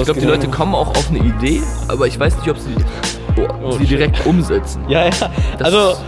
Ich 0.00 0.06
glaube, 0.06 0.20
die 0.20 0.26
Leute 0.26 0.48
kommen 0.48 0.74
auch 0.74 0.88
auf 0.88 1.08
eine 1.10 1.18
Idee, 1.18 1.62
aber 1.88 2.06
ich 2.06 2.18
weiß 2.18 2.36
nicht, 2.36 2.48
ob 2.48 2.58
sie, 2.58 2.74
oh, 3.36 3.46
Oh, 3.62 3.72
sie 3.72 3.84
direkt 3.84 4.24
umsetzen. 4.26 4.82
Ja, 4.88 5.04
ja. 5.04 5.10
Das 5.58 5.72
also, 5.72 6.00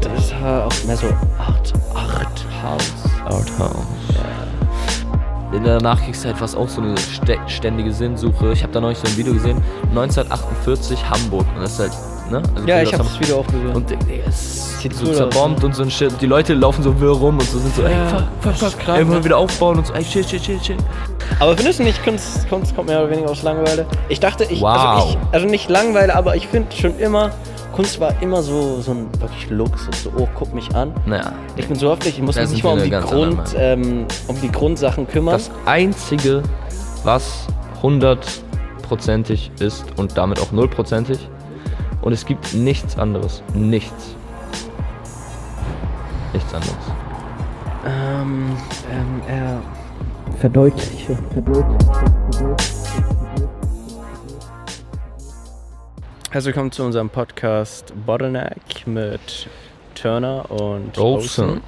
das 0.00 0.24
ist 0.24 0.34
auch 0.34 0.86
mehr 0.86 0.96
so 0.96 1.06
Art, 1.38 1.72
Art 1.94 2.46
House. 2.62 3.10
Arthouse. 3.24 3.86
In 5.52 5.64
der 5.64 5.82
Nachkriegszeit 5.82 6.36
war 6.36 6.44
es 6.44 6.54
auch 6.54 6.68
so 6.68 6.80
eine 6.80 6.94
ständige 7.48 7.92
Sinnsuche. 7.92 8.52
Ich 8.52 8.62
habe 8.62 8.72
da 8.72 8.80
neulich 8.80 8.98
so 8.98 9.08
ein 9.08 9.16
Video 9.16 9.32
gesehen. 9.32 9.60
1948 9.90 11.10
Hamburg. 11.10 11.44
Und 11.56 11.62
das 11.62 11.72
ist 11.72 11.80
halt, 11.80 11.92
ne? 12.30 12.42
Also 12.54 12.66
Ja, 12.68 12.82
ich 12.82 12.92
aus 12.94 13.06
das 13.08 13.20
Video 13.20 13.38
auch 13.40 13.46
gesehen. 13.46 13.74
Und 13.74 13.90
Digga, 13.90 14.02
es 14.28 14.34
ist 14.42 14.80
Sieht 14.80 14.94
so 14.94 15.04
cool 15.04 15.10
aus, 15.10 15.16
zerbombt 15.18 15.60
ne? 15.60 15.66
und 15.66 15.74
so 15.74 15.82
ein 15.82 15.90
Shit. 15.90 16.12
Die 16.20 16.26
Leute 16.26 16.54
laufen 16.54 16.82
so 16.82 16.98
wirr 17.00 17.10
rum 17.12 17.38
und 17.38 17.44
so 17.48 17.58
sind 17.58 17.74
so, 17.74 17.82
ey, 17.82 17.92
Ja, 17.92 18.06
fuck, 18.08 18.18
fuck, 18.18 18.52
das 18.52 18.58
fuck. 18.60 18.68
ist 18.68 18.78
krass, 18.78 18.98
Ey, 18.98 19.02
wollen 19.02 19.08
ne? 19.08 19.14
wir 19.16 19.24
wieder 19.24 19.38
aufbauen 19.38 19.78
und 19.78 19.86
so, 19.86 19.92
ey, 19.92 20.04
shit, 20.04 20.28
shit, 20.28 20.42
shit, 20.44 20.64
shit. 20.64 20.76
Aber 21.38 21.54
findest 21.56 21.78
du 21.80 21.82
nicht, 21.84 22.02
Kunst, 22.02 22.48
Kunst 22.48 22.74
kommt 22.74 22.88
mehr 22.88 23.00
oder 23.00 23.10
weniger 23.10 23.30
aus 23.30 23.42
Langeweile? 23.42 23.86
Ich 24.08 24.20
dachte, 24.20 24.44
ich, 24.44 24.60
Wow. 24.60 24.68
also, 24.76 25.08
ich 25.10 25.18
also 25.32 25.46
nicht 25.46 25.68
Langeweile, 25.68 26.14
aber 26.14 26.34
ich 26.36 26.48
finde 26.48 26.74
schon 26.74 26.98
immer, 26.98 27.30
Kunst 27.72 28.00
war 28.00 28.20
immer 28.20 28.42
so, 28.42 28.80
so 28.80 28.90
ein 28.92 29.06
wirklich 29.20 29.48
Luxus. 29.50 30.02
So, 30.04 30.12
oh, 30.18 30.28
guck 30.34 30.52
mich 30.54 30.74
an. 30.74 30.92
Naja, 31.06 31.32
Ich 31.56 31.66
bin 31.68 31.76
so 31.76 31.90
höflich, 31.90 32.16
ich 32.18 32.22
muss 32.24 32.36
mich 32.36 32.50
nicht 32.50 32.64
mal 32.64 32.72
um 32.72 32.82
die, 32.82 32.90
Grund, 32.90 33.38
ähm, 33.56 34.06
um 34.26 34.40
die 34.40 34.50
Grundsachen 34.50 35.06
kümmern. 35.06 35.34
das 35.34 35.50
Einzige, 35.66 36.42
was 37.04 37.46
hundertprozentig 37.82 39.50
ist 39.60 39.84
und 39.96 40.16
damit 40.18 40.40
auch 40.40 40.52
nullprozentig. 40.52 41.18
Und 42.02 42.12
es 42.14 42.24
gibt 42.24 42.54
nichts 42.54 42.96
anderes. 42.96 43.42
Nichts. 43.54 44.16
Nichts 46.32 46.54
anderes. 46.54 46.74
ähm, 47.86 48.56
ähm, 48.90 49.22
er 49.28 49.60
Verdeutliche. 50.38 51.18
Herzlich 56.30 56.54
willkommen 56.54 56.72
zu 56.72 56.84
unserem 56.84 57.10
Podcast 57.10 57.92
Bottleneck 58.06 58.86
mit 58.86 59.48
Turner 59.94 60.50
und 60.50 60.96
Olsen. 60.96 61.50
Olsen. 61.50 61.60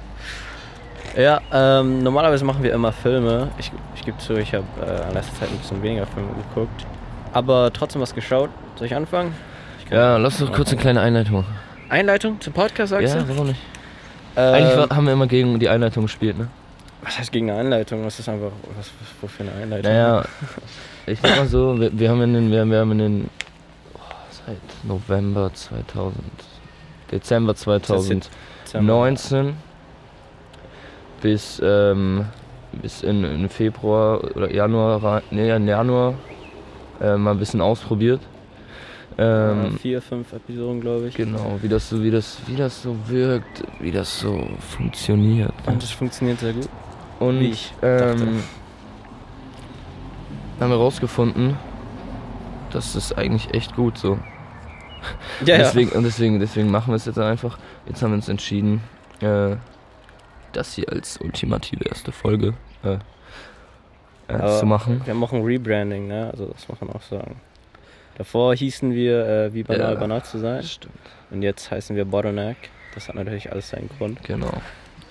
Ja, 1.15 1.41
ähm, 1.51 2.01
normalerweise 2.01 2.43
machen 2.43 2.63
wir 2.63 2.73
immer 2.73 2.91
Filme. 2.91 3.51
Ich, 3.59 3.71
ich 3.95 4.03
gebe 4.03 4.17
zu, 4.17 4.33
ich 4.37 4.55
habe 4.55 4.65
äh, 4.81 5.09
in 5.09 5.13
letzter 5.13 5.35
Zeit 5.35 5.49
ein 5.51 5.57
bisschen 5.59 5.83
weniger 5.83 6.07
Filme 6.07 6.29
geguckt. 6.49 6.87
Aber 7.33 7.71
trotzdem 7.71 8.01
was 8.01 8.15
geschaut. 8.15 8.49
Soll 8.77 8.87
ich 8.87 8.95
anfangen? 8.95 9.35
Ja, 9.91 10.17
lass 10.17 10.39
doch 10.39 10.51
kurz 10.51 10.71
eine 10.71 10.81
kleine 10.81 11.01
Einleitung 11.01 11.35
machen. 11.37 11.53
Einleitung 11.89 12.41
zum 12.41 12.53
Podcast, 12.53 12.89
sagst 12.91 13.15
Ja, 13.15 13.21
du? 13.21 13.29
warum 13.29 13.47
nicht? 13.47 13.59
Ähm, 14.35 14.53
Eigentlich 14.55 14.89
haben 14.89 15.05
wir 15.05 15.13
immer 15.13 15.27
gegen 15.27 15.59
die 15.59 15.69
Einleitung 15.69 16.03
gespielt, 16.03 16.37
ne? 16.37 16.47
was 17.03 17.19
heißt 17.19 17.31
gegen 17.31 17.49
eine 17.51 17.59
Einleitung? 17.59 18.05
Was 18.05 18.17
ist 18.19 18.29
einfach, 18.29 18.51
was, 18.77 18.87
was 18.99 19.09
wofür 19.21 19.45
eine 19.45 19.55
Einleitung? 19.61 19.91
Naja, 19.91 20.23
ich 21.05 21.19
sag 21.19 21.35
mal 21.35 21.47
so, 21.47 21.79
wir, 21.79 21.97
wir 21.97 22.09
haben 22.09 22.21
in 22.21 22.33
den, 22.33 22.51
wir, 22.51 22.65
wir 22.65 22.79
haben 22.79 22.91
in 22.93 22.97
den, 22.97 23.29
oh, 23.93 23.99
seit 24.45 24.57
November 24.83 25.51
2000, 25.53 26.15
Dezember 27.11 27.55
2019 27.55 29.53
bis, 31.21 31.61
ähm, 31.63 32.25
bis 32.81 33.03
in, 33.03 33.23
in 33.25 33.49
Februar 33.49 34.23
oder 34.35 34.51
Januar, 34.51 35.21
nee, 35.29 35.51
in 35.53 35.67
Januar 35.67 36.13
äh, 37.01 37.17
mal 37.17 37.31
ein 37.31 37.39
bisschen 37.39 37.61
ausprobiert. 37.61 38.21
Ähm, 39.17 39.75
Äh, 39.75 39.79
vier, 39.79 40.01
fünf 40.01 40.33
Episoden, 40.33 40.81
glaube 40.81 41.07
ich. 41.07 41.15
Genau, 41.15 41.57
wie 41.61 41.67
das 41.69 41.89
so, 41.89 42.03
wie 42.03 42.11
das, 42.11 42.37
wie 42.47 42.55
das 42.55 42.81
so 42.81 42.95
wirkt, 43.07 43.63
wie 43.79 43.91
das 43.91 44.19
so 44.19 44.47
funktioniert. 44.59 45.53
Und 45.65 45.81
das 45.81 45.91
funktioniert 45.91 46.39
sehr 46.39 46.53
gut. 46.53 46.69
Und 47.19 47.39
wie 47.39 47.49
ich 47.51 47.73
ähm, 47.81 48.43
haben 50.59 50.69
wir 50.69 50.77
rausgefunden, 50.77 51.57
das 52.71 52.95
ist 52.95 53.17
eigentlich 53.17 53.53
echt 53.53 53.75
gut 53.75 53.97
so. 53.97 54.17
Ja, 55.45 55.57
deswegen, 55.57 55.91
Und 55.91 56.03
deswegen, 56.03 56.39
deswegen 56.39 56.71
machen 56.71 56.91
wir 56.91 56.95
es 56.95 57.05
jetzt 57.05 57.19
einfach. 57.19 57.57
Jetzt 57.85 58.01
haben 58.01 58.11
wir 58.11 58.15
uns 58.15 58.29
entschieden, 58.29 58.81
äh, 59.21 59.55
das 60.53 60.73
hier 60.73 60.89
als 60.89 61.17
ultimative 61.17 61.83
erste 61.85 62.11
Folge 62.11 62.53
äh, 62.83 62.97
äh, 64.27 64.59
zu 64.59 64.65
machen. 64.65 65.01
Wir 65.05 65.13
ein 65.13 65.43
Rebranding, 65.43 66.07
ne? 66.07 66.29
Also 66.31 66.45
das 66.45 66.67
muss 66.69 66.79
man 66.79 66.91
auch 66.91 67.01
sagen. 67.01 67.35
Davor 68.17 68.55
hießen 68.55 68.93
wir 68.93 69.25
äh, 69.27 69.53
wie 69.53 69.63
banal 69.63 69.93
Ja. 69.93 69.99
banal 69.99 70.23
zu 70.23 70.37
sein 70.39 70.63
Stimmt. 70.63 70.93
und 71.31 71.41
jetzt 71.41 71.71
heißen 71.71 71.95
wir 71.95 72.05
Bottleneck. 72.05 72.57
Das 72.93 73.07
hat 73.07 73.15
natürlich 73.15 73.51
alles 73.51 73.69
seinen 73.69 73.89
Grund. 73.97 74.21
Genau. 74.23 74.51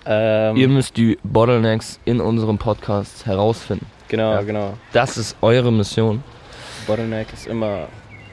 Ähm, 0.06 0.56
Ihr 0.56 0.68
müsst 0.68 0.96
die 0.96 1.18
Bottlenecks 1.24 1.98
in 2.04 2.20
unserem 2.20 2.58
Podcast 2.58 3.26
herausfinden. 3.26 3.86
genau, 4.08 4.32
Ja. 4.34 4.42
genau. 4.42 4.74
Das 4.92 5.16
ist 5.18 5.36
eure 5.42 5.72
Mission. 5.72 6.22
Bottleneck 6.86 7.32
ist 7.32 7.46
immer 7.46 7.88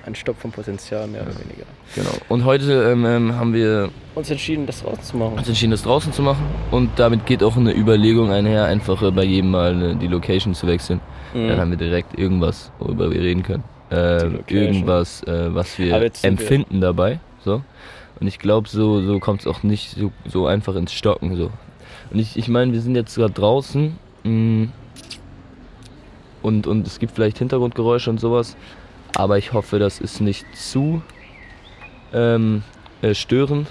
ein 0.06 0.16
Stopp 0.16 0.40
vom 0.40 0.52
Potenzial, 0.52 1.07
mehr 1.07 1.22
oder 1.22 1.34
weniger. 1.36 1.66
Genau. 1.94 2.09
Und 2.30 2.46
heute 2.46 2.91
ähm, 2.91 3.06
ähm, 3.06 3.36
haben 3.36 3.53
wir 3.53 3.90
Uns 4.16 4.30
entschieden, 4.31 4.66
das 4.66 4.84
rauszumachen. 4.84 5.38
uns 5.38 5.47
entschieden, 5.47 5.72
das 5.72 5.84
draußen 5.84 6.13
zu 6.13 6.22
machen. 6.24 6.46
Und 6.72 6.91
damit 6.97 7.25
geht 7.25 7.44
auch 7.44 7.57
eine 7.57 7.75
Überlegung 7.75 8.31
einher, 8.31 8.66
einfach 8.66 9.01
äh, 9.03 9.12
bei 9.12 9.24
jedem 9.24 9.51
Mal 9.51 9.91
äh, 9.91 9.96
die 9.96 10.07
Location 10.07 10.53
zu 10.56 10.66
wechseln. 10.68 11.00
Mhm. 11.34 11.47
Dann 11.50 11.59
haben 11.59 11.69
wir 11.72 11.78
direkt 11.78 12.18
irgendwas, 12.18 12.72
worüber 12.80 13.12
wir 13.12 13.22
reden 13.22 13.44
können. 13.44 13.63
Äh, 13.91 14.23
Location. 14.25 14.47
irgendwas, 14.50 15.23
äh, 15.23 15.53
was 15.53 15.77
wir 15.79 15.88
sind 16.00 16.22
wir- 16.22 16.27
empfinden 16.29 16.81
dabei. 16.81 17.19
So. 17.44 17.63
Und 18.19 18.27
ich 18.27 18.38
glaube, 18.39 18.67
so, 18.69 19.01
so 19.01 19.19
kommt 19.19 19.41
es 19.41 19.47
auch 19.47 19.63
nicht 19.63 19.91
so, 19.97 20.11
so 20.25 20.45
einfach 20.45 20.75
ins 20.75 20.91
Stocken. 20.94 21.35
So. 21.35 21.51
Und 22.11 22.19
ich, 22.19 22.38
ich 22.38 22.47
meine, 22.50 22.72
wir 22.73 22.81
sind 22.81 22.95
jetzt 22.95 23.16
gerade 23.16 23.33
draußen. 23.33 23.97
Mh, 24.23 24.67
und, 26.41 26.67
und 26.67 26.88
es 26.88 27.00
gibt 27.00 27.13
vielleicht 27.16 27.38
Hintergrundgeräusche 27.39 28.09
und 28.09 28.19
sowas. 28.19 28.55
Aber 29.16 29.38
ich 29.38 29.53
hoffe, 29.53 29.79
das 29.79 30.00
ist 30.00 30.21
nicht 30.21 30.45
zu 30.56 31.01
ähm, 32.13 32.63
äh, 33.01 33.13
störend. 33.13 33.67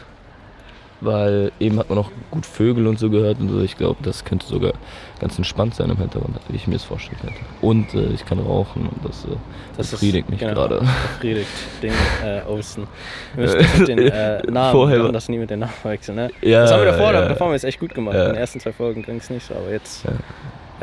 Weil 1.00 1.52
eben 1.60 1.78
hat 1.78 1.88
man 1.90 1.98
auch 1.98 2.10
gut 2.32 2.44
Vögel 2.44 2.88
und 2.88 2.98
so 2.98 3.08
gehört 3.08 3.38
und 3.38 3.48
so. 3.50 3.60
Ich 3.60 3.76
glaube, 3.76 3.98
das 4.02 4.24
könnte 4.24 4.46
sogar 4.46 4.72
ganz 5.20 5.36
entspannt 5.38 5.76
sein 5.76 5.90
im 5.90 5.96
Hintergrund, 5.96 6.36
wie 6.48 6.56
ich 6.56 6.66
mir 6.66 6.74
es 6.74 6.82
vorstellen 6.82 7.18
könnte. 7.20 7.38
Und 7.60 7.94
äh, 7.94 8.12
ich 8.14 8.24
kann 8.26 8.40
rauchen 8.40 8.88
und 8.88 9.04
das, 9.08 9.24
äh, 9.24 9.28
das 9.76 9.92
befriedigt 9.92 10.28
mich 10.28 10.40
genau, 10.40 10.54
gerade. 10.54 10.80
Befriedigt 11.14 11.46
den 11.82 11.92
äh, 12.24 12.40
Olsen. 12.48 12.88
Wir 13.36 13.42
müssen 13.44 13.58
das 13.78 13.86
den 13.86 13.98
äh, 13.98 14.42
Namen, 14.50 14.72
Vorher 14.72 15.04
wir 15.04 15.12
das 15.12 15.28
nie 15.28 15.38
mit 15.38 15.50
den 15.50 15.60
Namen 15.60 15.72
wechseln, 15.84 16.16
ne? 16.16 16.30
Ja, 16.42 16.62
das 16.62 16.72
haben 16.72 16.80
wir 16.80 16.86
davor, 16.86 17.12
ja. 17.12 17.28
davor 17.28 17.46
haben 17.46 17.52
wir 17.52 17.56
es 17.56 17.64
echt 17.64 17.78
gut 17.78 17.94
gemacht. 17.94 18.16
Ja. 18.16 18.24
In 18.26 18.32
den 18.32 18.40
ersten 18.40 18.58
zwei 18.58 18.72
Folgen 18.72 19.02
ging 19.04 19.18
es 19.18 19.30
nicht 19.30 19.46
so, 19.46 19.54
aber 19.54 19.70
jetzt, 19.70 20.04
Ja. 20.04 20.10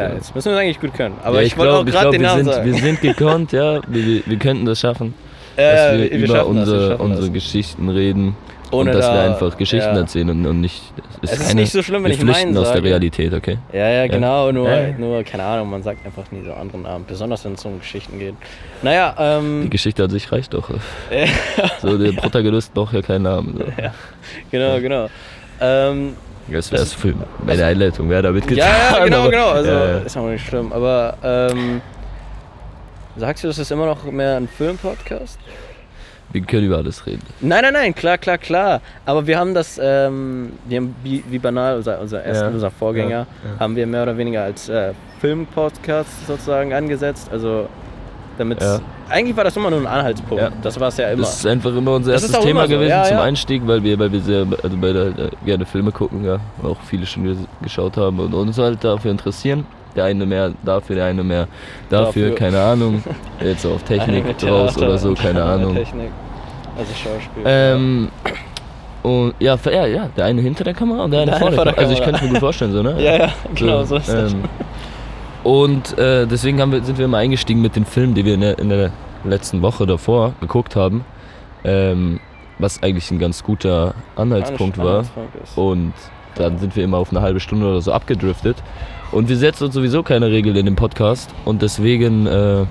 ja, 0.06 0.14
jetzt 0.14 0.34
müssen 0.34 0.50
wir 0.50 0.54
es 0.56 0.60
eigentlich 0.62 0.80
gut 0.80 0.94
können. 0.94 1.16
Aber 1.24 1.42
ja, 1.42 1.46
ich, 1.48 1.58
wollte 1.58 1.72
glaub- 1.72 1.84
auch 1.84 1.88
ich 1.88 1.94
gerade 1.94 2.10
den 2.12 2.22
Namen 2.22 2.46
sind, 2.46 2.54
sagen. 2.54 2.72
Wir 2.72 2.80
sind 2.82 3.02
gekonnt, 3.02 3.52
ja. 3.52 3.82
Wir, 3.90 4.06
wir, 4.06 4.22
wir 4.26 4.38
könnten 4.40 4.66
das 4.66 4.80
schaffen, 4.80 5.14
Ja, 5.58 5.74
dass 5.74 5.92
wir, 6.00 6.10
wir- 6.12 6.18
über 6.20 6.28
schaffen 6.28 6.56
das, 6.56 6.68
wir 6.68 6.74
unsere, 6.74 6.90
das. 6.92 7.00
unsere 7.02 7.30
Geschichten 7.32 7.90
reden. 7.90 8.38
Ohne 8.72 8.92
und 8.92 8.98
dass 8.98 9.06
wir 9.08 9.14
da- 9.14 9.26
einfach 9.34 9.58
Geschichten 9.58 9.94
ja. 9.96 10.02
erzählen 10.02 10.30
und, 10.30 10.46
und 10.46 10.62
nicht. 10.62 10.82
Es 11.22 11.34
ist 11.34 11.48
keine- 11.48 11.62
nicht 11.62 11.72
so 11.72 11.82
schlimm, 11.84 12.04
wenn 12.04 12.12
wir 12.12 12.18
ich 12.18 12.24
meinen 12.24 12.34
flüchten 12.34 12.58
aus 12.58 12.72
der. 12.72 12.84
Realität, 12.84 13.34
okay? 13.34 13.58
Ja, 13.72 13.88
ja, 13.90 14.08
genau, 14.08 14.52
nur, 14.52 14.70
Ja. 14.70 14.90
nur, 14.98 15.24
keine 15.24 15.44
Ahnung, 15.44 15.70
man 15.70 15.84
sagt 15.84 16.06
einfach 16.06 16.24
nie 16.32 16.44
so 16.44 16.52
andere 16.54 16.80
Namen, 16.80 17.06
besonders 17.08 17.46
wenn 17.46 17.54
es 17.54 17.64
um 17.66 17.80
Geschichten 17.80 18.18
geht. 18.20 18.34
Naja, 18.82 19.14
Die 19.18 19.24
ähm, 19.24 19.70
Geschichte 19.70 20.04
an 20.04 20.10
sich 20.10 20.32
reicht 20.32 20.54
doch. 20.54 20.70
Ja. 20.70 21.26
So, 21.82 21.98
der 21.98 22.12
Protagonist 22.14 22.74
braucht 22.74 22.94
ja 22.94 23.02
keinen 23.02 23.24
Namen. 23.24 23.56
So. 23.58 23.66
genau, 24.52 24.80
genau. 24.80 25.08
Ähm, 25.62 26.16
Das 26.48 26.72
wäre 26.72 26.82
es 26.84 26.94
für 26.94 27.14
bei 27.46 27.56
der 27.56 27.68
Einleitung, 27.68 28.10
wäre 28.10 28.24
da 28.24 28.32
mitgetan. 28.32 28.58
ja, 28.58 28.98
ja, 28.98 29.04
genau, 29.06 29.22
aber- 29.22 29.32
genau, 29.32 29.50
also 29.50 30.06
ist 30.06 30.18
auch 30.18 30.28
nicht 30.28 30.46
schlimm, 30.46 30.74
aber 30.74 31.18
ähm, 31.24 31.82
sagst 33.16 33.44
du, 33.44 33.48
das 33.48 33.60
ist 33.60 33.72
immer 33.72 33.86
noch 33.86 34.04
mehr 34.04 34.38
ein 34.38 34.48
Filmpodcast? 34.48 35.40
Wir 36.32 36.42
können 36.42 36.66
über 36.66 36.78
alles 36.78 37.06
reden. 37.06 37.22
Nein, 37.40 37.62
nein, 37.62 37.74
nein, 37.74 37.96
klar, 37.96 38.18
klar, 38.18 38.38
klar. 38.38 38.82
Aber 39.06 39.26
wir 39.26 39.40
haben 39.40 39.54
das, 39.54 39.80
ähm, 39.82 40.52
wir 40.68 40.78
haben 40.78 40.96
wie, 41.04 41.24
wie 41.30 41.40
banal, 41.40 41.78
unser, 41.78 42.02
unser, 42.02 42.24
erster, 42.24 42.48
Ja. 42.48 42.52
unser 42.54 42.72
Vorgänger, 42.72 43.10
Ja, 43.10 43.20
ja. 43.54 43.60
haben 43.60 43.76
wir 43.76 43.88
mehr 43.88 44.04
oder 44.04 44.18
weniger 44.18 44.44
als 44.44 44.68
äh, 44.68 44.94
Filmpodcast 45.22 46.28
sozusagen 46.28 46.74
angesetzt. 46.74 47.30
Also 47.32 47.68
damit 48.38 48.62
Ja. 48.62 48.80
eigentlich 49.10 49.38
war 49.38 49.46
das 49.46 49.56
immer 49.56 49.70
nur 49.70 49.80
ein 49.80 49.88
Anhaltspunkt. 49.88 50.44
Ja. 50.44 50.50
Das 50.62 50.78
war 50.80 50.90
es 50.90 50.98
ja 50.98 51.10
immer. 51.10 51.22
Das 51.22 51.38
ist 51.38 51.46
einfach 51.48 51.74
immer 51.76 51.92
unser 51.94 52.12
Das 52.14 52.24
erstes 52.24 52.42
Thema 52.42 52.64
so, 52.64 52.74
gewesen 52.74 52.90
ja, 52.90 53.04
zum 53.06 53.18
ja. 53.18 53.24
Einstieg, 53.24 53.62
weil 53.66 53.82
wir, 53.84 53.98
weil 53.98 54.12
wir 54.12 54.20
sehr, 54.20 54.46
also 54.62 54.78
beide 54.80 55.00
halt, 55.06 55.20
äh, 55.20 55.30
gerne 55.46 55.66
Filme 55.66 55.92
gucken, 55.92 56.26
ja. 56.26 56.40
Auch 56.64 56.82
viele 56.82 57.06
schon 57.06 57.26
ges- 57.26 57.48
geschaut 57.62 57.96
haben 57.98 58.20
und 58.20 58.34
uns 58.34 58.58
halt 58.58 58.84
dafür 58.84 59.12
interessieren. 59.12 59.66
Der 59.96 60.06
eine 60.06 60.26
mehr 60.26 60.52
dafür, 60.64 60.96
der 60.98 61.06
eine 61.06 61.24
mehr 61.24 61.48
dafür, 61.90 62.30
Dafür. 62.30 62.36
keine 62.36 62.62
Ahnung. 62.62 63.04
Jetzt 63.42 63.62
so 63.62 63.72
auf 63.74 63.84
Technik 63.84 64.38
draus 64.40 64.78
oder 64.78 64.98
so, 64.98 65.10
und 65.10 65.20
keine 65.20 65.44
Ahnung. 65.44 65.76
Technik. 65.76 66.10
Also 66.78 66.92
Schauspiel. 66.94 67.44
Ähm, 67.46 68.10
und 69.04 69.34
ja, 69.40 69.58
ja, 69.66 69.86
ja, 69.86 70.10
der 70.18 70.26
eine 70.26 70.42
hinter 70.42 70.64
der 70.64 70.74
Kamera 70.74 71.04
und 71.06 71.12
der 71.12 71.22
eine 71.22 71.32
Der 71.32 71.40
vor 71.40 71.48
eine 71.48 71.56
der 71.56 71.64
vor 71.64 71.74
Kamera. 71.74 71.82
der 71.82 71.90
Also 71.90 71.94
ich 71.94 72.04
könnte 72.04 72.24
mir 72.26 72.30
gut 72.32 72.40
vorstellen, 72.40 72.72
so, 72.74 72.82
ne? 72.84 72.96
ja, 73.02 73.16
ja, 73.18 73.30
genau, 73.54 73.84
so 73.84 73.98
ist 73.98 74.10
das. 74.10 74.34
ähm, 74.34 74.44
Und 75.44 75.98
äh, 75.98 76.26
deswegen 76.26 76.58
wir, 76.72 76.84
sind 76.84 76.98
wir 76.98 77.06
immer 77.06 77.18
eingestiegen 77.20 77.62
mit 77.62 77.76
den 77.76 77.86
Filmen, 77.86 78.16
die 78.16 78.26
wir 78.26 78.34
in 78.34 78.42
der, 78.42 78.60
in 78.60 78.70
der 78.70 78.92
letzten 79.24 79.62
Woche 79.62 79.86
davor 79.86 80.34
geguckt 80.42 80.76
haben. 80.76 81.06
Ähm, 81.64 82.20
was 82.58 82.82
eigentlich 82.84 83.12
ein 83.12 83.20
ganz 83.20 83.44
guter 83.44 83.94
Anhaltspunkt 84.16 84.78
war. 84.78 84.88
Anhaltspunkt 85.00 85.36
ist. 85.44 85.58
Und 85.58 85.94
dann 86.36 86.58
sind 86.60 86.76
wir 86.76 86.84
immer 86.84 86.98
auf 86.98 87.12
eine 87.12 87.22
halbe 87.22 87.40
Stunde 87.40 87.68
oder 87.68 87.82
so 87.82 87.92
abgedriftet. 87.92 88.58
Und 89.12 89.30
wir 89.30 89.38
setzen 89.38 89.66
uns 89.66 89.74
sowieso 89.74 90.04
keine 90.04 90.30
Regel 90.30 90.56
in 90.58 90.66
dem 90.66 90.76
Podcast. 90.76 91.30
Und 91.46 91.62
deswegen 91.62 92.28
äh, 92.28 92.66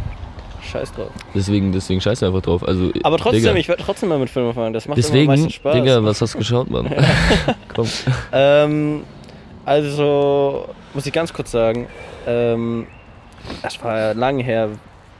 scheiß 0.62 0.92
drauf. 0.92 1.10
Deswegen, 1.34 1.72
deswegen 1.72 2.00
scheiß 2.00 2.22
einfach 2.22 2.42
drauf. 2.42 2.66
Also, 2.66 2.90
Aber 3.02 3.18
trotzdem, 3.18 3.42
Digga, 3.42 3.54
ich 3.54 3.68
werde 3.68 3.82
trotzdem 3.82 4.08
mal 4.08 4.18
mit 4.18 4.30
Filmen 4.30 4.52
fangen. 4.54 4.72
Das 4.72 4.86
macht 4.88 4.98
immer 4.98 5.06
am 5.06 5.12
Deswegen, 5.12 5.26
meisten 5.26 5.50
Spaß. 5.50 5.74
Digga, 5.74 6.04
was 6.04 6.20
hast 6.20 6.34
du 6.34 6.38
geschaut, 6.38 6.70
Mann? 6.70 6.90
Komm. 7.74 7.88
Ähm, 8.32 9.02
also, 9.64 10.68
muss 10.92 11.06
ich 11.06 11.12
ganz 11.12 11.32
kurz 11.32 11.50
sagen, 11.50 11.86
ähm, 12.26 12.86
das 13.62 13.82
war 13.82 13.98
ja 13.98 14.12
lange 14.12 14.42
her, 14.42 14.68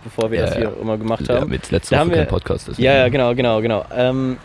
bevor 0.02 0.30
wir 0.30 0.40
Ja, 0.40 0.46
das 0.46 0.54
ja. 0.54 0.60
hier 0.60 0.72
immer 0.80 0.98
gemacht 0.98 1.26
Ja, 1.28 1.40
haben. 1.40 1.50
mit 1.50 1.70
letzter 1.70 2.00
Woche 2.00 2.10
kein 2.16 2.28
Podcast. 2.28 2.68
deswegen. 2.68 2.84
Ja, 2.84 2.94
ja, 2.94 3.08
genau, 3.08 3.34
genau, 3.34 3.60
genau. 3.60 3.84
Ähm, 3.94 4.36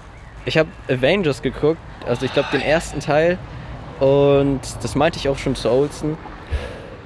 ich 0.45 0.57
habe 0.57 0.69
Avengers 0.89 1.41
geguckt, 1.41 1.79
also 2.07 2.25
ich 2.25 2.33
glaube 2.33 2.49
den 2.53 2.61
ersten 2.61 2.99
Teil. 2.99 3.37
Und 3.99 4.61
das 4.81 4.95
meinte 4.95 5.17
ich 5.19 5.27
auch 5.29 5.37
schon 5.37 5.55
zu 5.55 5.69
Olsen. 5.69 6.17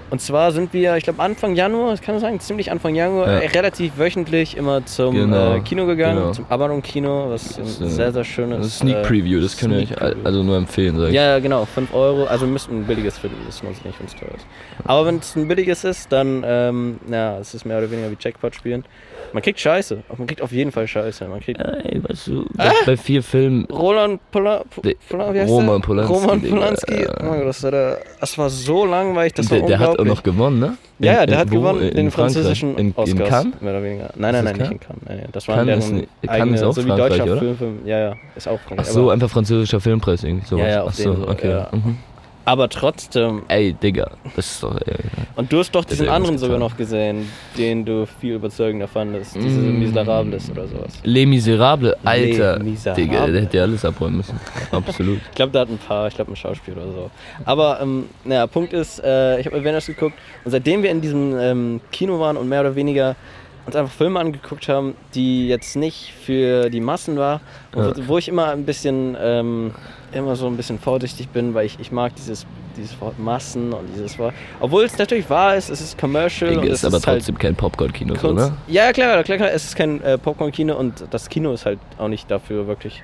Und 0.10 0.22
zwar 0.22 0.51
sind 0.51 0.74
wir, 0.74 0.95
ich 0.95 1.06
glaube 1.06 1.19
Anfang 1.24 1.56
Januar, 1.56 1.90
das 1.90 2.01
kann 2.01 2.13
ich 2.13 2.22
sagen, 2.22 2.40
ziemlich 2.40 2.69
Anfang 2.69 2.94
Januar, 2.94 3.28
Ja. 3.28 3.40
äh, 3.40 3.48
relativ 3.48 3.98
wöchentlich 3.98 4.56
immer 4.56 4.86
zum 4.86 5.16
Genau, 5.16 5.56
äh, 5.56 5.60
Kino 5.62 5.88
gegangen, 5.88 6.19
genau. 6.19 6.31
zum 6.34 6.45
Abaddon-Kino, 6.50 7.31
was 7.31 7.57
ein 7.57 7.63
äh, 7.63 7.90
sehr, 7.90 8.13
sehr 8.13 8.24
schönes... 8.24 8.57
Das 8.60 8.68
ist 8.68 8.78
Sneak 8.78 8.98
äh, 8.98 9.01
Preview, 9.01 9.42
das 9.42 9.57
können 9.57 9.88
wir 9.90 10.16
also 10.24 10.44
nur 10.44 10.56
empfehlen, 10.57 11.00
sag 11.00 11.07
ich. 11.07 11.16
Ja, 11.16 11.40
genau, 11.40 11.66
5 11.66 11.92
Euro. 11.95 12.25
Also 12.25 12.45
müsste 12.45 12.72
ein 12.75 12.84
billiges 12.86 13.18
finden, 13.18 13.38
das 13.48 13.63
muss 13.63 13.78
ich 13.80 13.86
nicht, 13.86 14.00
wenn 14.00 14.06
es 14.06 14.13
teuer 14.16 14.30
ist. 14.38 14.46
Aber 14.86 15.07
wenn 15.07 15.18
es 15.18 15.36
ein 15.36 15.48
billiges 15.48 15.84
ist, 15.84 16.12
dann, 16.12 16.44
ähm, 16.46 17.00
ja, 17.10 17.39
es 17.39 17.56
ist 17.56 17.66
mehr 17.66 17.80
oder 17.80 17.89
weniger 17.89 18.12
wie 18.12 18.18
Jackpot 18.19 18.54
spielen. 18.54 18.86
Man 19.34 19.42
kriegt 19.42 19.60
Scheiße, 19.60 20.04
man 20.18 20.28
kriegt 20.28 20.42
auf 20.42 20.52
jeden 20.52 20.72
Fall 20.72 20.88
Scheiße. 20.88 21.28
Man 21.28 21.40
kriegt 21.40 21.60
Ey, 21.60 22.02
weißt 22.04 22.28
du, 22.28 22.46
Ah! 22.58 22.72
bei 22.86 22.96
vier 22.96 23.24
Filmen, 23.24 23.66
Roland 23.66 24.22
Pola 24.32 24.64
Pola 25.10 25.34
wie 25.34 25.40
heißt 25.40 25.50
Roman 25.50 25.80
der? 25.82 25.88
Polanski, 25.88 26.14
Roman 26.14 26.42
Polanski. 26.42 26.94
Oh 27.20 27.24
mein 27.26 27.40
Gott, 27.40 27.48
das 27.48 27.64
war, 27.64 27.72
der, 27.72 27.98
das 28.20 28.38
war 28.38 28.50
so 28.50 28.86
langweilig, 28.86 29.34
das 29.34 29.50
war 29.50 29.58
der, 29.60 29.68
der 29.68 29.80
hat 29.80 30.00
auch 30.00 30.06
noch 30.06 30.22
gewonnen, 30.24 30.60
ne? 30.60 30.78
ja, 31.00 31.14
ja, 31.14 31.26
der 31.26 31.36
in- 31.36 31.42
hat 31.42 31.52
wo? 31.52 31.56
gewonnen, 31.56 31.82
In 31.82 31.96
den 31.96 32.12
französischen 32.12 32.78
in, 32.78 32.94
Oscars, 32.96 33.10
in 33.10 33.18
Cannes? 33.26 33.62
mehr 33.62 33.74
oder 33.74 33.84
weniger. 33.84 34.10
Nein, 34.16 34.34
nein, 34.34 34.44
nein, 34.46 34.56
nicht 34.58 34.72
in 34.72 34.80
Cannes. 34.80 35.02
Nein, 35.08 35.18
nein, 35.18 35.30
das 35.32 35.48
war 35.48 35.56
Cannes 35.56 35.88
deren 35.90 36.00
ist 36.04 36.10
eigene, 36.30 36.38
Cannes 36.38 36.62
ist 36.62 36.68
auch 36.68 36.74
so 36.74 36.84
wie 36.84 36.88
Frankreich, 36.90 37.10
deutscher 37.10 37.24
oder? 37.32 37.38
Film, 37.40 37.58
Film. 37.58 37.80
Ja, 37.86 38.00
ja, 38.00 38.16
ist 38.36 38.48
auch 38.48 38.60
Ach 38.64 38.68
Frankreich. 38.68 38.88
so, 38.88 39.02
aber, 39.04 39.14
einfach 39.14 39.30
französischer 39.30 39.80
Filmpreis 39.80 40.24
irgendwie 40.24 40.46
sowas. 40.46 40.64
Ja, 40.64 40.70
ja, 40.70 40.86
Ach 40.88 40.94
so, 40.94 41.12
den 41.14 41.22
so, 41.24 41.28
okay. 41.28 41.50
ja. 41.50 41.70
Mhm. 41.72 41.98
Aber 42.45 42.68
trotzdem, 42.69 43.44
Ey, 43.48 43.74
Digga, 43.74 44.12
das 44.36 44.45
ist 44.54 44.63
doch. 44.63 44.75
Ey, 44.86 44.95
Und 45.36 45.51
du 45.51 45.60
hast 45.60 45.72
doch 45.74 45.86
diesen 45.86 46.10
anderen 46.10 46.38
sogar 46.38 46.57
noch 46.60 46.75
gesehen, 46.78 47.30
den 47.57 47.86
du 47.86 48.06
viel 48.19 48.36
überzeugender 48.36 48.88
fandest. 48.88 49.36
Diese 49.36 49.60
Mm. 49.60 49.80
Miserables 49.80 50.50
oder 50.51 50.68
sowas. 50.68 51.00
Les 51.04 51.25
Miserables, 51.25 51.95
Alter. 52.04 52.60
Miserables. 52.60 52.95
Digga, 52.95 53.28
der 53.28 53.42
hätte 53.44 53.57
ja 53.57 53.63
alles 53.63 53.86
abräumen 53.86 54.18
müssen. 54.18 54.40
Absolut. 54.72 55.19
Ich 55.30 55.36
glaube, 55.36 55.51
da 55.51 55.62
hat 55.62 55.69
ein 55.69 55.78
paar, 55.78 56.07
ich 56.07 56.16
glaube 56.16 56.31
ein 56.31 56.36
Schauspiel 56.36 56.74
oder 56.74 56.92
so. 56.92 57.12
Aber, 57.45 57.80
ähm, 57.81 58.06
naja, 58.25 58.48
Punkt 58.48 58.74
ist, 58.74 59.00
äh, 59.04 59.39
ich 59.39 59.46
habe 59.46 59.57
Avengers 59.57 59.86
geguckt 59.86 60.16
und 60.44 60.51
seitdem 60.51 60.84
wir 60.84 60.92
in 60.92 61.01
diesem 61.01 61.38
ähm, 61.39 61.81
Kino 61.92 62.19
waren 62.19 62.38
und 62.38 62.50
mehr 62.50 62.62
oder 62.62 62.75
weniger 62.75 63.16
uns 63.65 63.75
einfach 63.75 63.94
Filme 63.94 64.19
angeguckt 64.19 64.68
haben, 64.68 64.95
die 65.15 65.48
jetzt 65.48 65.75
nicht 65.75 66.13
für 66.25 66.69
die 66.69 66.81
Massen 66.81 67.18
war, 67.18 67.42
und 67.74 67.98
wo, 67.98 68.07
wo 68.13 68.18
ich 68.18 68.27
immer 68.27 68.51
ein 68.51 68.65
bisschen, 68.65 69.18
ähm, 69.19 69.71
immer 70.12 70.36
so 70.36 70.48
ein 70.48 70.57
bisschen 70.57 70.80
vorsichtig 70.80 71.30
bin, 71.30 71.54
weil 71.54 71.65
ich, 71.65 71.80
ich 71.80 71.92
mag 71.92 72.15
dieses, 72.15 72.45
dieses 72.77 73.00
Wort 73.01 73.18
Massen 73.19 73.74
und 73.74 73.88
dieses 73.95 74.18
Wort, 74.19 74.33
obwohl 74.60 74.83
es 74.83 74.98
natürlich 74.98 75.30
wahr 75.30 75.56
ist, 75.56 75.69
es 75.69 75.81
ist 75.81 75.98
commercial 75.98 76.50
Digga, 76.51 76.62
und 76.62 76.68
ist 76.68 76.80
es 76.80 76.86
aber 76.86 76.98
ist 76.98 77.07
halt 77.07 77.19
trotzdem 77.19 77.38
kein 77.38 77.56
Popcorn-Kino, 77.56 78.15
Kunst. 78.15 78.50
ne? 78.50 78.57
Ja, 78.68 78.92
klar, 78.92 79.24
klar, 79.24 79.38
klar, 79.38 79.51
es 79.51 79.63
ist 79.65 79.75
kein 79.75 80.01
äh, 80.01 80.18
Popcorn-Kino 80.18 80.75
und 80.75 81.06
das 81.10 81.30
Kino 81.30 81.54
ist 81.54 81.65
halt 81.65 81.80
auch 81.98 82.07
nicht 82.10 82.30
dafür 82.30 82.68
wirklich. 82.68 83.04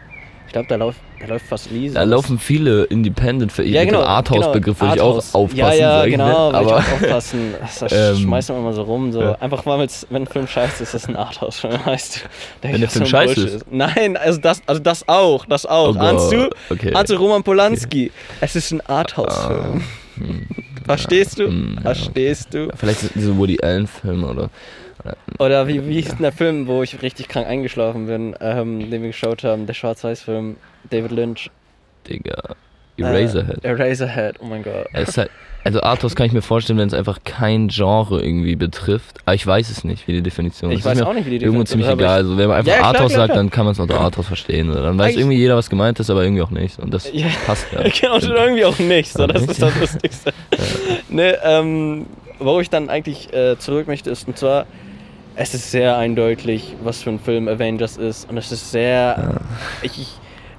Ich 0.50 0.54
glaube, 0.54 0.68
da, 0.68 0.78
läuft 0.78 1.00
da 1.20 1.28
läuft 1.28 1.46
fast 1.46 1.66
so. 1.70 1.94
Da 1.94 2.02
laufen 2.02 2.40
viele 2.40 2.86
Independent 2.86 3.52
für 3.52 3.62
ja, 3.64 3.86
genau, 3.86 4.02
Arthouse-Begriff, 4.02 4.82
würde 4.82 4.96
ich 4.96 5.02
auch 5.02 5.10
Arthouse. 5.18 5.36
aufpassen. 5.36 5.60
Ja, 5.60 5.74
ja, 5.74 6.06
ich, 6.06 6.12
genau, 6.14 6.26
ne? 6.26 6.34
würde 6.58 6.66
ich 6.66 6.72
Aber 6.74 6.78
auch 6.80 6.92
aufpassen. 6.94 7.54
Das, 7.80 7.92
Ähm, 7.92 8.16
schmeißt 8.18 8.50
man 8.50 8.58
immer 8.58 8.74
so 8.74 8.82
rum. 8.82 9.12
So. 9.12 9.22
ja. 9.22 9.34
Einfach 9.36 9.64
mal, 9.66 9.78
wenn 10.10 10.24
ein 10.24 10.26
Film 10.26 10.48
scheiße 10.48 10.82
ist, 10.82 10.96
ist 10.96 11.08
ein 11.08 11.16
Arthouse-Film. 11.16 11.86
Heißt, 11.86 12.28
Wenn 12.64 12.80
der 12.82 12.90
Film 12.90 13.06
scheiße 13.06 13.46
ist? 13.48 13.66
Nein, 13.72 14.18
also 14.18 14.40
das, 14.42 14.64
also 14.66 14.82
das 14.82 15.08
auch, 15.08 15.46
das 15.46 15.68
auch. 15.68 15.96
Oh 15.96 16.00
Ahnst 16.00 16.32
du? 16.32 16.50
okay. 16.72 16.96
Ahnst 16.96 17.12
du 17.12 17.18
Roman 17.18 17.44
Polanski? 17.44 18.12
Es 18.42 18.56
ist 18.56 18.72
ein 18.72 18.82
Arthouse-Film. 18.82 19.84
hm, 20.16 20.48
Verstehst 20.84 21.38
du? 21.38 21.46
hm. 21.46 21.78
Verstehst 21.84 22.56
du? 22.56 22.70
Vielleicht 22.76 23.02
sind 23.02 23.12
diese 23.14 23.38
Woody 23.38 23.60
Allen-Filme 23.62 24.26
oder. 24.26 24.50
Oder 25.40 25.68
wie, 25.68 25.88
wie 25.88 25.96
hieß 26.02 26.10
denn 26.10 26.22
der 26.22 26.32
Film, 26.32 26.68
wo 26.68 26.84
ich 26.84 27.02
richtig 27.02 27.28
krank 27.30 27.48
eingeschlafen 27.48 28.08
bin, 28.08 28.36
ähm, 28.42 28.90
den 28.92 29.02
wir 29.02 29.10
geschaut 29.10 29.44
haben, 29.44 29.66
der 29.66 29.74
Schwarz-Weiß-Film, 29.74 30.58
David 30.90 31.12
Lynch. 31.12 31.50
Digga. 32.08 32.56
Eraserhead. 32.98 33.64
Äh, 33.64 33.68
Eraserhead, 33.70 34.36
oh 34.42 34.46
mein 34.46 34.62
Gott. 34.64 34.88
Halt, 34.94 35.30
also 35.64 35.82
Arthouse 35.82 36.16
kann 36.16 36.26
ich 36.26 36.34
mir 36.34 36.42
vorstellen, 36.42 36.78
wenn 36.80 36.88
es 36.90 36.94
einfach 36.94 37.20
kein 37.24 37.70
Genre 37.70 38.22
irgendwie 38.22 38.58
betrifft. 38.58 39.20
Aber 39.26 39.36
ich 39.36 39.46
weiß 39.48 39.70
es 39.70 39.86
nicht, 39.86 40.06
wie 40.08 40.14
die 40.14 40.22
Definition 40.22 40.72
Ich 40.72 40.80
ist. 40.80 40.86
weiß 40.86 40.98
ist 40.98 41.04
mir 41.04 41.10
auch 41.10 41.14
nicht, 41.14 41.26
wie 41.26 41.38
die 41.40 41.46
Irgendwo 41.46 41.64
Definition 41.64 41.82
ziemlich 41.82 41.88
ist, 41.88 41.92
aber 41.94 42.02
egal. 42.02 42.16
Also 42.18 42.38
wenn 42.38 42.48
man 42.50 42.58
einfach 42.58 42.72
Ja, 42.74 42.92
klar, 42.94 43.10
sagt, 43.10 43.36
dann 43.38 43.50
kann 43.50 43.66
man 43.66 43.72
es 43.72 43.80
unter 43.80 44.02
Arthouse 44.02 44.28
verstehen. 44.28 44.68
Dann 44.74 44.98
weiß 44.98 45.06
Eigentlich- 45.08 45.18
irgendwie 45.18 45.38
jeder, 45.38 45.56
was 45.56 45.70
gemeint 45.70 45.98
ist, 46.02 46.10
aber 46.10 46.24
irgendwie 46.24 46.42
auch 46.42 46.50
nicht. 46.52 46.78
Und 46.80 46.94
das 46.94 47.10
Ja. 47.14 47.28
passt 47.46 47.68
ja. 47.72 47.84
Genau, 48.02 48.16
und 48.16 48.24
irgendwie 48.24 48.66
auch 48.66 48.80
nicht. 48.80 49.14
So, 49.14 49.22
Ja, 49.22 49.28
das 49.28 49.44
ist 49.44 49.62
das 49.62 49.80
Lustigste. 49.80 50.34
ne, 51.10 51.38
ähm, 51.44 52.06
worauf 52.40 52.62
ich 52.62 52.70
dann 52.70 52.90
eigentlich 52.90 53.32
äh, 53.34 53.58
zurück 53.60 53.88
möchte, 53.88 54.10
ist, 54.10 54.28
und 54.28 54.38
zwar, 54.38 54.66
es 55.42 55.54
ist 55.54 55.72
sehr 55.72 55.98
eindeutig, 55.98 56.76
was 56.84 57.02
für 57.02 57.12
ein 57.12 57.20
Film 57.20 57.48
Avengers 57.48 57.96
ist. 57.96 58.30
Und 58.30 58.38
es 58.38 58.52
ist 58.52 58.72
sehr. 58.72 59.40
Ich, 59.82 59.98
ich, 60.00 60.08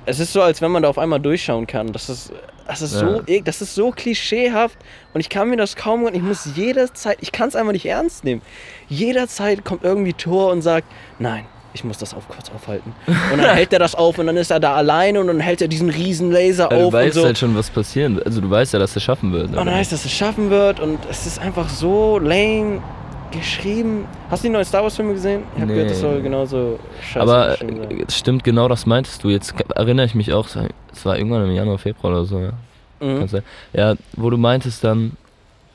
es 0.07 0.19
ist 0.21 0.33
so, 0.33 0.41
als 0.41 0.63
wenn 0.63 0.71
man 0.71 0.83
da 0.83 0.89
auf 0.89 0.97
einmal 0.99 1.21
durchschauen 1.21 1.67
kann. 1.67 1.93
Das 1.93 2.09
ist, 2.09 2.33
das 2.67 2.81
ist, 2.81 2.93
so, 2.93 3.07
Ja. 3.07 3.21
e- 3.27 3.43
das 3.43 3.61
ist 3.61 3.75
so 3.75 3.91
klischeehaft. 3.91 4.79
Und 5.13 5.21
ich 5.21 5.29
kann 5.29 5.51
mir 5.51 5.57
das 5.59 5.77
kaum. 5.77 6.09
Ich 6.13 6.23
muss 6.23 6.49
jederzeit. 6.57 7.19
Ich 7.21 7.31
kann 7.31 7.49
es 7.51 7.57
einfach 7.57 7.73
nicht 7.73 7.85
ernst 7.85 8.25
nehmen. 8.25 8.41
Jederzeit 8.89 9.65
kommt 9.67 9.85
irgendwie 9.85 10.15
Thor 10.15 10.51
und 10.51 10.63
sagt: 10.63 10.87
Nein. 11.19 11.45
Ich 11.73 11.85
muss 11.85 11.99
das 11.99 12.15
auf 12.15 12.27
kurz 12.27 12.51
aufhalten. 12.51 12.93
Und 13.07 13.39
dann 13.41 13.51
hält 13.55 13.73
er 13.73 13.79
das 13.79 13.95
auf 13.95 14.19
und 14.19 14.27
dann 14.27 14.37
ist 14.37 14.51
er 14.51 14.59
da 14.59 14.75
alleine 14.75 15.21
und 15.21 15.29
dann 15.29 15.39
hält 15.39 15.63
er 15.63 15.69
diesen 15.69 15.89
riesen 15.89 16.33
Laser 16.33 16.69
Ja, 16.69 16.77
du 16.79 16.87
auf 16.87 16.93
weißt 16.93 17.17
und 17.17 17.21
so. 17.21 17.27
halt 17.27 17.39
schon, 17.39 17.55
was 17.55 17.71
passieren 17.71 18.17
wird. 18.17 18.27
Also 18.27 18.41
du 18.41 18.51
weißt 18.51 18.73
ja, 18.73 18.81
dass 18.81 18.97
er 18.97 19.01
schaffen 19.01 19.31
wird. 19.33 19.51
Und 19.51 19.55
dann 19.55 19.71
heißt, 19.71 19.93
dass 19.93 20.05
es 20.05 20.11
schaffen 20.11 20.51
wird 20.51 20.81
und 20.81 20.99
es 21.09 21.27
ist 21.27 21.39
einfach 21.39 21.69
so 21.69 22.19
lame 22.19 22.83
geschrieben. 23.31 24.05
Hast 24.31 24.43
du 24.45 24.49
die 24.49 24.53
neuen 24.53 24.65
Star 24.65 24.83
Wars 24.83 24.97
Filme 24.97 25.13
gesehen? 25.15 25.43
Ich 25.55 25.61
habe 25.63 25.71
Nee. 25.73 25.75
gehört, 25.79 25.91
das 25.93 26.01
soll 26.01 26.21
genauso 26.23 26.79
scheiße 27.03 27.21
Aber 27.21 27.57
sein. 27.57 27.91
äh, 27.91 28.05
es 28.07 28.17
stimmt, 28.19 28.45
genau 28.45 28.69
das 28.69 28.87
meintest 28.87 29.23
du. 29.25 29.29
Jetzt 29.29 29.55
erinnere 29.75 30.07
ich 30.07 30.15
mich 30.15 30.33
auch, 30.33 30.47
es 30.93 31.05
war 31.07 31.17
irgendwann 31.19 31.45
im 31.49 31.55
Januar, 31.55 31.79
Februar 31.79 32.13
oder 32.13 32.25
so, 32.25 32.39
ja. 32.41 32.53
Mhm. 33.01 33.27
Ja, 33.73 33.95
wo 34.17 34.29
du 34.31 34.37
meintest 34.37 34.85
dann, 34.85 35.13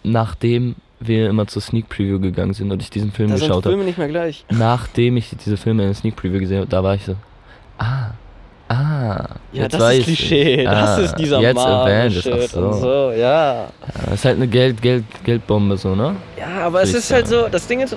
nachdem 0.04 0.76
wir 1.00 1.30
immer 1.30 1.48
zur 1.48 1.62
Sneak 1.62 1.90
Preview 1.90 2.20
gegangen 2.20 2.54
sind 2.54 2.72
und 2.72 2.82
ich 2.82 2.90
diesen 2.90 3.12
Film 3.12 3.30
Da 3.30 3.36
geschaut 3.36 3.66
habe, 3.66 3.70
Filme 3.70 3.84
nicht 3.84 3.98
mehr 3.98 4.08
gleich. 4.08 4.46
nachdem 4.50 5.18
ich 5.18 5.32
diese 5.44 5.58
Filme 5.58 5.84
in 5.84 5.90
der 5.90 5.96
Sneak 5.96 6.16
Preview 6.16 6.40
gesehen 6.40 6.60
habe, 6.60 6.68
da 6.70 6.84
war 6.84 6.96
ich 6.96 7.04
so, 7.04 7.16
ah, 7.80 8.12
ah, 8.70 9.26
Ja, 9.52 9.64
jetzt 9.64 9.74
das 9.80 9.94
ist. 9.98 10.04
Klischee. 10.06 10.64
Das 10.66 10.90
Ah, 10.90 11.02
ist 11.02 11.16
dieser 11.16 11.40
jetzt 11.42 11.56
Marvel 11.56 11.94
Avengers, 11.94 12.24
Shit 12.24 12.50
so. 12.50 12.60
und 12.60 12.74
so. 12.80 13.12
Ja. 13.12 13.18
Ja, 13.18 13.68
das 14.06 14.14
ist 14.16 14.26
halt 14.26 14.36
eine 14.38 14.48
Geld, 14.48 14.82
Geld, 14.82 15.04
Geldbombe 15.24 15.78
so, 15.78 15.96
ne? 15.96 16.16
Ja, 16.40 16.66
aber 16.66 16.82
es 16.82 16.90
Würde 16.90 17.00
ich 17.00 17.04
ist 17.06 17.12
halt 17.14 17.28
so, 17.28 17.48
das 17.50 17.68
Ding 17.68 17.82
ist, 17.82 17.96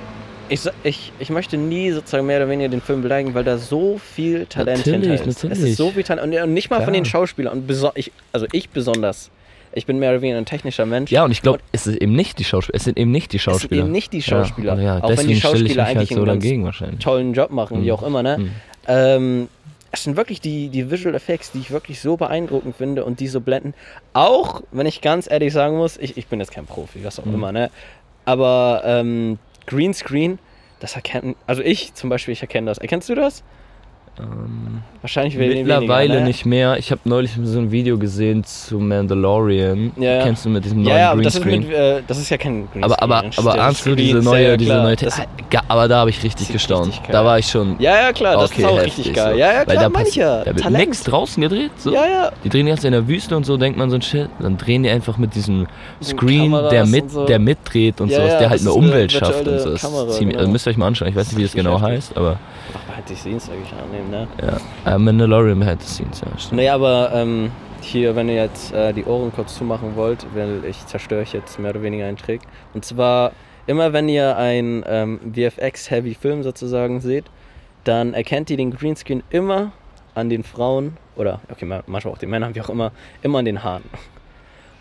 ich, 0.51 0.61
ich, 0.83 1.11
ich 1.19 1.29
möchte 1.29 1.57
nie 1.57 1.91
sozusagen 1.91 2.25
mehr 2.25 2.37
oder 2.37 2.49
weniger 2.49 2.69
den 2.69 2.81
Film 2.81 3.01
beleidigen, 3.03 3.33
weil 3.35 3.43
da 3.43 3.57
so 3.57 3.99
viel 3.99 4.45
Talent 4.47 4.79
Natürlich, 4.79 5.01
hinter 5.07 5.13
ist. 5.13 5.27
Es 5.37 5.43
natürlich. 5.43 5.71
ist 5.71 5.77
so 5.77 5.91
viel 5.91 6.03
Talent 6.03 6.33
und 6.43 6.53
nicht 6.53 6.69
mal 6.69 6.77
von 6.77 6.85
Klar. 6.85 6.93
den 6.93 7.05
Schauspielern. 7.05 7.53
Und 7.67 7.71
ich, 7.95 8.11
also 8.31 8.45
ich 8.51 8.69
besonders. 8.69 9.29
Ich 9.71 9.85
bin 9.85 9.99
mehr 9.99 10.09
oder 10.09 10.21
weniger 10.23 10.39
ein 10.39 10.45
technischer 10.47 10.87
Mensch. 10.87 11.11
Ja, 11.11 11.23
und 11.23 11.29
ich 11.31 11.43
glaube, 11.43 11.59
es 11.71 11.85
ist 11.85 11.97
eben 11.97 12.13
nicht 12.13 12.39
die 12.39 12.43
Schauspieler, 12.43 12.75
es 12.75 12.85
sind 12.85 12.97
eben 12.97 13.11
nicht 13.11 13.31
die 13.33 13.37
Es 13.37 13.43
sind 13.43 13.53
Schauspieler. 13.53 13.83
eben 13.83 13.91
nicht 13.91 14.11
die 14.11 14.23
Schauspieler. 14.23 14.75
Ja, 14.77 14.81
ja, 14.97 15.03
auch 15.03 15.15
wenn 15.15 15.27
die 15.27 15.39
Schauspieler 15.39 15.85
halt 15.85 15.97
eigentlich 15.97 16.09
so 16.09 16.15
einen 16.15 16.25
ganz 16.25 16.43
dagegen 16.43 16.65
wahrscheinlich. 16.65 16.99
tollen 16.99 17.33
Job 17.33 17.51
machen, 17.51 17.83
wie 17.83 17.85
Mhm. 17.85 17.91
auch 17.91 18.01
immer, 18.01 18.23
ne? 18.23 18.37
Mhm. 18.39 18.51
Ähm, 18.87 19.47
es 19.91 20.03
sind 20.03 20.17
wirklich 20.17 20.39
die, 20.41 20.69
die 20.69 20.91
Visual 20.91 21.15
Effects, 21.15 21.51
die 21.51 21.59
ich 21.59 21.71
wirklich 21.71 21.99
so 21.99 22.17
beeindruckend 22.17 22.75
finde 22.75 23.05
und 23.05 23.19
die 23.19 23.27
so 23.27 23.41
blenden. 23.41 23.73
Auch, 24.13 24.61
wenn 24.71 24.85
ich 24.85 25.01
ganz 25.01 25.29
ehrlich 25.29 25.53
sagen 25.53 25.77
muss, 25.77 25.97
ich, 25.97 26.17
ich 26.17 26.27
bin 26.27 26.39
jetzt 26.39 26.51
kein 26.51 26.65
Profi, 26.65 27.03
was 27.03 27.19
auch 27.19 27.25
Mhm. 27.25 27.33
immer, 27.33 27.51
ne? 27.51 27.71
Aber 28.25 28.83
ähm, 28.85 29.39
Greenscreen, 29.65 30.39
das 30.79 30.95
erkennen, 30.95 31.35
also 31.47 31.61
ich 31.63 31.93
zum 31.95 32.09
Beispiel, 32.09 32.31
ich 32.33 32.41
erkenne 32.41 32.67
das. 32.69 32.77
Erkennst 32.77 33.09
du 33.09 33.15
das? 33.15 33.43
Ähm, 34.19 34.81
Wahrscheinlich 35.01 35.37
weniger, 35.37 35.79
mittlerweile 35.79 36.15
ne? 36.15 36.25
nicht 36.25 36.45
mehr. 36.45 36.77
Ich 36.77 36.91
habe 36.91 36.99
neulich 37.05 37.31
so 37.41 37.57
ein 37.57 37.71
Video 37.71 37.97
gesehen 37.97 38.43
zu 38.43 38.77
Mandalorian. 38.79 39.93
Ja, 39.97 40.15
ja. 40.15 40.23
Kennst 40.23 40.43
du 40.43 40.49
mit 40.49 40.65
diesem 40.65 40.83
neuen 40.83 40.95
Ja, 40.97 41.15
ja, 41.15 41.21
das 41.21 41.39
Greenscreen? 41.39 41.67
mit, 41.67 41.71
äh, 41.71 42.01
das 42.05 42.17
ist 42.17 42.29
ja 42.29 42.37
kein 42.37 42.67
Greenscreen. 42.71 42.83
aber 42.83 43.01
aber, 43.01 43.23
das 43.27 43.39
aber 43.39 43.61
ahnst 43.61 43.85
du 43.85 43.95
diese 43.95 44.17
neue, 44.17 44.57
diese 44.57 44.73
neue 44.73 44.97
Das- 44.97 45.21
aber 45.69 45.87
da 45.87 45.99
habe 45.99 46.09
ich 46.09 46.21
richtig 46.21 46.51
gestaunt. 46.51 46.87
richtig 46.87 47.07
da 47.11 47.23
war 47.23 47.39
ich 47.39 47.45
schon. 47.47 47.75
Ja, 47.79 47.95
ja, 47.95 48.11
klar, 48.11 48.35
das 48.35 48.51
okay, 48.51 48.61
ist 48.61 48.67
auch 48.67 48.77
heftig 48.77 48.97
richtig 48.97 49.13
geil. 49.13 49.33
So. 49.33 49.39
Ja, 49.39 49.47
ja, 49.47 49.57
Weil 49.59 49.65
klar, 49.65 49.83
da, 49.83 49.89
meine 49.89 50.07
ich 50.09 50.13
passi- 50.15 50.19
ja. 50.19 50.43
da 50.43 50.55
wird 50.55 50.69
nichts 50.71 51.03
draußen 51.05 51.41
gedreht. 51.41 51.71
So. 51.77 51.93
Ja, 51.93 52.05
ja. 52.05 52.31
Die 52.43 52.49
drehen 52.49 52.67
jetzt 52.67 52.83
in 52.83 52.91
der 52.91 53.07
Wüste 53.07 53.37
und 53.37 53.45
so, 53.45 53.55
denkt 53.55 53.77
man 53.79 53.89
so 53.89 53.95
ein 53.95 54.01
Shit. 54.01 54.29
Dann 54.39 54.57
drehen 54.57 54.83
die 54.83 54.89
einfach 54.89 55.17
mit 55.17 55.33
diesem 55.33 55.67
Screen, 56.03 56.51
Kameras 56.51 56.71
der 56.71 56.85
mit, 56.85 57.09
so. 57.09 57.25
der 57.25 57.39
mitdreht 57.39 58.01
und 58.01 58.09
Ja, 58.09 58.17
sowas, 58.17 58.37
der 58.39 58.49
halt 58.49 58.59
das 58.59 58.67
eine 58.67 58.75
Umwelt 58.75 59.11
schafft 59.13 59.31
und 59.39 59.45
virtuelle 59.45 59.59
so. 59.61 59.71
Das 59.71 60.19
genau. 60.19 60.37
also 60.39 60.51
müsst 60.51 60.67
ihr 60.67 60.71
euch 60.71 60.77
mal 60.77 60.87
anschauen. 60.87 61.07
Ich 61.07 61.15
weiß 61.15 61.27
nicht, 61.29 61.37
wie 61.37 61.43
das 61.43 61.53
genau 61.53 61.79
heißt, 61.79 62.17
aber 62.17 62.37
Einfach 62.99 63.05
behind 63.05 63.07
the 63.07 63.15
scenes, 63.15 63.45
sag 63.45 63.55
ich 63.63 63.73
annehmen, 63.73 64.09
ne? 64.11 64.27
ja. 64.85 64.95
Äh, 64.95 64.97
Mandalorian 64.97 65.59
the 65.81 65.87
scenes, 65.87 66.21
ja. 66.21 66.27
Stimmt. 66.37 66.57
Naja, 66.57 66.75
aber 66.75 67.11
ähm, 67.13 67.51
hier, 67.81 68.15
wenn 68.15 68.27
ihr 68.29 68.35
jetzt 68.35 68.73
äh, 68.73 68.93
die 68.93 69.05
Ohren 69.05 69.31
kurz 69.33 69.55
zumachen 69.57 69.95
wollt, 69.95 70.25
weil 70.35 70.63
ich 70.65 70.85
zerstöre 70.85 71.21
euch 71.21 71.33
jetzt 71.33 71.59
mehr 71.59 71.71
oder 71.71 71.81
weniger 71.81 72.05
einen 72.05 72.17
Trick. 72.17 72.41
Und 72.73 72.85
zwar 72.85 73.31
immer 73.67 73.93
wenn 73.93 74.09
ihr 74.09 74.35
einen 74.37 74.83
ähm, 74.87 75.19
VFX-heavy 75.33 76.15
Film 76.15 76.43
sozusagen 76.43 76.99
seht, 77.01 77.25
dann 77.83 78.13
erkennt 78.13 78.49
ihr 78.49 78.57
den 78.57 78.71
Greenscreen 78.71 79.23
immer 79.29 79.71
an 80.15 80.29
den 80.29 80.43
Frauen 80.43 80.97
oder 81.15 81.39
okay, 81.51 81.65
ma- 81.65 81.83
manchmal 81.87 82.13
auch 82.13 82.17
den 82.17 82.29
Männern, 82.29 82.55
wie 82.55 82.61
auch 82.61 82.69
immer, 82.69 82.91
immer 83.21 83.39
an 83.39 83.45
den 83.45 83.63
Haaren. 83.63 83.83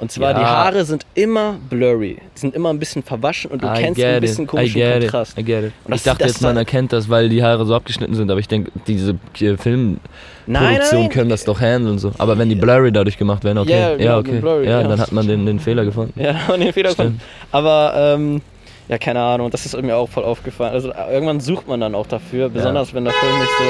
Und 0.00 0.12
zwar 0.12 0.30
Ja. 0.32 0.38
die 0.38 0.44
Haare 0.44 0.84
sind 0.84 1.04
immer 1.14 1.56
blurry, 1.68 2.18
die 2.36 2.38
sind 2.38 2.54
immer 2.54 2.70
ein 2.70 2.78
bisschen 2.78 3.02
verwaschen 3.02 3.50
und 3.50 3.62
du 3.62 3.66
I 3.66 3.74
kennst 3.82 4.00
ein 4.02 4.20
bisschen 4.20 4.44
it. 4.44 4.50
Komischen 4.50 4.82
Kontrast. 5.00 5.32
It. 5.32 5.38
I 5.40 5.44
get 5.44 5.64
it. 5.64 5.72
Und 5.84 5.94
ich 5.94 6.02
dachte 6.04 6.24
jetzt, 6.24 6.40
man 6.40 6.56
erkennt 6.56 6.92
das, 6.92 7.08
weil 7.08 7.28
die 7.28 7.42
Haare 7.42 7.66
so 7.66 7.74
abgeschnitten 7.74 8.14
sind, 8.14 8.30
aber 8.30 8.38
ich 8.38 8.46
denke, 8.48 8.70
diese 8.86 9.12
äh, 9.40 9.56
Filmproduktionen 9.56 10.00
Nein, 10.46 10.80
nein. 10.92 11.08
können 11.10 11.28
das 11.30 11.44
doch 11.44 11.60
handeln 11.60 11.92
und 11.92 11.98
so. 11.98 12.12
Aber 12.18 12.38
wenn 12.38 12.48
die 12.48 12.54
blurry 12.54 12.92
dadurch 12.92 13.18
gemacht 13.18 13.42
werden, 13.44 13.58
okay. 13.58 13.72
Ja, 13.72 13.96
Ja, 13.96 14.18
okay. 14.18 14.38
blurry, 14.40 14.66
ja, 14.66 14.82
ja. 14.82 14.88
dann 14.88 15.00
hat 15.00 15.12
man 15.12 15.26
den, 15.26 15.44
den 15.46 15.58
Fehler 15.60 15.84
gefunden. 15.84 16.18
Ja, 16.20 16.32
da 16.32 16.38
haben 16.46 16.58
wir 16.60 16.66
den 16.66 16.72
Fehler 16.72 16.90
Stimmt. 16.90 17.18
gefunden. 17.18 17.22
Aber 17.52 17.92
ähm, 17.96 18.40
ja, 18.88 18.98
keine 18.98 19.20
Ahnung, 19.20 19.50
das 19.50 19.66
ist 19.66 19.80
mir 19.82 19.96
auch 19.96 20.08
voll 20.08 20.24
aufgefallen. 20.24 20.72
Also 20.72 20.90
äh, 20.90 21.12
irgendwann 21.12 21.40
sucht 21.40 21.66
man 21.68 21.80
dann 21.80 21.94
auch 21.94 22.06
dafür, 22.06 22.48
besonders 22.48 22.94
wenn 22.94 23.04
der 23.04 23.12
Film 23.12 23.38
nicht 23.40 23.50
so, 23.58 23.64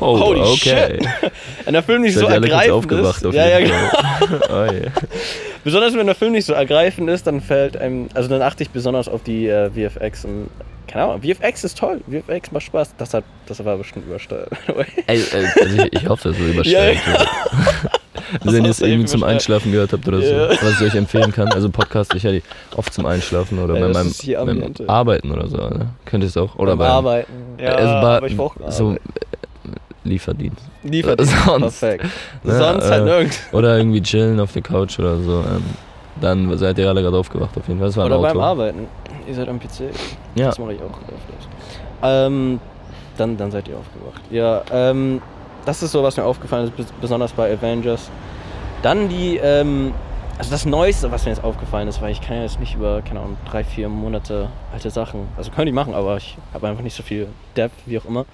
Oh, 0.00 0.18
Holy 0.20 0.40
okay. 0.40 0.98
wenn 1.64 1.72
der 1.74 1.82
Film 1.82 2.02
nicht 2.02 2.14
Seid 2.14 2.24
so 2.24 2.30
ergreifend 2.30 2.72
aufgewacht 2.72 3.18
ist. 3.22 3.26
auf 3.26 3.34
ja, 3.34 3.46
ja, 3.46 3.58
genau. 3.60 4.40
Oh, 4.50 4.72
yeah. 4.72 4.92
Besonders 5.64 5.94
wenn 5.94 6.06
der 6.06 6.14
Film 6.14 6.32
nicht 6.32 6.44
so 6.46 6.52
ergreifend 6.52 7.10
ist, 7.10 7.26
dann 7.26 7.40
fällt 7.40 7.76
einem, 7.76 8.08
also 8.14 8.28
dann 8.28 8.42
achte 8.42 8.62
ich 8.62 8.70
besonders 8.70 9.08
auf 9.08 9.22
die 9.22 9.48
äh, 9.48 9.70
VFX 9.70 10.24
und 10.24 10.48
keine 10.86 11.04
Ahnung, 11.04 11.22
VFX 11.22 11.64
ist 11.64 11.76
toll, 11.78 12.00
VFX 12.08 12.50
macht 12.52 12.62
Spaß. 12.64 12.94
Das 12.96 13.12
hat, 13.12 13.24
das 13.46 13.62
war 13.64 13.76
bestimmt 13.76 14.06
übersteuert. 14.06 14.48
Ey, 15.06 15.18
äh, 15.18 15.46
also 15.60 15.82
ich, 15.82 15.92
ich 16.02 16.08
hoffe, 16.08 16.28
das 16.30 16.38
ist 16.38 16.48
übersteuert. 16.54 16.96
Ja, 17.06 17.90
Wenn 18.44 18.64
ihr 18.64 18.70
es 18.70 18.80
irgendwie 18.80 19.06
zum. 19.06 19.22
Einschlafen 19.24 19.72
gehört 19.72 19.92
habt 19.92 20.06
oder 20.08 20.20
so, 20.22 20.32
Ja. 20.32 20.48
was 20.50 20.80
ich 20.80 20.86
euch 20.86 20.94
empfehlen 20.94 21.32
kann. 21.32 21.48
Also 21.48 21.68
Podcast, 21.70 22.14
ich 22.14 22.24
höre 22.24 22.32
die 22.32 22.42
oft 22.76 22.92
zum 22.92 23.04
Einschlafen 23.06 23.58
oder 23.58 23.74
Ja, 23.78 23.88
bei 23.88 23.92
meinem, 24.44 24.72
beim. 24.74 24.88
Arbeiten 24.90 25.30
oder 25.30 25.46
so. 25.48 25.56
Ne? 25.56 25.90
Könnt 26.06 26.24
ihr 26.24 26.28
es 26.28 26.36
auch? 26.36 26.54
Oder 26.56 26.72
Beim 26.72 26.78
beim 26.78 26.90
Arbeiten. 26.90 27.32
Ja, 27.58 27.74
also 27.74 27.92
bei, 27.92 28.16
aber 28.16 28.26
ich 28.26 28.36
brauche 28.36 28.70
so 28.70 28.92
äh, 28.94 28.98
Lieferdienst. 30.08 30.62
Lieferdienst. 30.82 31.34
sonst. 31.46 31.80
Perfekt. 31.80 32.06
Ja, 32.44 32.54
Sonst 32.58 32.90
halt 32.90 33.02
äh, 33.02 33.04
nirgends. 33.04 33.40
Oder 33.52 33.78
irgendwie 33.78 34.02
chillen 34.02 34.40
auf 34.40 34.52
der 34.52 34.62
Couch 34.62 34.98
oder 34.98 35.18
so. 35.18 35.40
Ähm, 35.40 35.64
dann 36.20 36.58
seid 36.58 36.78
ihr 36.78 36.88
alle 36.88 37.02
gerade 37.02 37.16
aufgewacht 37.16 37.56
auf 37.56 37.68
jeden 37.68 37.78
Fall. 37.80 37.94
War 37.96 38.06
Oder 38.06 38.18
beim 38.18 38.30
Auto. 38.32 38.40
Arbeiten. 38.40 38.86
Ihr 39.28 39.34
seid 39.34 39.48
am 39.48 39.60
PC. 39.60 39.90
Ja. 40.34 40.46
Das 40.46 40.58
mache 40.58 40.72
ich 40.74 40.80
auch 40.80 40.98
öfters. 41.02 41.48
Ähm, 42.02 42.60
dann, 43.16 43.36
dann 43.36 43.50
seid 43.50 43.68
ihr 43.68 43.76
aufgewacht. 43.76 44.22
Ja, 44.30 44.62
ähm, 44.72 45.20
das 45.64 45.82
ist 45.82 45.92
so, 45.92 46.02
was 46.02 46.16
mir 46.16 46.24
aufgefallen 46.24 46.68
ist, 46.68 46.78
bes- 46.78 46.92
besonders 47.00 47.32
bei 47.32 47.52
Avengers. 47.52 48.10
Dann 48.82 49.08
die, 49.08 49.36
ähm, 49.36 49.92
also 50.38 50.50
das 50.52 50.64
Neueste, 50.64 51.10
was 51.10 51.24
mir 51.24 51.32
jetzt 51.32 51.42
aufgefallen 51.42 51.88
ist, 51.88 52.00
weil 52.00 52.12
ich 52.12 52.20
kann 52.20 52.36
ja 52.36 52.42
jetzt 52.42 52.60
nicht 52.60 52.76
über, 52.76 53.02
keine 53.02 53.20
Ahnung, 53.20 53.36
drei, 53.50 53.64
vier 53.64 53.88
Monate 53.88 54.48
alte 54.72 54.88
Sachen, 54.90 55.26
also 55.36 55.50
könnte 55.50 55.68
ich 55.70 55.74
machen, 55.74 55.94
aber 55.94 56.16
ich 56.16 56.38
habe 56.54 56.68
einfach 56.68 56.82
nicht 56.84 56.96
so 56.96 57.02
viel 57.02 57.26
Depth, 57.56 57.74
wie 57.86 57.98
auch 57.98 58.04
immer. 58.04 58.24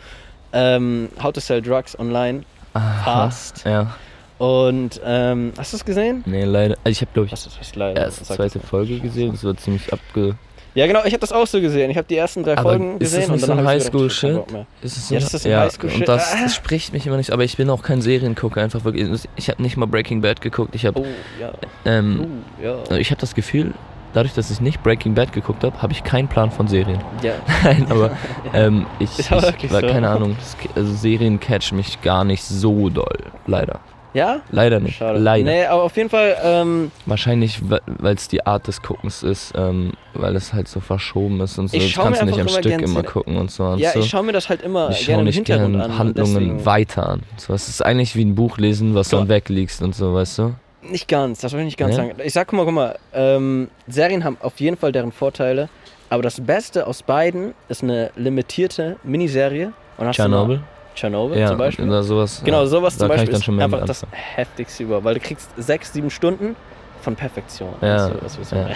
Ähm, 0.55 1.09
How 1.23 1.33
to 1.33 1.41
Sell 1.41 1.61
Drugs 1.61 1.99
Online, 1.99 2.45
Aha. 2.75 3.03
Fast. 3.27 3.65
Ja. 3.67 3.95
Und, 4.39 5.01
ähm, 5.05 5.53
hast 5.59 5.73
du 5.73 5.77
es 5.77 5.85
gesehen? 5.85 6.23
Nee, 6.27 6.45
leider. 6.45 6.77
Also 6.85 6.91
ich 6.91 7.01
habe, 7.01 7.11
glaube 7.13 7.27
ich, 7.27 7.33
Was 7.33 7.47
ist 7.47 7.77
leider? 7.77 8.01
erst 8.03 8.21
die 8.21 8.25
Sag 8.25 8.37
zweite 8.37 8.59
das. 8.61 8.69
Folge 8.69 8.99
gesehen. 9.01 9.33
Das 9.33 9.45
war 9.45 9.57
ziemlich 9.57 9.93
abge. 9.93 10.37
Ja, 10.75 10.89
genau, 10.89 11.01
ich 11.05 11.13
habe 11.13 11.19
das 11.21 11.31
auch 11.31 11.47
so 11.47 11.61
gesehen. 11.61 11.89
Ich 11.91 11.97
habe 11.97 12.09
die 12.09 12.17
ersten 12.17 12.43
drei 12.43 12.53
Aber 12.59 12.63
Folgen 12.71 12.99
ist 12.99 13.13
das 13.15 13.21
gesehen 13.21 13.21
nicht 13.21 13.43
und 13.45 13.49
dann 13.49 13.81
so? 13.81 14.33
Bock 14.39 14.53
mehr. 14.53 14.67
Ist 14.83 14.97
es 14.97 15.09
Ja, 15.11 15.21
das 15.21 15.35
ist 15.35 15.43
so 15.45 15.49
ein 15.49 15.57
Highschool-Shit. 15.57 16.01
Und 16.01 16.09
das, 16.09 16.33
das 16.43 16.55
spricht 16.57 16.93
mich 16.93 17.07
immer 17.07 17.17
nicht. 17.17 17.31
Aber 17.31 17.45
ich 17.45 17.57
bin 17.57 17.71
auch 17.71 17.83
kein 17.83 18.03
Seriengucker, 18.03 18.61
einfach 18.61 18.85
wirklich. 18.85 19.09
Ich 19.37 19.49
habe 19.49 19.63
nicht 19.63 19.77
mal 19.77 19.87
Breaking 19.87 20.21
Bad 20.21 20.41
geguckt. 20.41 20.75
Ich 20.75 20.85
habe, 20.85 20.99
Oh, 21.01 21.07
ja. 21.41 21.53
ähm, 21.85 22.43
Oh, 22.61 22.65
ja. 22.65 22.97
ich 22.97 23.11
habe 23.13 23.21
das 23.21 23.37
Gefühl, 23.37 23.73
dadurch, 24.15 24.33
dass 24.33 24.51
ich 24.51 24.61
nicht 24.61 24.83
Breaking 24.83 25.15
Bad 25.15 25.33
geguckt 25.33 25.63
habe, 25.65 25.83
habe 25.83 25.93
ich 25.93 26.03
keinen 26.03 26.29
Plan 26.29 26.51
von 26.51 26.67
Serien. 26.69 27.01
ja. 27.23 27.35
Nein, 27.65 27.87
aber 27.91 28.13
ähm, 28.55 28.87
ich, 28.99 29.19
ich 29.19 29.31
war, 29.31 29.41
so. 29.43 29.87
keine 29.87 30.09
Ahnung, 30.09 30.37
das, 30.39 30.57
also 30.75 30.93
Serien 30.95 31.39
catchen 31.41 31.77
mich 31.77 32.01
gar 32.01 32.25
nicht 32.25 32.43
so 32.43 32.89
doll. 32.89 33.19
Leider. 33.47 33.81
Ja? 34.15 34.43
Leider 34.53 34.79
nicht. 34.79 34.97
Schade. 34.97 35.19
Leider. 35.19 35.45
Nee, 35.45 35.65
aber 35.67 35.83
auf 35.83 35.97
jeden 35.97 36.09
Fall, 36.09 36.37
ähm, 36.43 36.93
Wahrscheinlich, 37.05 37.61
weil 37.69 38.15
es 38.15 38.29
die 38.29 38.47
Art 38.47 38.69
des 38.69 38.81
Guckens 38.81 39.25
ist, 39.25 39.53
ähm, 39.57 39.93
weil 40.15 40.37
es 40.37 40.53
halt 40.53 40.69
so 40.69 40.79
verschoben 40.79 41.41
ist 41.41 41.59
und 41.59 41.69
so. 41.69 41.77
Ich 41.77 41.95
Das 41.95 42.05
kannst 42.05 42.23
du 42.23 42.27
nicht 42.27 42.41
am 42.41 42.49
Stück 42.49 42.81
immer 42.81 43.03
gucken 43.03 43.37
und 43.37 43.51
so. 43.51 43.65
Und 43.65 43.81
ja, 43.81 43.91
so. 43.91 43.99
ich 43.99 44.09
schaue 44.09 44.23
mir 44.23 44.33
das 44.33 44.49
halt 44.49 44.63
immer 44.63 44.91
ich 44.91 45.05
gerne 45.05 45.25
nicht 45.25 45.35
Hintergrund 45.35 45.75
gerne 45.75 45.99
Handlungen 45.99 46.65
weiter 46.65 47.09
an. 47.09 47.23
So, 47.37 47.53
es 47.53 47.69
ist 47.69 47.85
eigentlich 47.85 48.15
wie 48.15 48.25
ein 48.25 48.37
Buch 48.37 48.59
lesen, 48.59 48.95
was 48.95 49.11
Guck 49.11 49.19
dann 49.19 49.29
wegliegst 49.29 49.83
und 49.83 49.97
so, 49.97 50.15
weißt 50.15 50.39
du? 50.39 50.55
Nicht 50.91 51.09
ganz, 51.09 51.41
das 51.41 51.53
will 51.53 51.61
ich 51.61 51.67
nicht 51.67 51.77
ganz 51.79 51.91
Nee? 51.97 52.09
sagen. 52.09 52.13
Ich 52.25 52.33
sag, 52.33 52.49
guck 52.49 52.57
mal, 52.59 52.65
guck 52.65 52.75
mal, 52.75 52.99
ähm, 53.15 53.69
Serien 53.89 54.25
haben 54.25 54.37
auf 54.41 54.59
jeden 54.61 54.77
Fall 54.77 54.93
deren 54.93 55.13
Vorteile, 55.13 55.69
aber 56.11 56.23
das 56.23 56.41
Beste 56.45 56.87
aus 56.87 57.03
beiden 57.03 57.55
ist 57.69 57.83
eine 57.83 58.11
limitierte 58.17 58.97
Miniserie. 59.03 59.73
Und 59.97 60.07
hast 60.07 60.17
Tschernobyl? 60.17 60.61
Tschernobyl 60.95 61.39
Ja, 61.39 61.49
zum 61.49 61.59
Beispiel. 61.59 61.89
oder 61.89 62.03
sowas. 62.03 62.43
Genau, 62.45 62.61
ja. 62.61 62.67
sowas 62.67 62.95
da 62.97 63.01
zum 63.01 63.09
Beispiel 63.09 63.25
ich 63.29 63.31
dann 63.35 63.43
schon 63.43 63.55
ist 63.55 63.57
mehr 63.57 63.65
einfach 63.65 63.81
mit 63.81 63.89
das 63.89 64.05
anfangen. 64.05 64.23
heftigste 64.37 64.83
über, 64.85 65.03
weil 65.05 65.15
du 65.15 65.21
kriegst 65.21 65.49
sechs, 65.57 65.93
sieben 65.93 66.11
Stunden 66.11 66.55
von 67.01 67.15
Perfektion. 67.17 67.71
Ja, 67.83 68.09
du 68.09 68.17
ja. 68.57 68.69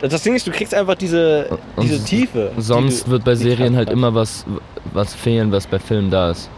Das 0.08 0.22
Ding 0.22 0.34
ist, 0.34 0.46
du 0.46 0.50
kriegst 0.50 0.74
einfach 0.74 0.94
diese, 0.96 1.46
Und 1.76 1.84
diese 1.84 2.02
Tiefe. 2.04 2.50
die 2.56 2.60
Sonst 2.62 3.06
du 3.06 3.12
wird 3.12 3.24
bei 3.24 3.34
Serien 3.34 3.76
halt 3.76 3.90
immer 3.90 4.14
was, 4.14 4.44
was 4.92 5.14
fehlen, 5.14 5.52
was 5.52 5.66
bei 5.66 5.78
Filmen 5.78 6.10
da 6.10 6.30
ist. 6.30 6.50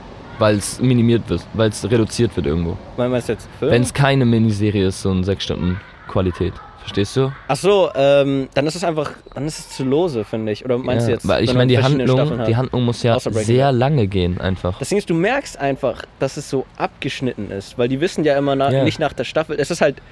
Weil 0.42 0.56
es 0.56 0.80
minimiert 0.80 1.28
wird, 1.28 1.46
weil 1.54 1.68
es 1.68 1.88
reduziert 1.88 2.34
wird 2.34 2.46
irgendwo. 2.46 2.76
Meinst 2.96 3.28
du 3.28 3.34
jetzt? 3.34 3.48
Wenn 3.60 3.80
es 3.82 3.94
keine 3.94 4.24
Miniserie 4.24 4.88
ist, 4.88 5.00
so 5.00 5.12
ein 5.12 5.22
6 5.22 5.44
Stunden 5.44 5.80
Qualität. 6.08 6.52
Verstehst 6.80 7.16
du? 7.16 7.30
Ach 7.46 7.54
so, 7.54 7.90
ähm, 7.94 8.48
dann 8.54 8.66
ist 8.66 8.74
es 8.74 8.82
einfach, 8.82 9.12
dann 9.34 9.46
ist 9.46 9.60
es 9.60 9.68
zu 9.68 9.84
lose, 9.84 10.24
finde 10.24 10.50
ich. 10.50 10.64
Oder 10.64 10.78
meinst 10.78 11.02
ja, 11.06 11.10
du 11.10 11.12
jetzt? 11.12 11.28
Weil 11.28 11.44
ich 11.44 11.54
meine, 11.54 11.68
die 11.68 11.80
Handlung, 11.80 12.40
hat? 12.40 12.48
die 12.48 12.56
Handlung 12.56 12.84
muss 12.84 13.04
ja 13.04 13.20
sehr 13.20 13.70
lange 13.70 14.08
gehen, 14.08 14.40
einfach. 14.40 14.80
Das 14.80 14.88
Ding 14.88 14.98
ist, 14.98 15.08
du 15.08 15.14
merkst 15.14 15.60
einfach, 15.60 16.02
dass 16.18 16.36
es 16.36 16.50
so 16.50 16.66
abgeschnitten 16.76 17.52
ist, 17.52 17.78
weil 17.78 17.86
die 17.86 18.00
wissen 18.00 18.24
ja 18.24 18.36
immer 18.36 18.56
na, 18.56 18.72
Ja. 18.72 18.82
nicht 18.82 18.98
nach 18.98 19.12
der 19.12 19.22
Staffel. 19.22 19.54
Es 19.60 19.70
ist 19.70 19.80
halt, 19.80 20.02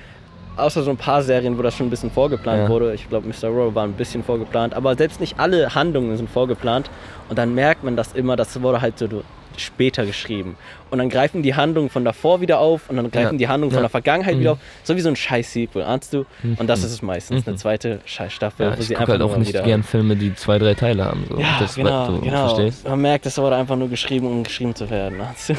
außer 0.56 0.84
so 0.84 0.90
ein 0.90 0.96
paar 0.96 1.22
Serien, 1.24 1.58
wo 1.58 1.62
das 1.62 1.74
schon 1.76 1.88
ein 1.88 1.90
bisschen 1.90 2.12
vorgeplant 2.12 2.62
Ja. 2.62 2.68
wurde. 2.68 2.94
Ich 2.94 3.08
glaube, 3.08 3.26
Mr. 3.26 3.48
Rowe 3.48 3.74
war 3.74 3.82
ein 3.82 3.94
bisschen 3.94 4.22
vorgeplant, 4.22 4.74
aber 4.74 4.94
selbst 4.94 5.18
nicht 5.18 5.40
alle 5.40 5.74
Handlungen 5.74 6.16
sind 6.16 6.30
vorgeplant. 6.30 6.88
Und 7.28 7.36
dann 7.36 7.52
merkt 7.52 7.82
man 7.82 7.96
das 7.96 8.12
immer, 8.12 8.36
das 8.36 8.62
wurde 8.62 8.80
halt 8.80 8.96
so 8.96 9.08
später 9.56 10.06
geschrieben. 10.06 10.56
Und 10.90 10.98
dann 10.98 11.08
greifen 11.08 11.42
die 11.42 11.54
Handlungen 11.54 11.90
von 11.90 12.04
davor 12.04 12.40
wieder 12.40 12.58
auf 12.58 12.88
und 12.88 12.96
dann 12.96 13.10
greifen 13.10 13.34
Ja. 13.34 13.38
die 13.38 13.48
Handlungen 13.48 13.70
Ja. 13.72 13.76
von 13.76 13.82
der 13.82 13.90
Vergangenheit 13.90 14.36
Mhm. 14.36 14.40
wieder 14.40 14.52
auf. 14.52 14.58
So 14.82 14.96
wie 14.96 15.00
so 15.00 15.08
ein 15.08 15.16
scheiß 15.16 15.52
Sequel, 15.52 15.82
ahnst 15.82 16.12
du? 16.12 16.24
Und 16.58 16.66
das 16.68 16.82
ist 16.82 16.92
es 16.92 17.02
meistens, 17.02 17.46
eine 17.46 17.56
zweite 17.56 18.00
scheiß 18.04 18.32
Staffel, 18.32 18.66
Ja, 18.66 18.76
wo 18.76 18.80
ich 18.80 18.86
sie 18.88 18.96
einfach 18.96 19.12
halt 19.12 19.22
auch 19.22 19.36
nicht 19.36 19.52
gern 19.52 19.82
Filme, 19.82 20.16
die 20.16 20.34
zwei, 20.34 20.58
drei 20.58 20.74
Teile 20.74 21.04
haben. 21.04 21.24
So. 21.28 21.38
ja, 21.38 21.56
das, 21.60 21.74
genau, 21.74 22.06
du 22.08 22.20
genau. 22.20 22.48
verstehst? 22.54 22.88
Man 22.88 23.00
merkt, 23.00 23.26
das 23.26 23.36
wurde 23.38 23.56
einfach 23.56 23.76
nur 23.76 23.88
geschrieben, 23.88 24.26
um 24.26 24.42
geschrieben 24.44 24.74
zu 24.74 24.88
werden. 24.90 25.18
Weißt 25.18 25.50
du? 25.50 25.54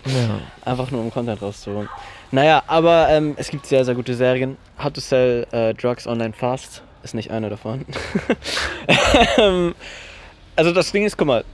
Einfach 0.64 0.90
nur 0.90 1.02
um 1.02 1.10
Content 1.12 1.42
rauszuholen. 1.42 1.86
Naja, 2.30 2.62
aber 2.66 3.08
ähm, 3.10 3.34
es 3.36 3.50
gibt 3.50 3.66
sehr, 3.66 3.84
sehr 3.84 3.94
gute 3.94 4.14
Serien. 4.14 4.56
How 4.82 4.90
to 4.90 5.00
Sell 5.00 5.46
äh, 5.52 5.74
Drugs 5.74 6.06
Online 6.06 6.32
Fast 6.32 6.82
ist 7.02 7.12
nicht 7.14 7.30
eine 7.30 7.50
davon. 7.50 7.84
ähm, 9.38 9.74
also 10.56 10.72
das 10.72 10.92
Ding 10.92 11.04
ist, 11.04 11.16
guck 11.18 11.26
mal, 11.28 11.44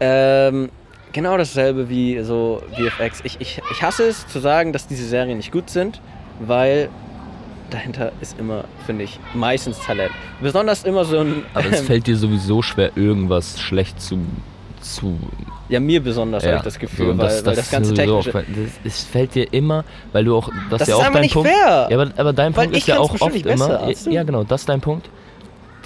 ähm, 0.00 0.70
genau 1.12 1.36
dasselbe 1.36 1.88
wie 1.88 2.20
so 2.22 2.62
VFX. 2.74 3.20
Ich, 3.24 3.40
ich, 3.40 3.60
ich 3.70 3.82
hasse 3.82 4.04
es 4.04 4.26
zu 4.26 4.38
sagen, 4.40 4.72
dass 4.72 4.86
diese 4.86 5.06
Serien 5.06 5.36
nicht 5.38 5.52
gut 5.52 5.70
sind, 5.70 6.00
weil 6.40 6.88
dahinter 7.70 8.12
ist 8.20 8.38
immer, 8.38 8.64
finde 8.84 9.04
ich, 9.04 9.18
meistens 9.34 9.78
Talent. 9.80 10.12
Besonders 10.40 10.84
immer 10.84 11.04
so 11.04 11.20
ein... 11.20 11.42
Aber 11.54 11.70
es 11.70 11.80
fällt 11.82 12.06
dir 12.06 12.16
sowieso 12.16 12.60
schwer, 12.62 12.92
irgendwas 12.96 13.58
schlecht 13.60 14.00
zu. 14.00 14.18
zu 14.80 15.18
ja, 15.68 15.80
mir 15.80 16.02
besonders 16.02 16.44
habe 16.44 16.56
ich 16.56 16.62
das 16.62 16.78
Gefühl, 16.78 17.12
so, 17.12 17.18
weil, 17.18 17.46
weil 17.46 17.54
das 17.56 17.70
ganze 17.70 17.94
Technische... 17.94 18.30
auch- 18.30 18.34
das, 18.34 18.70
es 18.84 19.04
fällt 19.04 19.34
dir 19.34 19.50
immer, 19.54 19.84
weil 20.12 20.24
du 20.26 20.36
auch. 20.36 20.50
Das, 20.70 20.80
Das 20.80 20.82
ist 20.82 20.88
ja 20.88 20.94
ist 21.00 21.06
auch 21.06 21.12
dein 21.12 21.22
nicht 21.22 21.32
Punkt. 21.32 21.48
fair. 21.48 21.88
Ja, 21.90 21.98
aber, 21.98 22.10
aber 22.18 22.32
dein 22.34 22.54
Weil 22.56 22.64
Punkt 22.64 22.76
ist 22.78 22.86
ja 22.88 22.98
auch 22.98 23.18
oft 23.20 23.42
besser, 23.42 23.80
immer. 23.88 24.12
Ja, 24.12 24.22
genau, 24.24 24.44
das 24.44 24.62
ist 24.62 24.68
dein 24.68 24.80
Punkt. 24.82 25.08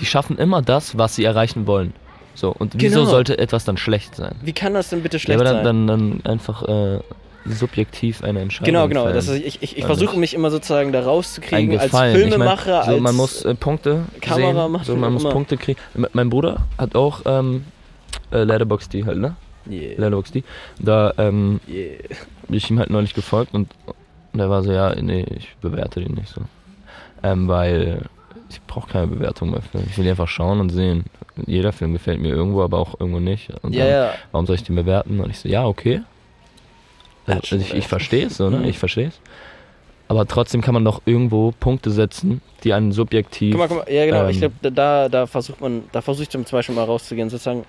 Die 0.00 0.06
schaffen 0.06 0.38
immer 0.38 0.60
das, 0.62 0.98
was 0.98 1.14
sie 1.14 1.24
erreichen 1.24 1.66
wollen. 1.68 1.92
So, 2.36 2.52
und 2.56 2.74
wieso 2.76 3.00
Genau. 3.00 3.10
sollte 3.10 3.38
etwas 3.38 3.64
dann 3.64 3.76
schlecht 3.78 4.14
sein? 4.14 4.34
Wie 4.42 4.52
kann 4.52 4.74
das 4.74 4.90
denn 4.90 5.02
bitte 5.02 5.16
Ja, 5.16 5.20
schlecht 5.20 5.40
aber 5.40 5.50
sein? 5.50 5.64
dann, 5.64 5.86
dann, 5.86 6.20
dann 6.22 6.32
einfach 6.32 6.62
äh, 6.68 7.00
subjektiv 7.46 8.22
eine 8.22 8.40
Entscheidung. 8.40 8.66
Genau, 8.66 8.88
genau. 8.88 9.12
Das 9.12 9.26
ist, 9.28 9.36
ich 9.42 9.62
ich, 9.62 9.78
ich 9.78 9.84
Also 9.84 9.86
versuche 9.96 10.18
mich 10.18 10.34
immer 10.34 10.50
sozusagen 10.50 10.92
da 10.92 11.00
rauszukriegen 11.02 11.72
als 11.78 11.84
Gefallen. 11.90 12.14
Ich 12.16 12.22
mein, 12.22 12.30
Filmemacher, 12.30 12.82
so, 12.84 12.90
als 12.92 13.00
man 13.00 13.14
muss 13.16 13.44
äh, 13.44 13.54
Punkte 13.54 14.04
Kameramann, 14.20 14.84
sehen, 14.84 14.94
so, 14.94 15.00
man 15.00 15.12
muss 15.12 15.22
immer. 15.22 15.32
Punkte 15.32 15.56
kriegen. 15.56 15.78
Me- 15.94 16.10
Mein 16.12 16.28
Bruder 16.28 16.66
hat 16.76 16.94
auch 16.94 17.22
ähm, 17.24 17.64
äh, 18.32 18.42
Letterboxd 18.44 18.94
halt, 19.06 19.18
ne? 19.18 19.36
Yeah, 19.70 19.92
Letterboxd. 19.96 20.42
Da 20.78 21.14
ähm, 21.18 21.60
yeah. 21.68 21.96
bin 22.48 22.58
ich 22.58 22.70
ihm 22.70 22.78
halt 22.78 22.90
neulich 22.90 23.14
gefolgt 23.14 23.54
und, 23.54 23.68
und 24.32 24.40
er 24.40 24.50
war 24.50 24.62
so, 24.62 24.72
ja, 24.72 24.94
nee, 24.94 25.24
ich 25.36 25.56
bewerte 25.60 26.00
den 26.00 26.14
nicht 26.14 26.28
so. 26.28 26.42
Ähm, 27.22 27.48
weil 27.48 28.02
ich 28.50 28.60
brauche 28.62 28.88
keine 28.90 29.06
Bewertung 29.08 29.50
bei 29.52 29.60
Filmen. 29.60 29.86
Ich 29.90 29.96
will 29.96 30.04
die 30.04 30.10
einfach 30.10 30.28
schauen 30.28 30.60
und 30.60 30.70
sehen. 30.70 31.04
Jeder 31.46 31.72
Film 31.72 31.92
gefällt 31.92 32.20
mir 32.20 32.28
irgendwo, 32.30 32.62
aber 32.62 32.78
auch 32.78 32.98
irgendwo 33.00 33.20
nicht. 33.20 33.50
Und 33.62 33.74
Ja, 33.74 33.84
dann, 33.84 33.92
ja. 33.92 34.12
warum 34.32 34.46
soll 34.46 34.56
ich 34.56 34.62
den 34.64 34.76
bewerten? 34.76 35.20
Und 35.20 35.30
ich 35.30 35.38
so, 35.38 35.48
ja, 35.48 35.66
okay. 35.66 36.02
Also, 37.26 37.56
ich, 37.56 37.74
ich 37.74 37.88
verstehe 37.88 38.26
es, 38.26 38.36
so, 38.36 38.48
ne? 38.50 38.58
Mhm. 38.58 38.64
Ich 38.66 38.78
verstehe 38.78 39.08
es. 39.08 39.20
aber 40.08 40.26
trotzdem 40.28 40.60
kann 40.60 40.74
man 40.74 40.84
doch 40.84 41.02
irgendwo 41.04 41.52
Punkte 41.58 41.90
setzen, 41.90 42.40
die 42.62 42.72
einen 42.72 42.92
subjektiv. 42.92 43.52
Guck 43.56 43.58
mal, 43.60 43.68
guck 43.68 43.78
mal, 43.88 43.92
ja 43.92 44.06
genau, 44.06 44.28
ich 44.28 44.40
Ähm. 44.40 44.52
glaube, 44.60 44.72
da, 44.72 45.08
da 45.08 45.26
versucht 45.26 45.60
man, 45.60 45.82
da 45.90 46.00
versuche 46.00 46.22
ich 46.22 46.30
zum 46.30 46.44
Beispiel 46.44 46.74
mal 46.76 46.84
rauszugehen, 46.84 47.28
sozusagen, 47.28 47.64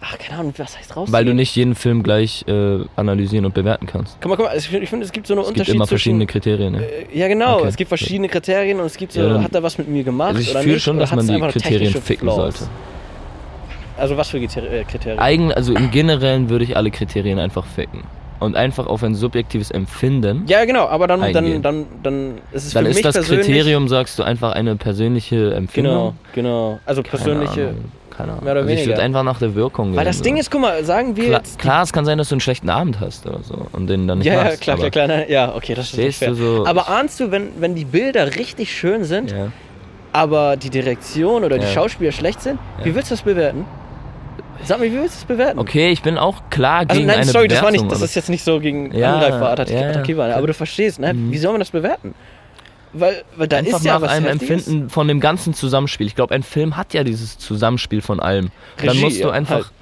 ach, 0.00 0.18
keine 0.18 0.40
Ahnung, 0.40 0.54
was 0.56 0.76
heißt 0.78 0.90
rauszugehen? 0.96 1.12
Weil 1.12 1.24
du 1.24 1.34
nicht 1.34 1.54
jeden 1.56 1.74
Film 1.74 2.02
gleich 2.02 2.44
äh, 2.48 2.78
analysieren 2.96 3.44
und 3.44 3.54
bewerten 3.54 3.86
kannst. 3.86 4.16
Guck 4.20 4.30
mal, 4.30 4.36
guck 4.36 4.46
mal, 4.46 4.56
ich 4.56 4.68
finde, 4.68 4.86
find, 4.86 5.02
es 5.04 5.12
gibt 5.12 5.26
so 5.26 5.34
einen 5.34 5.42
Es 5.42 5.48
gibt 5.52 5.68
immer 5.68 5.84
zwischen, 5.84 5.88
verschiedene 5.88 6.26
Kriterien. 6.26 6.72
Ne? 6.74 6.84
Äh, 6.84 7.18
Ja, 7.18 7.28
genau. 7.28 7.58
Okay. 7.58 7.68
Es 7.68 7.76
gibt 7.76 7.88
verschiedene 7.88 8.28
Kriterien 8.28 8.80
und 8.80 8.86
es 8.86 8.96
gibt 8.96 9.12
so, 9.12 9.20
Ja, 9.20 9.28
dann- 9.30 9.42
hat 9.44 9.54
er 9.54 9.62
was 9.62 9.78
mit 9.78 9.88
mir 9.88 10.04
gemacht 10.04 10.36
Also 10.36 10.40
ich 10.40 10.56
fühle 10.58 10.80
schon, 10.80 10.98
dass 10.98 11.14
man 11.14 11.26
die 11.26 11.38
Kriterien 11.40 11.92
ficken 11.92 12.28
Flaws? 12.28 12.36
sollte. 12.58 12.70
Also 13.96 14.16
was 14.16 14.28
für 14.30 14.38
äh, 14.38 14.84
Kriterien? 14.84 15.18
Eigen, 15.18 15.52
also 15.52 15.74
im 15.74 15.90
Generellen 15.90 16.50
würde 16.50 16.64
ich 16.64 16.76
alle 16.76 16.90
Kriterien 16.90 17.38
einfach 17.38 17.66
ficken. 17.66 18.02
Und 18.40 18.54
einfach 18.54 18.86
auf 18.86 19.02
ein 19.02 19.16
subjektives 19.16 19.72
Empfinden. 19.72 20.44
ja, 20.46 20.64
genau, 20.64 20.86
aber 20.86 21.08
dann, 21.08 21.20
dann, 21.20 21.34
Eingehen. 21.44 21.60
dann, 21.60 21.86
dann 22.04 22.34
ist 22.52 22.66
es 22.66 22.72
dann 22.72 22.86
ist 22.86 23.04
das. 23.04 23.16
Kriterium, 23.26 23.88
sagst 23.88 24.16
du, 24.16 24.22
einfach 24.22 24.52
eine 24.52 24.76
persönliche 24.76 25.54
Empfindung. 25.54 26.14
Genau, 26.34 26.48
genau. 26.68 26.80
Also 26.86 27.02
Keine 27.02 27.10
persönliche... 27.10 27.62
Ahnung, 27.70 27.84
keine 28.18 28.32
Ahnung. 28.32 28.44
mehr 28.44 28.52
oder 28.52 28.62
also 28.62 28.74
ich 28.74 28.86
würde 28.86 29.00
einfach 29.00 29.22
nach 29.22 29.38
der 29.38 29.54
Wirkung 29.54 29.90
Weil 29.92 29.98
gehen, 29.98 30.04
das 30.06 30.20
Ding 30.22 30.36
ist, 30.36 30.50
guck 30.50 30.60
mal, 30.60 30.84
sagen 30.84 31.16
wir 31.16 31.24
Klar, 31.26 31.38
jetzt... 31.38 31.58
klar, 31.58 31.82
es 31.84 31.92
kann 31.92 32.04
sein, 32.04 32.18
dass 32.18 32.28
du 32.28 32.34
einen 32.34 32.40
schlechten 32.40 32.68
Abend 32.68 33.00
hast 33.00 33.26
oder 33.26 33.40
so 33.42 33.66
und 33.72 33.86
den 33.88 34.06
dann 34.08 34.18
nicht 34.18 34.26
ja, 34.26 34.34
ja, 34.34 34.44
machst. 34.44 34.60
klar, 34.60 34.76
klar, 34.76 34.90
klar. 34.90 35.28
Ja, 35.30 35.54
okay, 35.54 35.74
das 35.74 35.94
ist 35.94 36.18
fair. 36.18 36.28
du 36.30 36.34
so. 36.34 36.66
Aber 36.66 36.88
ahnst 36.88 37.20
du, 37.20 37.30
wenn, 37.30 37.48
wenn 37.60 37.74
die 37.74 37.84
Bilder 37.84 38.34
richtig 38.34 38.76
schön 38.76 39.04
sind, 39.04 39.30
ja. 39.30 39.52
aber 40.12 40.56
die 40.56 40.70
Direktion 40.70 41.44
oder 41.44 41.56
die 41.58 41.64
Ja. 41.66 41.72
Schauspieler 41.72 42.12
schlecht 42.12 42.42
sind, 42.42 42.58
Ja. 42.80 42.84
wie 42.84 42.94
willst 42.94 43.10
du 43.10 43.14
das 43.14 43.22
bewerten? 43.22 43.64
Sag 44.64 44.80
mir, 44.80 44.86
wie 44.86 44.96
willst 44.96 45.14
du 45.14 45.20
das 45.20 45.24
bewerten? 45.24 45.58
Okay, 45.60 45.90
ich 45.90 46.02
bin 46.02 46.18
auch 46.18 46.42
klar 46.50 46.80
Also 46.80 46.94
gegen 46.94 47.06
nein, 47.06 47.18
eine 47.18 47.26
sorry, 47.26 47.46
das 47.46 47.62
war 47.62 47.68
Bewertung, 47.70 47.86
nicht, 47.86 47.94
das 47.94 48.02
ist 48.02 48.16
jetzt 48.16 48.28
nicht 48.28 48.42
so 48.44 48.58
gegen 48.58 48.92
Ja, 48.92 49.14
Angreifer, 49.14 49.50
attraktiv, 49.50 49.76
ja, 49.76 49.82
ja. 49.82 49.88
attraktiv, 49.90 50.18
aber 50.18 50.46
du 50.48 50.54
verstehst, 50.54 50.98
ne? 50.98 51.14
Mhm. 51.14 51.30
Wie 51.30 51.38
soll 51.38 51.52
man 51.52 51.60
das 51.60 51.70
bewerten? 51.70 52.14
Weil, 52.92 53.22
weil 53.36 53.48
da 53.48 53.58
einfach 53.58 53.78
ist 53.78 53.84
ja 53.84 53.98
nach 53.98 54.08
einem 54.08 54.26
Heftiges. 54.26 54.66
Empfinden 54.66 54.90
von 54.90 55.08
dem 55.08 55.20
ganzen 55.20 55.54
Zusammenspiel. 55.54 56.06
Ich 56.06 56.14
glaube, 56.14 56.34
ein 56.34 56.42
Film 56.42 56.76
hat 56.76 56.94
ja 56.94 57.04
dieses 57.04 57.38
Zusammenspiel 57.38 58.00
von 58.00 58.20
allem. 58.20 58.50
dann 58.78 58.88
Regie, 58.90 59.00
musst 59.04 59.18
du 59.22 59.28
ja, 59.28 59.30
einfach. 59.34 59.54
halt. 59.56 59.72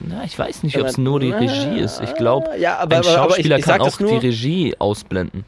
Na, 0.00 0.24
ich 0.24 0.38
weiß 0.38 0.62
nicht, 0.64 0.78
ob 0.78 0.86
es 0.86 0.98
nur 0.98 1.20
die 1.20 1.30
Regie 1.30 1.78
ist. 1.78 2.00
Ich 2.02 2.14
glaube, 2.14 2.50
ja, 2.58 2.78
aber, 2.78 2.96
ein 2.96 3.00
aber, 3.02 3.08
aber 3.18 3.28
ich, 3.28 3.34
Schauspieler 3.36 3.58
ich 3.58 3.64
kann 3.64 3.80
auch 3.80 4.00
nur, 4.00 4.18
die 4.20 4.26
Regie 4.26 4.74
ausblenden. 4.78 5.44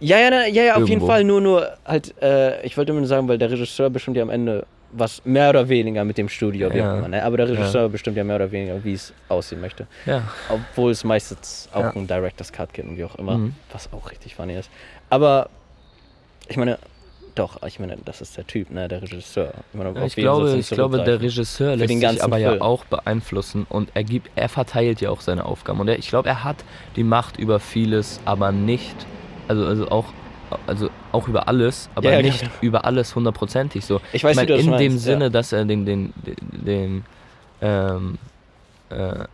Ja, 0.00 0.18
ja, 0.18 0.30
na, 0.30 0.46
ja, 0.46 0.62
ja, 0.64 0.72
auf 0.74 0.80
jeden 0.80 0.90
Irgendwo. 0.92 1.06
Fall 1.06 1.24
nur, 1.24 1.40
nur 1.40 1.68
halt, 1.84 2.14
äh, 2.22 2.64
ich 2.64 2.76
wollte 2.76 2.92
nur 2.92 3.06
sagen, 3.06 3.26
weil 3.28 3.38
der 3.38 3.50
Regisseur 3.50 3.90
bestimmt 3.90 4.16
ja 4.16 4.22
am 4.22 4.30
Ende 4.30 4.66
was 4.92 5.24
mehr 5.24 5.50
oder 5.50 5.68
weniger 5.68 6.04
mit 6.04 6.18
dem 6.18 6.28
Studio, 6.28 6.70
Ja. 6.70 6.98
immer, 6.98 7.08
ne? 7.08 7.22
Aber 7.24 7.36
der 7.36 7.48
Regisseur 7.48 7.88
bestimmt 7.88 8.16
ja 8.16 8.22
mehr 8.22 8.36
oder 8.36 8.52
weniger, 8.52 8.82
wie 8.84 8.92
es 8.92 9.12
aussehen 9.28 9.60
möchte. 9.60 9.86
Ja. 10.06 10.22
Obwohl 10.48 10.92
es 10.92 11.02
meistens 11.02 11.68
auch 11.72 11.80
Ja. 11.80 11.90
einen 11.90 12.06
Director's 12.06 12.52
Cut 12.52 12.72
gibt 12.72 12.88
und 12.88 12.96
wie 12.96 13.04
auch 13.04 13.16
immer, 13.16 13.38
Mhm. 13.38 13.54
was 13.72 13.88
auch 13.92 14.08
richtig 14.10 14.36
funny 14.36 14.54
ist. 14.54 14.70
Aber, 15.10 15.48
ich 16.48 16.56
meine, 16.56 16.78
doch, 17.34 17.62
ich 17.64 17.80
meine, 17.80 17.96
das 18.04 18.20
ist 18.20 18.36
der 18.36 18.46
Typ, 18.46 18.70
ne, 18.70 18.86
der 18.86 19.02
Regisseur. 19.02 19.52
Ich, 19.72 19.78
meine, 19.78 19.92
Ja, 19.98 20.04
ich 20.06 20.14
glaube, 20.14 20.56
ich 20.56 20.68
glaube, 20.70 21.02
der? 21.02 21.20
Regisseur 21.20 21.74
lässt 21.76 21.88
sich 21.92 22.22
aber 22.22 22.36
Film. 22.36 22.54
ja 22.54 22.60
auch 22.60 22.84
beeinflussen 22.84 23.66
und 23.68 23.90
er 23.94 24.04
gibt, 24.04 24.30
er 24.36 24.48
verteilt 24.48 25.00
ja 25.00 25.10
auch 25.10 25.20
seine 25.20 25.44
Aufgaben. 25.44 25.80
Und 25.80 25.88
er, 25.88 25.98
ich 25.98 26.08
glaube, 26.08 26.28
er 26.28 26.44
hat 26.44 26.56
die 26.94 27.02
Macht 27.04 27.36
über 27.38 27.58
vieles, 27.58 28.20
aber 28.24 28.52
nicht, 28.52 28.94
also, 29.48 29.66
also 29.66 29.88
auch, 29.90 30.04
also 30.68 30.90
auch 31.10 31.26
über 31.26 31.48
alles, 31.48 31.88
aber 31.96 32.10
Ja, 32.10 32.16
ja, 32.18 32.22
nicht 32.22 32.40
genau. 32.40 32.52
über 32.60 32.84
alles 32.84 33.16
hundertprozentig 33.16 33.84
so. 33.84 34.00
Ich 34.12 34.22
weiß, 34.22 34.36
ich 34.38 34.46
das 34.46 34.60
in 34.60 34.70
meinst, 34.70 34.84
dem. 34.84 34.98
Sinne, 34.98 35.30
dass 35.30 35.52
er 35.52 35.64
den, 35.64 35.84
den, 35.84 36.12
den, 36.24 36.36
den 36.64 37.04
ähm, 37.62 38.18
äh, 38.90 39.24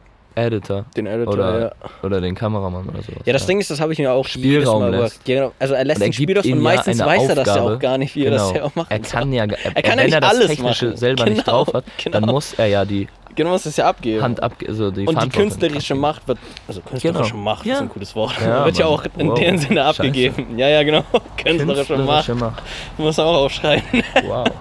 Editor 0.46 0.84
Den 0.96 1.06
Editor, 1.06 1.34
oder, 1.34 1.60
ja. 1.60 1.72
oder 2.02 2.20
den 2.20 2.34
Kameramann 2.34 2.88
oder 2.88 3.02
sowas. 3.02 3.22
Ja, 3.24 3.32
das 3.32 3.46
Ding 3.46 3.60
ist, 3.60 3.70
das 3.70 3.80
habe 3.80 3.92
ich 3.92 3.98
mir 3.98 4.12
auch 4.12 4.26
Spielraum 4.26 4.90
lässt. 4.90 5.26
Ja, 5.28 5.34
genau. 5.36 5.52
Also 5.58 5.74
er 5.74 5.84
lässt 5.84 5.98
Und 6.00 6.02
er 6.02 6.08
den 6.08 6.12
Spielraum 6.12 6.44
und 6.44 6.48
ja 6.50 6.62
meistens 6.62 7.00
eine 7.00 7.10
weiß 7.10 7.28
er 7.28 7.34
das 7.34 7.46
ja 7.48 7.62
auch 7.62 7.78
gar 7.78 7.98
nicht, 7.98 8.14
wie 8.16 8.24
er 8.24 8.30
das 8.32 8.52
ja 8.52 8.64
auch 8.64 8.74
machen 8.74 8.88
Er 8.90 8.98
kann 9.00 9.32
ja, 9.32 9.44
er, 9.44 9.76
Er 9.76 9.82
kann 9.82 9.92
ja 9.92 9.96
wenn 9.98 10.04
nicht 10.06 10.14
er 10.14 10.20
das 10.20 10.38
Technische 10.46 10.86
machen. 10.86 10.96
selber 10.96 11.24
nicht 11.26 11.44
Genau, 11.44 11.64
drauf 11.64 11.74
hat, 11.74 11.84
dann 12.04 12.12
genau. 12.22 12.32
muss 12.32 12.54
er 12.54 12.66
ja 12.66 12.84
die 12.84 13.08
Genau, 13.36 13.54
es 13.54 13.76
ja 13.76 13.86
abgeben. 13.88 14.22
Hand 14.22 14.42
ab, 14.42 14.52
also 14.66 14.90
die 14.90 15.06
und 15.06 15.22
die 15.22 15.28
künstlerische. 15.28 15.94
Macht 15.94 16.26
wird, 16.26 16.38
also 16.66 16.80
künstlerische 16.80 17.30
Genau. 17.30 17.42
Macht 17.44 17.64
Ja. 17.64 17.74
ist 17.76 17.80
ein 17.82 17.88
gutes 17.88 18.16
Wort, 18.16 18.34
Ja, 18.44 18.64
wird 18.64 18.76
ja 18.78 18.86
auch 18.86 19.04
in 19.16 19.28
Wow. 19.28 19.38
dem 19.38 19.56
Sinne 19.56 19.80
Scheiße. 19.80 19.88
abgegeben. 20.02 20.58
Ja, 20.58 20.68
ja, 20.68 20.82
genau. 20.82 21.04
Künstlerische, 21.36 21.96
Macht, 21.96 22.28
Macht. 22.34 22.62
muss 22.98 23.16
man 23.16 23.26
auch 23.26 23.44
aufschreiben. 23.44 24.02
Wow. 24.26 24.44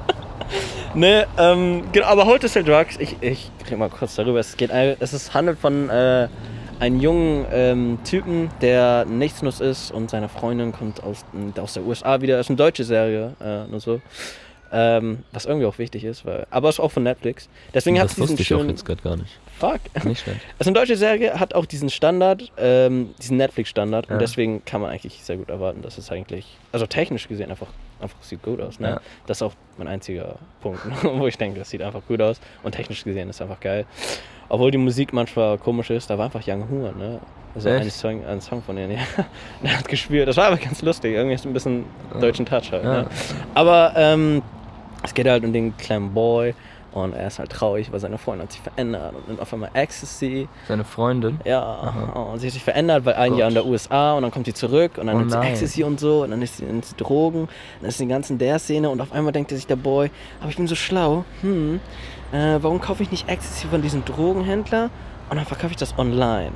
ne, 0.95 1.28
ähm, 1.38 1.84
genau, 1.91 2.08
aber 2.08 2.25
Hold 2.25 2.47
Still 2.49 2.63
Drugs, 2.63 2.97
ich, 2.99 3.15
ich 3.21 3.49
rede 3.65 3.78
mal 3.78 3.89
kurz 3.89 4.15
darüber. 4.15 4.39
Es, 4.39 4.56
geht, 4.58 4.71
es 4.71 5.13
ist, 5.13 5.34
handelt 5.34 5.60
von 5.60 5.89
äh, 5.89 6.28
einem 6.80 6.99
jungen 6.99 7.45
ähm, 7.52 7.99
Typen, 8.04 8.49
der 8.62 9.06
nichtsnutz 9.06 9.60
ist 9.60 9.91
und 9.91 10.10
seine 10.10 10.30
Freundin 10.30 10.71
kommt 10.71 11.04
aus, 11.04 11.25
aus 11.60 11.73
der 11.73 11.84
USA 11.84 12.21
wieder. 12.21 12.36
Es 12.39 12.47
ist 12.47 12.52
eine 12.52 12.58
deutsche 12.58 12.84
Serie, 12.84 13.36
äh, 13.41 13.65
nur 13.69 13.80
so. 13.80 14.02
Ähm, 14.71 15.23
was 15.32 15.45
irgendwie 15.45 15.65
auch 15.65 15.80
wichtig 15.80 16.04
ist, 16.04 16.25
weil, 16.25 16.45
aber 16.52 16.69
es 16.69 16.75
ist 16.75 16.80
auch 16.80 16.91
von 16.91 17.02
Netflix. 17.02 17.49
Deswegen 17.73 17.99
hat 17.99 18.06
es 18.12 18.15
Das 18.15 18.28
diesen 18.28 18.39
ich 18.39 18.54
auch 18.54 18.60
schönen. 18.60 18.69
jetzt 18.69 18.86
gerade 18.86 19.02
gar 19.02 19.15
nicht. 19.17 19.39
Fuck. 19.58 19.80
Nicht 20.06 20.21
schlecht. 20.21 20.41
Es 20.60 20.62
ist 20.62 20.67
eine 20.67 20.75
deutsche 20.80 20.95
Serie, 20.95 21.39
hat 21.39 21.56
auch 21.56 21.65
diesen 21.65 21.89
Standard, 21.89 22.52
ähm, 22.56 23.10
diesen 23.19 23.38
Netflix-Standard 23.38 24.06
Ja. 24.08 24.13
und 24.13 24.21
deswegen 24.21 24.63
kann 24.65 24.80
man 24.82 24.91
eigentlich 24.91 25.23
sehr 25.23 25.38
gut 25.38 25.49
erwarten, 25.49 25.82
dass 25.82 25.97
es 25.97 26.12
eigentlich, 26.12 26.45
also 26.71 26.86
technisch 26.86 27.28
gesehen 27.28 27.49
einfach, 27.49 27.65
einfach 28.01 28.21
sieht 28.21 28.41
gut 28.41 28.62
aus. 28.62 28.79
Ne? 28.79 28.89
Ja. 28.89 29.01
Das 29.25 29.38
ist 29.38 29.41
auch 29.41 29.53
mein 29.77 29.88
einziger 29.88 30.35
Punkt, 30.62 30.81
wo 31.03 31.27
ich 31.27 31.38
denke, 31.38 31.59
das 31.59 31.69
sieht 31.69 31.81
einfach 31.81 32.01
gut 32.07 32.21
aus 32.21 32.39
und 32.63 32.73
technisch 32.73 33.03
gesehen 33.03 33.29
ist 33.29 33.41
einfach 33.41 33.59
geil. 33.59 33.85
Obwohl 34.49 34.71
die 34.71 34.77
Musik 34.77 35.13
manchmal 35.13 35.57
komisch 35.57 35.89
ist, 35.91 36.09
da 36.09 36.17
war 36.17 36.25
einfach 36.25 36.41
Young 36.45 36.67
Huan, 36.69 36.97
ne? 36.97 37.19
Also 37.55 37.69
ein? 37.69 37.89
Song, 37.89 38.25
ein 38.25 38.41
Song 38.41 38.62
von 38.62 38.75
denen, 38.75 38.91
ja. 38.97 38.99
Der 39.63 39.79
hat 39.79 39.88
gespielt. 39.88 40.27
Das 40.27 40.38
war 40.38 40.45
aber 40.47 40.57
ganz 40.57 40.81
lustig. 40.81 41.13
Irgendwie 41.13 41.35
ist 41.35 41.45
ein 41.45 41.53
bisschen 41.53 41.85
deutschen 42.19 42.45
Touch 42.45 42.71
halt. 42.71 42.83
Ja. 42.83 43.01
Ne? 43.01 43.07
Aber 43.55 43.93
ähm, 43.95 44.41
es 45.03 45.13
geht 45.13 45.27
halt 45.27 45.43
um 45.43 45.53
den 45.53 45.75
kleinen 45.77 46.13
Boy 46.13 46.53
und 46.91 47.13
er 47.13 47.28
ist 47.28 47.39
halt 47.39 47.52
traurig, 47.52 47.91
weil 47.91 47.99
seine 47.99 48.17
Freundin 48.17 48.43
hat 48.47 48.52
sich 48.52 48.62
verändert 48.62 49.13
und 49.15 49.28
nimmt 49.28 49.41
auf 49.41 49.54
einmal 49.54 49.69
Ecstasy. 49.73 50.47
Seine 50.67 50.84
Freundin. 50.84 51.39
Ja, 51.45 51.93
und 52.32 52.39
sie 52.39 52.47
hat 52.47 52.54
sich 52.54 52.63
verändert, 52.63 53.06
weil 53.06 53.13
ein 53.15 53.32
Gott. 53.32 53.39
Jahr 53.39 53.47
in 53.49 53.54
der 53.56 53.65
USA 53.65 54.13
und 54.13 54.23
dann 54.23 54.32
kommt 54.32 54.45
sie 54.47 54.54
zurück 54.54 54.93
und 54.97 55.08
dann 55.08 55.15
Oh 55.15 55.19
nimmt 55.19 55.32
sie. 55.32 55.39
Ecstasy 55.39 55.84
und 55.84 55.99
so 55.99 56.23
und 56.23 56.32
dann 56.32 56.41
ist 56.41 56.58
sie 56.58 56.63
in 56.65 56.82
die 56.82 56.97
Drogen, 56.97 57.47
dann 57.82 57.89
ist 57.89 57.99
die 57.99 58.08
ganze 58.08 58.36
der 58.36 58.58
Szene 58.60 58.89
und 58.89 59.02
auf 59.02 59.12
einmal 59.12 59.32
denkt 59.32 59.52
sich 59.52 59.67
der 59.67 59.75
Boy, 59.75 60.10
aber 60.41 60.49
ich 60.49 60.58
bin 60.58 60.67
so 60.67 60.75
schlau, 60.75 61.25
hm, 61.41 61.80
äh, 62.32 62.58
warum 62.62 62.82
kaufe 62.82 63.04
ich 63.04 63.12
nicht 63.12 63.30
Ecstasy 63.30 63.67
von 63.67 63.82
diesem 63.82 64.04
Drogenhändler 64.06 64.89
und 65.30 65.38
dann 65.38 65.45
verkaufe 65.45 65.71
ich 65.71 65.78
das 65.78 65.97
online. 65.97 66.52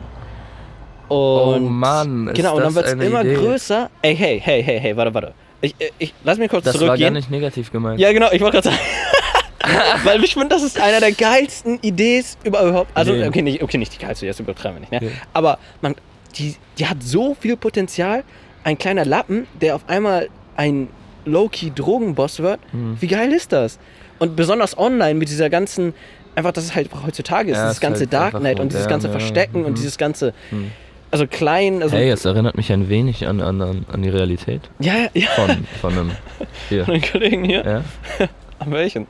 Und 1.10 1.18
Oh 1.18 1.58
Mann, 1.60 2.28
ist 2.30 2.36
genau, 2.38 2.56
und 2.56 2.64
dann 2.64 2.74
das 2.74 2.76
wird 2.90 3.00
es 3.00 3.08
immer 3.08 3.22
Idee. 3.22 3.36
größer. 3.36 3.90
Ey, 4.02 4.16
hey, 4.16 4.40
hey, 4.40 4.64
hey, 4.64 4.80
hey, 4.80 4.98
warte, 4.98 5.14
warte. 5.14 5.34
Ich, 5.62 5.76
ich, 5.78 5.94
ich 6.00 6.14
lass 6.24 6.38
mich 6.38 6.50
kurz 6.50 6.64
Das 6.66 6.74
war 6.76 6.80
gar 6.82 6.88
zurückgehen. 6.96 7.14
nicht 7.14 7.30
negativ 7.30 7.72
gemeint. 7.72 8.00
Ja, 8.00 8.12
genau, 8.14 8.28
ich 8.32 8.42
wollte 8.42 8.62
gerade 8.62 8.70
sagen. 8.70 8.80
Weil 10.04 10.24
ich 10.24 10.34
finde, 10.34 10.50
das 10.50 10.62
ist 10.64 10.80
einer 10.80 11.00
der 11.00 11.12
geilsten 11.14 11.80
Ideen 11.82 12.24
überhaupt. 12.44 12.92
Also, 12.96 13.14
Nee. 13.14 13.28
okay, 13.28 13.42
nicht, 13.42 13.64
okay, 13.64 13.78
nicht 13.78 13.94
die 13.94 14.00
geilste, 14.06 14.26
jetzt 14.26 14.40
übertreiben 14.40 14.76
wir 14.78 14.80
nicht, 14.82 14.92
ne? 14.92 15.00
Nee. 15.02 15.12
Aber 15.34 15.58
man, 15.82 15.96
die, 16.38 16.56
die 16.78 16.86
hat 16.88 17.02
so 17.02 17.36
viel 17.40 17.56
Potenzial. 17.58 18.24
Ein 18.66 18.78
kleiner 18.78 19.04
Lappen, 19.06 19.48
der 19.62 19.76
auf 19.76 19.82
einmal 19.88 20.30
ein 20.56 20.88
Low-Key-Drogenboss 21.26 22.40
wird. 22.40 22.60
Hm. 22.72 22.98
Wie 23.00 23.08
geil 23.08 23.32
ist 23.34 23.52
das? 23.52 23.78
Und 24.20 24.36
besonders 24.36 24.78
online 24.78 25.16
mit 25.16 25.30
dieser 25.30 25.50
ganzen, 25.50 25.94
einfach, 26.36 26.52
dass 26.52 26.64
es 26.66 26.76
halt 26.76 26.90
heutzutage 27.06 27.52
ist, 27.52 27.58
Ja, 27.58 27.64
dieses 27.64 27.78
ist 27.78 27.82
ganze 27.82 28.00
halt 28.02 28.14
einfach 28.16 28.32
Darknet 28.40 28.60
und 28.60 28.72
dieses 28.72 28.88
ganze 28.88 29.08
ja. 29.08 29.12
Verstecken 29.12 29.66
und 29.66 29.72
Mhm. 29.72 29.76
dieses 29.76 29.98
ganze, 29.98 30.34
Hm. 30.50 30.72
also 31.12 31.28
klein, 31.28 31.82
also. 31.84 31.96
Hey, 31.96 32.10
es 32.10 32.24
erinnert 32.26 32.56
mich 32.58 32.72
ein 32.72 32.90
wenig 32.90 33.28
an, 33.28 33.42
an, 33.42 33.86
an 33.92 34.02
die 34.02 34.10
Realität 34.10 34.62
Ja, 34.80 34.94
ja, 35.14 35.28
von, 35.36 35.66
von 35.82 35.94
einem. 35.94 36.12
Hier. 36.70 36.86
Von 36.86 36.94
den 36.96 37.04
Kollegen 37.04 37.44
hier. 37.44 37.84
Ja? 38.20 38.28
An 38.60 38.72
welchen? 38.72 39.08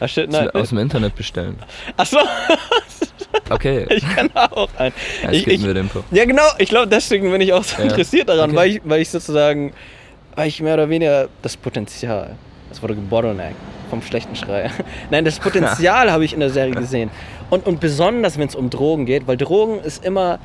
Ah, 0.00 0.08
shit, 0.08 0.30
nein. 0.30 0.50
Aus 0.50 0.70
dem 0.70 0.78
Internet 0.78 1.14
bestellen. 1.14 1.58
Achso, 1.96 2.18
Okay. 3.50 3.86
ich 3.90 4.08
kann 4.14 4.30
auch 4.34 4.68
einen. 4.78 4.94
Ja, 5.22 5.32
ich, 5.32 5.46
ich, 5.46 5.64
wir 5.64 5.74
den 5.74 5.88
Punkt. 5.88 6.08
Ja, 6.12 6.24
genau, 6.24 6.42
ich 6.58 6.68
glaube, 6.68 6.88
deswegen 6.88 7.30
bin 7.30 7.40
ich 7.40 7.52
auch 7.52 7.64
so 7.64 7.78
Ja. 7.78 7.84
interessiert 7.84 8.28
daran, 8.28 8.50
Okay. 8.50 8.56
weil, 8.58 8.70
ich, 8.70 8.80
weil 8.84 9.00
ich 9.00 9.10
sozusagen, 9.10 9.72
weil 10.34 10.48
ich 10.48 10.60
mehr 10.62 10.74
oder 10.74 10.88
weniger 10.88 11.28
das 11.42 11.56
Potenzial, 11.56 12.36
das 12.70 12.82
wurde 12.82 12.94
gebottleneckt 12.94 13.56
vom 13.90 14.02
schlechten 14.02 14.34
Schrei. 14.36 14.70
Nein, 15.10 15.24
das 15.24 15.38
Potenzial 15.38 16.10
habe 16.10 16.24
ich 16.24 16.32
in 16.32 16.40
der 16.40 16.50
Serie 16.50 16.74
gesehen. 16.74 17.10
Und, 17.50 17.66
und 17.66 17.80
besonders, 17.80 18.38
wenn 18.38 18.48
es 18.48 18.54
um 18.54 18.70
Drogen 18.70 19.04
geht, 19.06 19.26
weil 19.26 19.36
Drogen 19.36 19.80
ist 19.80 20.04
immer, 20.04 20.38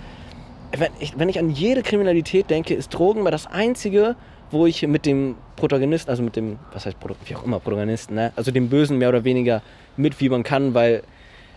wenn 0.77 0.91
ich, 0.99 1.17
wenn 1.17 1.29
ich 1.29 1.39
an 1.39 1.49
jede 1.49 1.81
Kriminalität 1.81 2.49
denke, 2.49 2.73
ist 2.73 2.89
Drogen 2.93 3.23
mal 3.23 3.31
das 3.31 3.47
Einzige, 3.47 4.15
wo 4.51 4.65
ich 4.65 4.85
mit 4.87 5.05
dem 5.05 5.35
Protagonisten, 5.55 6.09
also 6.09 6.23
mit 6.23 6.35
dem, 6.35 6.57
was 6.73 6.85
heißt 6.85 6.99
Protagonisten, 6.99 7.29
wie 7.29 7.39
auch 7.39 7.43
immer 7.45 7.59
Protagonisten, 7.59 8.15
ne? 8.15 8.31
also 8.35 8.51
dem 8.51 8.69
Bösen 8.69 8.97
mehr 8.97 9.09
oder 9.09 9.23
weniger 9.23 9.61
mitfiebern 9.97 10.43
kann, 10.43 10.73
weil 10.73 11.03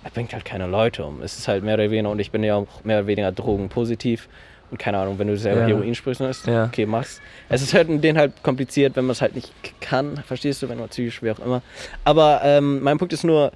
er 0.04 0.10
bringt 0.10 0.32
halt 0.32 0.44
keine 0.44 0.66
Leute 0.66 1.04
um. 1.04 1.22
Es 1.22 1.38
ist 1.38 1.48
halt 1.48 1.62
mehr 1.64 1.74
oder 1.74 1.90
weniger, 1.90 2.10
und 2.10 2.18
ich 2.18 2.30
bin 2.30 2.42
ja 2.42 2.56
auch 2.56 2.84
mehr 2.84 2.98
oder 2.98 3.06
weniger 3.06 3.32
drogenpositiv. 3.32 4.28
Und 4.70 4.78
keine 4.78 4.98
Ahnung, 4.98 5.18
wenn 5.18 5.28
du 5.28 5.36
selber 5.36 5.60
Ja. 5.62 5.66
Heroin 5.66 5.94
sprichst, 5.94 6.22
ist 6.22 6.46
Ja. 6.46 6.64
okay, 6.64 6.86
mach's. 6.86 7.20
Es 7.50 7.60
ist 7.62 7.74
halt 7.74 7.88
in 7.88 8.00
denen 8.00 8.18
halt 8.18 8.42
kompliziert, 8.42 8.96
wenn 8.96 9.04
man 9.04 9.12
es 9.12 9.20
halt 9.20 9.34
nicht 9.34 9.52
kann, 9.80 10.16
verstehst 10.26 10.62
du, 10.62 10.68
wenn 10.70 10.78
man 10.78 10.88
psychisch, 10.88 11.22
wie 11.22 11.30
auch 11.30 11.38
immer. 11.40 11.60
Aber 12.04 12.40
ähm, 12.42 12.82
mein 12.82 12.96
Punkt 12.98 13.12
ist 13.12 13.22
nur, 13.22 13.52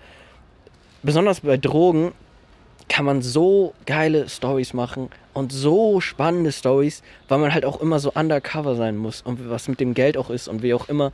besonders 1.02 1.40
bei 1.40 1.56
Drogen, 1.56 2.12
kann 2.88 3.04
man 3.04 3.20
so 3.20 3.74
geile 3.84 4.28
Stories 4.28 4.72
machen 4.72 5.08
und 5.34 5.52
so 5.52 6.00
spannende 6.00 6.52
Stories, 6.52 7.02
weil 7.28 7.38
man 7.38 7.52
halt 7.52 7.64
auch 7.64 7.80
immer 7.80 7.98
so 7.98 8.12
undercover 8.12 8.76
sein 8.76 8.96
muss 8.96 9.22
und 9.22 9.50
was 9.50 9.66
mit 9.68 9.80
dem 9.80 9.92
Geld 9.94 10.16
auch 10.16 10.30
ist 10.30 10.46
und 10.48 10.62
wie 10.62 10.72
auch 10.72 10.88
immer. 10.88 11.12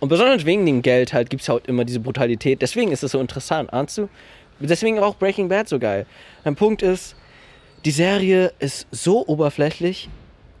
Und 0.00 0.10
besonders 0.10 0.44
wegen 0.44 0.66
dem 0.66 0.82
Geld 0.82 1.12
halt 1.12 1.30
gibt 1.30 1.42
es 1.42 1.48
halt 1.48 1.66
immer 1.66 1.84
diese 1.84 2.00
Brutalität. 2.00 2.60
Deswegen 2.60 2.92
ist 2.92 3.02
es 3.02 3.12
so 3.12 3.20
interessant, 3.20 3.72
ahnst 3.72 3.96
du? 3.98 4.08
Deswegen 4.60 4.98
auch 4.98 5.16
Breaking 5.16 5.48
Bad 5.48 5.68
so 5.68 5.78
geil. 5.78 6.06
Mein 6.44 6.56
Punkt 6.56 6.82
ist, 6.82 7.16
die 7.84 7.90
Serie 7.90 8.52
ist 8.58 8.86
so 8.90 9.26
oberflächlich 9.26 10.08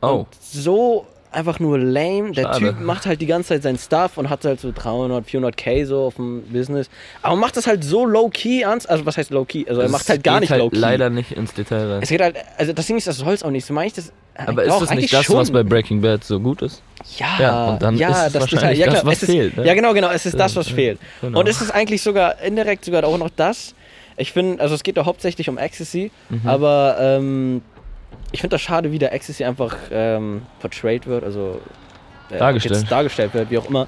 Oh. 0.02 0.06
und 0.18 0.26
so 0.40 1.06
einfach 1.34 1.60
nur 1.60 1.78
lame. 1.78 2.32
Der 2.32 2.42
Schade. 2.44 2.58
Typ 2.58 2.80
macht 2.80 3.06
halt 3.06 3.20
die 3.20 3.26
ganze 3.26 3.48
Zeit 3.50 3.62
seinen 3.62 3.78
Stuff 3.78 4.16
und 4.18 4.30
hat 4.30 4.44
halt 4.44 4.60
so 4.60 4.72
300, 4.74 5.26
400k 5.28 5.84
so 5.86 6.02
auf 6.04 6.16
dem 6.16 6.42
Business. 6.52 6.88
Aber 7.22 7.36
macht 7.36 7.56
das 7.56 7.66
halt 7.66 7.84
so 7.84 8.04
low-key 8.06 8.62
ernst. 8.62 8.88
Also 8.88 9.04
was 9.06 9.16
heißt 9.16 9.30
low-key? 9.30 9.66
Also 9.68 9.80
er 9.82 9.88
macht 9.88 10.08
halt 10.08 10.22
gar 10.24 10.40
nicht 10.40 10.50
halt 10.50 10.60
low-key. 10.62 10.76
leider 10.78 11.10
nicht 11.10 11.32
ins 11.32 11.52
Detail 11.54 11.90
rein. 11.92 12.02
Es 12.02 12.08
geht 12.08 12.20
halt, 12.20 12.36
also 12.58 12.72
das 12.72 12.86
Ding 12.86 12.96
ist, 12.96 13.06
das 13.06 13.18
soll 13.18 13.34
es 13.34 13.42
auch 13.42 13.50
nicht. 13.50 13.66
So 13.66 13.74
meine 13.74 13.88
ich 13.88 13.92
das. 13.92 14.12
Aber 14.36 14.64
doch, 14.64 14.82
ist 14.82 14.90
das 14.90 14.96
nicht 14.98 15.12
das, 15.12 15.24
schon. 15.26 15.36
was 15.36 15.50
bei 15.52 15.62
Breaking 15.62 16.00
Bad 16.00 16.24
so 16.24 16.40
gut 16.40 16.62
ist? 16.62 16.82
Ja, 17.18 17.26
Ja, 17.38 17.64
und 17.70 17.82
dann 17.82 17.96
ja, 17.96 18.08
ist 18.10 18.26
es 18.28 18.32
das 18.32 18.52
wahrscheinlich 18.52 18.78
ja, 18.80 18.86
das, 18.86 18.94
klar, 18.94 19.06
was 19.06 19.16
es 19.18 19.22
ist, 19.24 19.30
fehlt, 19.30 19.56
ne? 19.56 19.64
Ja, 19.66 19.74
genau, 19.74 19.92
genau, 19.94 20.10
es 20.10 20.26
ist 20.26 20.38
das, 20.38 20.56
was 20.56 20.68
Ja, 20.70 20.74
fehlt. 20.74 20.98
genau. 21.20 21.38
Und 21.38 21.48
es 21.48 21.60
ist 21.60 21.70
eigentlich 21.70 22.02
sogar 22.02 22.40
indirekt 22.40 22.84
sogar 22.84 23.04
auch 23.04 23.16
noch 23.18 23.30
das. 23.36 23.74
Ich 24.16 24.32
finde, 24.32 24.60
also 24.60 24.74
es 24.74 24.82
geht 24.82 24.96
da 24.96 25.04
hauptsächlich 25.04 25.48
um 25.48 25.56
Ecstasy, 25.58 26.10
Mhm. 26.30 26.48
aber 26.48 26.96
ähm, 27.00 27.62
ich 28.32 28.40
finde 28.40 28.54
das 28.54 28.62
schade, 28.62 28.92
wie 28.92 28.98
der 28.98 29.12
Ecstasy 29.12 29.44
einfach 29.44 29.76
ähm, 29.90 30.42
portrayed 30.60 31.06
wird, 31.06 31.24
also 31.24 31.60
äh, 32.30 32.38
Dargestellt. 32.38 32.80
jetzt 32.80 32.90
dargestellt 32.90 33.34
wird, 33.34 33.50
wie 33.50 33.58
auch 33.58 33.68
immer. 33.68 33.86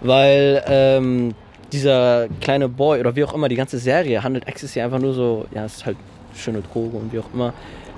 Weil 0.00 0.62
ähm, 0.66 1.34
dieser 1.72 2.28
kleine 2.40 2.68
Boy 2.68 3.00
oder 3.00 3.14
wie 3.16 3.24
auch 3.24 3.34
immer, 3.34 3.48
die 3.48 3.56
ganze 3.56 3.78
Serie 3.78 4.22
handelt 4.22 4.46
Ecstasy 4.46 4.80
einfach 4.80 4.98
nur 4.98 5.14
so, 5.14 5.46
ja, 5.54 5.64
es 5.64 5.76
ist 5.76 5.86
halt 5.86 5.96
schöne 6.34 6.62
Droge 6.62 6.96
und 6.96 7.12
wie 7.12 7.18
auch 7.18 7.32
immer. 7.34 7.52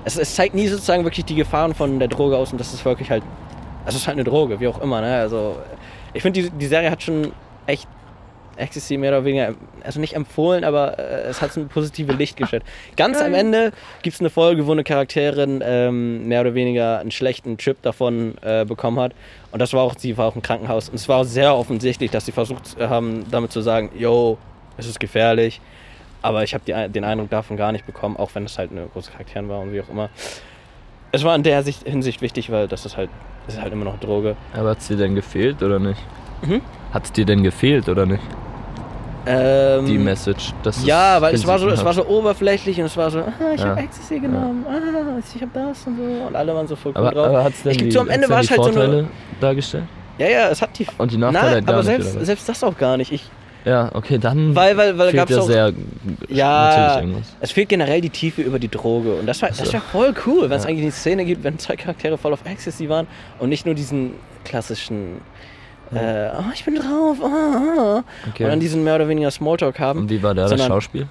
Es, 0.05 0.16
es 0.16 0.35
zeigt 0.35 0.55
nie 0.55 0.66
sozusagen 0.66 1.05
wirklich 1.05 1.25
die 1.25 1.35
Gefahren 1.35 1.75
von 1.75 1.99
der 1.99 2.09
Droge 2.09 2.37
aus 2.37 2.53
und 2.53 2.59
das 2.59 2.75
ist 2.75 2.85
wirklich 2.85 3.11
halt, 3.11 3.23
also 3.85 3.97
es 3.97 4.03
ist 4.03 4.07
halt 4.07 4.16
eine 4.16 4.25
Droge, 4.25 4.59
wie 4.61 4.68
auch 4.68 4.81
immer, 4.81 5.01
ne? 5.01 5.16
Also 5.16 5.57
ich 6.12 6.23
finde, 6.23 6.42
die, 6.42 6.51
die 6.51 6.66
Serie 6.66 6.90
hat 6.90 7.03
schon 7.03 7.33
echt 7.66 7.87
Ecstasy 8.57 8.97
mehr 8.97 9.11
oder 9.11 9.25
weniger, 9.25 9.55
also 9.83 10.01
nicht 10.01 10.15
empfohlen, 10.15 10.65
aber 10.65 10.99
äh, 10.99 11.23
es 11.29 11.41
hat 11.41 11.53
so 11.53 11.61
ein 11.61 11.69
positives 11.69 12.17
Licht 12.17 12.37
gestellt. 12.37 12.62
Ganz 12.97 13.21
am 13.21 13.35
Ende 13.35 13.73
gibt 14.03 14.15
es 14.15 14.21
eine 14.21 14.31
Folge, 14.31 14.67
wo 14.67 14.73
eine 14.73 14.85
Charakterin 14.85 15.62
ähm, 15.65 16.29
mehr 16.29 16.43
oder 16.43 16.55
weniger 16.55 16.99
einen 16.99 17.11
schlechten 17.11 17.59
Trip 17.59 17.81
davon 17.83 18.35
äh, 18.43 18.65
bekommen 18.65 19.01
hat. 19.01 19.12
Und 19.51 19.61
das 19.61 19.73
war 19.73 19.83
auch, 19.83 19.95
sie 19.97 20.17
war 20.17 20.27
auch 20.27 20.37
im 20.37 20.43
Krankenhaus. 20.43 20.88
Und 20.88 20.97
es 20.97 21.09
war 21.09 21.19
auch 21.19 21.25
sehr 21.25 21.55
offensichtlich, 21.55 22.11
dass 22.11 22.27
sie 22.27 22.33
versucht 22.33 22.77
haben, 22.79 23.25
damit 23.31 23.53
zu 23.53 23.61
sagen, 23.61 23.91
yo, 23.97 24.38
es 24.77 24.87
ist 24.87 25.01
gefährlich. 25.01 25.61
Aber 26.23 26.45
ich 26.45 26.55
habe 26.55 26.88
den 26.88 27.05
Eindruck 27.05 27.31
davon 27.31 27.57
gar 27.57 27.73
nicht 27.73 27.85
bekommen, 27.85 28.17
auch 28.17 28.35
wenn 28.35 28.45
es 28.45 28.57
halt 28.57 28.71
eine 28.71 28.87
große 28.87 29.11
Charakterin 29.11 29.49
war 29.49 29.61
und 29.61 29.73
wie 29.73 29.81
auch 29.81 29.88
immer. 29.88 30.09
Es 31.11 31.25
war 31.25 31.35
in 31.35 31.43
der 31.43 31.62
Sicht, 31.62 31.87
Hinsicht 31.87 32.23
wichtig, 32.23 32.51
weil 32.51 32.69
das 32.69 32.87
ist 32.87 32.97
halt, 32.97 33.11
es 33.47 33.55
ist 33.55 33.61
halt 33.61 33.73
immer 33.73 33.85
noch 33.85 33.99
Droge. 33.99 34.37
Aber 34.55 34.71
hat 34.71 34.79
es 34.79 34.88
dir 34.88 34.97
denn 34.97 35.15
gefehlt 35.15 35.62
oder 35.62 35.79
nicht? 35.79 36.01
Mhm. 36.43 36.62
Hat 36.93 37.05
es 37.05 37.13
dir 37.13 37.25
denn 37.25 37.43
gefehlt 37.43 37.89
oder 37.89 38.07
nicht? 38.07 38.23
Ähm, 39.25 39.87
Die 39.87 39.99
Message. 39.99 40.53
Das 40.65 40.85
Ja, 40.85 41.21
weil 41.21 41.35
es 41.35 41.47
war, 41.47 41.59
so, 41.59 41.69
es 41.69 41.85
war 41.85 41.93
so 41.93 42.05
oberflächlich 42.07 42.79
und 42.81 42.87
es 42.87 42.97
war 42.97 43.09
so, 43.11 43.21
ah, 43.21 43.33
ich 43.55 43.61
Ja. 43.61 43.69
habe 43.69 43.81
Ecstasy 43.81 44.19
genommen, 44.19 44.67
ah, 44.69 45.19
ich 45.35 45.41
habe 45.41 45.51
das 45.55 45.87
und 45.87 45.97
so. 45.97 46.27
Und 46.27 46.35
alle 46.37 46.53
waren 46.55 46.67
so 46.67 46.75
voll 46.75 46.93
cool 46.93 46.99
Aber, 47.03 47.11
drauf. 47.13 47.27
aber 47.29 47.45
hat 47.45 47.53
es 47.53 47.63
denn 47.63 47.73
Ich- 47.73 47.79
die, 47.79 47.91
so 47.93 48.01
am 48.01 48.09
Ende 48.11 48.29
war 48.29 48.41
es 48.41 48.49
die 48.49 48.55
halt 48.55 48.65
so 48.65 48.69
eine- 48.71 48.75
Vorteile 48.81 49.07
dargestellt? 49.41 49.85
ja, 50.19 50.27
ja, 50.27 50.49
es 50.49 50.61
hat 50.61 50.77
die. 50.79 50.87
Und 50.99 51.13
die 51.13 51.19
Nachteile 51.19 51.45
Na, 51.47 51.51
halt 51.53 51.67
gar 51.67 51.75
aber 51.77 51.85
nicht, 51.85 52.03
selbst, 52.03 52.17
was? 52.19 52.27
selbst 52.27 52.49
das 52.49 52.65
auch 52.65 52.77
gar 52.77 52.97
nicht. 52.97 53.13
Ich, 53.13 53.31
Ja, 53.65 53.91
okay, 53.95 54.19
dann 54.19 54.57
weil, 54.57 54.77
weil, 54.77 54.99
weil 54.99 55.11
fehlt 55.13 55.31
ja 55.31 55.39
auch. 55.39 55.43
sehr 55.47 55.73
Ja. 56.29 57.01
Es 57.41 57.53
fehlt 57.53 57.69
generell 57.69 58.01
die 58.01 58.11
Tiefe 58.11 58.43
über 58.43 58.59
die 58.59 58.69
Droge. 58.69 59.15
Und 59.15 59.27
das 59.27 59.41
war, 59.41 59.51
das 59.51 59.59
So. 59.59 59.73
wär 59.73 59.81
voll 59.81 60.13
cool, 60.27 60.51
wenn 60.51 60.57
es 60.59 60.65
Ja. 60.65 60.71
eigentlich 60.71 60.83
eine 60.83 60.91
Szene 60.91 61.25
gibt, 61.25 61.45
wenn 61.45 61.61
zwei 61.61 61.77
Charaktere 61.77 62.19
voll 62.19 62.33
auf 62.33 62.41
Ecstasy 62.45 62.89
waren 62.89 63.07
und 63.39 63.51
nicht 63.51 63.65
nur 63.65 63.77
diesen 63.77 64.15
klassischen, 64.45 65.21
äh, 65.95 66.31
oh, 66.39 66.45
ich 66.55 66.65
bin 66.65 66.75
drauf, 66.77 67.19
ah, 67.23 67.27
ah. 67.29 68.05
Okay. 68.31 68.45
und 68.45 68.51
dann 68.51 68.61
diesen 68.61 68.85
mehr 68.85 68.97
oder 68.97 69.09
weniger 69.09 69.31
Smalltalk 69.31 69.79
haben. 69.79 70.01
Und 70.01 70.11
wie 70.11 70.23
war 70.23 70.35
da 70.35 70.49
das 70.49 70.65
Schauspiel? 70.65 71.07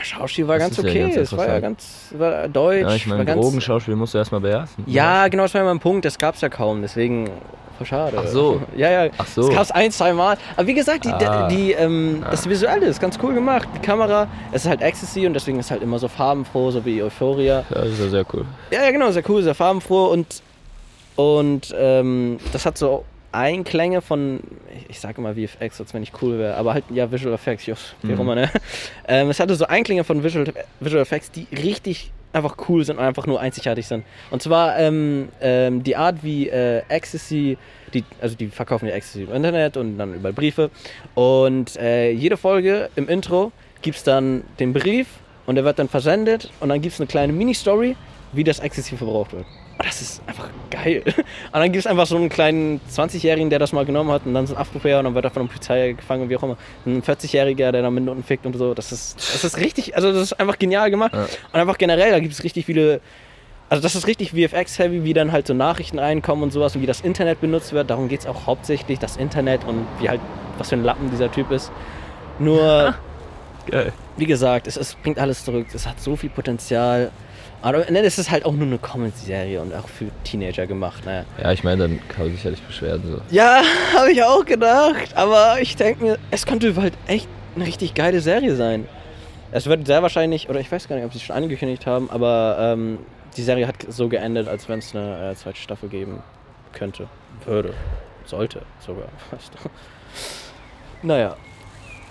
Schauspiel 0.00 0.48
war 0.48 0.58
Das 0.58 0.68
ganz 0.68 0.78
ist 0.78 0.84
ja 0.84 0.90
okay. 0.90 1.00
ganz 1.02 1.16
es 1.16 1.36
war 1.36 1.48
ja 1.48 1.60
ganz 1.60 2.08
war 2.18 2.48
deutsch. 2.48 2.82
Ja, 2.82 2.94
ich 2.94 3.06
meine, 3.06 3.24
Drogenschauspiel 3.24 3.94
musst 3.96 4.14
du 4.14 4.18
erstmal 4.18 4.40
beherrschen. 4.40 4.84
Ja, 4.86 5.28
genau, 5.28 5.44
das 5.44 5.54
war 5.54 5.60
ja 5.62 5.66
mein 5.66 5.78
Punkt. 5.78 6.04
Das 6.04 6.18
gab's 6.18 6.40
ja 6.40 6.48
kaum, 6.48 6.82
deswegen 6.82 7.30
voll 7.78 7.86
schade. 7.86 8.16
Ach 8.20 8.26
so. 8.26 8.60
Ja, 8.76 8.90
ja. 9.04 9.10
Ach 9.16 9.26
so. 9.26 9.46
Das 9.46 9.54
gab's 9.54 9.70
ein, 9.70 9.90
zwei 9.92 10.12
Mal. 10.12 10.36
Aber 10.56 10.66
wie 10.66 10.74
gesagt, 10.74 11.04
die, 11.04 11.10
Ah. 11.10 11.48
die, 11.48 11.72
ähm, 11.72 12.22
Ah. 12.26 12.30
das 12.32 12.48
Visuelle 12.48 12.86
ist 12.86 13.00
ganz 13.00 13.18
cool 13.22 13.34
gemacht. 13.34 13.68
Die 13.74 13.78
Kamera, 13.80 14.26
es 14.52 14.64
ist 14.64 14.68
halt 14.68 14.82
Ecstasy 14.82 15.26
und 15.26 15.34
deswegen 15.34 15.60
ist 15.60 15.70
halt 15.70 15.82
immer 15.82 15.98
so 16.00 16.08
farbenfroh, 16.08 16.70
so 16.72 16.84
wie 16.84 17.02
Euphoria. 17.02 17.64
Ja, 17.70 17.82
das 17.82 17.88
ist 17.90 18.00
ja 18.00 18.08
sehr 18.08 18.26
cool. 18.32 18.44
Ja, 18.72 18.82
ja, 18.84 18.90
genau, 18.90 19.10
sehr 19.12 19.22
cool, 19.28 19.42
sehr 19.44 19.54
farbenfroh 19.54 20.06
und, 20.06 20.42
und 21.16 21.72
ähm, 21.78 22.38
das 22.52 22.66
hat 22.66 22.76
so 22.76 23.04
Einklänge 23.34 24.00
von, 24.00 24.40
ich- 24.88 25.00
sage 25.00 25.18
immer 25.20 25.34
VFX, 25.34 25.80
als 25.80 25.92
wenn 25.94 26.02
ich 26.02 26.12
cool 26.22 26.38
wäre, 26.38 26.54
aber 26.56 26.74
halt, 26.74 26.84
ja, 26.90 27.10
Visual 27.10 27.34
Effects, 27.34 27.66
just, 27.66 27.94
wie 28.02 28.12
auch 28.12 28.16
Mhm. 28.16 28.20
immer, 28.22 28.34
ne? 28.36 28.50
Ähm, 29.08 29.28
es 29.30 29.40
hatte 29.40 29.54
so 29.54 29.66
Einklänge 29.66 30.04
von 30.04 30.22
Visual, 30.22 30.46
Visual 30.80 31.02
Effects, 31.02 31.30
die 31.30 31.46
richtig 31.56 32.12
einfach 32.32 32.56
cool 32.68 32.84
sind 32.84 32.98
und 32.98 33.04
einfach 33.04 33.26
nur 33.26 33.40
einzigartig 33.40 33.86
sind. 33.86 34.04
Und 34.30 34.42
zwar 34.42 34.76
ähm, 34.78 35.28
ähm, 35.40 35.82
die 35.84 35.94
Art, 35.96 36.16
wie 36.22 36.48
äh, 36.48 36.82
Ecstasy, 36.88 37.56
die, 37.92 38.02
also 38.20 38.34
die 38.34 38.48
verkaufen 38.48 38.88
ja 38.88 38.94
Ecstasy 38.94 39.24
im 39.24 39.32
Internet 39.32 39.76
und 39.76 39.98
dann 39.98 40.14
über 40.14 40.32
Briefe. 40.32 40.70
Und 41.14 41.76
äh, 41.76 42.10
jede 42.10 42.36
Folge 42.36 42.88
im 42.96 43.08
Intro 43.08 43.52
gibt 43.82 43.98
es 43.98 44.02
dann 44.02 44.42
den 44.58 44.72
Brief 44.72 45.06
und 45.46 45.54
der 45.54 45.64
wird 45.64 45.78
dann 45.78 45.88
versendet 45.88 46.50
und 46.60 46.70
dann 46.70 46.80
gibt 46.80 46.94
es 46.94 47.00
eine 47.00 47.06
kleine 47.06 47.32
Mini-Story, 47.32 47.94
wie 48.32 48.42
das 48.42 48.58
Ecstasy 48.58 48.96
verbraucht 48.96 49.32
wird. 49.32 49.46
Und 49.76 49.86
das 49.86 50.00
ist 50.00 50.22
einfach 50.26 50.48
geil. 50.70 51.02
Und 51.06 51.24
dann 51.52 51.72
gibt 51.72 51.84
es 51.84 51.86
einfach 51.86 52.06
so 52.06 52.16
einen 52.16 52.28
kleinen 52.28 52.80
20-Jährigen, 52.90 53.50
der 53.50 53.58
das 53.58 53.72
mal 53.72 53.84
genommen 53.84 54.10
hat 54.10 54.22
und 54.24 54.34
dann 54.34 54.46
so 54.46 54.54
ein 54.54 54.60
Afropäer 54.60 54.98
und 54.98 55.06
dann 55.06 55.14
wird 55.14 55.24
er 55.24 55.30
von 55.30 55.42
der 55.42 55.48
Polizei 55.48 55.92
gefangen 55.92 56.22
und 56.22 56.28
wie 56.28 56.36
auch 56.36 56.42
immer. 56.42 56.56
Ein 56.86 57.02
40-Jähriger, 57.02 57.72
der 57.72 57.82
dann 57.82 57.94
mit 57.94 58.04
Noten 58.04 58.22
fickt 58.22 58.46
und 58.46 58.56
so. 58.56 58.72
Das 58.74 58.92
ist, 58.92 59.16
das 59.16 59.42
ist 59.42 59.56
richtig, 59.58 59.96
also 59.96 60.12
das 60.12 60.22
ist 60.22 60.32
einfach 60.34 60.58
genial 60.58 60.90
gemacht. 60.90 61.12
Ja. 61.12 61.22
Und 61.52 61.60
einfach 61.60 61.78
generell, 61.78 62.12
da 62.12 62.20
gibt 62.20 62.32
es 62.32 62.44
richtig 62.44 62.66
viele, 62.66 63.00
also 63.68 63.82
das 63.82 63.96
ist 63.96 64.06
richtig 64.06 64.30
VFX-heavy, 64.30 65.02
wie 65.02 65.12
dann 65.12 65.32
halt 65.32 65.46
so 65.46 65.54
Nachrichten 65.54 65.98
reinkommen 65.98 66.44
und 66.44 66.52
sowas 66.52 66.76
und 66.76 66.82
wie 66.82 66.86
das 66.86 67.00
Internet 67.00 67.40
benutzt 67.40 67.72
wird. 67.72 67.90
Darum 67.90 68.08
geht 68.08 68.20
es 68.20 68.26
auch 68.26 68.46
hauptsächlich, 68.46 69.00
das 69.00 69.16
Internet 69.16 69.64
und 69.64 69.86
wie 69.98 70.08
halt, 70.08 70.20
was 70.58 70.68
für 70.68 70.76
ein 70.76 70.84
Lappen 70.84 71.10
dieser 71.10 71.32
Typ 71.32 71.50
ist. 71.50 71.72
Nur, 72.38 72.94
Geil. 73.66 73.92
wie 74.16 74.26
gesagt, 74.26 74.68
es, 74.68 74.76
es 74.76 74.94
bringt 74.94 75.18
alles 75.18 75.44
zurück. 75.44 75.66
Es 75.74 75.86
hat 75.86 76.00
so 76.00 76.14
viel 76.14 76.30
Potenzial. 76.30 77.10
Aber 77.64 77.78
am 77.78 77.84
Ende 77.84 78.00
ist 78.00 78.18
es 78.18 78.30
halt 78.30 78.44
auch 78.44 78.52
nur 78.52 78.66
eine 78.66 78.76
Comedy-Serie 78.76 79.58
und 79.62 79.74
auch 79.74 79.88
für 79.88 80.10
Teenager 80.22 80.66
gemacht. 80.66 81.06
Ne? 81.06 81.24
Ja, 81.42 81.50
ich 81.50 81.64
meine, 81.64 81.88
dann 81.88 82.08
kann 82.08 82.26
man 82.26 82.34
sich 82.34 82.44
ja 82.44 82.50
nicht 82.50 82.66
beschweren. 82.66 83.02
So. 83.10 83.20
Ja, 83.34 83.62
habe 83.96 84.12
ich 84.12 84.22
auch 84.22 84.44
gedacht. 84.44 85.16
Aber 85.16 85.56
ich 85.62 85.74
denke 85.74 86.04
mir, 86.04 86.18
es 86.30 86.44
könnte 86.44 86.76
halt 86.76 86.92
echt 87.06 87.26
eine 87.56 87.66
richtig 87.66 87.94
geile 87.94 88.20
Serie 88.20 88.54
sein. 88.54 88.86
Es 89.50 89.64
wird 89.64 89.86
sehr 89.86 90.02
wahrscheinlich, 90.02 90.50
oder 90.50 90.60
ich 90.60 90.70
weiß 90.70 90.88
gar 90.88 90.96
nicht, 90.96 91.06
ob 91.06 91.12
sie 91.12 91.16
es 91.16 91.24
schon 91.24 91.36
angekündigt 91.36 91.86
haben, 91.86 92.10
aber 92.10 92.58
ähm, 92.60 92.98
die 93.34 93.42
Serie 93.42 93.66
hat 93.66 93.76
so 93.88 94.10
geendet, 94.10 94.46
als 94.46 94.68
wenn 94.68 94.80
es 94.80 94.94
eine 94.94 95.30
äh, 95.30 95.34
zweite 95.34 95.56
Staffel 95.58 95.88
geben 95.88 96.22
könnte. 96.74 97.08
Würde. 97.46 97.72
Sollte 98.26 98.60
sogar. 98.78 99.08
Fast. 99.30 99.52
Naja. 101.02 101.34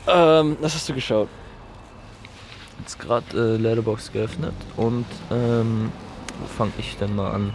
Ähm, 0.07 0.57
was 0.61 0.73
hast 0.73 0.89
du 0.89 0.95
geschaut? 0.95 1.29
Jetzt 2.83 2.99
gerade 2.99 3.25
äh, 3.55 3.55
Letterbox 3.57 4.11
geöffnet 4.11 4.53
und 4.75 5.05
ähm, 5.31 5.89
fange 6.57 6.73
ich 6.77 6.97
denn 6.97 7.15
mal 7.15 7.31
an? 7.31 7.53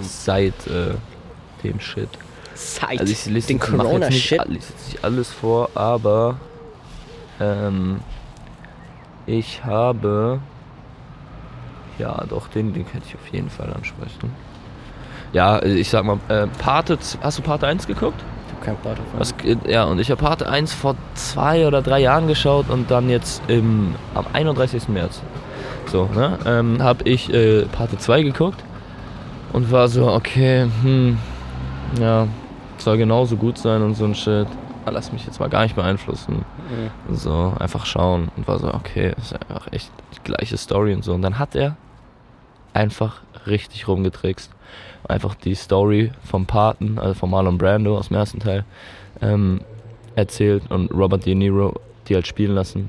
Seit 0.00 0.66
äh, 0.66 0.94
dem 1.62 1.78
Shit. 1.78 2.08
Zeit. 2.56 2.98
Also 2.98 3.12
ich 3.12 3.24
lese 3.26 3.46
den 3.48 3.60
Corona-Shit. 3.60 4.40
all- 4.40 4.48
lese 4.48 4.72
nicht 4.88 5.04
alles 5.04 5.30
vor, 5.32 5.70
aber 5.76 6.38
ähm, 7.40 8.00
ich 9.26 9.64
habe 9.64 10.40
ja 11.98 12.24
doch 12.28 12.48
den, 12.48 12.72
den 12.74 12.84
könnte 12.84 13.06
ich 13.08 13.14
auf 13.14 13.28
jeden 13.32 13.50
Fall 13.50 13.72
ansprechen. 13.72 14.32
Ja, 15.32 15.58
äh, 15.58 15.68
ich 15.74 15.88
sag 15.88 16.04
mal, 16.04 16.18
äh, 16.28 16.48
Pate, 16.58 16.98
hast 17.22 17.38
du 17.38 17.42
Pate 17.42 17.68
1 17.68 17.86
geguckt? 17.86 18.20
Part 18.72 18.98
davon. 18.98 19.18
Das, 19.18 19.34
ja, 19.66 19.84
und 19.84 19.98
ich 19.98 20.10
habe 20.10 20.22
Pate 20.22 20.48
1 20.48 20.72
vor 20.72 20.96
zwei 21.14 21.66
oder 21.66 21.82
drei 21.82 22.00
Jahren 22.00 22.26
geschaut 22.26 22.70
und 22.70 22.90
dann 22.90 23.08
jetzt 23.08 23.42
im, 23.48 23.94
am 24.14 24.26
31. 24.32 24.88
März. 24.88 25.22
So, 25.86 26.08
ne? 26.14 26.38
Ähm, 26.46 26.82
habe 26.82 27.04
ich 27.04 27.32
äh, 27.32 27.66
Pate 27.66 27.98
2 27.98 28.22
geguckt 28.22 28.62
und 29.52 29.70
war 29.70 29.88
so, 29.88 30.10
okay, 30.10 30.66
hm, 30.82 31.18
ja, 32.00 32.26
soll 32.78 32.96
genauso 32.96 33.36
gut 33.36 33.58
sein 33.58 33.82
und 33.82 33.94
so 33.94 34.04
ein 34.04 34.14
Shit. 34.14 34.46
Ah, 34.86 34.90
Lass 34.90 35.12
mich 35.12 35.24
jetzt 35.24 35.40
mal 35.40 35.48
gar 35.48 35.62
nicht 35.62 35.76
beeinflussen. 35.76 36.44
Mhm. 36.68 37.14
So, 37.14 37.54
einfach 37.58 37.86
schauen 37.86 38.30
und 38.36 38.46
war 38.46 38.58
so, 38.58 38.72
okay, 38.72 39.14
ist 39.16 39.32
einfach 39.32 39.72
echt 39.72 39.90
die 40.14 40.22
gleiche 40.24 40.56
Story 40.56 40.92
und 40.94 41.04
so. 41.04 41.14
Und 41.14 41.22
dann 41.22 41.38
hat 41.38 41.54
er 41.54 41.76
einfach 42.74 43.22
richtig 43.46 43.88
rumgetrickst. 43.88 44.50
Einfach 45.08 45.34
die 45.34 45.54
Story 45.54 46.10
vom 46.24 46.46
Paten, 46.46 46.98
also 46.98 47.14
von 47.14 47.30
Marlon 47.30 47.58
Brando 47.58 47.98
aus 47.98 48.08
dem 48.08 48.16
ersten 48.16 48.40
Teil, 48.40 48.64
ähm, 49.20 49.60
erzählt 50.16 50.70
und 50.70 50.90
Robert 50.92 51.26
De 51.26 51.34
Niro 51.34 51.74
die 52.08 52.14
halt 52.14 52.26
spielen 52.26 52.54
lassen. 52.54 52.88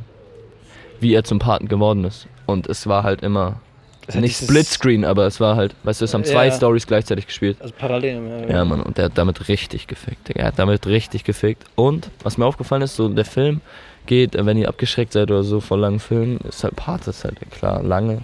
wie 1.00 1.14
er 1.14 1.24
zum 1.24 1.40
Paten 1.40 1.68
geworden 1.68 2.04
ist. 2.06 2.28
Und 2.46 2.68
es 2.68 2.88
war 2.88 3.04
halt 3.04 3.22
immer 3.22 3.60
hat 4.08 4.16
nicht 4.16 4.38
Splitscreen, 4.38 5.04
aber 5.04 5.26
es 5.26 5.40
war 5.40 5.56
halt, 5.56 5.76
weißt 5.84 6.00
du, 6.02 6.06
es 6.06 6.14
haben 6.14 6.24
zwei 6.24 6.48
Ja. 6.48 6.52
Stories 6.54 6.88
gleichzeitig 6.88 7.28
gespielt. 7.28 7.58
Also 7.60 7.74
parallel. 7.78 8.48
Ja, 8.50 8.64
Mann, 8.64 8.82
und 8.82 8.98
der 8.98 9.06
hat 9.06 9.18
damit 9.18 9.48
richtig 9.50 9.88
gefickt. 9.88 10.30
Digga. 10.30 10.42
Er 10.42 10.48
hat 10.48 10.60
damit 10.60 10.86
richtig 10.88 11.24
gefickt. 11.24 11.64
Und 11.76 12.10
was 12.24 12.38
mir 12.38 12.46
aufgefallen 12.46 12.82
ist, 12.82 12.96
so 12.96 13.10
der 13.10 13.26
Film 13.26 13.62
geht, 14.06 14.34
wenn 14.36 14.58
ihr 14.58 14.70
abgeschreckt 14.70 15.12
seid 15.14 15.32
oder 15.32 15.44
so 15.44 15.60
vor 15.60 15.78
langen 15.78 16.00
Filmen, 16.00 16.38
ist 16.48 16.64
halt 16.64 16.76
Part, 16.76 17.08
ist 17.08 17.24
halt 17.26 17.38
klar 17.52 17.82
lange. 17.84 18.22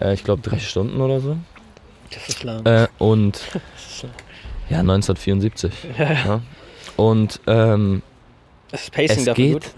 Äh, 0.00 0.14
ich 0.14 0.24
glaube 0.24 0.42
drei 0.42 0.58
Stunden 0.58 1.00
oder 1.00 1.20
so. 1.20 1.36
Das 2.12 2.28
ist 2.28 2.42
lang. 2.42 2.64
Äh, 2.66 2.88
und 2.98 3.36
ist 3.76 4.02
lang. 4.02 4.12
ja, 4.68 4.78
1974. 4.80 5.72
Ja, 5.98 6.04
ja. 6.12 6.12
Ja. 6.12 6.40
Und 6.96 7.40
ähm, 7.46 8.02
Das 8.70 8.90
Pacing 8.90 9.18
es 9.18 9.24
dafür 9.24 9.34
geht 9.44 9.52
gut. 9.54 9.70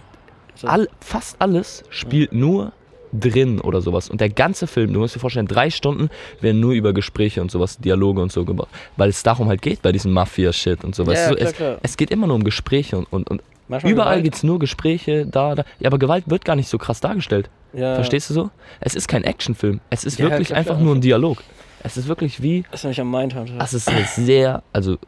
So. 0.54 0.68
all, 0.68 0.88
fast 1.00 1.36
alles 1.40 1.84
spielt 1.90 2.32
nur 2.32 2.72
drin 3.12 3.60
oder 3.60 3.80
sowas. 3.80 4.08
Und 4.08 4.20
der 4.20 4.30
ganze 4.30 4.66
Film, 4.66 4.92
du 4.92 5.00
musst 5.00 5.14
dir 5.14 5.20
vorstellen, 5.20 5.46
drei 5.46 5.70
Stunden 5.70 6.08
werden 6.40 6.60
nur 6.60 6.72
über 6.72 6.92
Gespräche 6.92 7.40
und 7.42 7.50
sowas, 7.50 7.78
Dialoge 7.78 8.22
und 8.22 8.32
so 8.32 8.44
gebaut. 8.44 8.68
Weil 8.96 9.10
es 9.10 9.22
darum 9.22 9.48
halt 9.48 9.62
geht 9.62 9.82
bei 9.82 9.92
diesem 9.92 10.12
Mafia-Shit 10.12 10.84
und 10.84 10.94
sowas. 10.94 11.18
Ja, 11.18 11.28
so, 11.28 11.34
klar, 11.34 11.48
es, 11.48 11.54
klar. 11.54 11.78
es 11.82 11.96
geht 11.96 12.10
immer 12.10 12.26
nur 12.26 12.36
um 12.36 12.44
Gespräche 12.44 12.96
und, 12.96 13.12
und, 13.12 13.30
und 13.30 13.42
überall 13.84 14.22
gibt 14.22 14.36
es 14.36 14.42
nur 14.42 14.58
Gespräche, 14.58 15.26
da, 15.26 15.54
da. 15.54 15.64
Ja, 15.78 15.88
aber 15.88 15.98
Gewalt 15.98 16.24
wird 16.26 16.44
gar 16.44 16.56
nicht 16.56 16.68
so 16.68 16.78
krass 16.78 17.00
dargestellt. 17.00 17.50
Ja. 17.72 17.94
Verstehst 17.94 18.30
du 18.30 18.34
so? 18.34 18.50
Es 18.80 18.94
ist 18.94 19.08
kein 19.08 19.24
Actionfilm. 19.24 19.80
Es 19.90 20.04
ist 20.04 20.18
Ja, 20.18 20.26
wirklich 20.30 20.48
klar, 20.48 20.58
einfach 20.58 20.78
nur 20.78 20.94
ein 20.94 21.00
Dialog. 21.00 21.42
Es 21.84 21.96
ist 21.96 22.08
wirklich 22.08 22.42
wie, 22.42 22.64
Das 22.70 22.80
ist 22.80 22.84
nämlich 22.84 23.00
am 23.00 23.10
Mindhunter. 23.10 23.54
es 23.60 23.74
ist 23.74 23.88
eine 23.88 24.04
sehr, 24.04 24.62
also 24.72 24.98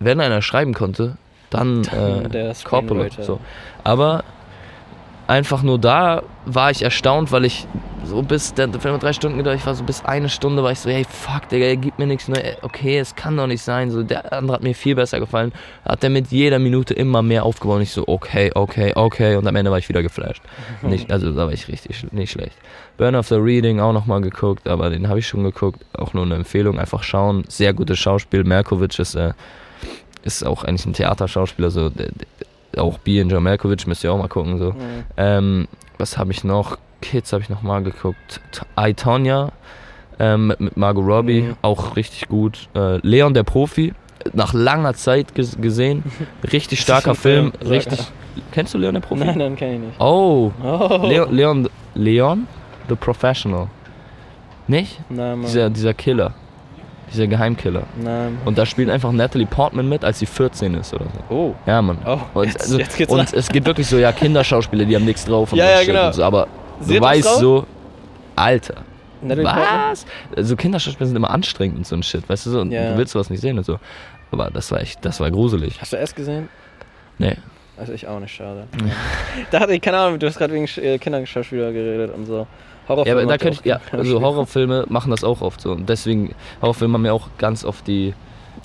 wenn 0.00 0.20
einer 0.20 0.42
schreiben 0.42 0.74
konnte, 0.74 1.16
dann 1.50 1.84
äh, 1.84 2.28
der 2.28 2.54
Coppola. 2.64 3.04
Screenwriter. 3.04 3.22
So. 3.22 3.40
Aber 3.84 4.24
einfach 5.26 5.62
nur 5.62 5.78
da 5.78 6.22
war 6.46 6.70
ich 6.70 6.82
erstaunt, 6.82 7.32
weil 7.32 7.44
ich 7.44 7.66
so 8.04 8.22
bis, 8.22 8.52
der 8.54 8.68
Film 8.68 8.94
hat 8.94 9.02
drei 9.02 9.12
Stunden 9.12 9.38
gedauert, 9.38 9.58
ich 9.58 9.66
war 9.66 9.74
so 9.74 9.84
bis 9.84 10.04
eine 10.04 10.28
Stunde, 10.28 10.62
war 10.62 10.72
ich 10.72 10.80
so, 10.80 10.90
hey 10.90 11.06
fuck, 11.08 11.48
Digga, 11.48 11.66
er 11.66 11.76
gibt 11.76 11.98
mir 11.98 12.06
nichts, 12.06 12.28
ne? 12.28 12.56
okay, 12.62 12.98
es 12.98 13.14
kann 13.14 13.36
doch 13.36 13.46
nicht 13.46 13.62
sein, 13.62 13.90
so, 13.90 14.02
der 14.02 14.32
andere 14.32 14.56
hat 14.56 14.62
mir 14.62 14.74
viel 14.74 14.94
besser 14.94 15.20
gefallen, 15.20 15.52
hat 15.84 16.02
er 16.02 16.10
mit 16.10 16.28
jeder 16.28 16.58
Minute 16.58 16.94
immer 16.94 17.22
mehr 17.22 17.44
aufgebaut. 17.44 17.76
Und 17.76 17.82
ich 17.82 17.92
so, 17.92 18.04
okay, 18.06 18.50
okay, 18.54 18.92
okay. 18.94 19.36
Und 19.36 19.46
am 19.46 19.56
Ende 19.56 19.70
war 19.70 19.78
ich 19.78 19.88
wieder 19.88 20.02
geflasht. 20.02 20.42
Nicht, 20.82 21.12
also 21.12 21.32
da 21.32 21.46
war 21.46 21.52
ich 21.52 21.68
richtig, 21.68 22.04
nicht 22.12 22.32
schlecht. 22.32 22.56
Burn 22.96 23.14
of 23.14 23.28
the 23.28 23.36
Reading 23.36 23.80
auch 23.80 23.92
nochmal 23.92 24.20
geguckt, 24.20 24.68
aber 24.68 24.90
den 24.90 25.08
habe 25.08 25.18
ich 25.18 25.26
schon 25.26 25.44
geguckt, 25.44 25.84
auch 25.94 26.12
nur 26.12 26.24
eine 26.24 26.34
Empfehlung, 26.34 26.78
einfach 26.78 27.02
schauen, 27.02 27.44
sehr 27.48 27.72
gutes 27.72 27.98
Schauspiel, 27.98 28.44
Merkovic 28.44 28.98
ist, 28.98 29.14
äh, 29.14 29.32
ist 30.22 30.44
auch 30.44 30.64
eigentlich 30.64 30.86
ein 30.86 30.92
Theaterschauspieler, 30.92 31.70
so, 31.70 31.88
der, 31.88 32.06
der, 32.06 32.46
auch 32.78 32.98
B. 32.98 33.20
John 33.22 33.42
Malkovich 33.42 33.86
müsst 33.86 34.02
ihr 34.04 34.12
auch 34.12 34.18
mal 34.18 34.28
gucken, 34.28 34.58
so. 34.58 34.70
Mhm. 34.72 34.76
Ähm, 35.16 35.68
was 35.98 36.18
habe 36.18 36.32
ich 36.32 36.44
noch? 36.44 36.78
Kids 37.00 37.32
habe 37.32 37.42
ich 37.42 37.48
noch 37.48 37.62
mal 37.62 37.82
geguckt. 37.82 38.40
I, 38.78 38.94
Tonya 38.94 39.50
ähm, 40.20 40.48
mit, 40.48 40.60
mit 40.60 40.76
Margot 40.76 41.04
Robbie, 41.06 41.42
Mhm. 41.42 41.56
auch 41.62 41.96
richtig 41.96 42.28
gut. 42.28 42.68
Äh, 42.74 42.98
Leon 43.06 43.34
der 43.34 43.42
Profi, 43.42 43.92
nach 44.32 44.52
langer 44.54 44.94
Zeit 44.94 45.34
ges 45.34 45.56
gesehen. 45.60 46.04
Richtig 46.52 46.80
starker 46.80 47.14
Film? 47.16 47.52
Film. 47.58 47.70
Richtig. 47.72 47.98
Kennst 48.52 48.72
du 48.72 48.78
Leon 48.78 48.94
der 48.94 49.00
Profi? 49.00 49.24
Nein, 49.24 49.36
nein, 49.38 49.56
kenn 49.56 49.74
ich 49.74 49.80
nicht. 49.80 50.00
Oh, 50.00 50.52
Oh. 50.62 51.00
Leon, 51.06 51.34
Leon, 51.34 51.68
Leon 51.94 52.46
the 52.88 52.94
Professional. 52.94 53.66
Nicht? 54.68 55.00
Nein, 55.10 55.38
Mann. 55.38 55.46
Dieser, 55.46 55.70
dieser 55.70 55.92
Killer. 55.94 56.34
Dieser 57.12 57.26
Geheimkiller. 57.26 57.82
Nein. 58.02 58.38
Und 58.44 58.56
da 58.58 58.64
spielt 58.66 58.88
einfach 58.90 59.12
Natalie 59.12 59.46
Portman 59.46 59.88
mit, 59.88 60.04
als 60.04 60.18
sie 60.18 60.26
14 60.26 60.74
ist 60.74 60.94
oder 60.94 61.04
so. 61.28 61.34
Oh. 61.34 61.54
Ja, 61.66 61.82
Mann. 61.82 61.98
Oh, 62.06 62.18
Und, 62.34 62.46
jetzt, 62.46 62.60
also, 62.62 62.78
jetzt 62.78 62.96
geht's 62.96 63.12
und 63.12 63.32
es 63.32 63.48
gibt 63.48 63.66
wirklich 63.66 63.86
so, 63.86 63.98
ja, 63.98 64.12
Kinderschauspieler, 64.12 64.84
die 64.84 64.94
haben 64.96 65.04
nichts 65.04 65.24
drauf 65.24 65.52
und 65.52 65.58
Ja, 65.58 65.66
so 65.66 65.80
ja, 65.80 65.84
genau. 65.86 66.06
und 66.06 66.14
so, 66.14 66.24
aber 66.24 66.46
Sie 66.80 66.94
du 66.96 67.00
weißt 67.00 67.26
drauf? 67.26 67.38
so, 67.38 67.66
Alter, 68.36 68.76
Natalie 69.20 69.44
was? 69.46 70.06
Also 70.36 70.56
Kinderschauspieler 70.56 71.06
sind 71.06 71.16
immer 71.16 71.30
anstrengend 71.30 71.76
und 71.78 71.86
so 71.86 71.94
ein 71.96 72.02
Shit, 72.02 72.28
weißt 72.28 72.46
du 72.46 72.50
so, 72.50 72.60
und 72.60 72.70
Ja. 72.72 72.92
du 72.92 72.98
willst 72.98 73.12
sowas 73.12 73.30
nicht 73.30 73.40
sehen 73.40 73.58
und 73.58 73.64
so. 73.64 73.78
Aber 74.30 74.50
das 74.50 74.70
war 74.72 74.80
echt, 74.80 75.04
das 75.04 75.20
war 75.20 75.30
gruselig. 75.30 75.78
Hast 75.80 75.92
du 75.92 75.96
erst 75.98 76.16
gesehen? 76.16 76.48
Nee. 77.18 77.36
Also 77.76 77.92
ich 77.92 78.06
auch 78.08 78.20
nicht, 78.20 78.34
schade. 78.34 78.66
da 79.50 79.60
hatte 79.60 79.74
ich, 79.74 79.80
keine 79.80 79.98
Ahnung, 79.98 80.18
du 80.18 80.26
hast 80.26 80.38
gerade 80.38 80.54
wegen 80.54 80.66
äh, 80.82 80.98
Kinderschauspieler 80.98 81.72
geredet 81.72 82.14
und 82.14 82.26
so. 82.26 82.46
Ja, 82.84 82.88
Horrorfilme 82.88 83.20
aber 83.22 83.30
da 83.30 83.38
könnte 83.38 83.58
ich, 83.60 83.64
ja, 83.66 83.80
also 83.92 84.20
Horrorfilme 84.20 84.86
machen 84.88 85.10
das 85.10 85.24
auch 85.24 85.40
oft 85.40 85.60
so. 85.60 85.72
Und 85.72 85.88
deswegen, 85.88 86.34
Horrorfilme 86.60 86.94
haben 86.94 87.06
ja 87.06 87.12
auch 87.12 87.28
ganz 87.38 87.64
oft 87.64 87.86
die, 87.86 88.14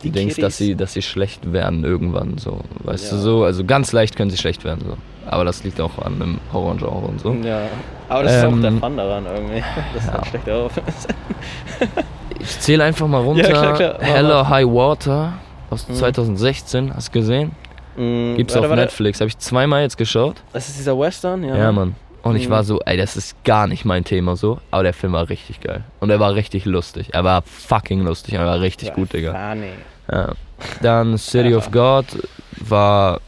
die, 0.04 0.10
Dings, 0.12 0.36
Kiddies. 0.36 0.42
dass 0.44 0.58
sie, 0.58 0.76
dass 0.76 0.94
sie 0.94 1.02
schlecht 1.02 1.52
werden 1.54 1.84
irgendwann 1.84 2.38
so. 2.38 2.60
Weißt 2.84 3.12
du 3.12 3.16
Ja. 3.16 3.22
so, 3.22 3.44
also 3.44 3.64
ganz 3.64 3.92
leicht 3.94 4.16
können 4.16 4.30
sie 4.30 4.38
schlecht 4.38 4.64
werden 4.64 4.84
so. 4.88 4.98
Aber 5.30 5.44
das 5.46 5.64
liegt 5.64 5.80
auch 5.82 5.98
an 6.00 6.16
einem 6.22 6.40
Horrorgenre 6.54 6.90
und 6.90 7.20
so. 7.20 7.34
Ja. 7.44 7.62
Aber 8.10 8.24
das 8.24 8.36
ist 8.38 8.44
auch 8.46 8.52
Ähm, 8.54 8.62
der 8.62 8.72
Fun 8.74 8.98
daran 8.98 9.26
irgendwie. 9.26 9.64
Das 9.94 10.04
ist 10.04 10.08
ja. 10.10 10.20
ein 10.20 10.26
schlechter 10.26 10.54
Horrorfilm. 10.54 10.86
Ich 12.40 12.60
zähle 12.60 12.84
einfach 12.84 13.08
mal 13.08 13.22
runter. 13.22 13.44
Ja, 13.50 13.50
klar, 13.50 13.74
klar. 13.76 13.96
Heller 14.00 14.50
High 14.50 14.66
Water 14.68 15.34
aus 15.70 15.88
Mhm. 15.88 15.94
2016. 15.96 16.94
Hast 16.96 17.10
du 17.10 17.12
gesehen? 17.20 17.52
Mm, 17.98 18.36
Gibt's 18.36 18.54
warte, 18.54 18.66
auf 18.68 18.70
warte. 18.72 18.82
Netflix. 18.84 19.20
Habe 19.20 19.30
ich 19.30 19.38
zweimal 19.40 19.82
jetzt 19.82 19.98
geschaut. 19.98 20.36
Das 20.54 20.70
ist 20.70 20.78
dieser 20.78 20.98
Western, 20.98 21.44
ja. 21.44 21.56
Ja, 21.58 21.72
Mann. 21.72 21.96
Und 22.24 22.36
ich 22.36 22.48
Mhm. 22.48 22.52
war 22.52 22.64
so, 22.64 22.82
ey, 22.86 22.98
das 22.98 23.16
ist 23.16 23.42
gar 23.44 23.68
nicht 23.68 23.86
mein 23.86 24.04
Thema 24.04 24.36
so. 24.36 24.60
Aber 24.72 24.84
der 24.84 24.94
Film 24.94 25.14
war 25.14 25.30
richtig 25.30 25.62
geil. 25.62 25.84
Und 26.00 26.10
er 26.10 26.20
war 26.20 26.36
richtig 26.36 26.66
lustig. 26.66 27.14
Er 27.14 27.24
war 27.24 27.42
fucking 27.44 28.02
lustig. 28.02 28.34
Er 28.34 28.46
war 28.46 28.60
richtig 28.60 28.90
Ja, 28.90 28.94
gut, 28.96 29.14
Digga. 29.14 29.32
Funny. 29.52 29.72
Ja. 30.12 30.34
Dann 30.82 31.18
City 31.18 31.54
of 31.56 31.72
God 31.72 32.06
war, 32.52 33.22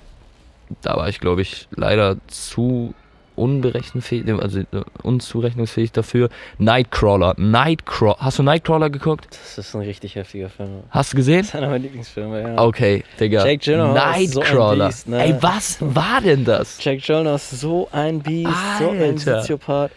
da 0.82 0.95
war 0.97 1.08
ich 1.10 1.19
glaube 1.19 1.41
ich 1.41 1.67
leider 1.71 2.17
zu 2.28 2.93
unberechenfähig, 3.39 4.30
also 4.32 4.60
äh, 4.60 4.65
unzurechnungsfähig 5.04 5.91
dafür. 5.91 6.30
Nightcrawler, 6.58 7.34
Nightcrawler, 7.38 8.17
hast 8.19 8.39
du 8.39 8.43
Nightcrawler 8.43 8.89
geguckt? 8.89 9.28
Das 9.32 9.58
ist 9.58 9.75
ein 9.75 9.82
richtig 9.82 10.15
heftiger 10.15 10.49
Film. 10.49 10.84
Hast 10.89 11.13
du 11.13 11.17
gesehen? 11.17 11.39
Das 11.39 11.47
ist 11.49 11.56
einer 11.56 11.67
meiner 11.67 11.80
Lieblingsfilme, 11.80 12.41
ja. 12.41 12.62
Okay, 12.62 13.04
Digga. 13.19 13.45
Jake 13.45 13.63
Gyllenhaal 13.63 14.21
ist 14.21 14.34
so 14.34 14.41
ein 14.41 14.45
Nightcrawler. 14.47 14.88
Biest, 14.88 15.08
ne? 15.08 15.23
Ey, 15.23 15.36
was 15.39 15.78
war 15.80 16.21
denn 16.21 16.45
das? 16.45 16.78
Jack 16.84 17.02
Gyllenhaal 17.02 17.36
ist 17.36 17.49
so 17.52 17.88
ein 17.91 18.19
Biest, 18.19 18.52
so 18.80 18.89
ein. 18.89 19.17
Soziopath. 19.17 19.91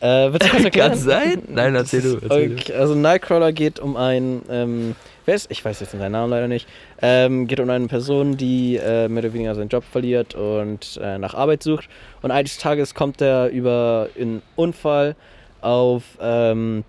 Äh, 0.00 0.32
willst 0.32 0.46
du 0.46 0.50
kurz 0.50 0.64
erklären? 0.64 0.90
Kann 0.90 0.98
sein? 0.98 1.42
Nein, 1.48 1.74
erzähl 1.74 2.02
du, 2.02 2.18
erzähl 2.22 2.52
okay, 2.52 2.74
Also 2.74 2.94
Nightcrawler 2.94 3.52
geht 3.52 3.80
um 3.80 3.96
einen, 3.96 4.42
ähm, 4.50 4.94
wer 5.26 5.34
ist, 5.34 5.50
ich 5.50 5.64
weiß 5.64 5.80
jetzt 5.80 5.92
seinen 5.92 6.12
Namen 6.12 6.30
leider 6.30 6.48
nicht, 6.48 6.66
ähm, 7.02 7.46
geht 7.46 7.60
um 7.60 7.68
eine 7.68 7.86
Person, 7.86 8.36
die 8.36 8.76
äh, 8.76 9.08
mehr 9.08 9.22
oder 9.24 9.32
weniger 9.34 9.54
seinen 9.54 9.68
Job 9.68 9.84
verliert 9.84 10.34
und 10.34 10.98
äh, 11.02 11.18
nach 11.18 11.34
Arbeit 11.34 11.62
sucht. 11.62 11.88
Und 12.22 12.30
eines 12.30 12.58
Tages 12.58 12.94
kommt 12.94 13.20
er 13.20 13.48
über 13.48 14.08
einen 14.18 14.42
Unfall 14.56 15.16
auf, 15.60 16.02
ähm, 16.20 16.84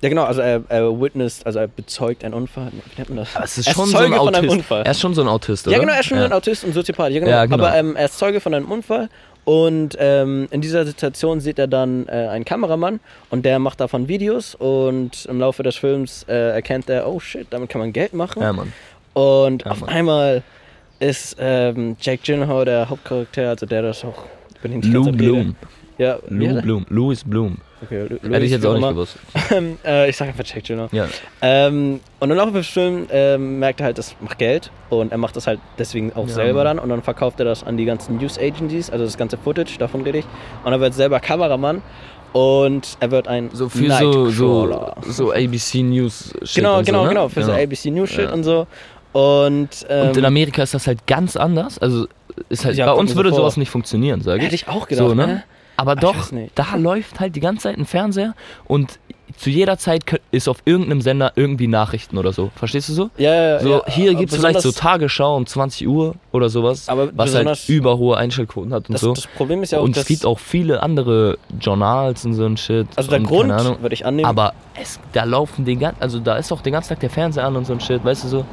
ja 0.00 0.08
genau, 0.10 0.24
also 0.24 0.40
er, 0.42 0.62
er 0.68 1.00
witnessed, 1.00 1.46
also 1.46 1.58
er 1.58 1.68
bezeugt 1.68 2.22
einen 2.24 2.34
Unfall. 2.34 2.70
Wie 2.70 2.96
nennt 2.98 3.08
man 3.08 3.18
das? 3.18 3.34
Aber 3.34 3.44
es 3.44 3.58
ist 3.58 3.66
Er 3.66 3.74
schon 3.74 3.86
so 3.86 3.96
ein 3.96 4.04
Zeuge 4.04 4.16
von 4.16 4.34
einem 4.34 4.36
Autist. 4.44 4.52
Unfall. 4.52 4.82
Er 4.82 4.90
ist 4.90 5.00
schon 5.00 5.14
so 5.14 5.22
ein 5.22 5.28
Autist, 5.28 5.66
oder? 5.66 5.76
Ja, 5.76 5.80
genau, 5.80 5.92
er 5.94 6.00
ist 6.00 6.06
schon 6.06 6.18
ein 6.18 6.32
Autist 6.32 6.64
und 6.64 6.74
Soziopath. 6.74 7.10
Ja, 7.12 7.20
genau. 7.20 7.30
Ja, 7.30 7.44
genau. 7.46 7.56
Aber 7.64 7.74
ähm, 7.74 7.96
er 7.96 8.04
ist 8.04 8.18
Zeuge 8.18 8.40
von 8.40 8.54
einem 8.54 8.70
Unfall 8.70 9.08
und 9.46 9.96
ähm, 10.00 10.48
in 10.50 10.60
dieser 10.60 10.84
Situation 10.84 11.38
sieht 11.38 11.60
er 11.60 11.68
dann 11.68 12.08
äh, 12.08 12.10
einen 12.10 12.44
Kameramann 12.44 12.98
und 13.30 13.44
der 13.44 13.60
macht 13.60 13.78
davon 13.80 14.08
Videos 14.08 14.56
und 14.56 15.24
im 15.26 15.38
Laufe 15.38 15.62
des 15.62 15.76
Films 15.76 16.24
äh, 16.28 16.50
erkennt 16.50 16.90
er, 16.90 17.08
oh 17.08 17.20
shit, 17.20 17.46
damit 17.50 17.68
kann 17.70 17.80
man 17.80 17.92
Geld 17.92 18.12
machen. 18.12 18.42
Ja, 18.42 18.52
Mann. 18.52 18.72
und 19.14 19.64
Ja, 19.64 19.70
auf 19.70 19.82
Mann. 19.82 19.90
einmal 19.90 20.42
ist 20.98 21.36
ähm, 21.38 21.96
Jake 22.00 22.22
Gyllenhaal 22.24 22.64
der 22.64 22.90
Hauptcharakter, 22.90 23.50
also 23.50 23.66
der 23.66 23.82
das 23.82 24.04
auch 24.04 24.24
Lou. 24.64 25.12
Bloom. 25.12 25.54
Ja, 25.96 26.18
Lou? 26.28 26.60
Bloom. 26.60 26.86
Louis 26.88 27.22
Bloom. 27.22 27.58
Okay, 27.84 28.06
Hätte 28.22 28.44
ich 28.44 28.50
jetzt 28.52 28.64
auch 28.64 28.74
nicht 28.74 28.88
gewusst. 28.88 29.16
äh, 29.84 30.08
ich 30.08 30.16
sag 30.16 30.28
einfach 30.28 30.44
Jake 30.46 30.62
Gyllenhaal. 30.62 30.88
Ja. 30.92 31.06
Ähm, 31.42 32.00
und 32.20 32.30
im 32.30 32.36
Laufe 32.36 32.52
des 32.52 32.66
Films 32.68 33.08
ähm, 33.12 33.58
merkt 33.58 33.80
er 33.80 33.86
halt, 33.86 33.98
das 33.98 34.14
macht 34.20 34.38
Geld 34.38 34.70
und 34.88 35.12
er 35.12 35.18
macht 35.18 35.36
das 35.36 35.46
halt 35.46 35.60
deswegen 35.78 36.12
auch 36.14 36.26
Ja, 36.26 36.32
selber 36.34 36.64
dann 36.64 36.78
und 36.78 36.88
dann 36.88 37.02
verkauft 37.02 37.38
er 37.38 37.44
das 37.44 37.64
an 37.64 37.76
die 37.76 37.84
ganzen 37.84 38.16
News 38.16 38.38
Agencies, 38.38 38.88
also 38.90 39.04
das 39.04 39.18
ganze 39.18 39.36
Footage, 39.36 39.76
davon 39.78 40.00
rede 40.02 40.18
ich. 40.18 40.24
Und 40.64 40.72
er 40.72 40.80
wird 40.80 40.94
selber 40.94 41.20
Kameramann 41.20 41.82
und 42.32 42.96
er 43.00 43.10
wird 43.10 43.28
ein 43.28 43.50
So 43.52 43.68
für 43.68 43.90
so, 43.90 44.30
so, 44.30 44.92
so 45.06 45.32
ABC 45.32 45.82
News 45.82 46.32
Shit 46.44 46.56
Genau, 46.56 46.78
und 46.78 46.86
genau, 46.86 46.98
so, 47.00 47.04
ne? 47.04 47.08
genau, 47.10 47.28
für 47.28 47.42
so 47.42 47.52
ABC 47.52 47.90
News 47.90 48.10
Shit 48.10 48.24
Ja. 48.28 48.32
und 48.32 48.44
so. 48.44 48.66
Und, 49.12 49.68
ähm, 49.88 50.08
Und 50.10 50.16
in 50.18 50.24
Amerika 50.24 50.62
ist 50.62 50.74
das 50.74 50.86
halt 50.86 51.06
ganz 51.06 51.36
anders. 51.36 51.78
Also 51.78 52.06
ist 52.50 52.64
halt, 52.66 52.76
Ja, 52.76 52.86
bei 52.86 52.92
uns 52.92 53.14
würde 53.16 53.32
sowas 53.32 53.56
nicht 53.56 53.70
funktionieren, 53.70 54.20
sage 54.20 54.38
ich. 54.38 54.44
hätte 54.46 54.54
ich 54.54 54.68
auch 54.68 54.88
gedacht, 54.88 55.08
so, 55.08 55.14
ne? 55.14 55.26
ne? 55.26 55.42
Aber 55.76 55.94
ich 55.94 56.00
doch, 56.00 56.30
da 56.54 56.76
läuft 56.76 57.20
halt 57.20 57.36
die 57.36 57.40
ganze 57.40 57.64
Zeit 57.64 57.78
ein 57.78 57.86
Fernseher 57.86 58.34
und 58.64 58.98
zu 59.36 59.50
jeder 59.50 59.76
Zeit 59.76 60.04
ist 60.30 60.48
auf 60.48 60.58
irgendeinem 60.64 61.00
Sender 61.00 61.32
irgendwie 61.34 61.66
Nachrichten 61.66 62.16
oder 62.16 62.32
so. 62.32 62.50
Verstehst 62.54 62.88
du 62.88 62.92
so? 62.92 63.10
Ja, 63.18 63.34
ja, 63.34 63.60
So, 63.60 63.70
ja, 63.70 63.82
hier 63.86 64.14
gibt 64.14 64.32
es 64.32 64.38
vielleicht 64.38 64.60
so 64.60 64.72
Tagesschau 64.72 65.36
um 65.36 65.46
20 65.46 65.86
Uhr 65.88 66.14
oder 66.32 66.48
sowas, 66.48 66.88
Aber 66.88 67.10
was 67.14 67.34
halt 67.34 67.68
überhohe 67.68 68.16
Einschaltquoten 68.16 68.72
hat 68.72 68.88
und 68.88 68.94
das, 68.94 69.00
so. 69.00 69.12
das 69.12 69.26
Problem 69.26 69.62
ist 69.62 69.72
ja 69.72 69.80
auch, 69.80 69.84
und 69.84 69.96
es 69.96 70.06
gibt 70.06 70.24
auch 70.24 70.38
viele 70.38 70.82
andere 70.82 71.38
Journals 71.60 72.24
und 72.24 72.34
so 72.34 72.44
ein 72.46 72.56
Shit. 72.56 72.86
also 72.96 73.10
der 73.10 73.20
und 73.20 73.26
Grund, 73.26 73.50
würde 73.50 73.94
ich 73.94 74.06
annehmen, 74.06 74.28
Aber 74.28 74.54
es, 74.80 75.00
da 75.12 75.24
laufen 75.24 75.64
den 75.64 75.80
ganzen, 75.80 76.00
also 76.00 76.18
da 76.20 76.36
ist 76.36 76.52
auch 76.52 76.62
den 76.62 76.72
ganzen 76.72 76.90
Tag 76.90 77.00
der 77.00 77.10
Fernseher 77.10 77.44
an 77.44 77.56
und 77.56 77.66
so 77.66 77.72
ein 77.72 77.80
Shit, 77.80 78.04
weißt 78.04 78.24
du 78.24 78.28
so. 78.28 78.44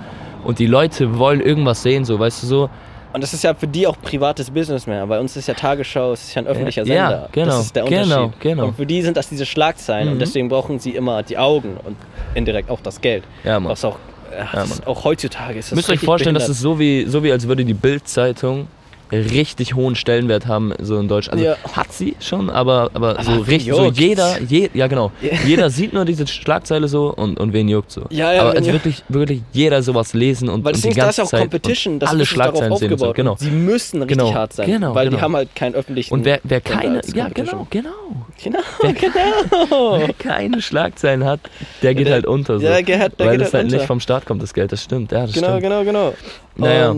Und 0.44 0.60
die 0.60 0.68
Leute 0.68 1.18
wollen 1.20 1.40
irgendwas 1.40 1.84
sehen, 1.84 2.04
so, 2.04 2.20
weißt 2.20 2.44
du 2.44 2.48
so. 2.48 2.70
Und 3.13 3.21
das 3.21 3.34
ist 3.34 3.43
ja 3.43 3.54
für 3.54 3.67
die 3.67 3.86
auch 3.86 3.95
privates 4.02 4.49
Business 4.49 4.88
mehr. 4.88 5.06
Bei 5.06 5.19
uns 5.19 5.36
ist 5.38 5.47
ja 5.47 5.54
Tagesschau, 5.54 6.13
es 6.13 6.23
ist 6.23 6.34
ja 6.36 6.41
ein 6.41 6.47
öffentlicher 6.47 6.84
Ja, 6.86 7.10
Sender. 7.10 7.30
genau, 7.32 7.45
Das 7.47 7.65
ist 7.65 7.76
der 7.76 7.84
genau, 7.86 8.23
Unterschied. 8.23 8.41
genau. 8.41 8.65
Und 8.65 8.76
für 8.76 8.86
die 8.88 9.02
sind 9.04 9.15
das 9.17 9.30
diese 9.30 9.45
Schlagzeilen 9.45 10.08
Mhm. 10.08 10.13
und 10.13 10.19
deswegen 10.19 10.49
brauchen 10.49 10.80
sie 10.80 10.91
immer 10.95 11.21
die 11.21 11.38
Augen 11.38 11.78
und 11.84 11.95
indirekt 12.34 12.69
auch 12.71 12.80
das 12.82 12.99
Geld. 13.02 13.23
Ja, 13.43 13.60
Mann. 13.60 13.71
Was 13.71 13.86
auch, 13.86 13.97
ja, 14.36 14.47
das 14.52 14.71
ist 14.71 14.88
auch 14.88 15.04
heutzutage 15.04 15.60
ist 15.60 15.71
das 15.71 15.76
Müsst 15.76 15.89
euch 15.91 15.99
vorstellen, 15.99 16.34
das 16.34 16.43
behindert. 16.45 16.56
ist 16.58 16.62
so 16.62 16.80
wie, 16.80 17.06
so 17.06 17.23
wie 17.23 17.32
als 17.32 17.47
würde 17.47 17.63
die 17.63 17.76
Bild-Zeitung 17.76 18.67
richtig 19.13 19.76
hohen 19.76 19.95
Stellenwert 19.95 20.47
haben, 20.47 20.73
so 20.82 20.97
in 20.99 21.08
Deutschland. 21.08 21.41
Also 21.41 21.56
Ja. 21.63 21.76
hat 21.76 21.93
sie 21.93 22.15
schon, 22.19 22.49
aber, 22.49 22.91
aber, 22.93 23.21
so 23.23 23.32
wen 23.32 23.41
richtig, 23.43 23.73
so 23.73 23.91
jeder, 23.91 24.41
je, 24.41 24.69
ja 24.73 24.88
genau, 24.88 25.12
Ja. 25.21 25.32
jeder 25.45 25.69
sieht 25.69 25.93
nur 25.93 26.06
diese 26.06 26.26
Schlagzeile 26.28 26.88
so 26.88 27.13
und, 27.13 27.39
und 27.39 27.54
wen 27.54 27.67
juckt 27.69 27.91
so. 27.91 28.06
Ja, 28.10 28.34
ja, 28.34 28.41
aber 28.41 28.52
also 28.52 28.71
wirklich, 28.71 29.04
wirklich 29.10 29.41
jeder 29.52 29.82
sowas 29.84 30.13
lesen 30.13 30.49
und, 30.49 30.63
Weil 30.63 30.73
und 30.76 30.84
das 30.84 30.91
die 30.91 30.97
ganze 30.97 31.10
ist 31.10 31.17
ja 31.17 31.23
auch 31.26 31.30
Zeit 31.30 31.39
Competition, 31.41 31.93
und 31.95 31.99
das 31.99 32.10
alle 32.10 32.26
Schlagzeilen 32.26 32.76
sehen 32.78 32.91
und 32.91 32.97
so, 32.99 33.13
genau. 33.13 33.32
Und 33.32 33.39
Sie 33.39 33.52
müssen 33.52 34.02
richtig 34.02 34.17
Genau, 34.17 34.34
hart 34.34 34.54
sein, 34.54 34.67
genau, 34.67 34.95
weil 34.95 35.06
genau. 35.06 35.17
die 35.17 35.21
haben 35.23 35.36
halt 35.36 35.56
keinen 35.56 35.76
öffentlichen. 35.76 36.13
Und 36.13 36.26
wer, 36.26 36.39
wer 36.43 36.62
keine, 36.62 37.02
ja 37.13 37.30
genau, 37.30 37.67
genau. 37.69 37.89
Genau, 38.43 38.60
genau. 38.82 39.97
Wer 39.99 40.13
keine 40.13 40.62
Schlagzeilen 40.62 41.23
hat, 41.23 41.39
der 41.82 41.93
geht 41.95 42.08
Der- 42.08 42.13
halt 42.15 42.26
unter. 42.26 42.56
So. 42.60 42.65
der 42.65 42.84
geht- 42.84 42.99
der 42.99 43.12
weil 43.26 43.36
es 43.41 43.54
halt 43.54 43.63
halt 43.65 43.71
nicht 43.71 43.86
vom 43.86 43.99
Staat 43.99 44.26
kommt, 44.26 44.41
das 44.41 44.54
Geld, 44.54 44.71
das 44.71 44.84
stimmt. 44.84 45.12
Ja, 45.12 45.21
das 45.26 45.34
Genau, 45.34 45.47
stimmt. 45.47 45.62
genau, 45.63 45.84
genau. 45.84 46.13
Naja. 46.56 46.93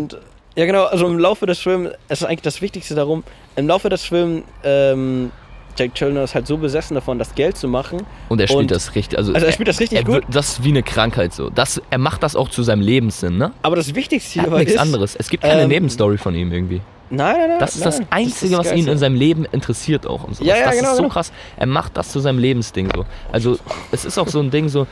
Ja, 0.56 0.66
genau, 0.66 0.86
also 0.86 1.06
im 1.08 1.20
Laufe 1.20 1.46
des 1.46 1.60
Films, 1.60 1.90
es 2.08 2.22
ist 2.22 2.28
eigentlich 2.28 2.42
das 2.42 2.62
Wichtigste 2.62 2.96
darum, 2.96 3.24
im 3.58 3.68
Laufe 3.68 3.90
des 3.90 4.04
Films, 4.04 4.44
ähm, 4.64 5.32
Jack 5.78 5.94
Chilner 5.94 6.24
ist 6.24 6.34
halt 6.34 6.48
so 6.48 6.56
besessen 6.58 6.96
davon, 6.96 7.20
das 7.20 7.36
Geld 7.36 7.58
zu 7.58 7.68
machen. 7.68 8.04
Und 8.30 8.40
er 8.40 8.48
spielt 8.48 8.62
Und- 8.62 8.72
das 8.72 8.96
richtig. 8.96 9.18
Also, 9.18 9.34
Also 9.34 9.46
er 9.46 9.52
spielt 9.52 9.68
das 9.68 9.82
richtig 9.82 9.98
er 9.98 10.06
gut. 10.06 10.24
Das 10.30 10.48
ist 10.54 10.64
wie 10.64 10.70
eine 10.70 10.84
Krankheit 10.84 11.34
so. 11.34 11.50
Das, 11.50 11.82
er 11.90 11.98
macht 11.98 12.24
das 12.24 12.38
auch 12.38 12.48
zu 12.48 12.64
seinem 12.64 12.80
Lebenssinn, 12.82 13.38
ne? 13.38 13.52
Aber 13.62 13.76
das 13.76 13.94
Wichtigste 13.94 14.40
Er 14.40 14.44
hat 14.44 14.48
hierbei 14.50 14.60
nichts 14.60 14.76
ist, 14.76 14.80
anderes. 14.80 15.16
Es 15.18 15.30
gibt 15.30 15.44
keine 15.44 15.64
ähm, 15.64 15.68
Nebenstory 15.68 16.18
von 16.18 16.34
ihm 16.34 16.54
irgendwie. 16.54 16.80
Nein, 17.10 17.36
nein, 17.38 17.50
nein. 17.50 17.60
Das 17.60 17.76
ist 17.76 17.82
nein, 17.84 17.92
das 17.92 18.02
Einzige, 18.10 18.58
was 18.58 18.72
ihn 18.72 18.88
in 18.88 18.98
seinem 18.98 19.16
Leben 19.16 19.46
interessiert 19.52 20.08
auch 20.08 20.24
und. 20.24 20.40
Ja, 20.40 20.56
ja, 20.56 20.66
das 20.68 20.78
genau, 20.78 20.90
ist 20.92 20.96
so 20.96 21.04
genau. 21.04 21.14
krass. 21.14 21.32
Er 21.58 21.68
macht 21.68 21.98
das 21.98 22.10
zu 22.10 22.20
seinem 22.22 22.40
Lebensding 22.40 22.90
so. 22.96 23.06
Also 23.32 23.60
es 23.92 24.06
ist 24.06 24.18
auch 24.18 24.30
so 24.30 24.40
ein 24.40 24.50
Ding 24.50 24.70
so. 24.70 24.88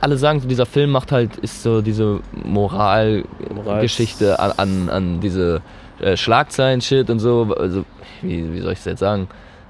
Alle 0.00 0.16
sagen, 0.18 0.40
so, 0.40 0.48
dieser 0.48 0.66
Film 0.66 0.90
macht 0.90 1.12
halt, 1.12 1.36
ist 1.38 1.62
so 1.62 1.80
diese 1.80 2.20
Moralgeschichte 2.44 4.38
an, 4.38 4.52
an, 4.56 4.88
an 4.90 5.20
diese 5.20 5.60
äh, 6.00 6.16
Schlagzeilen-Shit 6.16 7.10
und 7.10 7.18
so. 7.18 7.54
Also, 7.58 7.84
wie, 8.22 8.52
wie 8.52 8.60
soll 8.60 8.72
ich 8.72 8.78
es 8.80 8.84
jetzt 8.84 9.00
sagen? 9.00 9.28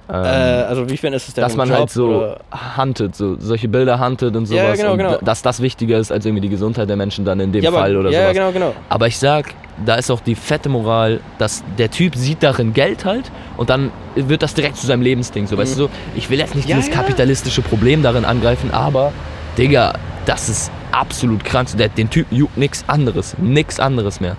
Ähm, 0.08 0.22
Äh, 0.22 0.26
also 0.68 0.90
wie 0.90 0.98
viel 0.98 1.14
ist 1.14 1.28
es 1.28 1.34
denn 1.34 1.42
dass 1.44 1.56
man 1.56 1.66
Job 1.68 1.78
halt 1.78 1.90
so 1.90 2.06
oder- 2.08 2.40
huntet, 2.76 3.14
so 3.16 3.36
solche 3.38 3.68
Bilder 3.68 3.98
huntet 4.04 4.36
und 4.36 4.44
sowas. 4.44 4.62
Ja, 4.62 4.74
genau, 4.74 4.92
und 4.92 4.98
genau. 4.98 5.18
dass 5.22 5.40
das 5.40 5.62
wichtiger 5.62 5.98
ist 5.98 6.12
als 6.12 6.26
irgendwie 6.26 6.42
die 6.42 6.50
Gesundheit 6.50 6.90
der 6.90 6.96
Menschen 6.96 7.24
dann 7.24 7.40
in 7.40 7.52
dem 7.52 7.62
ja, 7.64 7.70
aber- 7.70 7.78
Fall 7.78 7.96
oder 7.96 8.10
ja, 8.10 8.20
sowas. 8.24 8.36
Ja, 8.36 8.50
genau, 8.50 8.52
genau. 8.52 8.74
Aber 8.90 9.06
ich 9.06 9.16
sag, 9.18 9.54
da 9.86 9.94
ist 9.94 10.10
auch 10.10 10.20
die 10.20 10.34
fette 10.34 10.68
Moral, 10.68 11.20
dass 11.38 11.64
der 11.78 11.90
Typ 11.90 12.16
sieht 12.16 12.42
darin 12.42 12.74
Geld 12.74 13.06
halt 13.06 13.30
und 13.56 13.70
dann 13.70 13.92
wird 14.14 14.42
das 14.42 14.52
direkt 14.52 14.76
zu 14.76 14.86
seinem 14.86 15.00
Lebensding. 15.00 15.46
So, 15.46 15.56
weißt 15.56 15.72
du, 15.74 15.84
so, 15.84 15.90
ich 16.14 16.28
will 16.28 16.38
jetzt 16.38 16.54
nicht 16.54 16.68
Mhm. 16.68 16.74
Dieses 16.76 16.90
kapitalistische 16.90 17.62
Problem 17.62 18.02
darin 18.02 18.26
angreifen, 18.26 18.72
aber, 18.72 19.10
Digga, 19.56 19.94
das 20.26 20.48
ist 20.48 20.70
absolut 20.92 21.44
krank. 21.44 21.68
Der, 21.76 21.88
den 21.88 22.10
Typ 22.10 22.26
juckt 22.30 22.56
nichts 22.56 22.84
anderes, 22.88 23.36
nichts 23.38 23.78
anderes 23.78 24.20
mehr. 24.20 24.36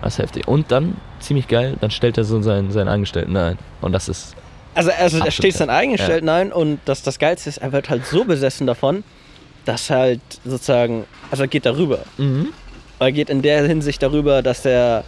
Das 0.00 0.14
ist 0.14 0.18
heftig. 0.18 0.48
Und 0.48 0.70
dann, 0.70 0.96
ziemlich 1.20 1.48
geil, 1.48 1.76
dann 1.80 1.90
stellt 1.90 2.18
er 2.18 2.24
so 2.24 2.40
seinen, 2.42 2.70
seinen 2.70 2.88
Angestellten 2.88 3.36
ein. 3.36 3.58
Und 3.80 3.92
das 3.92 4.08
ist, 4.08 4.34
Also, 4.74 4.90
also 4.90 5.18
er 5.18 5.30
steht 5.30 5.54
sein 5.54 5.68
ja. 5.68 5.76
eingestellt, 5.76 6.24
nein, 6.24 6.52
und 6.52 6.80
das, 6.84 7.02
das 7.02 7.18
Geilste 7.18 7.48
ist, 7.48 7.58
er 7.58 7.72
wird 7.72 7.90
halt 7.90 8.06
so 8.06 8.24
besessen 8.24 8.66
davon, 8.66 9.04
dass 9.64 9.90
halt 9.90 10.20
sozusagen, 10.44 11.04
also 11.30 11.44
er 11.44 11.48
geht 11.48 11.66
darüber. 11.66 12.00
Er 12.98 13.12
geht 13.12 13.30
in 13.30 13.42
der 13.42 13.64
Hinsicht 13.66 14.02
darüber, 14.02 14.42
dass 14.42 14.64
er 14.64 15.04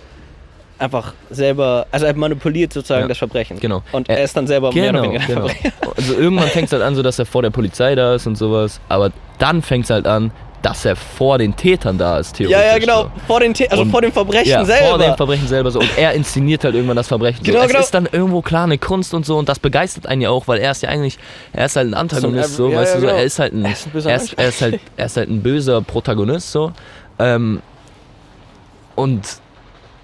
einfach 0.78 1.12
selber, 1.30 1.86
also 1.92 2.06
er 2.06 2.14
manipuliert 2.16 2.72
sozusagen 2.72 3.02
Ja, 3.02 3.08
das 3.08 3.18
Verbrechen. 3.18 3.58
genau. 3.60 3.82
Und 3.92 4.08
Er- 4.08 4.18
er 4.18 4.24
ist 4.24 4.36
dann 4.36 4.46
selber 4.46 4.72
mehr 4.72 4.90
oder 4.90 5.02
Genau, 5.02 5.12
weniger 5.14 5.26
genau. 5.26 5.48
Also 5.96 6.14
irgendwann 6.14 6.48
fängt 6.48 6.66
es 6.66 6.72
halt 6.72 6.82
an, 6.82 6.94
so 6.96 7.02
dass 7.02 7.18
er 7.18 7.26
vor 7.26 7.42
der 7.42 7.50
Polizei 7.50 7.94
da 7.94 8.14
ist 8.14 8.26
und 8.26 8.36
sowas. 8.36 8.80
Aber 8.88 9.12
dann 9.38 9.62
fängt 9.62 9.84
es 9.84 9.90
halt 9.90 10.06
an, 10.06 10.32
dass 10.62 10.84
er 10.86 10.96
vor 10.96 11.36
den 11.38 11.54
Tätern 11.54 11.98
da 11.98 12.18
ist, 12.18 12.36
theoretisch. 12.36 12.58
Ja, 12.58 12.72
ja, 12.72 12.78
genau. 12.78 13.10
Vor 13.26 13.38
den, 13.40 13.54
The 13.54 13.68
also 13.70 13.82
Und- 13.82 13.90
vor 13.90 14.00
dem 14.00 14.10
Verbrechen 14.12 14.48
Ja, 14.50 14.64
selber. 14.64 14.88
vor 14.88 14.98
dem 14.98 15.14
Verbrechen 15.16 15.46
selber 15.46 15.70
so. 15.70 15.78
Und 15.78 15.90
er 15.98 16.12
inszeniert 16.14 16.64
halt 16.64 16.74
irgendwann 16.74 16.96
das 16.96 17.06
Verbrechen. 17.06 17.44
Genau, 17.44 17.58
so. 17.58 17.64
Es 17.66 17.70
genau. 17.70 17.80
ist 17.84 17.94
dann 17.94 18.08
irgendwo 18.10 18.40
klar 18.42 18.64
eine 18.64 18.78
Kunst 18.78 19.12
und 19.12 19.26
so 19.26 19.36
und 19.36 19.48
das 19.48 19.58
begeistert 19.58 20.06
einen 20.06 20.22
ja 20.22 20.30
auch, 20.30 20.48
weil 20.48 20.58
er 20.60 20.70
ist 20.70 20.82
ja 20.82 20.88
eigentlich, 20.88 21.18
er 21.52 21.66
ist 21.66 21.76
halt 21.76 21.88
ein 21.88 21.94
Antagonist, 21.94 22.56
So 22.56 22.64
ein- 22.64 22.70
so, 22.70 22.74
ja, 22.74 22.80
weißt 22.80 22.94
ja, 22.94 22.96
du, 22.96 23.00
so, 23.02 23.06
genau. 23.08 23.18
er 23.18 23.24
ist 23.24 23.38
halt 23.38 23.52
ein, 23.52 23.64
Er 23.66 23.72
ist 23.72 23.86
ein 23.86 23.90
böser 23.92 24.10
er 24.10 24.16
ist, 24.16 24.22
Mensch. 24.22 24.34
er 24.38 24.48
ist 24.48 24.62
halt, 24.62 24.80
er 24.96 25.06
ist 25.06 25.16
halt 25.18 25.28
ein 25.28 25.42
böser 25.42 25.82
Protagonist, 25.82 26.50
so. 26.50 26.72
Ähm, 27.18 27.60
und 28.96 29.20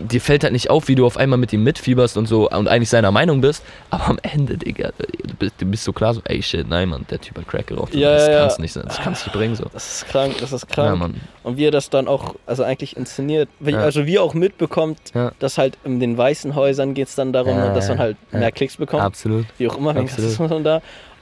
dir 0.00 0.20
fällt 0.20 0.42
halt 0.44 0.52
nicht 0.52 0.70
auf, 0.70 0.88
wie 0.88 0.94
du 0.94 1.06
auf 1.06 1.16
einmal 1.16 1.38
mit 1.38 1.52
ihm 1.52 1.62
mitfieberst 1.62 2.16
und 2.16 2.26
so 2.26 2.48
und 2.50 2.68
eigentlich 2.68 2.88
seiner 2.88 3.10
Meinung 3.10 3.40
bist, 3.40 3.62
aber 3.90 4.08
am 4.08 4.18
Ende, 4.22 4.56
Digga, 4.56 4.90
du 4.98 5.34
bist, 5.38 5.54
du 5.58 5.66
bist 5.66 5.84
so 5.84 5.92
klar 5.92 6.14
so, 6.14 6.20
ey 6.24 6.42
shit, 6.42 6.68
nein, 6.68 6.88
Mann, 6.88 7.06
der 7.10 7.20
Typ 7.20 7.36
hat 7.38 7.46
Crack 7.46 7.66
geraucht. 7.68 7.94
Ja, 7.94 8.12
das 8.14 8.26
ja, 8.28 8.38
kann's 8.40 8.56
ja. 8.56 8.60
nicht 8.62 8.72
sein, 8.72 8.84
das 8.86 8.98
kannst 9.00 9.26
nicht 9.26 9.34
bringen, 9.34 9.54
so. 9.54 9.64
Das 9.72 9.96
ist 10.02 10.08
krank, 10.08 10.34
das 10.40 10.52
ist 10.52 10.66
Ja, 10.70 10.74
krank. 10.74 10.98
Mann. 10.98 11.20
und 11.42 11.56
wie 11.56 11.66
er 11.66 11.70
das 11.70 11.90
dann 11.90 12.08
auch, 12.08 12.34
also 12.46 12.62
eigentlich 12.64 12.96
inszeniert, 12.96 13.48
wie, 13.60 13.72
Ja. 13.72 13.80
also 13.80 14.06
wie 14.06 14.16
er 14.16 14.22
auch 14.22 14.34
mitbekommt, 14.34 14.98
Ja. 15.14 15.32
dass 15.38 15.58
halt 15.58 15.76
in 15.84 16.00
den 16.00 16.16
weißen 16.16 16.54
Häusern 16.54 16.94
geht 16.94 17.08
es 17.08 17.14
dann 17.14 17.32
darum, 17.32 17.56
Ja, 17.56 17.74
dass 17.74 17.88
man 17.88 17.98
halt 17.98 18.16
ja. 18.32 18.38
mehr 18.38 18.52
Klicks 18.52 18.76
bekommt. 18.76 19.02
Absolut. 19.02 19.46
Wie 19.58 19.68
auch 19.68 19.76
immer, 19.76 19.90
Absolut. 19.90 20.10
Rassismus 20.18 20.50
und 20.52 20.64
da. 20.64 20.80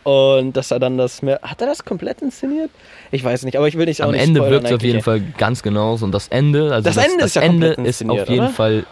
Und 0.09 0.57
dass 0.57 0.71
er 0.71 0.79
dann 0.79 0.97
das 0.97 1.21
mehr. 1.21 1.39
Hat 1.43 1.61
er 1.61 1.67
das 1.67 1.85
komplett 1.85 2.23
inszeniert? 2.23 2.71
Ich 3.11 3.23
weiß 3.23 3.43
nicht, 3.43 3.59
aber 3.59 3.69
ich 3.69 3.77
will 3.77 3.85
nicht 3.85 4.01
auch 4.03 4.07
Am 4.07 4.13
nicht 4.13 4.23
Ende 4.23 4.41
wirkt 4.49 4.65
es 4.67 4.73
auf 4.73 4.83
jeden 4.83 5.03
Fall 5.03 5.21
ganz 5.37 5.63
genauso. 5.63 6.07
Und 6.07 6.13
das 6.13 6.29
Ende, 6.29 6.73
also 6.73 6.89
Das 6.89 6.95
das, 6.95 7.05
Ende 7.05 7.19
das 7.19 7.27
ist 7.27 7.35
ja 7.35 7.43
Ende 7.43 7.67
ist 7.85 8.09
auf 8.09 8.29
jeden 8.29 8.41
oder? 8.47 8.49
Fall 8.49 8.87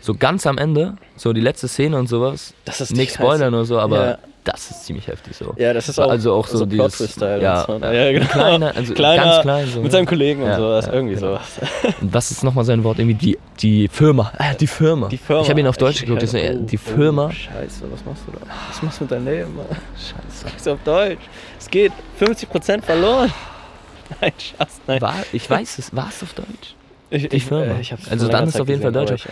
so 0.00 0.14
ganz 0.14 0.46
am 0.46 0.56
Ende, 0.56 0.96
so 1.16 1.34
die 1.34 1.42
letzte 1.42 1.68
Szene 1.68 1.98
und 1.98 2.06
sowas. 2.08 2.54
Das 2.64 2.80
ist 2.80 2.96
Scheiße. 2.96 3.14
spoilern 3.14 3.52
oder 3.52 3.66
so, 3.66 3.78
aber 3.78 4.06
Ja. 4.06 4.18
Das 4.44 4.70
ist 4.70 4.84
ziemlich 4.84 5.06
heftig 5.08 5.36
so. 5.36 5.54
Ja, 5.56 5.72
das 5.72 5.88
ist 5.88 5.98
auch, 5.98 6.10
also 6.10 6.34
auch 6.34 6.46
so, 6.46 6.64
dieses, 6.66 6.76
Plot-Twist-Style 6.96 7.42
ja, 7.42 7.62
und 7.64 7.80
so. 7.80 7.86
ja, 7.86 7.92
ja, 7.92 8.12
genau. 8.12 8.26
kleiner, 8.26 8.76
also 8.76 8.94
Kleiner, 8.94 9.22
ganz 9.24 9.42
klein 9.42 9.66
so. 9.68 9.80
Mit 9.80 9.92
seinem 9.92 10.06
Kollegen 10.06 10.42
und 10.42 10.48
Ja, 10.50 10.56
sowas, 10.58 10.86
ja, 10.86 10.92
irgendwie 10.92 11.14
genau. 11.14 11.26
sowas. 11.28 11.60
Und 12.00 12.12
was 12.14 12.30
ist 12.30 12.44
nochmal 12.44 12.64
sein 12.64 12.84
Wort? 12.84 12.98
Irgendwie 12.98 13.14
die, 13.14 13.38
die 13.60 13.88
Firma. 13.88 14.32
Ah, 14.38 14.52
die 14.54 14.66
Firma. 14.66 15.08
Die 15.08 15.16
Firma. 15.16 15.42
Ich 15.42 15.50
habe 15.50 15.60
ihn 15.60 15.66
auf 15.66 15.76
Deutsch 15.78 15.96
Ich- 15.96 16.06
geguckt. 16.06 16.22
ich- 16.22 16.24
Ich 16.24 16.30
so, 16.30 16.36
ja, 16.38 16.52
oh, 16.52 16.62
die 16.64 16.76
oh, 16.76 16.94
Firma. 16.94 17.30
Scheiße, 17.32 17.84
was 17.90 18.04
machst 18.04 18.22
du 18.26 18.32
da? 18.32 18.38
Was 18.68 18.82
machst 18.82 19.00
du 19.00 19.04
mit 19.04 19.10
deinem 19.12 19.24
Leben? 19.26 19.56
Mann? 19.56 19.66
Scheiße, 19.96 20.44
sag's 20.44 20.68
auf 20.68 20.78
Deutsch. 20.84 21.22
Es 21.58 21.68
geht 21.70 21.92
50% 22.20 22.82
verloren. 22.82 23.32
Nein, 24.20 24.32
Schatz, 24.38 24.80
nein. 24.86 25.00
War, 25.00 25.14
ich 25.32 25.48
weiß 25.48 25.78
es. 25.78 25.96
War 25.96 26.08
es 26.10 26.22
auf 26.22 26.34
Deutsch? 26.34 26.74
Ich, 27.08 27.26
die 27.28 27.40
Firma. 27.40 27.74
äh, 27.76 27.80
ich 27.80 27.90
hab's 27.92 28.10
Also 28.10 28.28
dann 28.28 28.46
ist 28.46 28.52
Zeit 28.52 28.62
auf 28.62 28.68
jeden 28.68 28.82
Fall 28.82 28.92
Deutsch. 28.92 29.12
ich, 29.12 29.24
äh, 29.26 29.30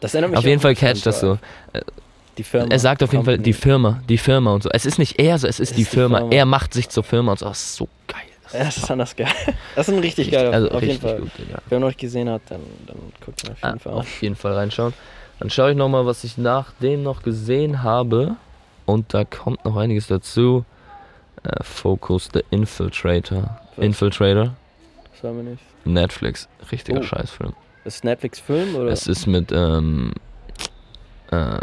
Das 0.00 0.14
erinnert 0.14 0.30
mich 0.30 0.38
Auf 0.38 0.44
jeden 0.46 0.60
Fall 0.60 0.70
an 0.70 0.76
catcht 0.76 1.04
das 1.04 1.20
so. 1.20 1.38
Die 2.38 2.42
Firma. 2.42 2.66
Er 2.70 2.78
sagt 2.78 3.02
auf 3.02 3.12
jeden 3.12 3.24
Fall 3.24 3.38
die. 3.38 3.52
Firma, 3.52 4.00
die 4.08 4.18
Firma 4.18 4.52
und 4.54 4.62
so. 4.62 4.70
Es 4.70 4.86
ist 4.86 4.98
nicht 4.98 5.18
er, 5.20 5.38
so, 5.38 5.46
es 5.46 5.60
ist 5.60 5.70
Es 5.70 5.76
die 5.76 5.82
ist 5.82 5.92
die 5.92 5.96
Firma. 5.96 6.18
Firma. 6.18 6.32
Er 6.32 6.46
macht 6.46 6.74
sich 6.74 6.88
zur 6.88 7.04
Firma 7.04 7.32
und 7.32 7.38
so. 7.38 7.46
Das 7.46 7.60
ist 7.60 7.76
so 7.76 7.88
geil. 8.08 8.20
Das 8.44 8.52
Ja, 8.52 8.64
das 8.64 8.76
ist 8.76 8.90
anders 8.90 9.14
geil. 9.16 9.28
Das 9.76 9.88
ist 9.88 9.94
ein 9.94 10.00
richtig 10.00 10.30
geiler 10.30 10.52
also 10.52 10.68
auf 10.70 10.82
jeden 10.82 10.92
richtig 10.92 11.10
Fall. 11.10 11.20
gut, 11.20 11.30
Digga. 11.38 11.58
Wer 11.68 11.80
noch 11.80 11.86
nicht 11.88 11.98
gesehen 12.00 12.28
hat, 12.28 12.42
dann, 12.48 12.60
dann 12.86 12.96
guckt 13.24 13.42
ihn 13.44 13.50
auf 13.52 13.56
jeden 13.62 13.76
Ah, 13.76 13.78
Fall 13.78 13.92
an. 13.92 13.98
auf 13.98 14.22
jeden 14.22 14.36
Fall 14.36 14.52
reinschauen. 14.54 14.94
Dann 15.40 15.50
schaue 15.50 15.70
ich 15.72 15.76
nochmal, 15.76 16.06
was 16.06 16.24
ich 16.24 16.38
nach 16.38 16.72
dem 16.80 17.02
noch 17.02 17.22
gesehen 17.22 17.82
habe. 17.82 18.36
Und 18.86 19.14
da 19.14 19.24
kommt 19.24 19.64
noch 19.64 19.76
einiges 19.76 20.06
dazu. 20.08 20.64
Äh, 21.42 21.62
Focus 21.62 22.28
the 22.32 22.42
Infiltrator. 22.50 23.58
Was? 23.76 23.84
Infiltrator. 23.84 24.54
Das 25.12 25.24
war 25.24 25.32
mir 25.32 25.42
nicht. 25.50 25.62
Netflix. 25.84 26.48
Richtiger 26.70 27.00
Oh. 27.00 27.02
Scheißfilm. 27.02 27.52
Ist 27.84 28.04
Netflix-Film 28.04 28.76
oder? 28.76 28.90
Es 28.90 29.06
ist 29.06 29.26
mit 29.26 29.52
ähm, 29.52 30.12
ähm, 31.32 31.58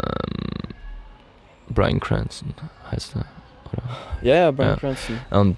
Brian 1.70 2.00
Cranston, 2.00 2.52
heißt 2.90 3.16
er. 3.16 3.24
ja, 4.22 4.34
ja, 4.34 4.50
Brian 4.50 4.70
Ja. 4.70 4.76
Cranston. 4.76 5.18
Und 5.30 5.56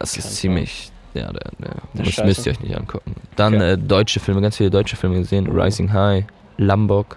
es 0.00 0.16
ist 0.16 0.36
ziemlich. 0.36 0.90
Ja, 1.14 1.32
der, 1.32 1.50
der, 1.58 1.70
Der 1.94 2.04
müsst, 2.04 2.24
müsst 2.24 2.46
ihr 2.46 2.52
euch 2.52 2.60
nicht 2.60 2.76
angucken. 2.76 3.14
Dann 3.36 3.54
Okay. 3.54 3.72
äh, 3.72 3.76
deutsche 3.78 4.20
Filme, 4.20 4.40
ganz 4.42 4.56
viele 4.58 4.70
deutsche 4.70 4.94
Filme 4.96 5.16
gesehen. 5.16 5.48
Oh. 5.48 5.60
Rising 5.60 5.92
High, 5.92 6.24
Lambok 6.58 7.16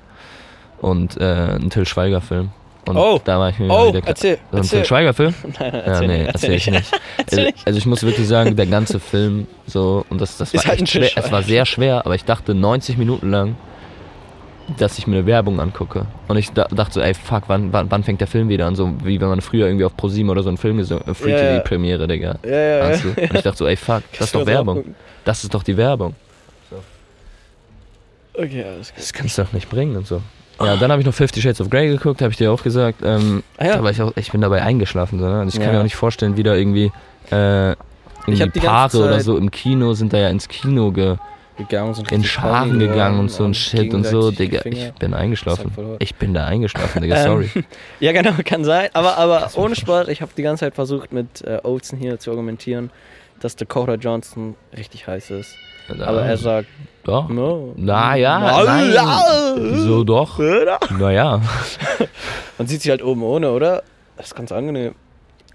und 0.79 1.17
äh, 1.17 1.55
ein 1.59 1.69
Till 1.69 1.85
Schweiger 1.85 2.21
Film. 2.21 2.51
Und 2.87 2.95
Oh. 2.97 3.21
da 3.23 3.37
war 3.37 3.49
ich 3.49 3.59
mir 3.59 3.69
Oh, 3.69 3.93
wieder 3.93 4.07
erzähl, 4.07 4.37
So 4.49 4.57
ein 4.57 4.63
Till 4.63 4.79
erzähl. 4.79 4.85
Schweiger 4.85 5.13
Film? 5.13 5.35
Nein, 5.43 5.53
nein, 5.59 5.73
Ja, 5.73 5.79
erzähl 5.81 6.07
nee, 6.07 6.23
erzähl 6.23 6.53
ich 6.53 6.67
nicht. 6.71 6.91
Erzähl 7.17 7.39
Also, 7.39 7.51
nicht. 7.51 7.67
also 7.67 7.77
ich 7.77 7.85
muss 7.85 8.01
wirklich 8.03 8.27
sagen, 8.27 8.55
der 8.55 8.65
ganze 8.65 8.99
Film 8.99 9.45
so 9.67 10.05
und 10.09 10.19
das, 10.21 10.37
das 10.37 10.53
war 10.55 10.63
halt 10.63 10.89
schwer. 10.89 11.09
Es 11.15 11.31
war 11.31 11.43
sehr 11.43 11.65
schwer, 11.65 12.05
aber 12.05 12.15
ich 12.15 12.23
dachte 12.25 12.55
90 12.55 12.97
Minuten 12.97 13.29
lang, 13.29 13.55
dass 14.77 14.97
ich 14.97 15.07
mir 15.07 15.17
eine 15.17 15.25
Werbung 15.25 15.59
angucke. 15.59 16.05
Und 16.27 16.37
ich 16.37 16.51
da, 16.51 16.65
dachte 16.65 16.93
so, 16.95 17.01
ey 17.01 17.13
fuck, 17.13 17.43
wann, 17.47 17.71
wann, 17.73 17.89
wann 17.91 18.03
fängt 18.03 18.21
der 18.21 18.27
Film 18.27 18.49
wieder 18.49 18.65
an? 18.67 18.75
So 18.75 18.93
wie 19.03 19.19
wenn 19.21 19.27
man 19.29 19.41
früher 19.41 19.65
irgendwie 19.67 19.85
auf 19.85 19.95
ProSieben 19.97 20.29
oder 20.29 20.43
so 20.43 20.49
einen 20.49 20.57
Film 20.57 20.77
gesehen 20.77 20.99
äh, 21.07 21.13
Free 21.13 21.31
Ja, 21.31 21.37
ja. 21.37 21.51
TV 21.59 21.63
Premiere, 21.63 22.07
Digga. 22.07 22.35
Ja, 22.43 22.49
ja, 22.51 22.89
ja. 22.91 22.97
Du? 22.97 23.09
Und 23.09 23.33
ich 23.35 23.41
dachte 23.41 23.57
so, 23.57 23.67
ey 23.67 23.75
fuck, 23.75 24.03
das 24.17 24.27
ist 24.27 24.35
doch 24.35 24.45
Werbung. 24.45 24.95
Das 25.25 25.43
ist 25.43 25.53
doch 25.53 25.63
die 25.63 25.77
Werbung. 25.77 26.15
Okay, 28.33 28.63
alles 28.63 28.87
klar. 28.89 28.97
Das 28.97 29.13
kannst 29.13 29.37
du 29.37 29.43
doch 29.43 29.53
nicht 29.53 29.69
bringen 29.69 29.97
und 29.97 30.07
so. 30.07 30.21
Ja, 30.59 30.77
dann 30.77 30.91
habe 30.91 31.01
ich 31.01 31.05
noch 31.07 31.13
Fifty 31.13 31.41
Shades 31.41 31.59
of 31.59 31.69
Grey 31.69 31.89
geguckt, 31.89 32.21
habe 32.21 32.31
ich 32.31 32.37
dir 32.37 32.51
auch 32.51 32.61
gesagt. 32.63 32.99
Ähm, 33.03 33.43
Ah 33.57 33.65
ja. 33.65 33.75
Aber 33.77 33.89
ich, 33.91 34.01
auch, 34.01 34.13
ich 34.15 34.31
bin 34.31 34.41
dabei 34.41 34.61
eingeschlafen. 34.61 35.19
So, 35.19 35.25
ne? 35.27 35.41
Und 35.41 35.47
ich 35.47 35.55
kann 35.55 35.63
Ja. 35.65 35.71
mir 35.73 35.79
auch 35.79 35.83
nicht 35.83 35.95
vorstellen, 35.95 36.37
wieder 36.37 36.55
irgendwie, 36.55 36.91
äh, 37.31 37.71
irgendwie 38.27 38.59
Paare 38.59 38.97
oder 38.99 39.19
so 39.21 39.35
im 39.37 39.49
Kino 39.49 39.93
sind 39.93 40.13
da 40.13 40.17
ja 40.19 40.29
ins 40.29 40.47
Kino 40.47 40.91
ge, 40.91 41.17
gegangen, 41.57 41.93
sind 41.93 42.11
in 42.11 42.23
Scharen 42.23 42.79
gegangen 42.79 43.19
und 43.19 43.29
so 43.29 43.43
ein 43.43 43.53
Shit 43.53 43.93
und 43.93 44.05
so, 44.05 44.31
Digga. 44.31 44.61
Ich 44.65 44.91
bin 44.93 45.13
eingeschlafen. 45.13 45.71
Ich 45.99 46.15
bin 46.15 46.33
da 46.33 46.45
eingeschlafen, 46.45 47.01
Digga, 47.01 47.17
sorry. 47.23 47.49
Ähm, 47.55 47.63
ja, 47.99 48.11
genau, 48.11 48.31
kann 48.43 48.63
sein. 48.63 48.89
Aber, 48.93 49.17
aber 49.17 49.39
Das 49.41 49.57
ohne 49.57 49.75
Spaß, 49.75 50.07
ich 50.07 50.21
habe 50.21 50.31
die 50.35 50.41
ganze 50.43 50.65
Zeit 50.65 50.75
versucht, 50.75 51.11
mit 51.13 51.41
äh, 51.41 51.59
Olsen 51.63 51.97
hier 51.97 52.19
zu 52.19 52.31
argumentieren, 52.31 52.89
dass 53.39 53.55
Dakota 53.55 53.95
Johnson 53.95 54.55
richtig 54.75 55.07
heiß 55.07 55.31
ist. 55.31 55.55
Aber 55.99 56.21
er 56.21 56.37
sagt, 56.37 56.67
Doch. 57.03 57.27
no. 57.27 57.73
Na 57.75 58.15
ja, 58.15 58.39
Na, 58.39 58.63
nein. 58.63 58.93
ja. 58.93 59.23
Wieso 59.57 60.03
doch? 60.03 60.39
Naja. 60.89 61.41
Man 62.57 62.67
sieht 62.67 62.81
sich 62.81 62.89
halt 62.91 63.03
oben 63.03 63.23
ohne, 63.23 63.51
oder? 63.51 63.83
Das 64.15 64.27
ist 64.27 64.35
ganz 64.35 64.51
angenehm. 64.51 64.95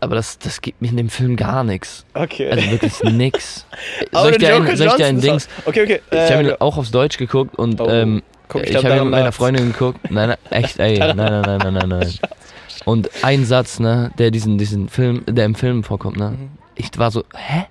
Aber 0.00 0.14
das, 0.14 0.38
das 0.38 0.60
gibt 0.60 0.82
mir 0.82 0.88
in 0.90 0.96
dem 0.96 1.08
Film 1.08 1.36
gar 1.36 1.64
nichts. 1.64 2.04
Okay. 2.14 2.50
Also 2.50 2.70
wirklich 2.70 3.02
nix. 3.02 3.66
Soll 4.12 4.32
ich 4.32 4.38
dir 4.38 4.54
ein, 4.56 4.76
soll 4.76 4.88
ich 4.88 4.94
dir 4.94 5.06
ein 5.06 5.20
Dings? 5.20 5.48
Okay, 5.64 5.82
okay. 5.82 6.00
Ich 6.10 6.16
äh, 6.16 6.32
habe 6.32 6.42
ihn 6.42 6.54
auch 6.58 6.76
auf 6.76 6.90
Deutsch 6.90 7.16
geguckt 7.16 7.56
und 7.58 7.80
Oh. 7.80 7.88
ähm, 7.88 8.22
guck, 8.48 8.62
ich 8.62 8.70
glaub, 8.70 8.84
habe 8.84 8.96
ihn 8.96 9.02
mit 9.04 9.10
meiner. 9.12 9.32
Freundin 9.32 9.72
geguckt. 9.72 9.98
Nein, 10.10 10.28
nein, 10.28 10.38
echt, 10.50 10.78
ey. 10.78 10.98
Nein, 10.98 11.16
nein, 11.16 11.42
nein, 11.42 11.58
nein, 11.58 11.74
nein, 11.74 11.88
nein. 11.88 12.14
Und 12.84 13.10
ein 13.22 13.44
Satz, 13.44 13.80
ne, 13.80 14.12
der 14.18 14.30
diesen, 14.30 14.58
diesen 14.58 14.88
Film, 14.88 15.24
der 15.26 15.44
im 15.44 15.54
Film 15.56 15.82
vorkommt, 15.82 16.16
ne? 16.18 16.30
Mhm. 16.30 16.50
Ich 16.76 16.90
war 16.98 17.10
so, 17.10 17.24
hä? 17.34 17.66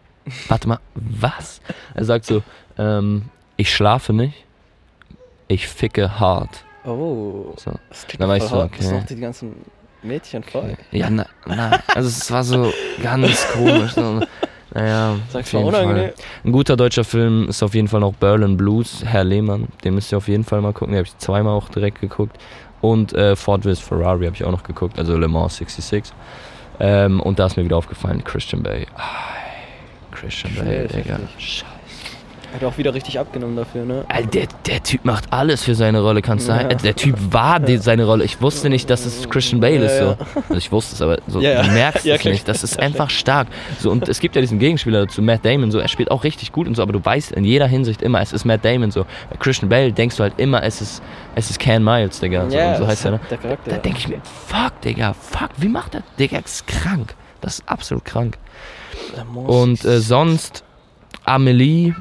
Warte 0.50 0.68
mal, 0.68 0.80
was? 0.96 1.62
Er 1.94 2.04
sagt 2.04 2.26
so, 2.26 2.42
ähm, 2.78 3.30
ich 3.56 3.74
schlafe 3.74 4.12
nicht, 4.12 4.44
ich 5.48 5.68
ficke 5.68 6.20
hart. 6.20 6.66
Oh. 6.84 7.54
So. 7.58 7.72
Das 7.90 8.06
klingt 8.08 8.22
Da 8.22 8.28
war 8.28 8.36
ich 8.38 8.44
so, 8.44 8.52
hot. 8.58 8.72
Das 8.72 8.80
okay. 8.80 8.84
sind 8.88 8.98
auch 8.98 9.06
die 9.06 9.16
ganzen 9.20 9.56
Mädchen 10.04 10.44
voll. 10.44 10.78
Ja, 10.92 11.10
na, 11.10 11.26
na, 11.46 11.80
also 11.94 12.10
es 12.10 12.30
war 12.32 12.44
so 12.44 12.72
ganz 13.02 13.48
komisch. 13.54 13.96
Naja, 14.74 15.16
Sag's 15.30 15.54
mal 15.54 15.64
unangenehm. 15.64 16.04
Fall. 16.10 16.14
Ein 16.44 16.52
guter 16.52 16.76
deutscher 16.76 17.06
Film 17.06 17.48
ist 17.48 17.64
auf 17.64 17.74
jeden 17.74 17.88
Fall 17.88 18.02
noch 18.02 18.14
Berlin 18.14 18.58
Blues, 18.58 19.04
Herr 19.06 19.24
Lehmann. 19.24 19.70
Den 19.84 19.96
müsst 19.96 20.12
ihr 20.12 20.18
auf 20.18 20.28
jeden 20.28 20.44
Fall 20.44 20.60
mal 20.62 20.74
gucken. 20.74 20.92
Den 20.94 20.98
habe 21.00 21.08
ich 21.08 21.18
zweimal 21.18 21.54
auch 21.54 21.70
direkt 21.70 22.02
geguckt. 22.02 22.38
Und 22.82 23.14
äh, 23.14 23.36
Ford 23.38 23.64
vs. 23.64 23.80
Ferrari 23.80 24.26
habe 24.26 24.36
ich 24.36 24.44
auch 24.44 24.52
noch 24.52 24.64
geguckt, 24.64 25.00
also 25.00 25.18
Le 25.18 25.28
Mans 25.30 25.56
66. 25.56 26.14
Ähm, 26.80 27.22
und 27.22 27.40
da 27.40 27.46
ist 27.46 27.56
mir 27.56 27.64
wieder 27.64 27.78
aufgefallen, 27.78 28.24
Christian 28.24 28.62
Bay. 28.64 28.86
Ai, 28.98 30.12
Christian 30.12 30.54
Bay. 30.56 30.88
Digga. 30.88 31.20
Scheiße. 31.38 31.66
Hat 32.56 32.64
auch 32.64 32.78
wieder 32.78 32.94
richtig 32.94 33.20
abgenommen 33.20 33.56
dafür, 33.58 33.84
ne? 33.86 34.06
Alter, 34.08 34.28
der, 34.30 34.48
der 34.66 34.84
Typ 34.84 35.04
macht 35.04 35.26
alles 35.34 35.64
für 35.64 35.76
seine 35.76 36.00
Rolle, 36.02 36.22
kannst 36.22 36.48
du 36.48 36.52
Ja. 36.52 36.58
sagen. 36.60 36.70
Also 36.72 36.84
Der 36.84 36.96
Typ 36.96 37.16
war 37.32 37.60
die, 37.60 37.78
seine 37.78 38.06
Rolle. 38.06 38.24
Ich 38.24 38.42
wusste 38.42 38.70
nicht, 38.70 38.90
dass 38.90 39.06
es 39.06 39.30
Christian 39.30 39.60
Bale 39.60 39.86
ist. 39.86 40.00
Ja, 40.00 40.16
So. 40.16 40.42
Also 40.50 40.56
ich 40.56 40.72
wusste 40.72 40.96
es, 40.96 41.02
aber 41.02 41.18
so, 41.28 41.42
Ja, 41.42 41.52
ja. 41.52 41.64
du 41.64 41.72
merkst 41.72 42.06
Ja, 42.06 42.16
es 42.16 42.24
nicht. 42.24 42.48
Das 42.48 42.64
ist 42.64 42.80
einfach 42.80 43.10
stark. 43.10 43.48
So, 43.80 43.92
und 43.92 44.08
es 44.08 44.20
gibt 44.20 44.36
ja 44.36 44.42
diesen 44.42 44.58
Gegenspieler 44.60 45.06
dazu, 45.06 45.22
Matt 45.22 45.44
Damon. 45.46 45.70
So, 45.72 45.80
er 45.80 45.88
spielt 45.90 46.10
auch 46.12 46.24
richtig 46.24 46.52
gut 46.54 46.68
und 46.68 46.76
so, 46.76 46.82
aber 46.82 46.94
du 46.94 47.04
weißt 47.04 47.34
in 47.34 47.44
jeder 47.44 47.68
Hinsicht 47.68 48.02
immer, 48.02 48.22
es 48.22 48.32
ist 48.32 48.46
Matt 48.46 48.64
Damon. 48.64 48.90
So. 48.92 49.06
Bei 49.30 49.36
Christian 49.38 49.68
Bale 49.70 49.92
denkst 49.92 50.16
du 50.16 50.24
halt 50.24 50.34
immer, 50.38 50.64
es 50.64 50.82
ist, 50.82 51.04
es 51.36 51.50
ist 51.50 51.60
Ken 51.60 51.84
Miles, 51.84 52.20
Digga. 52.22 52.50
So, 52.50 52.58
und 52.58 52.78
so 52.78 52.88
heißt 52.88 53.06
er, 53.06 53.12
ne? 53.12 53.20
ist 53.22 53.32
der 53.32 53.38
Charakter. 53.38 53.72
Da 53.72 53.78
denke 53.78 54.00
ich 54.00 54.08
mir, 54.08 54.22
fuck, 54.48 54.80
Digga, 54.82 55.14
fuck, 55.14 55.50
wie 55.58 55.68
macht 55.68 55.96
er? 55.96 56.04
Digga, 56.18 56.38
ist 56.38 56.66
krank. 56.68 57.16
Das 57.42 57.56
ist 57.60 57.68
absolut 57.70 58.06
krank. 58.06 58.38
Und 59.34 59.84
äh, 59.86 60.00
sonst 60.00 60.64
Amelie, 61.26 61.94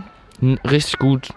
richtig 0.43 0.99
gut. 0.99 1.29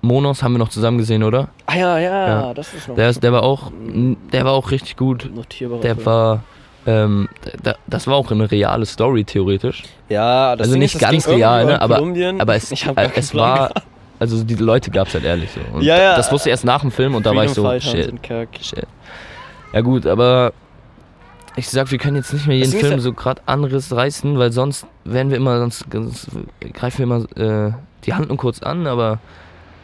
Monos 0.00 0.42
haben 0.42 0.52
wir 0.52 0.58
noch 0.58 0.68
zusammen 0.68 0.98
gesehen, 0.98 1.22
oder? 1.24 1.48
Ah 1.66 1.74
ja, 1.76 1.98
ja, 1.98 2.28
Ja. 2.28 2.54
das 2.54 2.72
ist 2.72 2.88
noch 2.88 2.94
Der, 2.94 3.08
ist, 3.10 3.22
der 3.22 3.32
war 3.32 3.42
auch, 3.42 3.70
n- 3.72 4.16
der 4.32 4.44
war 4.44 4.52
auch 4.52 4.70
richtig 4.70 4.96
gut. 4.96 5.28
notierbarer 5.34 5.80
Der 5.80 5.94
Film. 5.96 6.06
war, 6.06 6.44
ähm, 6.86 7.28
da, 7.62 7.74
das 7.86 8.06
war 8.06 8.14
auch 8.14 8.30
eine 8.30 8.48
reale 8.50 8.86
Story 8.86 9.24
theoretisch. 9.24 9.82
Ja, 10.08 10.54
das 10.54 10.68
also 10.68 10.78
nicht 10.78 10.94
ist, 10.94 11.02
das 11.02 11.10
ganz 11.10 11.28
real, 11.28 11.64
ne? 11.66 11.80
Aber, 11.80 11.96
aber 12.38 12.54
es, 12.54 12.70
äh, 12.86 13.08
es 13.16 13.34
war, 13.34 13.70
also 14.20 14.44
die 14.44 14.54
Leute 14.54 14.90
gab 14.92 15.08
es 15.08 15.14
halt 15.14 15.24
ehrlich 15.24 15.50
so. 15.50 15.60
Und 15.76 15.82
Ja, 15.82 15.98
ja. 15.98 16.16
Das 16.16 16.30
wusste 16.30 16.48
ich 16.48 16.52
erst 16.52 16.64
nach 16.64 16.80
dem 16.82 16.92
Film 16.92 17.14
und 17.16 17.26
da 17.26 17.34
war 17.34 17.44
ich 17.44 17.50
so, 17.52 17.64
Fighters 17.64 17.90
shit, 17.90 18.14
shit. 18.62 18.86
Ja 19.72 19.80
gut, 19.80 20.06
aber 20.06 20.52
ich 21.56 21.68
sag, 21.68 21.90
wir 21.90 21.98
können 21.98 22.16
jetzt 22.16 22.32
nicht 22.32 22.46
mehr 22.46 22.56
jeden 22.56 22.72
Film 22.72 22.92
ja- 22.92 22.98
so 22.98 23.12
gerade 23.12 23.42
Anriss 23.46 23.92
reißen, 23.94 24.38
weil 24.38 24.52
sonst 24.52 24.86
werden 25.04 25.30
wir 25.30 25.36
immer, 25.36 25.58
sonst, 25.58 25.84
sonst 25.92 26.28
greifen 26.74 26.98
wir 26.98 27.04
immer 27.04 27.68
äh, 27.68 27.72
die 28.04 28.14
Handlung 28.14 28.36
kurz 28.36 28.62
an, 28.62 28.86
aber 28.86 29.18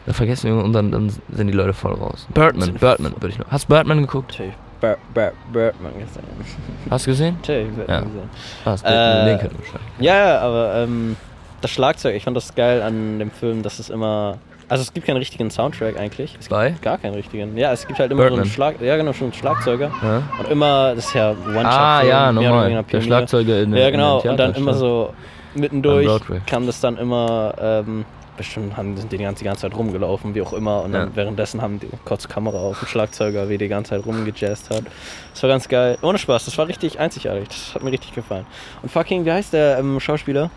da 0.05 0.13
vergessen 0.13 0.55
wir 0.55 0.63
und 0.63 0.73
dann, 0.73 0.91
dann 0.91 1.09
sind 1.09 1.47
die 1.47 1.53
Leute 1.53 1.73
voll 1.73 1.93
raus. 1.93 2.27
Birdman, 2.33 2.73
Birdman 2.75 3.13
würde 3.13 3.29
ich 3.29 3.39
noch. 3.39 3.47
Hast 3.51 3.65
du 3.65 3.69
Birdman 3.73 3.99
geguckt? 4.01 4.31
Natürlich. 4.31 4.53
Bir- 4.81 4.97
Bir- 5.13 5.33
Birdman 5.51 5.93
gesehen. 5.93 6.23
Hast 6.89 7.07
du 7.07 7.11
gesehen? 7.11 7.35
Natürlich, 7.41 7.73
Birdman 7.73 7.97
Ja. 7.97 8.01
gesehen. 8.07 8.29
Hast 8.65 8.85
Äh, 8.85 9.25
den 9.25 9.39
können 9.39 9.55
wir 9.59 9.65
schon. 9.65 9.79
Ja, 9.99 10.15
ja, 10.17 10.39
aber 10.41 10.75
ähm, 10.75 11.15
das 11.61 11.71
Schlagzeug, 11.71 12.15
ich 12.15 12.23
fand 12.23 12.37
das 12.37 12.53
geil 12.53 12.81
an 12.81 13.19
dem 13.19 13.31
Film, 13.31 13.63
dass 13.63 13.79
es 13.79 13.89
immer. 13.89 14.37
Also 14.67 14.81
es 14.81 14.93
gibt 14.93 15.05
keinen 15.05 15.17
richtigen 15.17 15.51
Soundtrack 15.51 15.97
eigentlich. 15.99 16.35
Es 16.39 16.49
Bei? 16.49 16.69
gibt 16.69 16.81
gar 16.81 16.97
keinen 16.97 17.13
richtigen. 17.13 17.55
Ja, 17.57 17.71
es 17.71 17.85
gibt 17.85 17.99
halt 17.99 18.11
immer 18.11 18.23
so 18.23 18.29
Birdman. 18.29 18.41
einen 18.45 18.51
Schlag. 18.51 18.81
Ja, 18.81 18.97
genau, 18.97 19.13
schon 19.13 19.25
einen 19.27 19.33
Schlagzeuger. 19.33 19.91
Ja? 20.01 20.23
Und 20.39 20.49
immer, 20.49 20.95
das 20.95 21.05
ist 21.05 21.13
ja 21.13 21.31
One-Shot. 21.31 21.65
Ah 21.65 22.03
ja, 22.03 22.31
nochmal. 22.31 22.83
Der. 22.91 23.01
Schlagzeuger 23.01 23.61
in 23.61 23.73
Ja, 23.75 23.87
in 23.87 23.91
genau. 23.93 24.21
dem 24.21 24.31
Und 24.31 24.37
dann 24.37 24.53
immer 24.55 24.73
so 24.73 25.13
mittendurch 25.53 26.07
kam 26.47 26.65
das 26.65 26.79
dann 26.81 26.97
immer. 26.97 27.53
Ähm, 27.59 28.05
bestimmt 28.37 28.75
haben, 28.75 28.97
sind 28.97 29.09
die 29.13 29.17
die 29.17 29.23
ganze, 29.23 29.39
die 29.39 29.45
ganze 29.45 29.61
Zeit 29.61 29.73
rumgelaufen, 29.77 30.35
wie 30.35 30.41
auch 30.41 30.51
immer. 30.51 30.81
Und 30.83 30.91
dann 30.91 31.07
Ja. 31.07 31.15
währenddessen 31.15 31.61
haben 31.61 31.79
die 31.79 31.87
kurz 32.03 32.27
Kamera 32.27 32.57
auf 32.57 32.79
den 32.79 32.87
Schlagzeuger, 32.89 33.47
wie 33.47 33.57
die 33.57 33.69
ganze 33.69 33.91
Zeit 33.91 34.05
rumgejazzt 34.05 34.71
hat. 34.71 34.83
Das 35.31 35.41
war 35.41 35.49
ganz 35.49 35.69
geil. 35.69 35.97
Ohne 36.01 36.17
Spaß, 36.17 36.43
das 36.43 36.57
war 36.57 36.67
richtig 36.67 36.99
einzigartig. 36.99 37.47
Das 37.47 37.75
hat 37.75 37.83
mir 37.83 37.93
richtig 37.93 38.13
gefallen. 38.13 38.45
Und 38.81 38.91
fucking, 38.91 39.23
wie 39.23 39.31
heißt 39.31 39.53
der 39.53 39.77
ähm, 39.79 40.01
Schauspieler? 40.01 40.49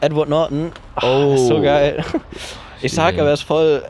Edward 0.00 0.30
Norton. 0.30 0.72
Oh, 1.00 1.06
Oh. 1.06 1.34
ist 1.34 1.46
so 1.46 1.60
geil. 1.62 2.02
Ich 2.82 2.92
sag 2.92 3.14
aber, 3.18 3.28
er 3.28 3.34
ist 3.34 3.42
voll. 3.42 3.82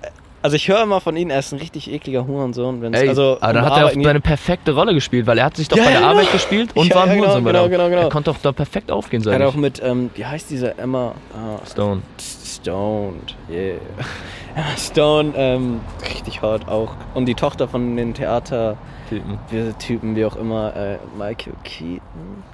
Also 0.45 0.57
ich 0.57 0.67
höre 0.67 0.83
immer 0.83 1.01
von 1.01 1.17
ihm, 1.17 1.31
er 1.31 1.39
ist 1.39 1.53
ein 1.53 1.61
richtig 1.61 1.89
ekliger 1.89 2.27
Hurensohn. 2.27 2.83
Wenn's, 2.83 2.99
Ey, 3.01 3.09
also 3.09 3.39
aber 3.41 3.53
dann 3.53 3.65
hat 3.65 3.79
er 3.79 3.87
auch 3.87 3.93
seine 3.93 4.21
perfekte 4.21 4.75
Rolle 4.75 4.93
gespielt, 4.93 5.25
weil 5.29 5.39
er 5.39 5.45
hat 5.45 5.57
sich 5.57 5.69
doch 5.69 5.77
Ja, 5.77 5.85
bei 5.85 5.91
der 5.93 6.01
ja, 6.01 6.09
Arbeit 6.09 6.23
genau. 6.23 6.33
gespielt 6.33 6.71
und 6.75 6.89
Ja, 6.89 6.97
war 6.97 7.03
ein 7.05 7.09
ja, 7.11 7.15
genau, 7.15 7.27
Hurensohn 7.29 7.45
genau, 7.45 7.69
genau, 7.69 7.89
genau. 7.89 8.03
Er 8.03 8.09
konnte 8.09 8.33
doch 8.33 8.39
da 8.43 8.51
perfekt 8.51 8.91
aufgehen, 8.91 9.21
Er 9.23 9.25
sag 9.25 9.35
hat 9.35 9.43
auch 9.43 9.55
mit, 9.55 9.81
ähm, 9.85 10.11
wie 10.17 10.27
heißt 10.27 10.51
diese 10.51 10.77
Emma? 10.79 11.15
Ah, 11.33 11.65
Stone. 11.65 12.03
Stoned, 12.45 13.37
yeah. 13.49 13.77
Emma 14.57 14.77
Stone, 14.77 15.33
ähm, 15.37 15.81
richtig 16.13 16.43
hart 16.43 16.67
auch. 16.69 16.91
Und 17.15 17.27
die 17.27 17.37
Tochter 17.37 17.69
von 17.69 17.97
den 17.97 18.13
Theatertypen, 18.13 18.77
Typen. 19.79 20.17
wie 20.17 20.25
auch 20.25 20.37
immer, 20.37 20.75
äh, 20.77 20.99
Michael 21.19 21.55
Keaton? 21.65 22.01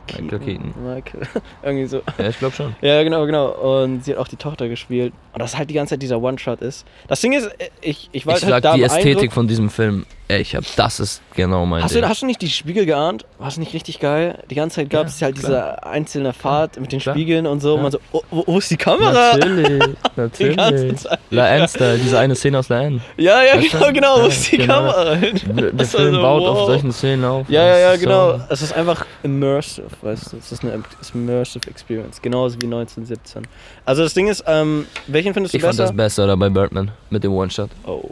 Michael 0.06 0.38
Keaton. 0.38 0.74
Michael, 0.84 1.20
irgendwie 1.62 1.86
so. 1.86 2.02
Ja, 2.18 2.28
ich 2.28 2.38
glaube 2.38 2.54
schon. 2.54 2.74
Ja, 2.80 3.02
genau, 3.02 3.26
genau. 3.26 3.82
Und 3.82 4.04
sie 4.04 4.12
hat 4.12 4.18
auch 4.18 4.28
die 4.28 4.36
Tochter 4.36 4.68
gespielt. 4.68 5.12
Und 5.32 5.40
das 5.40 5.56
halt 5.56 5.70
die 5.70 5.74
ganze 5.74 5.94
Zeit 5.94 6.02
dieser 6.02 6.20
One-Shot 6.20 6.60
ist. 6.62 6.86
Das 7.08 7.20
Ding 7.20 7.32
ist, 7.32 7.46
äh, 7.46 7.70
ich, 7.80 8.08
ich 8.12 8.26
war 8.26 8.36
Ich 8.36 8.42
halt 8.42 8.50
sag, 8.50 8.62
da 8.62 8.74
die. 8.74 8.82
Ästhetik 8.82 9.32
von 9.32 9.48
diesem 9.48 9.70
Film, 9.70 10.06
ey, 10.28 10.40
ich 10.42 10.54
hab, 10.54 10.64
das 10.76 11.00
ist 11.00 11.22
genau 11.34 11.64
mein 11.66 11.82
Hast 11.82 11.94
Ding. 11.94 12.02
du, 12.02 12.08
hast 12.08 12.22
du 12.22 12.26
nicht 12.26 12.40
die 12.42 12.48
Spiegel 12.50 12.86
geahnt? 12.86 13.24
War 13.38 13.48
es 13.48 13.56
nicht 13.56 13.72
richtig 13.74 13.98
geil? 14.00 14.38
Die 14.50 14.54
ganze 14.54 14.76
Zeit 14.76 14.90
gab 14.90 15.06
es 15.06 15.18
Ja, 15.20 15.26
halt 15.26 15.38
klar. 15.38 15.50
diese 15.76 15.82
einzelne 15.86 16.32
Fahrt 16.32 16.78
mit 16.80 16.92
den 16.92 17.00
Klar. 17.00 17.14
Spiegeln 17.14 17.46
und 17.46 17.60
so. 17.60 17.70
Ja. 17.70 17.74
Und 17.76 17.82
man 17.82 17.92
so, 17.92 17.98
oh, 18.12 18.22
wo, 18.30 18.44
wo 18.46 18.58
ist 18.58 18.70
die 18.70 18.76
Kamera? 18.76 19.36
Natürlich, 19.36 19.68
Die 20.38 20.44
ganze 20.54 20.56
natürlich. 20.56 20.96
Zeit. 20.96 21.18
La 21.30 21.48
N-Style, 21.48 21.98
diese 21.98 22.18
eine 22.18 22.34
Szene 22.34 22.58
aus 22.58 22.68
La 22.68 22.82
N. 22.82 23.00
Ja, 23.16 23.42
ja, 23.42 23.56
Weißt 23.56 23.70
genau, 23.72 23.92
genau. 23.92 24.16
Wo 24.16 24.20
Ja, 24.22 24.26
ist 24.28 24.52
die 24.52 24.56
genau. 24.58 24.74
Kamera? 24.92 25.14
Der 25.16 25.72
Das 25.72 25.90
Film 25.94 26.14
so, 26.14 26.20
baut 26.20 26.42
wow. 26.42 26.48
auf 26.58 26.66
solchen 26.66 26.92
Szenen 26.92 27.24
auf. 27.24 27.48
Ja, 27.48 27.64
ja, 27.64 27.78
ja, 27.78 27.96
genau. 27.96 28.38
So, 28.38 28.44
Es 28.50 28.62
ist 28.62 28.72
einfach 28.74 29.06
immersive, 29.22 29.86
weißt 30.02 30.32
du. 30.32 30.36
Es 30.38 30.52
ist 30.52 30.62
eine 30.62 30.82
immersive 31.14 31.68
Experience. 31.70 32.20
Genauso 32.20 32.56
wie 32.60 32.64
1917. 32.66 33.42
Also 33.84 34.02
das 34.02 34.14
Ding 34.14 34.28
ist, 34.28 34.44
ähm, 34.46 34.86
welchen 35.06 35.32
findest 35.34 35.54
du 35.54 35.58
ich 35.58 35.62
fand 35.62 35.72
besser? 35.76 35.84
das 35.88 35.96
besser 35.96 36.26
da 36.26 36.36
bei 36.36 36.48
Birdman 36.48 36.90
mit 37.10 37.24
dem 37.24 37.32
One-Shot. 37.32 37.70
oh, 37.86 38.02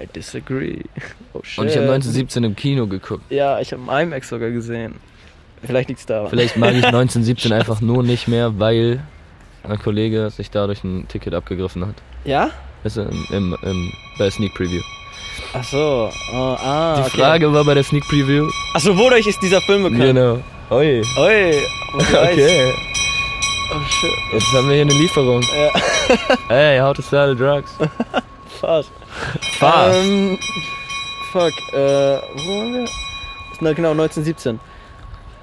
I 0.00 0.06
disagree. 0.14 0.82
Oh 1.32 1.40
shit. 1.42 1.58
Und 1.58 1.66
ich 1.66 1.76
habe 1.76 1.84
1917 1.86 2.44
im 2.44 2.56
Kino 2.56 2.86
geguckt. 2.86 3.22
Ja, 3.30 3.60
ich 3.60 3.70
habe 3.72 3.90
einen 3.92 4.08
IMAX 4.08 4.30
sogar 4.30 4.48
gesehen. 4.50 4.94
Vielleicht 5.62 5.90
liegt's 5.90 6.06
daran. 6.06 6.30
Vielleicht 6.30 6.56
mag 6.56 6.70
ich 6.70 6.84
1917 6.84 7.52
einfach 7.52 7.82
nur 7.82 8.02
nicht 8.02 8.26
mehr, 8.26 8.58
weil 8.58 9.02
ein 9.64 9.78
Kollege 9.78 10.30
sich 10.30 10.50
dadurch 10.50 10.82
ein 10.82 11.06
Ticket 11.08 11.34
abgegriffen 11.34 11.86
hat. 11.86 11.96
Ja? 12.24 12.50
Du, 12.84 13.02
im, 13.02 13.26
im, 13.30 13.56
im, 13.62 13.92
bei 14.18 14.30
Sneak 14.30 14.54
Preview. 14.54 14.80
Ach 15.52 15.64
so. 15.64 16.10
Oh, 16.32 16.36
ah, 16.36 16.96
Die 16.96 17.02
okay. 17.10 17.20
Frage 17.20 17.52
war 17.52 17.64
bei 17.64 17.74
der 17.74 17.82
Sneak 17.82 18.04
Preview. 18.08 18.48
Ach 18.74 18.80
so, 18.80 18.96
wodurch 18.96 19.26
ist 19.26 19.42
dieser 19.42 19.60
Film 19.60 19.82
bekannt? 19.82 20.02
Genau. 20.02 20.40
Oi. 20.70 21.02
Oi. 21.18 21.54
Okay. 21.96 22.72
Oh 23.72 23.80
shit. 23.88 24.10
Jetzt 24.32 24.52
haben 24.52 24.68
wir 24.68 24.74
hier 24.74 24.82
eine 24.82 24.92
Lieferung. 24.94 25.42
Ja, 25.42 25.72
Hey, 26.48 26.78
how 26.78 26.94
to 26.94 27.02
sell 27.02 27.34
drugs. 27.34 27.72
Fast. 28.56 28.90
Fast. 29.58 29.94
Ähm, 30.04 30.38
fuck, 31.32 31.52
äh, 31.72 31.76
wo 31.76 32.58
waren 32.58 32.74
wir? 32.74 32.88
Na 33.60 33.72
genau, 33.72 33.90
1917. 33.92 34.60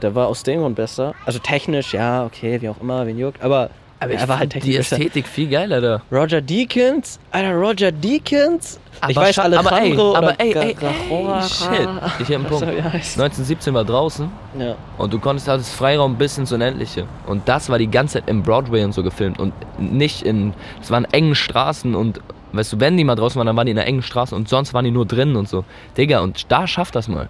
Der 0.01 0.13
war 0.15 0.27
aus 0.27 0.43
dem 0.43 0.59
Grund 0.61 0.75
besser. 0.75 1.13
Also 1.25 1.39
technisch, 1.39 1.93
ja, 1.93 2.25
okay, 2.25 2.61
wie 2.61 2.69
auch 2.69 2.79
immer, 2.81 3.05
wen 3.07 3.17
juckt. 3.17 3.41
Aber 3.41 3.69
Aber 3.99 4.11
er 4.11 4.21
ich 4.21 4.27
war 4.27 4.37
halt 4.39 4.51
find 4.53 4.65
die 4.65 4.69
technisch 4.71 4.89
besser. 4.89 4.95
Ästhetik 5.01 5.27
viel 5.27 5.47
geiler 5.49 5.79
da. 5.81 6.01
Roger 6.11 6.41
Deakins, 6.41 7.19
Alter, 7.31 7.53
Roger 7.55 7.91
Deakins. 7.91 8.79
ich 9.07 9.17
Aber 9.17 9.25
weiß, 9.27 9.37
scha- 9.37 9.41
Alejandro 9.43 9.69
aber 9.69 9.81
ey, 9.81 9.93
oder 9.97 10.17
aber 10.17 10.39
ey, 10.41 10.53
ey, 10.53 10.75
ey, 11.09 11.41
shit. 11.47 11.89
Ich 12.19 12.27
hab 12.27 12.35
einen 12.35 12.45
Punkt. 12.49 12.63
er 12.63 12.83
heißt. 12.93 13.17
1917 13.19 13.73
war 13.73 13.85
draußen 13.85 14.29
Ja. 14.59 14.75
und 14.97 15.13
du 15.13 15.19
konntest 15.19 15.47
halt 15.47 15.61
das 15.61 15.71
Freiraum 15.73 16.17
bis 16.17 16.37
ins 16.37 16.51
Unendliche. 16.51 17.07
Und 17.25 17.47
das 17.47 17.69
war 17.69 17.77
die 17.79 17.89
ganze 17.89 18.15
Zeit 18.19 18.29
im 18.29 18.43
Broadway 18.43 18.83
und 18.83 18.91
so 18.93 19.03
gefilmt 19.03 19.39
und 19.39 19.53
nicht 19.79 20.21
in, 20.23 20.53
es 20.81 20.91
waren 20.91 21.05
engen 21.05 21.33
Straßen 21.35 21.95
und, 21.95 22.19
weißt 22.53 22.73
du, 22.73 22.79
wenn 22.79 22.97
die 22.97 23.03
mal 23.03 23.15
draußen 23.15 23.37
waren, 23.37 23.47
dann 23.47 23.55
waren 23.57 23.65
die 23.65 23.71
in 23.71 23.77
einer 23.77 23.87
engen 23.87 24.01
Straße 24.03 24.35
und 24.35 24.47
sonst 24.49 24.73
waren 24.73 24.85
die 24.85 24.91
nur 24.91 25.05
drinnen 25.05 25.35
und 25.35 25.49
so. 25.49 25.65
Digga, 25.97 26.19
und 26.21 26.51
da 26.51 26.67
schafft 26.67 26.95
das 26.95 27.07
mal. 27.07 27.29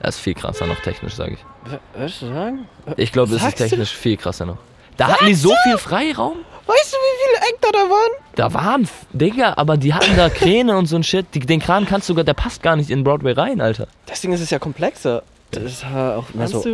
Das 0.00 0.16
ist 0.16 0.20
viel 0.20 0.34
krasser 0.34 0.66
noch 0.66 0.80
technisch, 0.80 1.14
sage 1.14 1.34
ich. 1.34 1.72
Würdest 1.94 2.22
du 2.22 2.26
sagen? 2.26 2.66
Ich 2.96 3.12
glaube, 3.12 3.30
es 3.30 3.36
ist 3.36 3.42
Sagst 3.42 3.60
du? 3.60 3.64
technisch 3.68 3.94
viel 3.94 4.16
krasser 4.16 4.44
noch. 4.46 4.58
Da 4.96 5.08
hatten 5.08 5.26
die 5.26 5.34
so 5.34 5.54
viel 5.64 5.78
Freiraum. 5.78 6.36
Weißt 6.66 6.92
du, 6.92 6.96
wie 6.96 7.24
viele 7.24 7.50
Eck 7.50 7.60
da 7.60 7.78
waren? 7.78 8.10
Da 8.36 8.54
waren, 8.54 8.88
Digga, 9.12 9.54
aber 9.56 9.76
die 9.76 9.92
hatten 9.92 10.16
da 10.16 10.28
Kräne 10.30 10.76
und 10.78 10.86
so 10.86 10.96
ein 10.96 11.02
Shit. 11.02 11.26
Die, 11.34 11.40
den 11.40 11.60
Kran 11.60 11.84
kannst 11.86 12.08
du 12.08 12.12
sogar, 12.12 12.24
der 12.24 12.34
passt 12.34 12.62
gar 12.62 12.76
nicht 12.76 12.90
in 12.90 13.04
Broadway 13.04 13.32
rein, 13.32 13.60
Alter. 13.60 13.86
Deswegen 14.08 14.32
ist 14.32 14.40
es 14.40 14.50
ja 14.50 14.58
komplexer. 14.58 15.22
Das 15.50 15.82
ja 15.82 16.16
auch 16.16 16.34
mehr 16.34 16.48
so. 16.48 16.64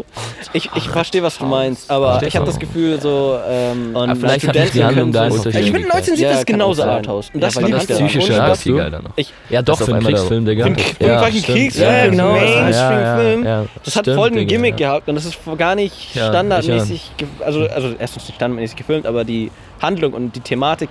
Ich, 0.54 0.70
ich 0.74 0.88
verstehe, 0.88 1.22
was 1.22 1.36
du 1.36 1.44
meinst, 1.44 1.90
aber 1.90 2.22
ich 2.22 2.34
habe 2.34 2.46
du? 2.46 2.50
das 2.50 2.58
Gefühl, 2.58 2.98
so. 2.98 3.38
Ähm, 3.46 3.94
Aber 3.94 4.16
vielleicht 4.16 4.48
hat 4.48 4.74
die 4.74 4.82
Handlung 4.82 5.12
da 5.12 5.28
können 5.28 5.38
so-. 5.42 5.48
Ich 5.50 5.54
finde, 5.70 5.92
1907 5.92 6.22
Ja, 6.22 6.30
ist 6.30 6.36
kann 6.46 6.54
genauso. 6.54 6.82
Arthouse. 6.84 7.28
Und 7.34 7.40
Ja, 7.42 7.48
das 7.48 7.56
liebe 7.56 7.72
das 7.72 7.86
psychische 7.86 8.32
das- 8.32 8.62
viel 8.62 8.76
geiler 8.76 9.02
noch. 9.02 9.10
Ja, 9.50 9.60
doch, 9.60 9.76
Das 9.78 9.86
für 9.86 9.94
einen 9.94 10.00
genau. 10.04 10.16
Kriegsfilm, 10.16 10.44
Digga. 10.46 10.62
Für 10.62 10.66
einen 10.68 10.76
K- 10.76 10.82
für 10.98 11.04
einen 11.12 11.18
fucking 11.24 11.42
stimmt. 11.42 11.56
Kriegsfilm, 11.58 12.10
genau. 12.12 12.32
Mainstream-Film. 12.32 13.44
Ja, 13.44 13.50
ja, 13.62 13.66
Das 13.84 13.96
hat 13.96 14.06
voll 14.06 14.30
den 14.30 14.38
Digga, 14.38 14.48
Gimmick 14.48 14.80
ja. 14.80 14.88
gehabt 14.88 15.08
und 15.08 15.14
das 15.14 15.24
ist 15.26 15.38
gar 15.58 15.74
nicht 15.74 16.14
Ja, 16.14 16.28
standardmäßig, 16.28 17.10
also, 17.44 17.66
also 17.68 17.94
erstens 17.98 18.28
nicht 18.28 18.36
standardmäßig 18.36 18.76
gefilmt, 18.76 19.06
aber 19.06 19.24
die 19.24 19.50
Handlung 19.82 20.14
und 20.14 20.34
die 20.36 20.40
Thematik, 20.40 20.88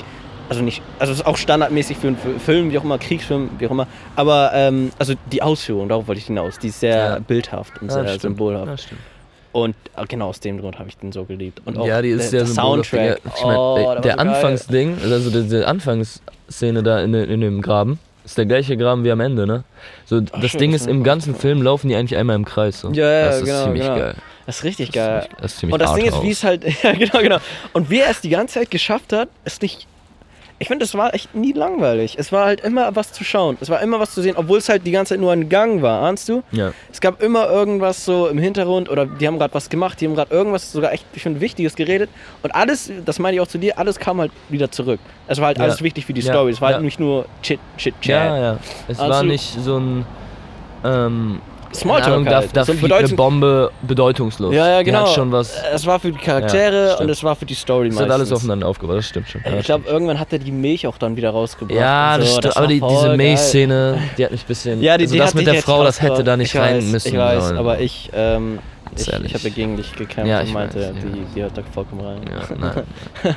also 0.49 0.61
nicht, 0.63 0.81
also 0.99 1.13
es 1.13 1.19
ist 1.19 1.25
auch 1.25 1.37
standardmäßig 1.37 1.97
für 1.97 2.07
einen 2.07 2.17
Fi- 2.17 2.39
Film, 2.39 2.71
wie 2.71 2.77
auch 2.79 2.83
immer, 2.83 2.97
Kriegsfilm, 2.97 3.49
wie 3.59 3.67
auch 3.67 3.71
immer, 3.71 3.87
aber 4.15 4.51
ähm, 4.53 4.91
also 4.99 5.13
die 5.31 5.41
Ausführung, 5.41 5.87
darauf 5.89 6.07
wollte 6.07 6.19
ich 6.19 6.25
hinaus, 6.27 6.57
die 6.59 6.67
ist 6.69 6.79
sehr 6.79 6.95
Ja. 6.97 7.19
bildhaft 7.19 7.81
und 7.81 7.87
Ja, 7.89 7.93
sehr 7.93 8.03
stimmt. 8.07 8.21
symbolhaft. 8.21 8.67
Ja, 8.67 8.77
stimmt. 8.77 9.01
Und 9.51 9.75
äh, 9.95 10.05
genau 10.07 10.27
aus 10.29 10.39
dem 10.39 10.59
Grund 10.59 10.77
habe 10.77 10.89
ich 10.89 10.97
den 10.97 11.11
so 11.11 11.23
geliebt. 11.23 11.61
Und 11.65 11.77
auch 11.77 11.85
ja, 11.87 12.01
die 12.03 12.09
ist 12.09 12.31
der, 12.31 12.45
sehr 12.45 12.53
der. 12.55 12.63
Soundtrack. 12.63 13.19
Ich 13.35 13.43
mein, 13.43 13.57
oh, 13.57 13.95
der, 14.03 14.13
so. 14.13 14.17
Anfangsding, 14.19 14.97
also 15.03 15.29
die, 15.31 15.49
die 15.49 15.63
Anfangsszene 15.65 16.83
da 16.83 16.99
in, 17.01 17.13
in 17.13 17.41
dem 17.41 17.61
Graben, 17.61 17.99
ist 18.25 18.37
der 18.37 18.45
gleiche 18.45 18.77
Graben 18.77 19.03
wie 19.03 19.11
am 19.11 19.19
Ende, 19.21 19.47
ne? 19.47 19.63
So, 20.05 20.21
das 20.21 20.51
shit, 20.51 20.61
Ding 20.61 20.73
ist, 20.73 20.81
ist 20.81 20.87
im 20.87 21.03
ganzen 21.03 21.33
Film 21.35 21.61
laufen 21.63 21.89
die 21.89 21.95
eigentlich 21.95 22.17
einmal 22.17 22.35
im 22.35 22.45
Kreis. 22.45 22.79
So. 22.81 22.91
Ja, 22.91 23.09
ja, 23.11 23.25
das 23.25 23.37
ist 23.39 23.45
genau, 23.45 23.63
ziemlich 23.63 23.81
genau. 23.83 23.95
geil. 23.97 24.15
Das 24.45 24.57
ist 24.57 24.63
richtig 24.63 24.91
Das 24.91 24.95
ist 24.95 25.05
geil. 25.05 25.21
ziemlich- 25.21 25.41
Das 25.41 25.51
ist 25.53 25.59
ziemlich 25.59 25.73
Und 25.73 25.81
das 25.81 25.93
Ding 25.95 26.05
ist, 26.05 26.21
wie 26.23 26.31
es 26.31 26.43
halt, 26.43 26.83
ja 26.83 26.91
genau, 26.93 27.19
genau. 27.19 27.37
Und 27.73 27.89
wie 27.89 27.99
er 28.01 28.11
es 28.11 28.21
die 28.21 28.29
ganze 28.29 28.59
Zeit 28.59 28.69
geschafft 28.71 29.13
hat, 29.13 29.29
ist 29.45 29.61
nicht. 29.63 29.87
Ich 30.61 30.67
finde, 30.67 30.83
es 30.83 30.93
war 30.93 31.13
echt 31.13 31.33
nie 31.35 31.53
langweilig. 31.53 32.15
Es 32.19 32.33
war 32.33 32.45
halt 32.45 32.59
immer 32.61 32.93
was 32.93 33.13
zu 33.13 33.23
schauen. 33.23 33.57
Es 33.61 33.69
war 33.69 33.81
immer 33.81 33.99
was 34.01 34.13
zu 34.13 34.21
sehen, 34.21 34.35
obwohl 34.35 34.57
es 34.57 34.67
halt 34.67 34.85
die 34.85 34.91
ganze 34.91 35.13
Zeit 35.13 35.21
nur 35.21 35.31
ein 35.31 35.47
Gang 35.47 35.81
war, 35.81 36.01
ahnst 36.01 36.27
du? 36.27 36.43
Ja. 36.51 36.73
Es 36.91 36.99
gab 36.99 37.23
immer 37.23 37.49
irgendwas 37.49 38.03
so 38.03 38.27
im 38.27 38.37
Hintergrund 38.37 38.89
oder 38.89 39.05
die 39.05 39.25
haben 39.25 39.39
gerade 39.39 39.53
was 39.53 39.69
gemacht, 39.69 40.01
die 40.01 40.05
haben 40.05 40.15
gerade 40.15 40.33
irgendwas 40.35 40.71
sogar 40.73 40.91
echt, 40.91 41.05
ich 41.13 41.23
finde, 41.23 41.39
Wichtiges 41.39 41.75
geredet. 41.75 42.09
Und 42.43 42.53
alles, 42.53 42.91
das 43.05 43.19
meine 43.19 43.35
ich 43.35 43.41
auch 43.41 43.47
zu 43.47 43.57
dir, 43.57 43.79
alles 43.79 43.97
kam 43.99 44.19
halt 44.19 44.31
wieder 44.49 44.69
zurück. 44.69 44.99
Es 45.27 45.39
war 45.39 45.47
halt 45.47 45.59
Ja. 45.59 45.63
alles 45.63 45.81
wichtig 45.81 46.05
für 46.05 46.11
die 46.13 46.21
Ja. 46.21 46.33
Story. 46.33 46.51
Es 46.51 46.59
war 46.59 46.73
halt 46.73 46.83
nicht 46.83 46.99
nur 46.99 47.25
Chit, 47.41 47.59
Chit, 47.77 47.95
Chat. 48.01 48.09
Ja, 48.11 48.37
ja. 48.37 48.57
Es 48.89 48.99
Also- 48.99 49.11
war 49.13 49.23
nicht 49.23 49.57
so 49.63 49.77
ein. 49.79 50.05
Ähm, 50.83 51.41
Smalltalk 51.73 52.13
Ahnung, 52.13 52.25
da, 52.25 52.37
halt. 52.37 52.49
da 52.53 52.65
So 52.65 52.71
ein 52.71 52.77
fliegt 52.79 52.93
eine 52.93 53.07
Bombe 53.09 53.71
bedeutungslos. 53.81 54.53
Ja, 54.53 54.67
ja, 54.67 54.79
Die 54.79 54.85
genau. 54.85 55.05
schon 55.07 55.31
was. 55.31 55.53
Es 55.73 55.85
war 55.85 55.99
für 55.99 56.11
die 56.11 56.17
Charaktere 56.17 56.89
Ja, 56.89 56.95
und 56.97 57.09
es 57.09 57.23
war 57.23 57.35
für 57.35 57.45
die 57.45 57.53
Story 57.53 57.89
Es 57.89 57.99
hat 57.99 58.09
alles 58.09 58.31
aufeinander 58.31 58.67
aufgebaut, 58.67 58.97
das 58.97 59.07
stimmt 59.07 59.29
schon. 59.29 59.41
Ich 59.59 59.65
glaube, 59.65 59.87
irgendwann 59.87 60.19
hat 60.19 60.33
er 60.33 60.39
die 60.39 60.51
Milch 60.51 60.87
auch 60.87 60.97
dann 60.97 61.15
wieder 61.15 61.29
rausgebracht. 61.29 61.79
Ja, 61.79 62.15
und 62.15 62.21
das 62.21 62.31
so. 62.31 62.37
stimmt. 62.37 62.57
aber 62.57 62.67
die, 62.67 62.81
diese. 62.81 63.15
Milchszene, 63.15 64.01
die 64.17 64.25
hat 64.25 64.31
mich 64.31 64.43
ein 64.43 64.47
bisschen. 64.47 64.81
Ja, 64.81 64.97
die, 64.97 65.03
also 65.05 65.13
die 65.13 65.19
das 65.19 65.33
mit 65.33 65.47
der 65.47 65.61
Frau, 65.61 65.83
das 65.83 66.01
hätte 66.01 66.23
da 66.23 66.37
nicht 66.37 66.53
ich 66.53 66.59
rein 66.59 66.77
weiß, 66.77 66.85
müssen. 66.85 67.07
Ich 67.09 67.17
weiß, 67.17 67.43
sollen. 67.45 67.57
aber 67.57 67.79
ich, 67.79 68.09
ähm, 68.13 68.59
ich, 68.95 69.07
ich 69.07 69.33
habe 69.33 69.51
gegen 69.51 69.77
dich 69.77 69.93
gekämpft 69.93 70.29
Ja, 70.29 70.39
und 70.39 70.47
ich 70.47 70.53
meinte, 70.53 70.79
weiß, 70.79 70.85
ja. 70.87 70.91
die, 70.93 71.25
die 71.35 71.41
hört 71.41 71.57
da 71.57 71.61
vollkommen 71.71 72.01
rein. 72.01 72.21
Ja, 72.29 72.55
nein. 73.23 73.35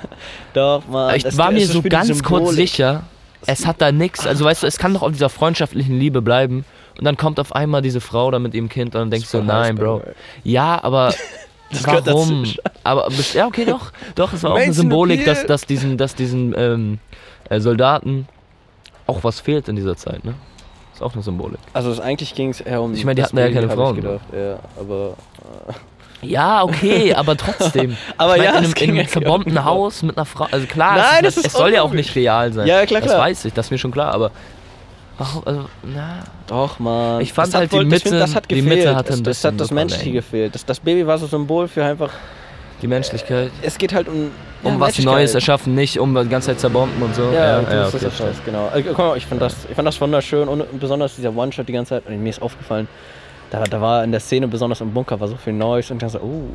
Doch, 0.55 0.83
Mann. 0.89 1.15
ich 1.17 1.37
war 1.37 1.51
mir 1.51 1.67
so 1.67 1.83
die 1.83 1.89
ganz 1.89 2.23
kurz 2.23 2.51
sicher, 2.53 3.03
es 3.47 3.67
hat 3.67 3.81
da 3.81 3.93
nichts. 3.93 4.27
Also 4.27 4.45
weißt 4.45 4.63
du, 4.63 4.67
es 4.67 4.79
kann 4.79 4.95
doch 4.95 5.03
auf 5.03 5.13
dieser 5.13 5.29
freundschaftlichen 5.29 5.99
Liebe 5.99 6.23
bleiben. 6.23 6.65
Und 6.99 7.05
dann 7.05 7.17
kommt 7.17 7.41
auf 7.41 7.55
einmal 7.55 7.83
diese 7.83 8.01
Frau 8.01 8.31
da 8.31 8.39
mit 8.39 8.55
ihrem 8.55 8.69
Kind 8.69 8.95
und 8.95 9.01
dann 9.01 9.11
denkst 9.11 9.31
du, 9.31 9.39
war 9.39 9.45
nein, 9.45 9.77
Bro. 9.77 10.03
Ja, 10.45 10.83
aber 10.83 11.15
Das 11.73 12.07
warum? 12.07 12.45
Aber 12.85 13.09
ja, 13.33 13.47
okay, 13.47 13.65
doch. 13.65 13.93
Doch, 14.15 14.33
es 14.33 14.43
war 14.43 14.53
auch 14.53 14.57
eine 14.57 14.73
Symbolik, 14.73 15.25
dass, 15.25 15.47
dass 15.47 15.65
diesen, 15.65 15.97
dass 15.97 16.15
diesen 16.15 16.55
ähm, 16.57 16.99
äh, 17.49 17.61
Soldaten 17.61 18.29
auch 19.07 19.25
was 19.25 19.41
fehlt 19.41 19.69
in 19.69 19.77
dieser 19.77 19.97
Zeit, 19.97 20.25
ne? 20.25 20.35
Ist 20.93 21.03
auch 21.03 21.15
eine 21.15 21.23
Symbolik. 21.23 21.59
Also 21.73 21.91
es, 21.91 21.99
eigentlich 22.01 22.35
ging 22.35 22.51
es 22.51 22.61
eher 22.61 22.83
um 22.83 22.93
Ich 22.93 23.05
meine, 23.05 23.17
die 23.17 23.23
das 23.23 23.31
hatten 23.31 23.39
ja 23.39 23.45
Baby, 23.45 23.55
keine 23.55 23.71
Frauen, 23.71 23.97
Ich 23.97 24.03
gedacht. 24.03 24.21
Ja, 24.35 24.59
aber... 24.79 25.15
Ja, 26.21 26.63
okay, 26.63 27.15
aber 27.17 27.37
trotzdem. 27.37 27.97
Aber 28.17 28.37
ich 28.37 28.45
ja, 28.45 28.53
mein, 28.53 28.65
in 28.65 28.71
es 28.71 28.77
einem, 28.77 28.91
in 28.91 28.95
ja 28.97 29.01
einem 29.01 29.09
verbombten 29.09 29.65
Haus 29.65 30.03
mit 30.03 30.17
einer 30.17 30.27
Frau. 30.27 30.47
Also 30.51 30.67
klar, 30.67 30.99
Nein, 30.99 31.25
es, 31.25 31.37
das 31.37 31.47
es 31.47 31.53
soll 31.53 31.73
ja 31.73 31.83
auch 31.83 31.93
nicht 31.93 32.15
real 32.15 32.53
sein. 32.53 32.67
Ja, 32.67 32.85
klar, 32.87 33.01
Das 33.01 33.11
klar. 33.11 33.23
weiß 33.23 33.47
ich, 33.47 33.53
das 33.55 33.67
ist 33.67 33.71
mir 33.71 33.79
schon 33.79 33.91
klar, 33.91 34.13
aber. 34.13 34.31
Warum, 35.19 35.43
also, 35.45 35.65
na. 35.83 36.25
Doch, 36.47 36.79
Mann. 36.79 37.21
Ich 37.21 37.33
fand 37.33 37.49
Das 37.49 37.55
hat 37.55 37.73
halt 37.73 37.73
die 37.73 37.85
Mitte- 37.89 38.11
das 38.19 38.35
hat 38.35 38.51
die 38.51 38.57
gefehlt. 38.57 38.77
Mitte 38.79 38.97
hatte 38.97 39.11
das, 39.11 39.19
ein 39.21 39.25
das 39.25 39.45
hat 39.45 39.61
das 39.61 39.71
Menschliche 39.71 40.05
verlängert. 40.05 40.25
gefehlt. 40.25 40.55
Das, 40.55 40.65
das 40.67 40.81
Baby 40.81 41.07
war 41.07 41.19
so 41.19 41.27
Symbol 41.27 41.69
für 41.69 41.85
einfach... 41.85 42.11
Die 42.81 42.89
Menschlichkeit. 42.89 43.53
Es 43.63 43.79
geht 43.79 43.95
halt 43.95 44.09
um... 44.09 44.31
Um 44.65 44.75
ja, 44.75 44.81
was. 44.81 44.99
Neues 44.99 45.35
erschaffen, 45.35 45.75
nicht 45.75 45.99
um 45.99 46.15
die 46.15 46.29
ganze 46.29 46.49
Zeit 46.49 46.61
zerbomben 46.61 47.01
und 47.03 47.15
so. 47.15 47.31
Ja, 47.33 47.61
ja, 47.61 47.63
das 47.63 47.95
okay, 47.95 48.07
ist 48.07 48.21
das, 48.21 48.45
genau. 48.45 48.71
Äh, 48.75 48.83
guck 48.83 48.99
mal, 48.99 49.17
ich 49.17 49.27
fand 49.27 49.43
das, 49.43 49.57
ich 49.69 49.75
fand 49.75 49.87
das 49.89 50.01
wunderschön 50.01 50.49
und 50.49 50.81
besonders 50.81 51.17
dieser 51.17 51.35
One-Shot 51.35 51.69
die 51.69 51.73
ganze 51.73 51.91
Zeit. 51.91 52.07
Und 52.07 52.23
mir 52.23 52.31
ist 52.31 52.41
aufgefallen, 52.41 52.87
da, 53.51 53.65
da 53.65 53.81
war 53.81 54.05
in 54.05 54.13
der 54.13 54.21
Szene, 54.21 54.47
besonders 54.49 54.81
im 54.81 54.93
Bunker, 54.95 55.19
war 55.21 55.29
so 55.29 55.37
viel 55.37 55.53
Neues 55.53 55.91
und 55.91 55.97
ich 55.97 56.01
dachte 56.13 56.19
so, 56.21 56.25
oh, 56.25 56.49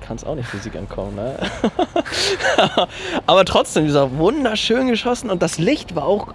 kann 0.00 0.16
es 0.16 0.24
auch 0.24 0.34
nicht 0.34 0.48
Physik 0.48 0.76
ankommen, 0.76 1.14
ne? 1.16 1.36
Aber 3.26 3.44
trotzdem, 3.44 3.84
dieser 3.86 4.16
wunderschön 4.18 4.88
geschossen 4.88 5.30
und 5.30 5.40
das 5.42 5.58
Licht 5.58 5.94
war 5.94 6.04
auch 6.04 6.28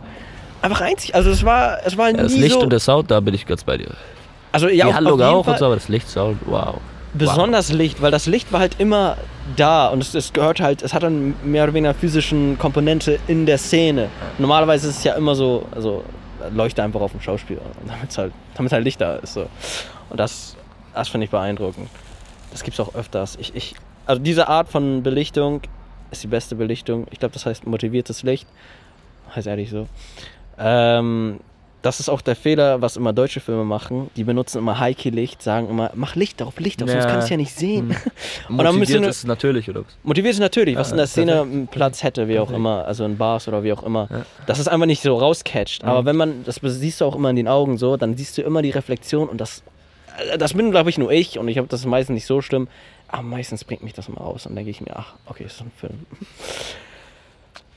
einfach 0.62 0.82
einzig. 0.82 1.16
Also 1.16 1.30
es 1.30 1.44
war, 1.44 1.80
es 1.86 1.98
war 1.98 2.10
Ja, 2.10 2.18
das 2.18 2.36
Licht 2.36 2.54
so, 2.54 2.62
und 2.62 2.72
der 2.72 2.80
Sound, 2.80 3.12
da 3.12 3.20
bin 3.20 3.34
ich 3.34 3.46
ganz 3.46 3.64
bei 3.64 3.78
dir. 3.78 3.92
also 4.52 4.68
ja, 4.68 4.88
die 4.88 4.94
Handlung 4.94 5.22
auch 5.22 5.44
Fall 5.46 5.54
und 5.54 5.60
so, 5.60 5.66
aber 5.66 5.76
das 5.76 5.88
Licht, 5.90 6.08
Sound, 6.10 6.38
wow. 6.46 6.76
besonders 7.14 7.72
Licht, 7.72 8.02
weil 8.02 8.12
das 8.12 8.26
Licht 8.26 8.52
war 8.52 8.60
halt 8.60 8.80
immer 8.80 9.18
da 9.56 9.88
und 9.88 10.02
es, 10.02 10.14
es 10.14 10.34
gehört 10.34 10.60
halt, 10.60 10.82
es 10.82 10.94
hat 10.94 11.04
dann 11.04 11.34
mehr 11.44 11.64
oder 11.64 11.74
weniger 11.74 11.94
physischen 11.94 12.58
Komponente 12.58 13.20
in 13.28 13.46
der 13.46 13.58
Szene. 13.58 14.10
Normalerweise 14.38 14.90
ist 14.90 14.98
es 15.00 15.04
ja 15.04 15.14
immer 15.16 15.36
so, 15.36 15.66
also 15.72 16.04
leuchte 16.54 16.82
einfach 16.84 17.02
auf 17.02 17.12
den 17.12 17.22
Schauspieler, 17.22 17.62
damit 17.86 18.18
halt, 18.18 18.34
damit 18.56 18.72
halt 18.72 18.84
Licht 18.84 19.02
da 19.02 19.16
ist. 19.16 19.34
So. 19.34 19.48
Und 20.10 20.20
das, 20.20 20.56
das 20.94 21.10
finde 21.10 21.26
ich 21.26 21.32
beeindruckend. 21.32 21.90
Das 22.52 22.64
gibt 22.64 22.78
es 22.78 22.80
auch 22.80 22.96
öfters. 22.96 23.38
Ich, 23.40 23.56
ich, 23.56 23.76
also 24.06 24.22
diese 24.22 24.48
Art 24.48 24.68
von 24.70 25.04
Belichtung 25.04 25.62
ist 26.12 26.24
die 26.24 26.28
beste 26.28 26.56
Belichtung. 26.56 27.08
Ich 27.12 27.20
glaube, 27.20 27.34
das 27.34 27.46
heißt 27.46 27.66
motiviertes 27.66 28.24
Licht. 28.24 28.48
Heißt 29.34 29.48
ehrlich 29.48 29.70
so. 29.70 29.88
Ähm, 30.58 31.40
das 31.82 32.00
ist 32.00 32.10
auch 32.10 32.22
der 32.22 32.36
Fehler, 32.36 32.80
was 32.84 32.96
immer 32.96 33.12
deutsche 33.12 33.40
Filme 33.40 33.64
machen. 33.66 34.12
Die 34.16 34.24
benutzen 34.24 34.60
immer 34.60 34.78
High-Key-Licht, 34.80 35.42
sagen 35.42 35.68
immer, 35.68 35.90
mach 35.96 36.16
Licht 36.16 36.40
drauf, 36.40 36.60
Licht 36.60 36.80
drauf, 36.80 36.92
sonst 36.92 37.06
Ja. 37.06 37.10
kann 37.10 37.24
ich 37.24 37.30
ja 37.32 37.38
nicht 37.38 37.56
sehen. 37.56 37.90
Dann 38.48 38.58
müssen 38.58 38.78
Motiviert 38.80 39.02
ist 39.08 39.18
es 39.18 39.24
natürlich, 39.26 39.68
oder 39.68 39.80
was? 39.82 39.98
Motiviert 40.04 40.34
ist 40.36 40.40
natürlich, 40.40 40.76
was 40.78 40.90
Ja, 40.90 40.92
in 40.94 40.98
der 40.98 41.08
Szene 41.08 41.32
perfekt. 41.32 41.52
einen 41.54 41.68
Platz 41.68 42.04
hätte, 42.04 42.28
wie 42.28 42.38
auch 42.38 42.52
immer, 42.52 42.86
also 42.86 43.04
in 43.04 43.18
Bars 43.18 43.48
oder 43.48 43.64
wie 43.64 43.74
auch 43.74 43.82
immer. 43.82 44.08
Ja. 44.12 44.26
Das 44.46 44.60
ist 44.60 44.68
einfach 44.68 44.86
nicht 44.86 45.02
so 45.02 45.18
rauscatcht. 45.18 45.84
Aber 45.84 46.04
Mhm. 46.04 46.06
wenn 46.06 46.16
man, 46.18 46.44
das 46.44 46.60
siehst 46.62 47.02
du 47.02 47.06
auch 47.06 47.16
immer 47.16 47.32
in 47.32 47.36
den 47.36 47.48
Augen 47.48 47.80
so, 47.80 47.98
dann 47.98 48.16
siehst 48.16 48.38
du 48.38 48.44
immer 48.44 48.62
die 48.62 48.70
Reflexion 48.70 49.28
und 49.28 49.42
das, 49.42 49.64
das 50.38 50.54
bin 50.54 50.70
glaube 50.70 50.92
ich 50.92 51.00
nur 51.00 51.12
ich 51.12 51.40
und 51.40 51.48
ich 51.48 51.58
habe 51.58 51.68
das 51.68 51.84
meistens 51.88 52.14
nicht 52.14 52.28
so 52.28 52.42
schlimm. 52.42 52.68
Aber 53.08 53.24
meistens 53.24 53.64
bringt 53.66 53.82
mich 53.84 53.94
das 53.94 54.08
immer 54.08 54.20
raus 54.22 54.46
und 54.46 54.56
denke 54.56 54.70
ich 54.70 54.82
mir, 54.82 54.96
ach, 54.96 55.16
okay, 55.26 55.46
ist 55.46 55.58
so 55.58 55.64
ein 55.64 55.72
Film. 55.76 56.06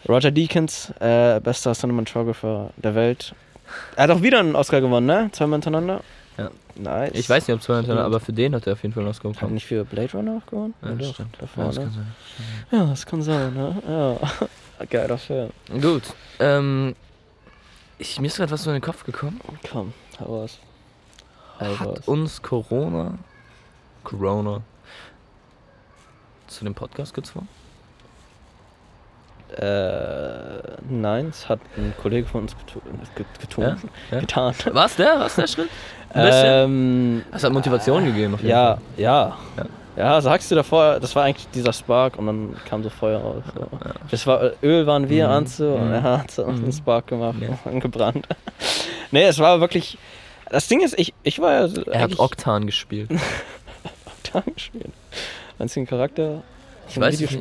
Roger 0.08 0.30
Deakins, 0.30 0.90
äh, 1.00 1.40
bester 1.40 1.72
Cinematographer 1.74 2.70
der 2.76 2.94
Welt. 2.94 3.34
Er 3.96 4.04
hat 4.04 4.10
auch 4.10 4.22
wieder 4.22 4.40
einen 4.40 4.54
Oscar 4.56 4.80
gewonnen, 4.80 5.06
ne? 5.06 5.30
Zweimal 5.32 5.56
hintereinander. 5.58 6.00
Ja. 6.36 6.50
Nice. 6.76 7.12
Ich 7.14 7.28
weiß 7.30 7.46
nicht, 7.46 7.54
ob 7.54 7.62
zwei 7.62 7.82
Stimmt. 7.82 7.98
aber 8.00 8.18
für 8.20 8.32
den 8.32 8.54
hat 8.54 8.66
er 8.66 8.72
auf 8.74 8.82
jeden 8.82 8.92
Fall 8.92 9.02
einen 9.04 9.10
Oscar 9.10 9.28
Hat 9.28 9.36
er 9.36 9.40
bekommen. 9.40 9.54
nicht 9.54 9.66
für 9.66 9.84
Blade 9.84 10.12
Runner 10.12 10.40
auch 10.42 10.50
gewonnen? 10.50 10.74
Ja, 10.82 10.90
das 10.90 11.10
stimmt. 11.10 11.36
davor, 11.40 11.64
Ja, 11.64 11.68
das 11.70 11.76
ne? 11.78 11.84
kann 11.84 11.92
sein. 11.92 12.14
Ja, 12.72 12.86
das 12.86 13.06
kann 13.06 13.22
sein, 13.22 13.54
ne? 13.54 13.82
Ja. 14.80 14.86
Geiler 14.90 15.18
Film. 15.18 15.50
Gut. 15.80 16.02
Ähm, 16.40 16.96
ich, 17.98 18.20
mir 18.20 18.26
ist 18.26 18.36
gerade 18.36 18.50
was 18.50 18.64
so 18.64 18.70
in 18.70 18.74
den 18.74 18.82
Kopf 18.82 19.04
gekommen. 19.04 19.40
Komm, 19.70 19.92
hau. 20.20 20.46
Hau 21.60 21.78
Hat 21.78 22.08
uns 22.08 22.42
Corona, 22.42 23.16
Corona 24.02 24.60
zu 26.48 26.64
dem 26.64 26.74
Podcast 26.74 27.14
gezwungen? 27.14 27.48
Äh, 29.56 30.76
nein, 30.88 31.26
es 31.30 31.48
hat 31.48 31.60
ein 31.76 31.94
Kollege 32.02 32.26
von 32.26 32.42
uns 32.42 32.56
getu 32.56 32.80
get 33.14 33.26
getun, 33.40 33.64
Ja? 33.64 33.76
Ja? 34.10 34.20
getan. 34.20 34.54
Was 34.72 34.96
der? 34.96 35.20
Was 35.20 35.36
der 35.36 35.46
Schritt? 35.46 35.68
Ein 36.12 36.26
bisschen. 36.26 36.44
Ähm, 36.46 37.22
Das 37.32 37.44
hat 37.44 37.52
Motivation 37.52 38.04
gegeben 38.04 38.34
auf 38.34 38.40
jeden 38.40 38.50
ja, 38.50 38.74
Fall. 38.74 38.82
ja, 38.96 39.36
Ja. 39.56 39.64
Ja, 39.96 40.20
sagst 40.20 40.50
du 40.50 40.56
davor, 40.56 40.98
das 40.98 41.14
war 41.14 41.22
eigentlich 41.22 41.46
dieser 41.54 41.72
Spark 41.72 42.18
und 42.18 42.26
dann 42.26 42.56
kam 42.68 42.82
so 42.82 42.90
Feuer 42.90 43.20
raus. 43.20 43.44
So. 43.54 43.68
Das 44.10 44.26
war, 44.26 44.50
Öl 44.60 44.88
waren 44.88 45.08
wir 45.08 45.26
Mhm. 45.28 45.32
anzu 45.32 45.66
und 45.68 45.86
Mhm. 45.86 45.92
er 45.94 46.02
hat 46.02 46.30
so 46.32 46.44
Mhm. 46.44 46.64
einen 46.64 46.72
Spark 46.72 47.06
gemacht 47.06 47.36
und 47.40 47.72
angebrannt. 47.72 48.26
nee, 49.12 49.22
es 49.22 49.38
war 49.38 49.60
wirklich. 49.60 49.96
Das 50.50 50.66
Ding 50.66 50.80
ist, 50.80 50.98
ich, 50.98 51.14
ich 51.22 51.38
war 51.38 51.52
ja. 51.68 51.68
Er 51.92 52.00
hat 52.00 52.18
Oktan 52.18 52.66
gespielt. 52.66 53.08
Oktan 54.24 54.42
gespielt. 54.52 54.90
Den 55.60 55.86
Charakter? 55.86 56.42
Ich 56.88 56.98
weiß 57.00 57.20
nicht. 57.20 57.38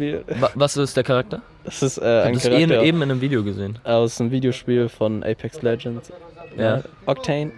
Was 0.54 0.78
ist 0.78 0.96
der 0.96 1.04
Charakter? 1.04 1.42
Das 1.64 1.82
ist 1.82 1.98
äh, 1.98 2.02
Ich 2.02 2.06
ein 2.06 2.24
habe 2.26 2.34
das 2.34 2.46
eben, 2.46 2.70
Charakter 2.70 2.84
eben 2.86 3.02
in 3.02 3.12
einem 3.12 3.22
Video 3.22 3.44
gesehen. 3.44 3.80
aus 3.84 4.20
einem 4.20 4.32
Videospiel 4.32 4.90
von 4.90 5.24
Apex 5.24 5.62
Legends. 5.62 6.12
Ja. 6.58 6.84
Octane. 7.06 7.52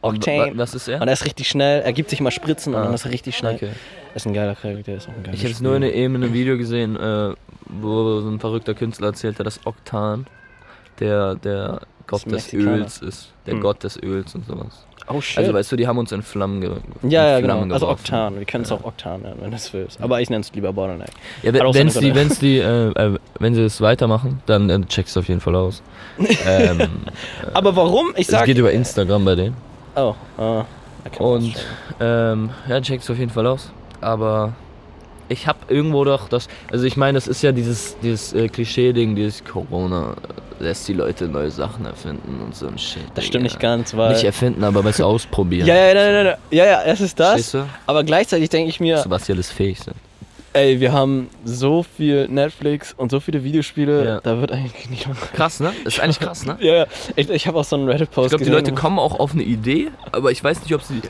Octane. 0.00 0.52
Was 0.56 0.74
ist 0.74 0.88
er? 0.88 1.00
Und 1.00 1.08
er 1.08 1.14
ist 1.14 1.24
richtig 1.24 1.48
schnell, 1.48 1.82
er 1.82 1.92
gibt 1.92 2.10
sich 2.10 2.20
mal 2.20 2.30
Spritzen 2.30 2.74
und 2.74 2.80
Ah, 2.80 2.84
dann 2.84 2.94
ist 2.94 3.04
er 3.04 3.10
richtig 3.12 3.36
schnell. 3.36 3.54
Okay. 3.56 3.70
Das 4.14 4.22
ist 4.22 4.26
ein 4.26 4.34
geiler 4.34 4.54
Charakter, 4.54 4.94
ist 4.94 5.08
auch 5.08 5.12
ein 5.12 5.22
geiler 5.22 5.34
Ich 5.34 5.42
habe 5.42 5.52
es 5.52 5.60
nur 5.60 5.76
in, 5.76 5.82
eben 5.82 6.14
in 6.16 6.22
einem 6.24 6.32
Video 6.32 6.56
gesehen, 6.56 6.96
äh, 6.96 7.34
wo 7.66 8.20
so 8.20 8.28
ein 8.28 8.40
verrückter 8.40 8.74
Künstler 8.74 9.08
erzählt 9.08 9.38
hat, 9.38 9.46
dass 9.46 9.64
Oktan 9.66 10.26
der, 11.00 11.34
der 11.36 11.80
Gott 12.08 12.26
des. 12.30 12.52
Öls 12.52 12.98
ist. 12.98 13.28
Der 13.46 13.54
Hm. 13.54 13.60
Gott 13.60 13.84
des 13.84 14.02
Öls 14.02 14.34
und 14.34 14.46
sowas. 14.46 14.84
Oh 15.10 15.20
shit. 15.20 15.38
Also 15.38 15.54
weißt 15.54 15.72
du, 15.72 15.76
die 15.76 15.86
haben 15.86 15.96
uns 15.98 16.12
in 16.12 16.22
Flammen 16.22 16.60
ge 16.60 16.70
ja, 17.02 17.26
ja, 17.26 17.36
in 17.36 17.42
genau. 17.42 17.54
Flammen 17.54 17.72
Also 17.72 17.86
geworfen. 17.86 18.02
Oktan. 18.04 18.38
Wir 18.38 18.44
können 18.44 18.64
es 18.64 18.72
auch 18.72 18.84
Oktan 18.84 19.22
nennen, 19.22 19.38
wenn 19.40 19.50
du 19.50 19.56
es 19.56 19.72
willst. 19.72 20.00
Aber 20.02 20.20
ich 20.20 20.28
nenne 20.28 20.42
es 20.42 20.52
lieber 20.52 20.72
Bottleneck. 20.72 21.10
Ja, 21.42 21.52
wenn 21.54 21.88
die, 21.88 22.14
wenn's 22.14 22.38
die, 22.38 22.58
äh, 22.58 22.88
äh, 22.90 23.18
wenn 23.38 23.54
sie 23.54 23.62
es 23.62 23.80
weitermachen, 23.80 24.42
dann 24.46 24.68
äh, 24.68 24.80
checkst 24.82 25.16
du 25.16 25.20
auf 25.20 25.28
jeden 25.28 25.40
Fall 25.40 25.54
aus. 25.56 25.82
ähm, 26.46 26.80
Aber 27.54 27.74
warum? 27.76 28.10
Ich 28.16 28.22
es 28.22 28.26
sag. 28.28 28.44
geht 28.44 28.58
über 28.58 28.72
Instagram 28.72 29.24
bei 29.24 29.34
denen. 29.34 29.56
Oh, 29.96 30.14
ah. 30.36 30.64
da 31.04 31.10
kann 31.10 31.26
man 31.26 31.36
Und 31.36 31.66
ähm, 32.00 32.50
ja, 32.68 32.80
checkst 32.80 33.08
du 33.08 33.14
auf 33.14 33.18
jeden 33.18 33.30
Fall 33.32 33.46
aus. 33.46 33.70
Aber 34.00 34.52
ich 35.28 35.46
habe 35.46 35.58
irgendwo 35.68 36.04
doch 36.04 36.28
das. 36.28 36.48
Also 36.70 36.84
ich 36.84 36.96
meine, 36.96 37.16
das 37.16 37.28
ist 37.28 37.42
ja 37.42 37.52
dieses, 37.52 37.96
dieses 38.02 38.32
äh, 38.32 38.48
Klischee-Ding, 38.48 39.14
dieses 39.14 39.44
Corona 39.44 40.14
äh, 40.58 40.62
lässt 40.64 40.88
die 40.88 40.94
Leute 40.94 41.28
neue 41.28 41.50
Sachen 41.50 41.86
erfinden 41.86 42.40
und 42.44 42.54
so 42.54 42.66
ein 42.66 42.78
Shit. 42.78 43.02
Das 43.14 43.24
stimmt 43.24 43.44
Digga. 43.44 43.54
nicht 43.54 43.60
ganz, 43.60 43.96
weil. 43.96 44.12
Nicht 44.12 44.24
erfinden, 44.24 44.64
aber 44.64 44.82
besser 44.82 45.06
ausprobieren. 45.06 45.66
ja, 45.66 45.74
ja, 45.74 45.94
nein, 45.94 46.24
nein. 46.24 46.36
Ja, 46.50 46.64
ja, 46.64 46.82
es 46.82 47.00
ist 47.00 47.18
das. 47.18 47.28
Verstehst 47.28 47.54
du? 47.54 47.66
Aber 47.86 48.04
gleichzeitig 48.04 48.48
denke 48.48 48.70
ich 48.70 48.80
mir, 48.80 49.04
was 49.06 49.24
die 49.24 49.32
alles 49.32 49.50
fähig 49.50 49.80
sind. 49.80 49.96
Ey, 50.52 50.80
wir 50.80 50.92
haben 50.92 51.28
so 51.44 51.82
viel 51.82 52.26
Netflix 52.28 52.92
und 52.96 53.10
so 53.10 53.20
viele 53.20 53.44
Videospiele, 53.44 54.04
Ja. 54.04 54.20
da 54.20 54.40
wird 54.40 54.52
eigentlich 54.52 54.88
nicht 54.90 55.06
langweilig. 55.06 55.32
Krass, 55.32 55.60
ne? 55.60 55.72
Das 55.84 55.94
ist 55.94 56.00
eigentlich 56.00 56.20
krass, 56.20 56.46
ne? 56.46 56.56
Ja, 56.60 56.74
ja. 56.74 56.86
Ich, 57.16 57.28
ich 57.30 57.46
habe 57.46 57.58
auch 57.58 57.64
so 57.64 57.76
einen 57.76 57.88
Reddit-Post 57.88 58.26
Ich 58.26 58.30
glaube, 58.30 58.44
die 58.44 58.50
Leute 58.50 58.72
kommen 58.72 58.98
auch 58.98 59.18
auf 59.20 59.32
eine 59.34 59.42
Idee, 59.42 59.88
aber 60.12 60.30
ich 60.30 60.42
weiß 60.42 60.62
nicht, 60.62 60.74
ob 60.74 60.82
sie, 60.82 61.00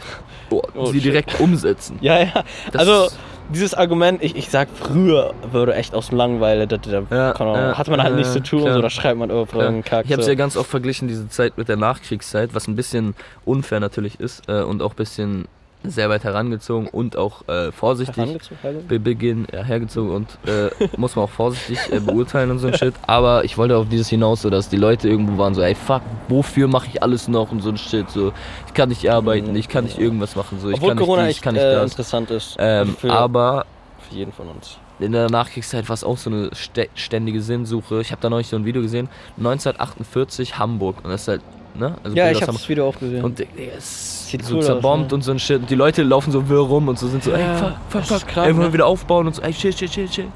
oh, 0.50 0.62
Oh, 0.74 0.86
sie 0.86 0.94
shit. 1.00 1.04
direkt 1.04 1.40
umsetzen. 1.40 1.98
Ja, 2.00 2.18
ja. 2.20 2.44
Das 2.72 2.80
also, 2.88 3.14
dieses 3.50 3.72
Argument, 3.72 4.22
ich, 4.22 4.36
ich 4.36 4.50
sag, 4.50 4.68
früher 4.74 5.32
würde 5.50 5.74
echt 5.74 5.94
aus 5.94 6.08
dem 6.08 6.18
Langeweile, 6.18 6.66
da, 6.66 6.76
da, 6.76 7.02
Ja, 7.10 7.32
Ahnung, 7.32 7.54
ja, 7.54 7.78
hat 7.78 7.88
man 7.88 8.02
halt 8.02 8.10
ja, 8.12 8.16
nichts 8.18 8.32
zu 8.34 8.42
tun, 8.42 8.60
klar. 8.62 8.74
so, 8.74 8.82
da 8.82 8.90
schreibt 8.90 9.18
man 9.18 9.30
irgendwo 9.30 9.58
Ja. 9.58 9.64
irgendeinen 9.64 9.84
Kack. 9.84 10.04
Ich 10.04 10.12
habe 10.12 10.20
es 10.20 10.26
so. 10.26 10.32
ja 10.32 10.36
ganz 10.36 10.56
oft 10.56 10.68
verglichen, 10.68 11.08
diese 11.08 11.28
Zeit 11.30 11.56
mit 11.56 11.68
der 11.68 11.76
Nachkriegszeit, 11.76 12.50
was 12.54 12.68
ein 12.68 12.76
bisschen 12.76 13.14
unfair 13.46 13.80
natürlich 13.80 14.20
ist 14.20 14.48
äh, 14.48 14.60
und 14.62 14.82
auch 14.82 14.90
ein 14.90 14.96
bisschen 14.96 15.46
sehr 15.84 16.10
weit 16.10 16.24
herangezogen 16.24 16.88
und 16.88 17.16
auch 17.16 17.46
äh, 17.48 17.70
vorsichtig 17.72 18.18
also? 18.62 18.80
be 18.88 18.98
Beginn 18.98 19.46
ja, 19.52 19.62
hergezogen 19.62 20.10
und 20.10 20.28
äh, 20.46 20.70
muss 20.96 21.14
man 21.16 21.24
auch 21.26 21.30
vorsichtig 21.30 21.78
äh, 21.92 22.00
beurteilen 22.00 22.50
und 22.50 22.58
so 22.58 22.66
ein 22.66 22.74
Shit. 22.74 22.94
Aber 23.06 23.44
ich 23.44 23.56
wollte 23.56 23.76
auf 23.76 23.88
dieses 23.88 24.08
hinaus, 24.08 24.42
so 24.42 24.50
dass 24.50 24.68
die 24.68 24.76
Leute 24.76 25.08
irgendwo 25.08 25.38
waren 25.38 25.54
so, 25.54 25.62
ey 25.62 25.74
fuck, 25.74 26.02
wofür 26.28 26.66
mache 26.68 26.88
ich 26.92 27.02
alles 27.02 27.28
noch 27.28 27.52
und 27.52 27.62
so 27.62 27.70
ein 27.70 27.78
Shit. 27.78 28.10
So, 28.10 28.32
ich 28.66 28.74
kann 28.74 28.88
nicht 28.88 29.08
arbeiten, 29.08 29.54
ich 29.56 29.68
kann 29.68 29.84
nicht 29.84 29.98
irgendwas 29.98 30.34
machen, 30.36 30.58
so 30.60 30.68
ich 30.68 30.74
Obwohl 30.74 30.88
kann 30.90 30.96
nicht 30.98 31.06
Corona 31.06 31.26
dies, 31.26 31.36
ich 31.36 31.42
kann 31.42 31.54
nicht 31.54 31.62
äh, 31.64 31.72
das. 31.74 31.92
interessant 31.92 32.30
ist. 32.32 32.56
Ähm, 32.58 32.96
für, 32.96 33.12
aber 33.12 33.64
für 34.08 34.16
jeden 34.16 34.32
von 34.32 34.48
uns. 34.48 34.78
in 34.98 35.12
der 35.12 35.30
Nachkriegszeit 35.30 35.88
war 35.88 35.94
es 35.94 36.02
auch 36.02 36.18
so 36.18 36.28
eine 36.28 36.48
stä- 36.50 36.88
ständige 36.96 37.40
Sinnsuche. 37.40 38.00
Ich 38.00 38.10
habe 38.10 38.20
da 38.20 38.28
neulich 38.28 38.48
so 38.48 38.56
ein 38.56 38.64
Video 38.64 38.82
gesehen, 38.82 39.08
1948 39.38 40.58
Hamburg 40.58 40.96
und 41.04 41.10
das 41.10 41.22
ist 41.22 41.28
halt, 41.28 41.42
ne? 41.78 41.94
Also 42.04 42.16
Ja, 42.16 42.24
Bilder 42.24 42.30
ich 42.30 42.36
aus 42.38 42.42
habe 42.48 42.58
das 42.58 42.68
Video 42.68 42.88
auch 42.88 42.98
gesehen. 42.98 43.24
Und 43.24 43.38
Digga, 43.38 43.50
es 43.76 44.28
Sieht 44.28 44.44
so 44.44 44.54
cool 44.54 44.60
aus, 44.60 44.66
zerbombt 44.66 45.10
ne? 45.10 45.14
und 45.14 45.22
so 45.22 45.30
ein 45.32 45.38
Shit. 45.38 45.60
Und 45.62 45.70
die 45.70 45.74
Leute 45.74 46.02
laufen 46.02 46.30
so 46.32 46.48
wirr 46.48 46.60
rum 46.60 46.88
und 46.88 46.98
so 46.98 47.08
sind 47.08 47.24
so, 47.24 47.32
ey, 47.32 47.40
Ja, 47.40 47.56
fuck, 47.56 47.72
fuck, 47.88 48.00
ist 48.02 48.08
fuck. 48.08 48.28
krank, 48.28 48.46
Ey, 48.48 48.52
wollen 48.54 48.62
wir 48.64 48.68
ne? 48.68 48.72
wieder 48.74 48.86
aufbauen 48.86 49.26
und 49.26 49.34
so, 49.34 49.42
ey, 49.42 49.52
shit, 49.52 49.78
shit, 49.78 49.90
shit, 49.92 50.12
shit. 50.14 50.26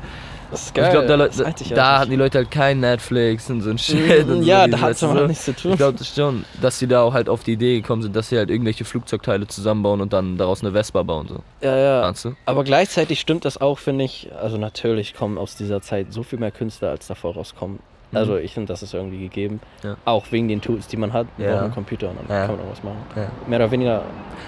das 0.50 0.62
ist 0.62 0.68
Und 0.68 0.74
geil. 0.76 0.84
ich 0.86 0.90
glaube, 0.92 1.06
da, 1.08 1.24
ist 1.26 1.40
da, 1.70 1.74
da 1.74 1.98
hatten 1.98 2.10
die 2.10 2.16
Leute 2.16 2.38
halt 2.38 2.50
kein 2.50 2.80
Netflix 2.80 3.50
und 3.50 3.60
so 3.60 3.68
ein 3.70 3.76
Shit. 3.78 4.26
und 4.26 4.42
ja, 4.44 4.64
so, 4.64 4.70
da 4.70 4.80
hat 4.80 4.90
es 4.92 5.02
aber 5.02 5.20
so. 5.20 5.26
nichts 5.26 5.44
zu 5.44 5.54
tun. 5.54 5.72
Ich 5.72 5.76
glaube 5.76 5.98
das 5.98 6.14
schon, 6.14 6.44
dass 6.62 6.78
sie 6.78 6.86
da 6.86 7.02
auch 7.02 7.12
halt 7.12 7.28
auf 7.28 7.42
die 7.44 7.52
Idee 7.52 7.80
gekommen 7.82 8.00
sind, 8.02 8.16
dass 8.16 8.30
sie 8.30 8.38
halt 8.38 8.48
irgendwelche 8.48 8.84
Flugzeugteile 8.86 9.46
zusammenbauen 9.46 10.00
und 10.00 10.12
dann 10.14 10.38
daraus 10.38 10.62
eine 10.62 10.72
Vespa 10.72 11.02
bauen. 11.02 11.28
So. 11.28 11.40
ja, 11.60 11.76
ja. 11.76 12.00
Meinst 12.02 12.24
du? 12.24 12.34
Aber 12.46 12.64
gleichzeitig 12.64 13.20
stimmt 13.20 13.44
das 13.44 13.60
auch, 13.60 13.78
finde 13.78 14.04
ich. 14.04 14.30
Also 14.40 14.56
natürlich 14.56 15.12
kommen 15.14 15.36
aus 15.36 15.54
dieser 15.56 15.82
Zeit 15.82 16.12
so 16.14 16.22
viel 16.22 16.38
mehr 16.38 16.50
Künstler, 16.50 16.90
als 16.90 17.06
davor 17.08 17.34
rauskommen. 17.34 17.78
Mhm. 18.12 18.18
Also 18.18 18.36
ich 18.36 18.54
finde, 18.54 18.72
das 18.72 18.82
ist 18.82 18.94
irgendwie 18.94 19.18
gegeben. 19.20 19.60
Ja. 19.82 19.96
Auch 20.04 20.26
wegen 20.30 20.48
den 20.48 20.60
Tools, 20.60 20.86
die 20.86 20.96
man 20.96 21.12
hat. 21.12 21.26
Man 21.36 21.46
Ja. 21.46 21.52
braucht 21.54 21.64
einen 21.64 21.74
Computer 21.74 22.10
und 22.10 22.18
dann 22.28 22.36
Ja. 22.36 22.46
kann 22.46 22.56
man 22.56 22.66
auch 22.66 22.70
was 22.70 22.82
machen. 22.84 22.96
Ja. 23.16 23.26
Mehr 23.48 23.58
oder 23.58 23.70
weniger. 23.70 24.02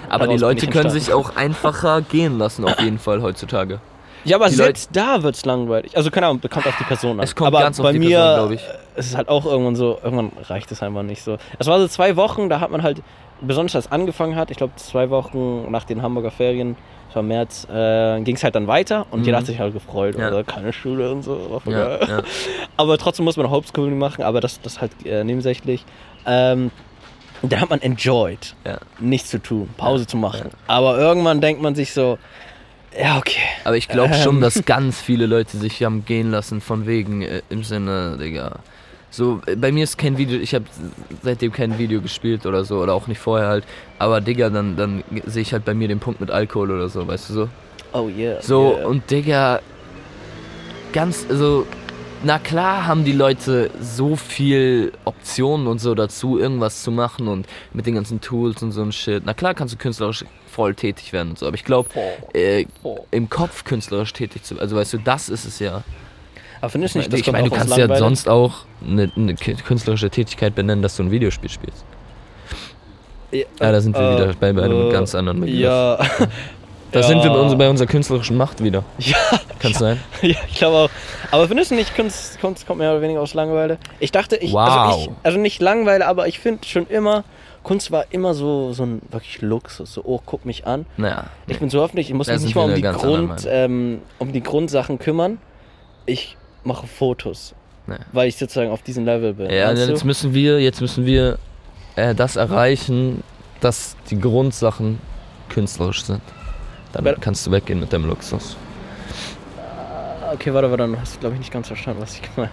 Aber 0.09 0.27
die 0.27 0.37
Leute 0.37 0.67
können 0.67 0.89
sich 0.89 1.11
auch 1.13 1.35
einfacher 1.35 2.01
gehen 2.09 2.37
lassen, 2.37 2.63
auf 2.65 2.79
jeden 2.79 2.99
Fall 2.99 3.21
heutzutage. 3.21 3.79
Ja, 4.23 4.37
aber 4.37 4.47
Die 4.49 4.55
selbst 4.55 4.89
da 4.93 5.21
wird 5.21 5.35
es 5.35 5.45
langweilig. 5.45 5.95
Also 5.95 6.09
keine 6.09 6.25
Ahnung, 6.25 6.41
kommt 6.49 6.65
auf 6.65 6.75
die 6.79 6.83
Person 6.83 7.19
an. 7.19 7.23
Es 7.23 7.35
kommt 7.35 7.47
aber 7.47 7.59
ganz 7.59 7.79
auf 7.79 7.83
bei 7.83 7.91
die 7.93 7.99
mir, 7.99 8.17
Person, 8.17 8.35
glaub 8.47 8.51
ich. 8.51 8.63
Es 8.95 9.05
ist 9.07 9.15
halt 9.17 9.29
auch 9.29 9.45
irgendwann 9.45 9.75
so, 9.75 9.99
irgendwann 10.03 10.31
reicht 10.49 10.71
es 10.71 10.81
einfach 10.81 11.03
nicht 11.03 11.21
so. 11.21 11.37
Es 11.59 11.67
war 11.67 11.79
so 11.79 11.87
zwei 11.87 12.15
Wochen, 12.15 12.49
da 12.49 12.59
hat 12.59 12.71
man 12.71 12.81
halt, 12.81 13.03
besonders 13.41 13.75
als 13.75 13.85
es 13.85 13.91
angefangen 13.91 14.35
hat, 14.35 14.51
ich 14.51 14.57
glaube 14.57 14.73
zwei 14.77 15.09
Wochen 15.09 15.69
nach 15.71 15.83
den 15.83 16.01
Hamburger 16.01 16.31
Ferien, 16.31 16.75
das 17.07 17.15
war 17.17 17.23
März, 17.23 17.67
äh, 17.69 18.21
ging 18.21 18.35
es 18.35 18.43
halt 18.43 18.55
dann 18.55 18.67
weiter 18.67 19.05
und 19.11 19.19
Mhm. 19.21 19.25
jeder 19.25 19.37
hat 19.37 19.45
sich 19.45 19.59
halt 19.59 19.73
gefreut. 19.73 20.17
Ja. 20.17 20.27
Also 20.27 20.43
keine 20.43 20.73
Schule 20.73 21.11
und 21.11 21.23
so, 21.23 21.61
Ja, 21.65 22.05
ja. 22.05 22.21
Aber 22.77 22.97
trotzdem 22.97 23.25
muss 23.25 23.37
man 23.37 23.49
Homeschooling 23.49 23.97
machen, 23.97 24.23
aber 24.23 24.41
das, 24.41 24.59
das 24.61 24.81
halt 24.81 24.91
äh, 25.05 25.23
nebensächlich. 25.23 25.85
Ähm, 26.25 26.71
da 27.41 27.59
hat 27.59 27.69
man 27.69 27.81
enjoyed, 27.81 28.55
nichts 28.99 29.29
zu 29.29 29.41
tun, 29.41 29.69
Pause 29.77 30.07
zu 30.07 30.17
machen. 30.17 30.49
Aber 30.67 30.97
irgendwann 30.97 31.41
denkt 31.41 31.61
man 31.61 31.75
sich 31.75 31.93
so, 31.93 32.17
ja, 32.99 33.17
okay. 33.17 33.41
Aber 33.65 33.75
ich 33.77 33.87
glaube 33.89 34.13
Ähm. 34.13 34.21
schon, 34.21 34.41
dass 34.41 34.63
ganz 34.65 35.01
viele 35.01 35.25
Leute 35.25 35.57
sich 35.57 35.83
haben 35.83 36.05
gehen 36.05 36.31
lassen 36.31 36.61
von 36.61 36.87
wegen 36.87 37.21
äh, 37.21 37.41
im 37.49 37.63
Sinne, 37.63 38.17
Digga. 38.19 38.59
So, 39.09 39.41
bei 39.57 39.71
mir 39.71 39.83
ist 39.83 39.97
kein 39.97 40.17
Video, 40.17 40.39
ich 40.39 40.53
habe 40.53 40.65
seitdem 41.23 41.51
kein 41.51 41.77
Video 41.77 42.01
gespielt 42.01 42.45
oder 42.45 42.65
so, 42.65 42.79
oder 42.79 42.93
auch 42.93 43.07
nicht 43.07 43.19
vorher 43.19 43.47
halt. 43.47 43.63
Aber 43.97 44.19
Digga, 44.21 44.49
dann, 44.49 44.75
dann 44.75 45.03
sehe 45.25 45.41
ich 45.41 45.53
halt 45.53 45.65
bei 45.65 45.73
mir 45.73 45.87
den 45.87 45.99
Punkt 45.99 46.19
mit 46.19 46.31
Alkohol 46.31 46.71
oder 46.71 46.89
so, 46.89 47.07
weißt 47.07 47.29
du 47.29 47.33
so? 47.33 47.49
Oh 47.93 48.09
yeah. 48.09 48.41
So, 48.41 48.75
yeah. 48.75 48.87
und 48.87 49.09
Digga, 49.09 49.61
ganz, 50.91 51.25
also, 51.29 51.65
na 52.23 52.39
klar 52.39 52.87
haben 52.87 53.05
die 53.05 53.11
Leute 53.11 53.69
so 53.79 54.15
viel 54.15 54.91
Optionen 55.05 55.67
und 55.67 55.79
so 55.79 55.93
dazu, 55.95 56.39
irgendwas 56.39 56.81
zu 56.81 56.91
machen 56.91 57.27
und 57.27 57.47
mit 57.73 57.85
den 57.85 57.95
ganzen 57.95 58.19
Tools 58.19 58.63
und 58.63 58.71
so 58.71 58.81
ein 58.81 58.91
Shit. 58.91 59.23
Na 59.25 59.33
klar 59.33 59.53
kannst 59.53 59.75
du 59.75 59.77
künstlerisch 59.77 60.25
voll 60.47 60.73
tätig 60.73 61.13
werden 61.13 61.29
und 61.31 61.39
so, 61.39 61.45
aber 61.45 61.55
ich 61.55 61.65
glaube, 61.65 61.89
äh, 62.33 62.65
im 63.11 63.29
Kopf 63.29 63.63
künstlerisch 63.63 64.13
tätig 64.13 64.43
zu 64.43 64.59
also 64.59 64.75
weißt 64.75 64.93
du, 64.93 64.97
das 64.97 65.29
ist 65.29 65.45
es 65.45 65.59
ja. 65.59 65.83
Aber 66.61 66.69
findest 66.69 66.95
du 66.95 66.99
nicht, 66.99 67.11
das 67.11 67.19
ich 67.19 67.31
meine, 67.31 67.49
du 67.49 67.55
kannst 67.55 67.75
ja 67.77 67.95
sonst 67.97 68.29
auch 68.29 68.65
eine, 68.85 69.11
eine 69.15 69.35
künstlerische 69.35 70.09
Tätigkeit 70.09 70.55
benennen, 70.55 70.81
dass 70.81 70.95
du 70.95 71.03
ein 71.03 71.11
Videospiel 71.11 71.49
spielst. 71.49 71.85
Ja, 73.31 73.39
Ja, 73.59 73.71
da 73.71 73.81
sind 73.81 73.95
wir 73.95 74.01
äh, 74.01 74.15
wieder 74.15 74.33
bei, 74.39 74.53
bei 74.53 74.63
einem 74.63 74.89
äh, 74.89 74.91
ganz 74.91 75.15
anderen 75.15 75.41
Begriff. 75.41 75.59
Ja. 75.59 75.99
Da 76.91 77.01
ja. 77.01 77.07
sind 77.07 77.23
wir 77.23 77.29
bei, 77.29 77.39
uns, 77.39 77.57
bei 77.57 77.69
unserer 77.69 77.87
künstlerischen 77.87 78.37
Macht 78.37 78.63
wieder. 78.63 78.85
Ja, 78.99 79.17
Kann 79.59 79.71
es 79.73 79.79
sein? 79.79 79.99
ja, 80.21 80.37
ich 80.47 80.55
glaube 80.55 80.77
auch. 80.77 80.89
Aber 81.29 81.45
findest 81.49 81.71
du 81.71 81.75
nicht, 81.75 81.93
Kunst, 81.93 82.39
Kunst 82.39 82.65
kommt 82.65 82.79
mehr 82.79 82.91
oder 82.91 83.01
weniger 83.01 83.19
aus 83.19 83.33
Langeweile? 83.33 83.79
Ich 83.99 84.13
dachte, 84.13 84.37
ich. 84.37 84.53
Wow. 84.53 84.69
Also, 84.69 84.99
ich, 85.01 85.09
also 85.23 85.37
nicht 85.37 85.61
Langeweile, 85.61 86.07
aber 86.07 86.29
ich 86.29 86.39
finde 86.39 86.65
schon 86.65 86.87
immer, 86.87 87.25
Kunst 87.63 87.91
war 87.91 88.05
immer 88.11 88.33
so, 88.33 88.71
so 88.71 88.83
ein 88.83 89.01
wirklich 89.11 89.41
Luxus. 89.41 89.93
So, 89.93 90.03
oh, 90.05 90.21
guck 90.25 90.45
mich 90.45 90.67
an. 90.67 90.85
Naja. 90.95 91.25
Ich 91.47 91.59
bin 91.59 91.69
so 91.69 91.83
öffentlich, 91.83 92.07
ich 92.07 92.15
muss 92.15 92.27
mich 92.27 92.39
nicht 92.39 92.55
mal 92.55 92.69
um 92.69 92.75
die, 92.75 92.81
Grund, 92.81 93.45
ähm, 93.45 94.01
um 94.17 94.31
die 94.31 94.41
Grundsachen 94.41 94.97
kümmern. 94.97 95.39
Ich 96.05 96.37
mache 96.65 96.87
Fotos, 96.87 97.53
Nee. 97.87 97.95
weil 98.11 98.27
ich 98.27 98.35
sozusagen 98.37 98.71
auf 98.71 98.81
diesem 98.81 99.05
Level 99.05 99.33
bin. 99.33 99.49
Ja, 99.49 99.71
jetzt 99.71 100.01
du? 100.01 100.07
müssen 100.07 100.33
wir, 100.33 100.59
jetzt 100.59 100.81
müssen 100.81 101.05
wir 101.05 101.37
äh, 101.95 102.13
das 102.15 102.35
erreichen, 102.35 103.23
dass 103.61 103.95
die 104.09 104.19
Grundsachen 104.19 104.99
künstlerisch 105.49 106.03
sind. 106.03 106.21
Dann 106.93 107.05
Wer- 107.05 107.15
kannst 107.15 107.45
du 107.47 107.51
weggehen 107.51 107.79
mit 107.79 107.93
deinem 107.93 108.07
Luxus. 108.07 108.57
Okay, 110.33 110.53
warte, 110.53 110.69
warte, 110.69 110.83
dann 110.83 110.99
hast 110.99 111.15
du, 111.15 111.19
glaube 111.19 111.35
ich, 111.35 111.39
nicht 111.39 111.51
ganz 111.53 111.67
verstanden, 111.67 112.01
was 112.01 112.15
ich 112.15 112.21
gemeint 112.35 112.51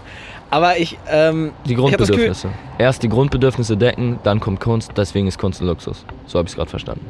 Aber 0.51 0.77
ich, 0.77 0.99
ähm, 1.09 1.53
Die 1.65 1.73
Ich 1.73 1.79
hab 1.79 1.97
das 1.99 2.09
Gefühl- 2.09 2.27
Grundbedürfnisse. 2.27 2.49
Erst 2.79 3.03
die 3.03 3.09
Grundbedürfnisse 3.09 3.77
decken, 3.77 4.19
dann 4.23 4.39
kommt 4.41 4.61
Kunst, 4.61 4.93
deswegen 4.97 5.27
ist 5.27 5.39
Kunst 5.39 5.61
ein 5.63 5.67
Luxus. 5.67 6.05
So 6.27 6.39
habe 6.39 6.47
ich 6.47 6.53
es 6.53 6.57
gerade 6.57 6.71
verstanden. 6.71 7.07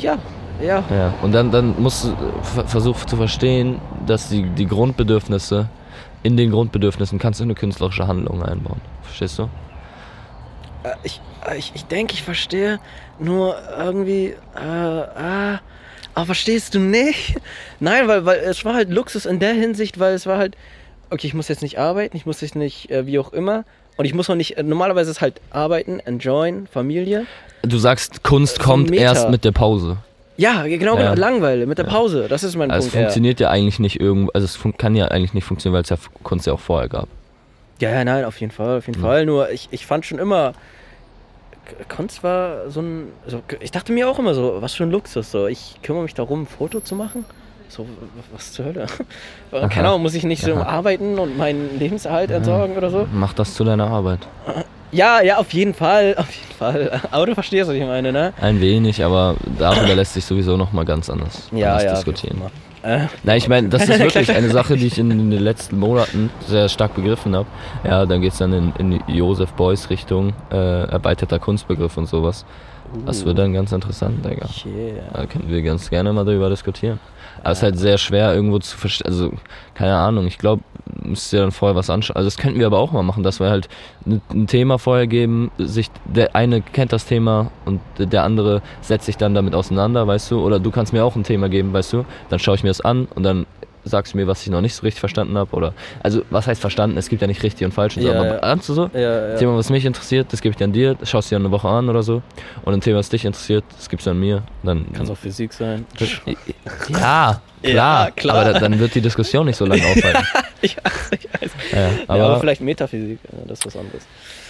ja, 0.00 0.18
ja. 0.60 0.82
Ja, 0.90 1.14
und 1.22 1.32
dann, 1.32 1.50
dann 1.50 1.80
musst 1.80 2.04
du 2.04 2.14
ver- 2.42 2.66
versuchen 2.66 3.06
zu 3.08 3.16
verstehen, 3.16 3.80
dass 4.06 4.28
die, 4.28 4.42
die 4.50 4.66
Grundbedürfnisse, 4.66 5.68
in 6.24 6.36
den 6.36 6.50
Grundbedürfnissen 6.50 7.20
kannst 7.20 7.38
du 7.38 7.44
eine 7.44 7.54
künstlerische 7.54 8.08
Handlung 8.08 8.42
einbauen. 8.42 8.80
Verstehst 9.02 9.38
du? 9.38 9.44
Äh, 10.82 10.94
Ich, 11.04 11.20
äh, 11.48 11.56
ich, 11.56 11.70
ich 11.76 11.84
denke, 11.84 12.14
ich 12.14 12.22
verstehe, 12.24 12.80
nur 13.20 13.56
irgendwie, 13.78 14.34
äh, 14.56 14.58
ah, 14.60 15.60
Aber 16.14 16.26
verstehst 16.26 16.74
du 16.74 16.80
nicht? 16.80 17.36
Nein, 17.80 18.08
weil, 18.08 18.24
weil 18.24 18.38
es 18.40 18.64
war 18.64 18.74
halt 18.74 18.90
Luxus 18.90 19.26
in 19.26 19.38
der 19.38 19.52
Hinsicht, 19.54 19.98
weil 19.98 20.14
es 20.14 20.26
war 20.26 20.38
halt, 20.38 20.56
okay, 21.10 21.26
ich 21.26 21.34
muss 21.34 21.48
jetzt 21.48 21.62
nicht 21.62 21.78
arbeiten, 21.78 22.16
ich 22.16 22.24
muss 22.26 22.40
jetzt 22.40 22.54
nicht, 22.56 22.90
äh, 22.90 23.06
wie 23.06 23.18
auch 23.18 23.32
immer. 23.32 23.64
Und 23.96 24.04
ich 24.06 24.14
muss 24.14 24.28
auch 24.30 24.34
nicht, 24.34 24.56
äh, 24.56 24.62
normalerweise 24.62 25.10
ist 25.10 25.20
halt 25.20 25.40
arbeiten, 25.50 26.00
enjoyen, 26.00 26.66
Familie. 26.66 27.26
Du 27.62 27.78
sagst, 27.78 28.22
Kunst 28.22 28.56
So 28.56 28.62
kommt 28.62 28.92
erst 28.92 29.28
mit 29.30 29.44
der 29.44 29.52
Pause. 29.52 29.98
Ja, 30.36 30.62
genau, 30.66 30.96
Ja. 30.96 31.10
genau 31.10 31.14
Langeweile, 31.20 31.66
mit 31.66 31.78
der 31.78 31.84
Pause. 31.84 32.26
Das 32.28 32.42
ist 32.42 32.56
mein 32.56 32.70
Also 32.70 32.86
es 32.88 32.92
Punkt. 32.92 33.04
funktioniert 33.04 33.40
ja 33.40 33.50
eigentlich 33.50 33.78
nicht 33.78 34.00
irgendwo, 34.00 34.30
also 34.34 34.44
es 34.44 34.58
kann 34.78 34.96
ja 34.96 35.06
eigentlich 35.08 35.34
nicht 35.34 35.44
funktionieren, 35.44 35.74
weil 35.76 35.82
es 35.82 35.90
ja 35.90 35.96
Kunst 36.22 36.46
ja 36.46 36.52
auch 36.52 36.60
vorher 36.60 36.88
gab. 36.88 37.08
Ja, 37.80 37.90
ja, 37.90 38.04
nein, 38.04 38.24
auf 38.24 38.40
jeden 38.40 38.52
Fall, 38.52 38.78
auf 38.78 38.86
jeden 38.86 39.00
Ja. 39.00 39.06
Fall. 39.06 39.26
Nur 39.26 39.50
ich, 39.50 39.68
ich 39.70 39.86
fand 39.86 40.04
schon 40.06 40.18
immer, 40.18 40.52
Kunst 41.88 42.22
war 42.22 42.68
so 42.70 42.80
ein, 42.80 43.08
so, 43.26 43.42
ich 43.60 43.70
dachte 43.70 43.92
mir 43.92 44.08
auch 44.08 44.18
immer 44.18 44.34
so, 44.34 44.56
was 44.60 44.74
für 44.74 44.84
ein 44.84 44.90
Luxus. 44.90 45.30
So, 45.30 45.46
ich 45.46 45.76
kümmere 45.82 46.02
mich 46.02 46.14
darum, 46.14 46.42
ein 46.42 46.46
Foto 46.46 46.80
zu 46.80 46.94
machen. 46.94 47.24
So, 47.68 47.86
was 48.32 48.52
zur 48.52 48.66
Hölle? 48.66 48.86
Aha. 49.52 49.68
Keine 49.68 49.88
Ahnung, 49.88 50.02
muss 50.02 50.14
ich 50.14 50.24
nicht 50.24 50.42
so 50.42 50.54
Aha. 50.54 50.62
arbeiten 50.64 51.18
und 51.18 51.36
meinen 51.36 51.78
Lebenserhalt 51.78 52.30
entsorgen 52.30 52.76
oder 52.76 52.90
so? 52.90 53.06
Mach 53.12 53.32
das 53.32 53.54
zu 53.54 53.64
deiner 53.64 53.86
Arbeit. 53.88 54.20
Ja, 54.94 55.20
ja, 55.22 55.38
auf 55.38 55.52
jeden 55.52 55.74
Fall, 55.74 56.14
auf 56.18 56.30
jeden 56.30 56.54
Fall. 56.56 57.00
Aber 57.10 57.26
du 57.26 57.34
verstehst, 57.34 57.68
was 57.68 57.74
ich 57.76 57.82
meine, 57.84 58.12
ne? 58.12 58.32
Ein 58.40 58.60
wenig, 58.60 59.02
aber 59.04 59.34
darüber 59.58 59.94
lässt 59.94 60.14
sich 60.14 60.24
sowieso 60.24 60.56
nochmal 60.56 60.84
ganz 60.84 61.10
anders, 61.10 61.48
anders 61.52 61.94
diskutieren. 61.94 62.36
wie 62.38 62.44
auch 62.44 62.50
immer. 62.84 63.04
Äh, 63.04 63.08
Nein, 63.22 63.38
ich 63.38 63.48
meine, 63.48 63.68
das 63.70 63.88
ist 63.88 63.98
wirklich 63.98 64.30
eine 64.30 64.50
Sache, 64.50 64.76
die 64.76 64.86
ich 64.86 64.98
in 64.98 65.08
den 65.08 65.30
letzten 65.32 65.78
Monaten 65.78 66.30
sehr 66.46 66.68
stark 66.68 66.94
begriffen 66.94 67.34
habe. 67.34 67.48
Ja, 67.82 68.06
dann 68.06 68.20
geht 68.20 68.32
es 68.32 68.38
dann 68.38 68.52
in, 68.52 68.72
in 68.78 69.02
Joseph 69.08 69.52
Beuys 69.54 69.90
Richtung, 69.90 70.32
äh, 70.52 70.84
erweiterter 70.84 71.38
Kunstbegriff 71.38 71.96
und 71.96 72.06
sowas. 72.06 72.44
Das 73.06 73.24
wird 73.24 73.38
dann 73.38 73.52
ganz 73.52 73.72
interessant, 73.72 74.24
Digga. 74.24 74.46
yeah. 74.66 75.02
Da 75.12 75.26
können 75.26 75.48
wir 75.48 75.62
ganz 75.62 75.90
gerne 75.90 76.12
mal 76.12 76.24
darüber 76.24 76.48
diskutieren. 76.48 77.00
Aber 77.40 77.50
es 77.50 77.58
ist 77.58 77.62
halt 77.64 77.78
sehr 77.78 77.98
schwer 77.98 78.32
irgendwo 78.34 78.58
zu 78.60 78.76
verstehen. 78.76 79.06
Also, 79.08 79.32
keine 79.74 79.96
Ahnung, 79.96 80.26
ich 80.26 80.38
glaube, 80.38 80.62
müsst 81.02 81.32
ihr 81.32 81.40
dann 81.40 81.52
vorher 81.52 81.76
was 81.76 81.90
anschauen. 81.90 82.16
Also, 82.16 82.26
das 82.26 82.36
könnten 82.36 82.58
wir 82.58 82.66
aber 82.66 82.78
auch 82.78 82.92
mal 82.92 83.02
machen, 83.02 83.22
dass 83.22 83.40
wir 83.40 83.48
halt 83.48 83.68
ein, 84.06 84.46
Thema 84.46 84.78
vorher 84.78 85.06
geben. 85.06 85.50
Sich, 85.58 85.90
der 86.04 86.36
eine 86.36 86.60
kennt 86.60 86.92
das 86.92 87.06
Thema 87.06 87.50
und 87.64 87.80
der 87.98 88.24
andere 88.24 88.62
setzt 88.80 89.06
sich 89.06 89.16
dann 89.16 89.34
damit 89.34 89.54
auseinander, 89.54 90.06
weißt 90.06 90.30
du? 90.30 90.40
Oder 90.44 90.60
du 90.60 90.70
kannst 90.70 90.92
mir 90.92 91.04
auch 91.04 91.16
ein 91.16 91.24
Thema 91.24 91.48
geben, 91.48 91.72
weißt 91.72 91.92
du? 91.92 92.04
Dann 92.28 92.38
schaue 92.38 92.56
ich 92.56 92.62
mir 92.62 92.70
das 92.70 92.80
an 92.80 93.08
und 93.14 93.22
dann 93.22 93.46
sagst 93.84 94.14
du 94.14 94.18
mir, 94.18 94.26
was 94.26 94.42
ich 94.42 94.50
noch 94.50 94.60
nicht 94.60 94.74
so 94.74 94.82
richtig 94.82 95.00
verstanden 95.00 95.36
habe. 95.36 95.54
Oder, 95.54 95.74
also, 96.02 96.22
was 96.30 96.46
heißt 96.46 96.60
verstanden? 96.60 96.96
Es 96.96 97.08
gibt 97.08 97.22
ja 97.22 97.28
nicht 97.28 97.42
richtig 97.42 97.64
und 97.64 97.72
falsch. 97.72 97.96
und 97.96 98.02
so, 98.02 98.08
Ja, 98.08 98.18
aber 98.18 98.42
ja. 98.42 98.56
du 98.56 98.74
so? 98.74 98.90
Ja, 98.94 99.28
ja. 99.28 99.36
Thema, 99.36 99.56
was 99.56 99.70
mich 99.70 99.84
interessiert, 99.84 100.32
das 100.32 100.40
gebe 100.40 100.52
ich 100.52 100.56
dann 100.56 100.72
dir, 100.72 100.94
das 100.94 101.10
schaust 101.10 101.30
du 101.30 101.34
dir 101.34 101.40
eine 101.40 101.50
Woche 101.50 101.68
an 101.68 101.88
oder 101.88 102.02
so. 102.02 102.22
Und 102.64 102.74
ein 102.74 102.80
Thema, 102.80 102.98
was 102.98 103.08
dich 103.08 103.24
interessiert, 103.24 103.64
das 103.76 103.88
gibst 103.88 104.06
du 104.06 104.10
an 104.10 104.20
mir. 104.20 104.42
Dann, 104.62 104.92
Kann 104.92 105.08
auch 105.08 105.16
Physik 105.16 105.52
sein. 105.52 105.86
ja, 106.88 107.40
klar. 107.60 108.10
Klar. 108.12 108.36
Aber 108.36 108.52
da, 108.52 108.60
dann 108.60 108.78
wird 108.78 108.94
die 108.94 109.00
Diskussion 109.00 109.46
nicht 109.46 109.56
so 109.56 109.64
lange 109.64 109.82
aufhalten. 109.86 110.24
ich 110.60 110.76
weiß, 110.76 111.10
ich 111.12 111.28
weiß. 111.32 111.50
Aber, 112.08 112.22
aber, 112.24 112.40
vielleicht 112.40 112.60
Metaphysik, 112.60 113.18
das 113.46 113.60
ist 113.60 113.66
was 113.66 113.76
anderes. 113.76 114.02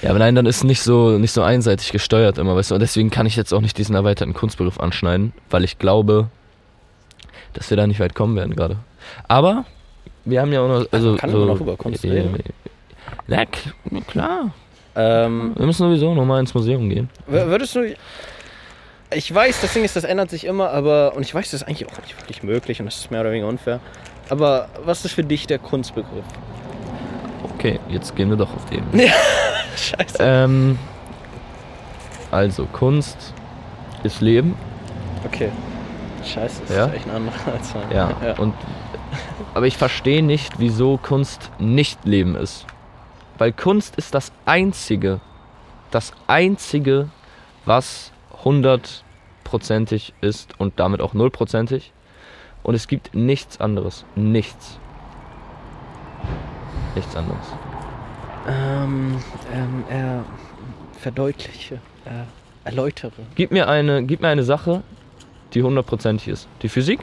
ja, 0.03 0.11
aber 0.11 0.19
nein, 0.19 0.35
dann 0.35 0.47
ist 0.47 0.65
nicht 0.65 0.83
so, 0.83 1.19
nicht 1.19 1.33
so 1.33 1.43
einseitig 1.43 1.93
gesteuert 1.93 2.39
immer, 2.39 2.57
weißt 2.57 2.71
du. 2.71 2.75
Und 2.75 2.81
deswegen 2.81 3.11
kann 3.11 3.27
ich 3.27 3.37
jetzt 3.37 3.53
auch 3.53 3.61
nicht 3.61 3.79
diesen 3.79 3.95
erweiterten 3.95 4.35
Kunstberuf 4.35 4.81
anschneiden, 4.81 5.33
weil 5.51 5.65
ich 5.65 5.79
glaube, 5.79 6.29
dass 7.53 7.71
wir 7.71 7.77
da 7.77 7.87
nicht 7.87 8.01
weit 8.01 8.15
kommen 8.15 8.37
werden 8.37 8.55
gerade. 8.57 8.77
Aber 9.29 9.65
wir 10.25 10.41
haben 10.41 10.53
ja 10.53 10.61
auch 10.61 10.69
noch. 10.69 10.87
Also, 10.91 11.17
kann 11.17 11.31
so, 11.31 11.37
immer 11.43 11.47
noch 11.55 11.61
über 11.61 11.77
Kunst 11.77 12.05
ja, 12.05 12.13
reden. 12.13 12.39
Ja, 13.29 13.41
kl- 13.43 14.05
klar. 14.07 14.51
Ähm, 14.97 15.53
Wir 15.57 15.67
müssen 15.67 15.87
sowieso 15.87 16.15
nochmal 16.15 16.41
ins 16.41 16.55
Museum 16.55 16.89
gehen. 16.89 17.09
Würdest 17.27 17.75
du. 17.75 17.95
Ich 19.13 19.33
weiß, 19.33 19.61
das 19.61 19.73
Ding 19.73 19.85
ist, 19.85 19.95
das 19.97 20.05
ändert 20.05 20.31
sich 20.31 20.45
immer, 20.45 20.71
aber. 20.71 21.15
Und 21.15 21.23
ich 21.23 21.35
weiß, 21.35 21.51
das 21.51 21.63
ist 21.63 21.69
eigentlich 21.69 21.87
auch 21.87 21.99
nicht 22.03 22.19
wirklich 22.21 22.43
möglich 22.43 22.81
und 22.81 22.87
das 22.87 22.97
ist 22.97 23.11
mehr 23.11 23.21
oder 23.21 23.31
weniger 23.31 23.49
unfair. 23.49 23.81
Aber 24.31 24.69
was 24.85 25.05
ist 25.05 25.13
für 25.13 25.23
dich 25.25 25.47
der 25.47 25.59
Kunstbegriff? 25.59 26.25
Okay, 27.55 27.79
jetzt 27.89 28.17
gehen 28.17 28.31
wir 28.31 28.37
doch 28.37 28.55
auf 28.55 28.65
den. 28.71 28.83
Scheiße. 29.77 30.17
Ähm, 30.21 30.79
also, 32.31 32.67
Kunst 32.67 33.35
ist 34.03 34.21
Leben. 34.21 34.57
Okay. 35.27 35.51
Scheiße, 36.25 36.63
das 36.67 36.77
Ja? 36.77 36.87
ist 36.87 36.95
echt 36.95 37.07
ein 37.07 37.15
anderer 37.17 37.35
als 37.53 37.75
mein. 37.75 37.91
Ja. 37.97 38.35
Und, 38.39 38.55
aber 39.55 39.67
ich 39.67 39.77
verstehe 39.77 40.23
nicht, 40.23 40.59
wieso 40.59 40.99
Kunst 40.99 41.51
nicht 41.59 42.05
Leben 42.05 42.35
ist. 42.35 42.67
Weil 43.39 43.53
Kunst 43.53 43.97
ist 43.97 44.15
das 44.15 44.33
Einzige, 44.45 45.21
das 45.91 46.13
Einzige, 46.27 47.09
was 47.65 48.13
hundertprozentig 48.45 50.13
ist 50.21 50.59
und 50.59 50.79
damit 50.81 51.01
auch 51.01 51.15
nullprozentig. 51.15 51.93
Und 52.63 52.75
es 52.75 52.89
gibt 52.89 53.15
nichts 53.15 53.61
anderes. 53.61 54.05
Nichts. 54.17 54.79
Nichts 56.95 57.15
anderes. 57.15 57.47
Ähm, 58.49 59.19
ähm, 59.53 59.85
er 59.89 60.25
verdeutliche, 60.99 61.81
er 62.05 62.27
erläutere. 62.65 63.13
Gib 63.35 63.53
mir 63.53 63.69
eine, 63.69 64.05
gib 64.05 64.21
mir 64.21 64.29
eine 64.29 64.45
Sache, 64.45 64.83
die 65.53 65.63
hundertprozentig 65.63 66.29
ist. 66.29 66.49
Die 66.63 66.69
Physik? 66.69 67.01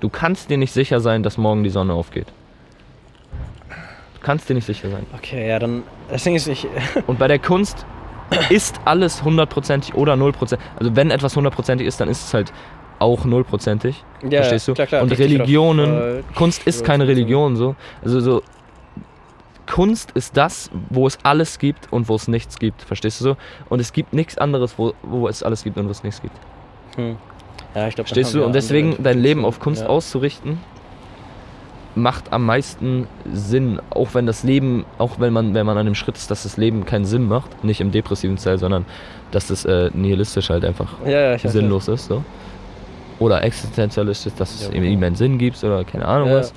Du 0.00 0.08
kannst 0.08 0.50
dir 0.50 0.58
nicht 0.58 0.72
sicher 0.72 1.00
sein, 1.00 1.22
dass 1.22 1.38
morgen 1.38 1.64
die 1.64 1.70
Sonne 1.70 1.94
aufgeht. 1.94 2.26
Du 4.14 4.20
kannst 4.20 4.48
dir 4.48 4.54
nicht 4.54 4.66
sicher 4.66 4.90
sein. 4.90 5.06
Okay, 5.14 5.48
ja, 5.48 5.58
dann. 5.58 5.82
Das 6.10 6.24
Ding 6.24 6.34
ist, 6.34 6.48
ich. 6.48 6.66
Und 7.06 7.18
bei 7.18 7.28
der 7.28 7.38
Kunst 7.38 7.86
ist 8.50 8.80
alles 8.84 9.22
hundertprozentig 9.22 9.94
oder 9.94 10.16
nullprozentig. 10.16 10.66
Also 10.78 10.96
wenn 10.96 11.10
etwas 11.10 11.36
hundertprozentig 11.36 11.86
ist, 11.86 12.00
dann 12.00 12.08
ist 12.08 12.24
es 12.24 12.34
halt 12.34 12.52
auch 12.98 13.24
nullprozentig. 13.24 14.04
Ja, 14.22 14.40
verstehst 14.40 14.68
du? 14.68 14.74
klar, 14.74 14.86
klar, 14.86 15.02
Und 15.02 15.16
Religionen, 15.18 15.86
falsch 15.86 16.24
Kunst 16.34 16.66
ist 16.66 16.84
keine. 16.84 17.06
Religion 17.06 17.56
so. 17.56 17.76
Also 18.02 18.20
so 18.20 18.42
Kunst 19.66 20.12
ist 20.12 20.36
das, 20.36 20.70
wo 20.90 21.06
es 21.06 21.18
alles 21.22 21.58
gibt 21.58 21.92
und 21.92 22.08
wo 22.08 22.14
es 22.14 22.28
nichts 22.28 22.58
gibt. 22.58 22.82
Verstehst 22.82 23.20
du 23.20 23.24
so? 23.24 23.36
Und 23.68 23.80
es 23.80 23.92
gibt 23.92 24.12
nichts 24.12 24.38
anderes, 24.38 24.78
wo, 24.78 24.94
wo 25.02 25.28
es 25.28 25.42
alles 25.42 25.64
gibt 25.64 25.76
und 25.76 25.86
wo 25.86 25.90
es 25.90 26.02
nichts 26.02 26.22
gibt. 26.22 26.36
Hm. 26.96 27.16
Ja, 27.76 27.88
ich 27.88 27.94
glaube, 27.94 28.08
Verstehst 28.08 28.34
du? 28.34 28.42
Und 28.42 28.54
deswegen 28.54 28.96
dein 29.02 29.20
Leben 29.20 29.44
auf 29.44 29.60
Kunst 29.60 29.82
ja. 29.82 29.88
auszurichten, 29.88 30.58
macht 31.94 32.32
am 32.32 32.46
meisten 32.46 33.06
Sinn. 33.30 33.80
Auch 33.90 34.14
wenn 34.14 34.24
das 34.26 34.42
Leben, 34.42 34.86
auch 34.96 35.20
wenn 35.20 35.34
man, 35.34 35.52
wenn 35.52 35.66
man 35.66 35.76
an 35.76 35.84
dem 35.84 35.94
Schritt 35.94 36.16
ist, 36.16 36.30
dass 36.30 36.44
das 36.44 36.56
Leben 36.56 36.86
keinen 36.86 37.04
Sinn 37.04 37.28
macht, 37.28 37.64
nicht 37.64 37.82
im 37.82 37.92
depressiven 37.92 38.36
Teil, 38.36 38.56
sondern 38.56 38.86
dass 39.30 39.48
das 39.48 39.66
äh, 39.66 39.90
nihilistisch 39.92 40.48
halt 40.48 40.64
einfach 40.64 40.94
Ja, 41.04 41.36
sinnlos 41.38 41.88
ist. 41.88 42.06
So. 42.06 42.24
Oder 43.18 43.42
existenzialistisch, 43.42 44.32
dass 44.38 44.54
es 44.54 44.68
Ja, 44.68 44.72
ihm 44.72 44.84
ihm 44.84 45.02
einen 45.02 45.16
Sinn 45.16 45.36
gibt 45.36 45.62
oder 45.62 45.84
keine 45.84 46.06
Ahnung 46.06 46.30
was. 46.32 46.54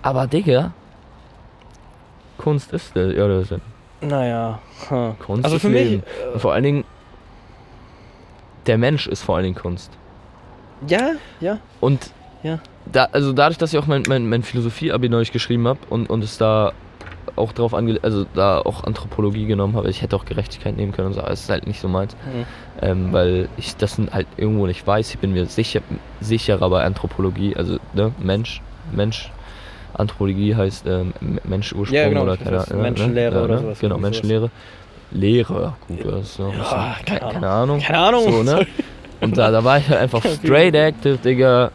Aber 0.00 0.26
Digga, 0.26 0.72
Kunst 2.38 2.72
ist 2.72 2.96
der, 2.96 3.12
ja, 3.12 3.26
der 3.28 3.44
Sinn. 3.44 3.60
Naja. 4.00 4.58
Hm. 4.88 5.18
Kunst 5.18 5.44
Also 5.44 5.56
ist 5.56 5.62
für 5.62 5.68
mich. 5.68 5.90
Leben. 5.90 6.02
Und 6.32 6.40
vor 6.40 6.54
allen 6.54 6.64
Dingen, 6.64 6.84
der 8.66 8.78
Mensch 8.78 9.06
ist 9.06 9.22
vor 9.22 9.36
allen 9.36 9.44
Dingen 9.44 9.56
Kunst. 9.56 9.97
Ja, 10.86 11.12
ja. 11.40 11.58
Und 11.80 12.10
Ja. 12.42 12.58
da, 12.86 13.08
also 13.12 13.32
dadurch, 13.32 13.58
dass 13.58 13.72
ich 13.72 13.78
auch 13.78 13.86
mein, 13.86 14.04
mein, 14.08 14.28
mein 14.28 14.42
Philosophie-Abi 14.42 15.08
neulich 15.08 15.32
geschrieben 15.32 15.66
habe 15.66 15.80
und, 15.90 16.08
und 16.08 16.22
es 16.22 16.38
da 16.38 16.72
auch 17.36 17.52
drauf 17.52 17.74
ange 17.74 17.98
also 18.02 18.24
da 18.34 18.58
auch 18.58 18.84
Anthropologie 18.84 19.46
genommen 19.46 19.76
habe, 19.76 19.90
ich 19.90 20.02
hätte 20.02 20.16
auch 20.16 20.24
Gerechtigkeit 20.24 20.76
nehmen 20.76 20.92
können 20.92 21.08
und 21.08 21.12
so, 21.14 21.20
aber 21.20 21.30
es 21.30 21.42
ist 21.42 21.50
halt 21.50 21.66
nicht 21.66 21.80
so 21.80 21.88
meins. 21.88 22.16
Hm. 22.24 22.46
Ähm, 22.80 23.12
weil 23.12 23.48
ich 23.56 23.76
das 23.76 23.98
halt 24.12 24.26
irgendwo 24.36 24.66
nicht 24.66 24.86
weiß. 24.86 25.10
Ich 25.10 25.18
bin 25.18 25.32
mir 25.32 25.46
sicher, 25.46 25.80
sicherer 26.20 26.68
bei 26.70 26.84
Anthropologie, 26.84 27.54
also 27.56 27.78
ne, 27.94 28.12
Mensch, 28.18 28.60
Mensch. 28.92 29.30
Anthropologie 29.94 30.54
heißt 30.54 30.86
ähm, 30.86 31.12
Mensch-Ursprung 31.44 31.96
Ja, 31.98 32.08
genau, 32.08 32.22
oder 32.22 32.36
keine 32.36 32.66
Ahnung. 32.66 32.82
Menschenlehre 32.82 33.44
oder 33.44 33.54
ne? 33.56 33.60
sowas, 33.62 33.78
Genau, 33.80 33.94
irgendwie 33.96 34.14
sowas. 34.14 34.22
Menschenlehre. 34.22 34.50
Lehre, 35.10 35.74
gut, 35.88 36.04
das 36.04 36.20
ist 36.26 36.34
so 36.36 36.52
Ja, 36.52 36.96
keine, 37.04 37.20
keine 37.32 37.48
Ahnung. 37.50 37.80
Keine 37.80 37.98
Ahnung. 37.98 38.30
So, 38.30 38.42
ne? 38.42 38.66
Und 39.20 39.36
da, 39.36 39.50
da 39.50 39.64
war 39.64 39.78
ich 39.78 39.88
halt 39.88 40.00
einfach 40.00 40.24
straight 40.44 40.74
active, 40.74 41.18
Digga. 41.18 41.70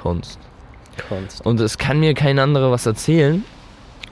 Kunst. 0.00 0.38
Kunst. 1.08 1.44
Und 1.44 1.60
es 1.60 1.78
kann 1.78 2.00
mir 2.00 2.14
kein 2.14 2.38
anderer 2.38 2.70
was 2.70 2.86
erzählen, 2.86 3.44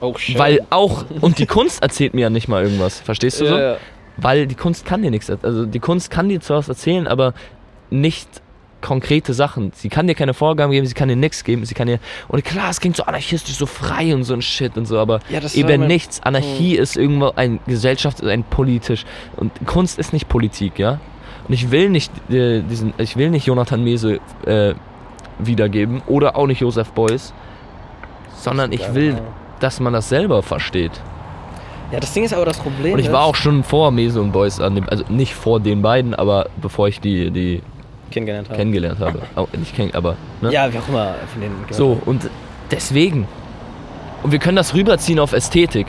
Oh 0.00 0.14
shit. 0.18 0.38
weil 0.38 0.60
auch, 0.70 1.04
und 1.20 1.38
die 1.38 1.46
Kunst 1.46 1.82
erzählt 1.82 2.14
mir 2.14 2.22
ja 2.22 2.30
nicht 2.30 2.48
mal 2.48 2.62
irgendwas, 2.62 3.00
verstehst 3.00 3.40
du 3.40 3.46
so? 3.46 3.54
ja, 3.56 3.72
ja. 3.72 3.76
Weil 4.16 4.46
die 4.46 4.54
Kunst 4.54 4.84
kann 4.84 5.02
dir 5.02 5.10
nichts, 5.10 5.28
er- 5.28 5.38
also 5.42 5.66
die 5.66 5.80
Kunst 5.80 6.10
kann 6.10 6.28
dir 6.28 6.40
zwar 6.40 6.58
was 6.58 6.68
erzählen, 6.68 7.06
aber 7.08 7.32
nicht 7.90 8.28
konkrete 8.80 9.32
Sachen. 9.32 9.72
Sie 9.74 9.88
kann 9.88 10.06
dir 10.06 10.14
keine 10.14 10.34
Vorgaben 10.34 10.70
geben, 10.72 10.86
sie 10.86 10.92
kann 10.94 11.08
dir 11.08 11.16
nichts 11.16 11.42
geben, 11.42 11.64
sie 11.64 11.74
kann 11.74 11.86
dir, 11.86 11.98
und 12.28 12.44
klar, 12.44 12.68
es 12.70 12.80
klingt 12.80 12.96
so 12.96 13.04
anarchistisch, 13.04 13.54
so 13.56 13.64
frei 13.66 14.14
und 14.14 14.24
so 14.24 14.34
ein 14.34 14.42
Shit 14.42 14.76
und 14.76 14.84
so, 14.86 14.98
aber 14.98 15.20
Ja, 15.30 15.40
eben 15.54 15.86
nichts. 15.86 16.22
Anarchie 16.22 16.76
ist 16.76 16.96
irgendwo 16.98 17.32
ein 17.34 17.60
Gesellschaft, 17.66 18.22
ein 18.22 18.44
politisch, 18.44 19.04
und 19.36 19.52
Kunst 19.66 19.98
ist 19.98 20.12
nicht 20.12 20.28
Politik, 20.28 20.78
ja? 20.78 21.00
Und 21.46 21.54
ich 21.54 21.70
will 21.70 21.90
nicht 21.90 22.10
äh, 22.30 22.62
diesen, 22.62 22.94
ich 22.98 23.16
will 23.16 23.30
nicht 23.30 23.46
Jonathan 23.46 23.82
Mese 23.82 24.18
äh, 24.46 24.74
wiedergeben 25.38 26.02
oder 26.06 26.36
auch 26.36 26.46
nicht 26.46 26.60
Joseph 26.60 26.92
Beuys, 26.92 27.34
sondern 28.36 28.72
ich 28.72 28.94
will, 28.94 29.14
genau. 29.14 29.22
dass 29.60 29.80
man 29.80 29.92
das 29.92 30.08
selber 30.08 30.42
versteht. 30.42 30.92
Ja, 31.92 32.00
das 32.00 32.12
Ding 32.12 32.24
ist 32.24 32.32
aber 32.32 32.46
das 32.46 32.58
Problem. 32.58 32.94
Und 32.94 32.98
ich 32.98 33.12
war 33.12 33.24
auch 33.24 33.34
schon 33.34 33.62
vor 33.62 33.90
Mese 33.90 34.20
und 34.20 34.32
Beuys 34.32 34.58
an 34.60 34.74
dem, 34.74 34.88
also 34.88 35.04
nicht 35.08 35.34
vor 35.34 35.60
den 35.60 35.82
beiden, 35.82 36.14
aber 36.14 36.48
bevor 36.60 36.88
ich 36.88 37.00
die, 37.00 37.30
die 37.30 37.62
kennengelernt 38.10 38.48
habe. 38.48 38.58
kennengelernt 38.58 39.00
habe. 39.00 39.20
Auch 39.34 39.48
nicht 39.52 39.74
kenn, 39.74 39.90
aber 39.94 40.16
ne? 40.40 40.52
Ja, 40.52 40.72
wie 40.72 40.78
auch 40.78 40.88
immer 40.88 41.14
von 41.32 41.40
denen 41.40 41.56
So, 41.70 42.00
und 42.04 42.30
deswegen. 42.70 43.26
Und 44.22 44.32
wir 44.32 44.38
können 44.38 44.56
das 44.56 44.74
rüberziehen 44.74 45.18
auf 45.18 45.32
Ästhetik. 45.32 45.88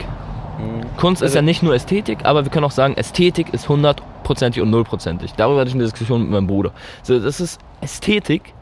Habe. 0.58 0.62
Mhm. 0.66 0.96
Kunst 0.96 1.22
ist 1.22 1.26
Also- 1.28 1.36
ja 1.38 1.42
nicht 1.42 1.62
nur 1.62 1.74
Ästhetik, 1.74 2.24
aber 2.24 2.44
wir 2.44 2.50
können 2.50 2.64
auch 2.64 2.70
sagen, 2.70 2.94
Ästhetik 2.96 3.52
ist 3.52 3.68
hundertprozentig 3.68 4.62
und 4.62 4.70
nullprozentig. 4.70 5.32
Darüber 5.34 5.60
hatte 5.60 5.68
ich 5.68 5.74
eine 5.74 5.84
Diskussion 5.84 6.22
mit 6.22 6.30
meinem 6.30 6.46
Bruder. 6.46 6.72
So, 7.02 7.18
das 7.18 7.40
ist 7.40 7.60
Ästhetik 7.80 8.54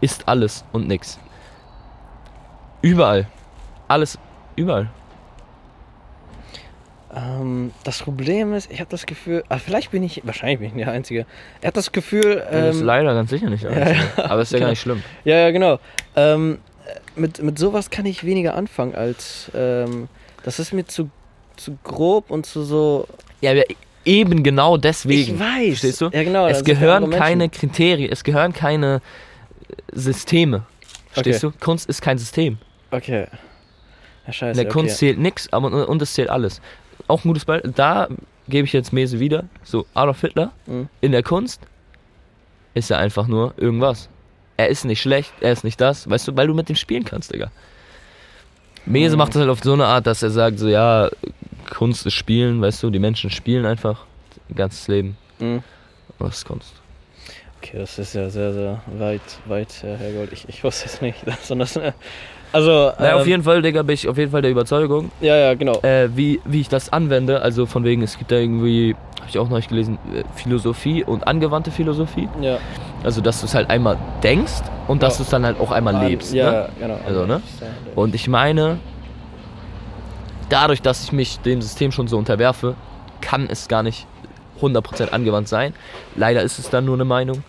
ist 0.00 0.28
alles 0.28 0.64
und 0.72 0.86
nix. 0.88 1.18
Überall. 2.82 3.26
Alles, 3.88 4.18
überall. 4.56 4.88
Ähm, 7.14 7.70
das 7.84 8.02
Problem 8.02 8.52
ist, 8.54 8.70
ich 8.70 8.80
habe 8.80 8.90
das 8.90 9.06
Gefühl, 9.06 9.44
ah, 9.48 9.58
vielleicht 9.58 9.92
bin 9.92 10.02
ich, 10.02 10.22
wahrscheinlich 10.24 10.58
bin 10.58 10.68
ich 10.70 10.84
der 10.84 10.92
Einzige. 10.92 11.26
Er 11.60 11.68
hat 11.68 11.76
das 11.76 11.92
Gefühl, 11.92 12.44
das 12.50 12.74
ist 12.76 12.80
ähm, 12.80 12.86
leider 12.86 13.14
ganz 13.14 13.30
sicher 13.30 13.48
nicht. 13.48 13.62
ja, 13.62 13.70
alles. 13.70 13.96
ja, 14.16 14.24
aber 14.24 14.42
ist 14.42 14.52
ja 14.52 14.58
genau. 14.58 14.66
gar 14.66 14.70
nicht 14.70 14.80
schlimm. 14.80 15.02
ja, 15.24 15.36
ja, 15.36 15.50
genau. 15.50 15.78
Ähm, 16.16 16.58
mit, 17.16 17.42
mit 17.42 17.58
sowas 17.58 17.90
kann 17.90 18.04
ich 18.04 18.24
weniger 18.24 18.54
anfangen 18.54 18.94
als, 18.94 19.50
ähm, 19.54 20.08
das 20.44 20.58
ist 20.60 20.72
mir 20.72 20.86
zu, 20.86 21.10
zu 21.56 21.76
grob 21.82 22.30
und 22.30 22.46
zu 22.46 22.62
so. 22.62 23.06
Ja, 23.40 23.50
aber 23.50 23.64
eben 24.04 24.42
genau 24.42 24.76
deswegen. 24.76 25.34
ich 25.34 25.40
weiß. 25.40 25.68
Verstehst 25.80 26.00
du? 26.00 26.04
Ja, 26.12 26.22
genau. 26.22 26.46
es 26.46 26.62
gehören 26.64 27.10
keine. 27.10 27.48
Kriterien, 27.48 28.10
es 28.12 28.22
gehören 28.22 28.52
keine 28.52 28.96
äh, 29.68 29.74
Systeme. 29.92 30.64
Verstehst 31.10 31.44
Okay. 31.44 31.54
du? 31.58 31.64
Kunst 31.64 31.88
ist 31.88 32.00
kein 32.02 32.18
System. 32.18 32.58
Okay. 32.90 33.26
Ja, 34.26 34.32
scheiße. 34.32 34.50
In 34.52 34.56
der 34.56 34.66
okay. 34.66 34.80
Kunst 34.80 34.98
zählt 34.98 35.18
nichts, 35.18 35.52
aber 35.52 35.66
und, 35.68 35.74
und 35.84 36.02
es 36.02 36.14
zählt 36.14 36.30
alles. 36.30 36.60
Auch 37.08 37.24
ein 37.24 37.28
gutes 37.28 37.44
Beispiel. 37.44 37.72
Da 37.74 38.08
gebe 38.48 38.66
ich 38.66 38.72
jetzt 38.72 38.92
Mese 38.92 39.20
wieder. 39.20 39.44
So, 39.62 39.86
Adolf 39.94 40.20
Hitler 40.20 40.52
Mhm. 40.66 40.88
in 41.00 41.12
der 41.12 41.22
Kunst 41.22 41.60
ist 42.74 42.90
er 42.90 42.98
einfach 42.98 43.26
nur 43.26 43.54
irgendwas. 43.56 44.08
Er 44.56 44.68
ist 44.68 44.84
nicht 44.84 45.00
schlecht, 45.00 45.32
er 45.40 45.52
ist 45.52 45.64
nicht 45.64 45.80
das, 45.80 46.08
weißt 46.08 46.28
du, 46.28 46.36
weil 46.36 46.46
du 46.46 46.54
mit 46.54 46.68
dem 46.68 46.76
spielen 46.76 47.04
kannst, 47.04 47.32
Digga. 47.32 47.50
Mese 48.86 49.16
macht 49.16 49.34
das 49.34 49.40
halt 49.40 49.50
auf 49.50 49.62
so 49.62 49.72
eine 49.72 49.86
Art, 49.86 50.06
dass 50.06 50.22
er 50.22 50.30
sagt, 50.30 50.58
so, 50.58 50.68
ja, 50.68 51.10
Kunst 51.70 52.06
ist 52.06 52.14
Spielen, 52.14 52.60
weißt 52.60 52.82
du, 52.82 52.90
die 52.90 52.98
Menschen 52.98 53.30
spielen 53.30 53.64
einfach 53.64 54.04
ihr 54.48 54.56
ganzes 54.56 54.86
Leben. 54.88 55.16
Mhm. 55.38 55.62
Was 56.18 56.38
ist 56.38 56.44
Kunst? 56.44 56.72
Okay, 57.58 57.78
das 57.78 57.98
ist 57.98 58.14
ja 58.14 58.28
sehr, 58.28 58.52
sehr 58.52 58.82
weit, 58.98 59.22
weit 59.46 59.82
äh, 59.82 59.96
hergeholt. 59.96 60.32
Ich, 60.32 60.48
ich 60.48 60.62
wusste 60.62 60.86
es 60.86 61.00
nicht. 61.00 61.18
Sondern 61.42 61.66
das, 61.66 61.76
äh, 61.76 61.92
also, 62.54 62.92
Naja, 62.98 63.16
auf 63.16 63.22
ähm, 63.22 63.28
jeden 63.28 63.42
Fall, 63.42 63.60
Digga, 63.62 63.82
bin 63.82 63.94
ich 63.94 64.08
auf 64.08 64.16
jeden 64.16 64.30
Fall 64.30 64.42
der 64.42 64.50
Überzeugung, 64.50 65.10
ja, 65.20 65.36
ja, 65.36 65.54
genau. 65.54 65.78
äh, 65.82 66.08
wie, 66.14 66.40
wie 66.44 66.60
ich 66.60 66.68
das 66.68 66.92
anwende. 66.92 67.42
Also 67.42 67.66
von 67.66 67.84
wegen, 67.84 68.02
es 68.02 68.16
gibt 68.16 68.30
da 68.32 68.36
irgendwie, 68.36 68.94
habe 69.20 69.28
ich 69.28 69.38
auch 69.38 69.48
noch 69.48 69.56
nicht 69.56 69.68
gelesen, 69.68 69.98
äh, 70.14 70.22
Philosophie 70.34 71.04
und 71.04 71.26
angewandte 71.26 71.70
Philosophie. 71.70 72.28
Ja. 72.40 72.58
Also, 73.02 73.20
dass 73.20 73.40
du 73.40 73.46
es 73.46 73.54
halt 73.54 73.68
einmal 73.68 73.98
denkst 74.22 74.62
und 74.88 75.02
dass 75.02 75.14
Ja. 75.14 75.18
du 75.18 75.22
es 75.24 75.28
dann 75.30 75.44
halt 75.44 75.60
auch 75.60 75.70
einmal 75.72 75.96
Ah, 75.96 76.06
lebst. 76.06 76.32
Ja, 76.32 76.50
Ne? 76.50 76.68
genau. 76.80 76.98
Also, 77.06 77.26
ne? 77.26 77.42
Und 77.94 78.14
ich 78.14 78.28
meine, 78.28 78.78
dadurch, 80.48 80.82
dass 80.82 81.04
ich 81.04 81.12
mich 81.12 81.38
dem 81.40 81.60
System 81.62 81.92
schon 81.92 82.08
so 82.08 82.16
unterwerfe, 82.16 82.74
kann 83.20 83.46
es 83.50 83.68
gar 83.68 83.82
nicht 83.82 84.06
100% 84.60 85.10
angewandt 85.10 85.48
sein. 85.48 85.74
Leider 86.16 86.42
ist 86.42 86.58
es 86.58 86.70
dann 86.70 86.84
nur 86.84 86.94
eine 86.94 87.04
Meinung. 87.04 87.42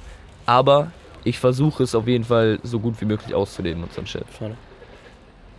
Aber 0.46 0.92
ich 1.24 1.40
versuche 1.40 1.84
es 1.84 1.96
auf 1.96 2.08
jeden 2.08 2.24
Fall 2.24 2.60
so 2.64 2.80
gut 2.80 3.00
wie 3.02 3.06
möglich 3.06 3.34
auszuleben 3.34 3.84
und 3.84 3.94
so 3.94 4.02
ein 4.02 4.08
Shit. 4.08 4.26
Vorne. 4.30 4.56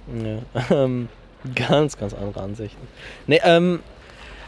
Ja. 0.08 0.62
Ähm, 0.70 1.08
ganz, 1.54 1.96
ganz 1.96 2.14
andere 2.14 2.42
Ansichten. 2.42 2.86
Nee, 3.26 3.40
ähm, 3.44 3.80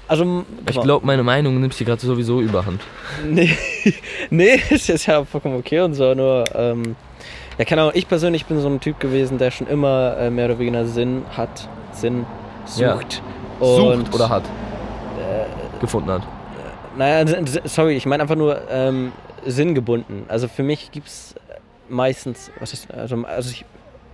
also. 0.09 0.45
Ich 0.69 0.81
glaube, 0.81 1.05
meine 1.07 1.23
Meinung 1.23 1.61
nimmt 1.61 1.75
hier 1.75 1.87
gerade 1.87 2.01
sowieso 2.01 2.41
überhand. 2.41 2.81
Nee, 3.25 3.51
nee, 4.31 4.61
ist 4.71 4.89
jetzt 4.89 5.07
ja 5.07 5.25
vollkommen 5.25 5.57
okay 5.59 5.81
und 5.81 5.95
so, 5.95 6.15
nur, 6.15 6.45
ähm, 6.55 6.97
ja, 7.59 7.65
keine 7.65 7.83
Ahnung, 7.83 7.93
ich 7.95 8.09
persönlich 8.09 8.47
bin 8.47 8.61
so 8.61 8.69
ein 8.69 8.81
Typ 8.81 9.01
gewesen, 9.01 9.39
der 9.39 9.51
schon 9.51 9.67
immer 9.67 10.17
äh, 10.19 10.31
mehr 10.31 10.47
oder 10.47 10.59
weniger 10.59 10.87
Sinn 10.87 11.23
hat, 11.37 11.69
Sinn 11.93 12.25
Ja. 12.77 12.95
sucht. 12.97 13.23
Sucht 13.61 14.15
oder 14.15 14.29
hat. 14.29 14.45
Äh, 14.45 15.81
Gefunden 15.81 16.11
hat. 16.11 16.23
naja, 16.97 17.27
sorry, 17.65 17.97
ich 17.97 18.07
meine 18.07 18.23
einfach 18.23 18.37
nur 18.37 18.61
ähm, 18.71 19.13
sinngebunden. 19.45 20.25
Also 20.29 20.47
für 20.49 20.63
mich 20.63 20.91
gibt 20.93 21.09
es 21.09 21.35
meistens, 21.89 22.51
was 22.61 22.73
ist, 22.73 22.91
also, 22.93 23.17
also 23.25 23.51
ich, 23.51 23.65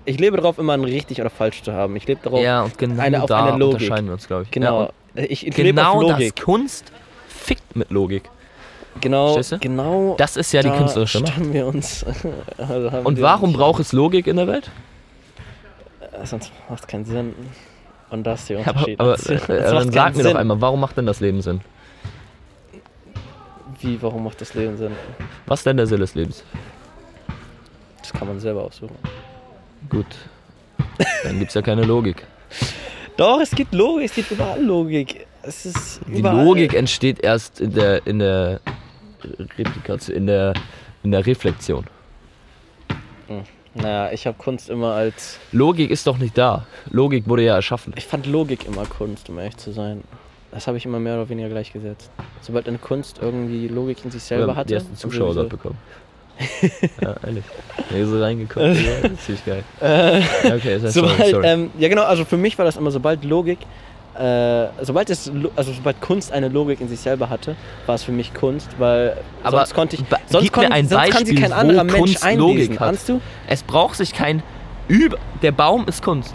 ich 0.04 0.18
lebe 0.18 0.36
darauf, 0.36 0.58
immer 0.58 0.74
ein 0.74 0.84
richtig 0.84 1.20
oder 1.20 1.30
falsch 1.30 1.62
zu 1.62 1.72
haben. 1.72 1.96
Ich 1.96 2.06
lebe 2.06 2.20
darauf, 2.22 2.40
Ja, 2.40 2.66
genau 2.76 3.02
eine- 3.02 3.22
auf 3.22 3.30
eine 3.30 3.56
Logik. 3.58 3.74
unterscheiden 3.80 4.06
wir 4.06 4.12
uns, 4.14 4.26
glaube 4.26 4.42
ich. 4.44 4.50
genau. 4.50 4.90
Ja, 5.14 5.22
ich, 5.22 5.46
ich 5.46 5.56
und 5.56 5.64
lebe 5.64 5.86
auf 5.86 5.98
genau 5.98 6.10
Logik. 6.12 6.34
das 6.36 6.44
Kunst 6.44 6.92
fickt 7.28 7.76
mit 7.76 7.90
Logik. 7.90 8.30
Genau, 9.00 9.40
genau. 9.60 10.14
Das 10.18 10.36
ist 10.36 10.52
ja 10.52 10.62
die 10.62 10.68
da 10.68 10.76
künstlerische 10.78 11.20
Macht. 11.20 11.52
wir 11.52 11.66
uns. 11.66 12.04
also 12.58 12.90
Und 13.02 13.20
warum 13.20 13.48
uns- 13.50 13.58
braucht 13.58 13.80
es 13.80 13.92
Logik 13.92 14.26
in 14.28 14.36
der 14.36 14.46
Welt? 14.46 14.70
Äh, 16.12 16.24
Sonst 16.26 16.52
macht 16.68 16.80
es 16.82 16.86
keinen 16.86 17.04
Sinn. 17.04 17.34
Und 18.10 18.22
das 18.24 18.42
ist 18.42 18.50
der 18.50 18.60
Ja, 18.60 18.66
aber 18.68 18.86
Unterschied. 18.86 19.00
aber 19.00 19.14
äh, 19.58 19.62
dann 19.74 19.90
sag 19.92 20.16
mir 20.16 20.22
Sinn. 20.22 20.32
doch 20.32 20.38
einmal, 20.40 20.60
warum 20.60 20.78
macht 20.80 20.96
denn 20.96 21.06
das 21.06 21.18
Leben 21.20 21.42
Sinn? 21.42 21.60
Wie, 23.80 24.00
warum 24.00 24.24
macht 24.24 24.40
das 24.40 24.54
Leben 24.54 24.76
Sinn? 24.76 24.92
Was 25.46 25.64
denn 25.64 25.76
der 25.76 25.86
Sinn 25.86 26.00
des 26.00 26.14
Lebens? 26.14 26.44
Das 28.00 28.12
kann 28.12 28.28
man 28.28 28.38
selber 28.38 28.62
aussuchen. 28.62 28.94
Gut. 29.88 30.06
Dann 31.22 31.38
gibt 31.38 31.48
es 31.50 31.54
ja 31.54 31.62
keine 31.62 31.82
Logik. 31.84 32.26
Doch, 33.16 33.40
es 33.40 33.50
gibt 33.50 33.74
Logik, 33.74 34.06
es 34.06 34.14
gibt 34.14 34.30
überall 34.30 34.62
Logik. 34.62 35.26
Es 35.42 35.66
ist 35.66 36.00
Die 36.08 36.18
überall. 36.18 36.44
Logik 36.44 36.74
entsteht 36.74 37.20
erst 37.20 37.60
in 37.60 37.72
der, 37.72 38.06
in 38.06 38.18
der 38.18 38.60
Replikation, 39.58 40.16
in 40.16 40.26
der, 40.26 40.54
in 41.02 41.10
der 41.10 41.24
Reflexion. 41.26 41.84
Naja, 43.74 44.12
ich 44.12 44.26
habe 44.26 44.36
Kunst 44.38 44.70
immer 44.70 44.92
als. 44.94 45.38
Logik 45.52 45.90
ist 45.90 46.06
doch 46.06 46.18
nicht 46.18 46.38
da. 46.38 46.64
Logik 46.90 47.28
wurde 47.28 47.42
ja 47.42 47.56
erschaffen. 47.56 47.92
Ich 47.96 48.06
fand 48.06 48.26
Logik 48.26 48.66
immer 48.66 48.84
Kunst, 48.86 49.28
um 49.28 49.38
ehrlich 49.38 49.56
zu 49.56 49.72
sein. 49.72 50.02
Das 50.52 50.68
habe 50.68 50.76
ich 50.76 50.86
immer 50.86 51.00
mehr 51.00 51.14
oder 51.16 51.28
weniger 51.28 51.48
gleichgesetzt. 51.48 52.10
Sobald 52.40 52.68
eine 52.68 52.78
Kunst 52.78 53.18
irgendwie 53.20 53.66
Logik 53.66 54.04
in 54.04 54.12
sich 54.12 54.22
selber 54.22 54.54
hatte. 54.54 54.68
Die 54.68 54.74
ersten 54.74 54.94
Zuschauer 54.94 55.28
sowieso- 55.32 55.40
dort 55.40 55.48
bekommen. 55.50 55.78
ja, 57.00 57.14
ehrlich. 57.24 57.44
Hier 57.90 58.06
so 58.06 58.20
reingekommen. 58.20 58.74
ja, 58.84 58.90
das 59.02 59.12
ist 59.12 59.24
ziemlich 59.24 59.44
geil. 59.46 59.64
Äh, 59.80 60.20
Ja, 60.48 60.54
okay, 60.56 60.78
sorry, 60.78 60.90
sobald, 60.92 61.26
sorry. 61.30 61.46
Ähm, 61.46 61.70
ja 61.78 61.88
genau, 61.88 62.02
also 62.02 62.24
für 62.24 62.36
mich 62.36 62.56
war 62.58 62.64
das 62.64 62.76
immer, 62.76 62.90
sobald 62.90 63.24
Logik, 63.24 63.58
äh, 64.18 64.66
sobald 64.82 65.10
es, 65.10 65.30
also 65.56 65.72
sobald 65.72 66.00
Kunst 66.00 66.32
eine 66.32 66.48
Logik 66.48 66.80
in 66.80 66.88
sich 66.88 67.00
selber 67.00 67.28
hatte, 67.30 67.56
war 67.86 67.94
es 67.96 68.02
für 68.04 68.12
mich 68.12 68.32
Kunst, 68.34 68.68
weil 68.78 69.16
Aber 69.42 69.58
sonst 69.58 69.74
konnte 69.74 69.96
ich, 69.96 70.02
sonst, 70.28 70.52
kon- 70.52 70.66
ein 70.66 70.88
sonst 70.88 71.10
kann 71.10 71.24
sie 71.24 71.32
Beispiel, 71.34 71.40
kein 71.40 71.52
anderer 71.52 71.84
Mensch 71.84 71.98
Kunst 71.98 72.24
einlesen. 72.24 72.48
Logik. 72.64 72.76
Kannst 72.78 73.08
du? 73.08 73.20
Es 73.46 73.62
braucht 73.62 73.96
sich 73.96 74.12
kein 74.12 74.42
Über. 74.88 75.18
Der 75.42 75.52
Baum 75.52 75.86
ist 75.88 76.02
Kunst. 76.02 76.34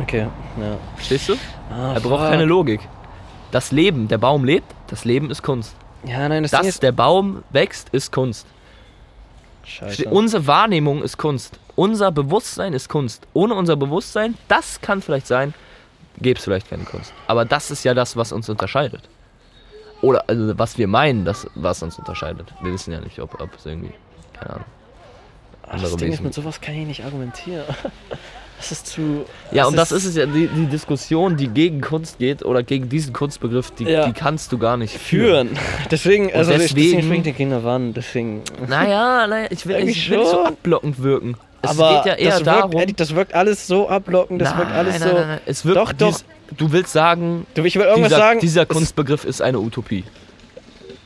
Okay, 0.00 0.20
ja. 0.60 0.76
Verstehst 0.96 1.28
du? 1.28 1.34
Ah, 1.70 1.92
Er 1.94 2.00
braucht 2.00 2.20
fuck. 2.22 2.30
keine 2.30 2.44
Logik. 2.44 2.80
Das 3.50 3.72
Leben, 3.72 4.08
der 4.08 4.18
Baum 4.18 4.44
lebt, 4.44 4.66
das 4.88 5.04
Leben 5.04 5.30
ist 5.30 5.42
Kunst. 5.42 5.74
Ja, 6.04 6.28
nein, 6.28 6.42
das, 6.42 6.52
Ding 6.52 6.60
Dass 6.60 6.68
ist, 6.68 6.82
der 6.82 6.92
Baum 6.92 7.42
wächst, 7.50 7.88
ist 7.90 8.12
Kunst. 8.12 8.46
Scheiße. 9.68 10.08
Unsere 10.08 10.46
Wahrnehmung 10.46 11.02
ist 11.02 11.16
Kunst. 11.18 11.58
Unser 11.76 12.10
Bewusstsein 12.10 12.72
ist 12.72 12.88
Kunst. 12.88 13.26
Ohne 13.34 13.54
unser 13.54 13.76
Bewusstsein, 13.76 14.36
das 14.48 14.80
kann 14.80 15.02
vielleicht 15.02 15.26
sein, 15.26 15.54
gäbe 16.20 16.38
es 16.38 16.44
vielleicht 16.44 16.68
keine 16.68 16.84
Kunst. 16.84 17.12
Aber 17.26 17.44
das 17.44 17.70
ist 17.70 17.84
ja 17.84 17.94
das, 17.94 18.16
was 18.16 18.32
uns 18.32 18.48
unterscheidet. 18.48 19.02
Oder 20.00 20.24
also, 20.28 20.58
was 20.58 20.78
wir 20.78 20.88
meinen, 20.88 21.24
das, 21.24 21.46
was 21.54 21.82
uns 21.82 21.98
unterscheidet. 21.98 22.52
Wir 22.62 22.72
wissen 22.72 22.92
ja 22.92 23.00
nicht, 23.00 23.18
ob, 23.20 23.40
ob 23.40 23.54
es 23.54 23.66
irgendwie, 23.66 23.92
keine 24.32 24.54
Ahnung. 24.54 24.66
Ach, 25.70 25.80
das 25.80 25.96
Ding 25.96 26.12
ist, 26.12 26.22
mit 26.22 26.34
sowas 26.34 26.60
kann 26.60 26.74
ich 26.74 26.86
nicht 26.86 27.04
argumentieren. 27.04 27.64
Das 28.58 28.72
ist 28.72 28.86
zu. 28.88 29.24
Ja, 29.52 29.66
und 29.66 29.76
das 29.76 29.92
ist 29.92 30.04
es 30.04 30.16
ja, 30.16 30.26
die, 30.26 30.48
die 30.48 30.66
Diskussion, 30.66 31.36
die 31.36 31.48
gegen 31.48 31.80
Kunst 31.80 32.18
geht 32.18 32.44
oder 32.44 32.62
gegen 32.62 32.88
diesen 32.88 33.12
Kunstbegriff, 33.12 33.70
die, 33.70 33.84
Ja. 33.84 34.06
die 34.06 34.12
kannst 34.12 34.50
du 34.52 34.58
gar 34.58 34.76
nicht 34.76 34.98
führen. 34.98 35.48
führen. 35.48 35.58
Deswegen, 35.90 36.32
also 36.34 36.50
deswegen- 36.52 37.00
deswegen 37.00 37.22
der 37.22 37.32
Kinder 37.34 37.62
Wand, 37.64 37.96
deswegen. 37.96 38.42
Naja, 38.66 39.26
naja, 39.28 39.46
ich 39.50 39.64
will, 39.66 39.76
ich 39.88 40.10
will 40.10 40.18
nicht 40.18 40.28
so 40.30 40.44
abblockend 40.44 41.00
wirken. 41.02 41.36
Es 41.62 41.70
aber 41.70 42.02
geht 42.02 42.06
ja 42.06 42.14
eher 42.18 42.30
das 42.30 42.42
darum. 42.42 42.72
wirkt, 42.72 43.00
das 43.00 43.14
wirkt 43.14 43.34
alles 43.34 43.66
so 43.66 43.88
ablockend, 43.88 44.40
das 44.42 44.56
wirkt 44.56 44.72
alles 44.72 44.98
nein, 45.00 45.08
so. 45.08 45.14
nein, 45.16 45.26
nein. 45.28 45.40
Es 45.46 45.64
wirkt, 45.64 45.76
Doch, 45.78 45.92
doch. 45.92 46.08
dies- 46.12 46.24
Du 46.56 46.72
willst 46.72 46.92
sagen, 46.92 47.46
Du, 47.54 47.62
ich 47.64 47.76
will 47.76 47.82
irgendwas 47.82 48.08
dieser, 48.08 48.16
sagen. 48.18 48.40
dieser 48.40 48.62
es- 48.62 48.68
Kunstbegriff 48.68 49.24
ist 49.24 49.42
eine 49.42 49.58
Utopie. 49.60 50.02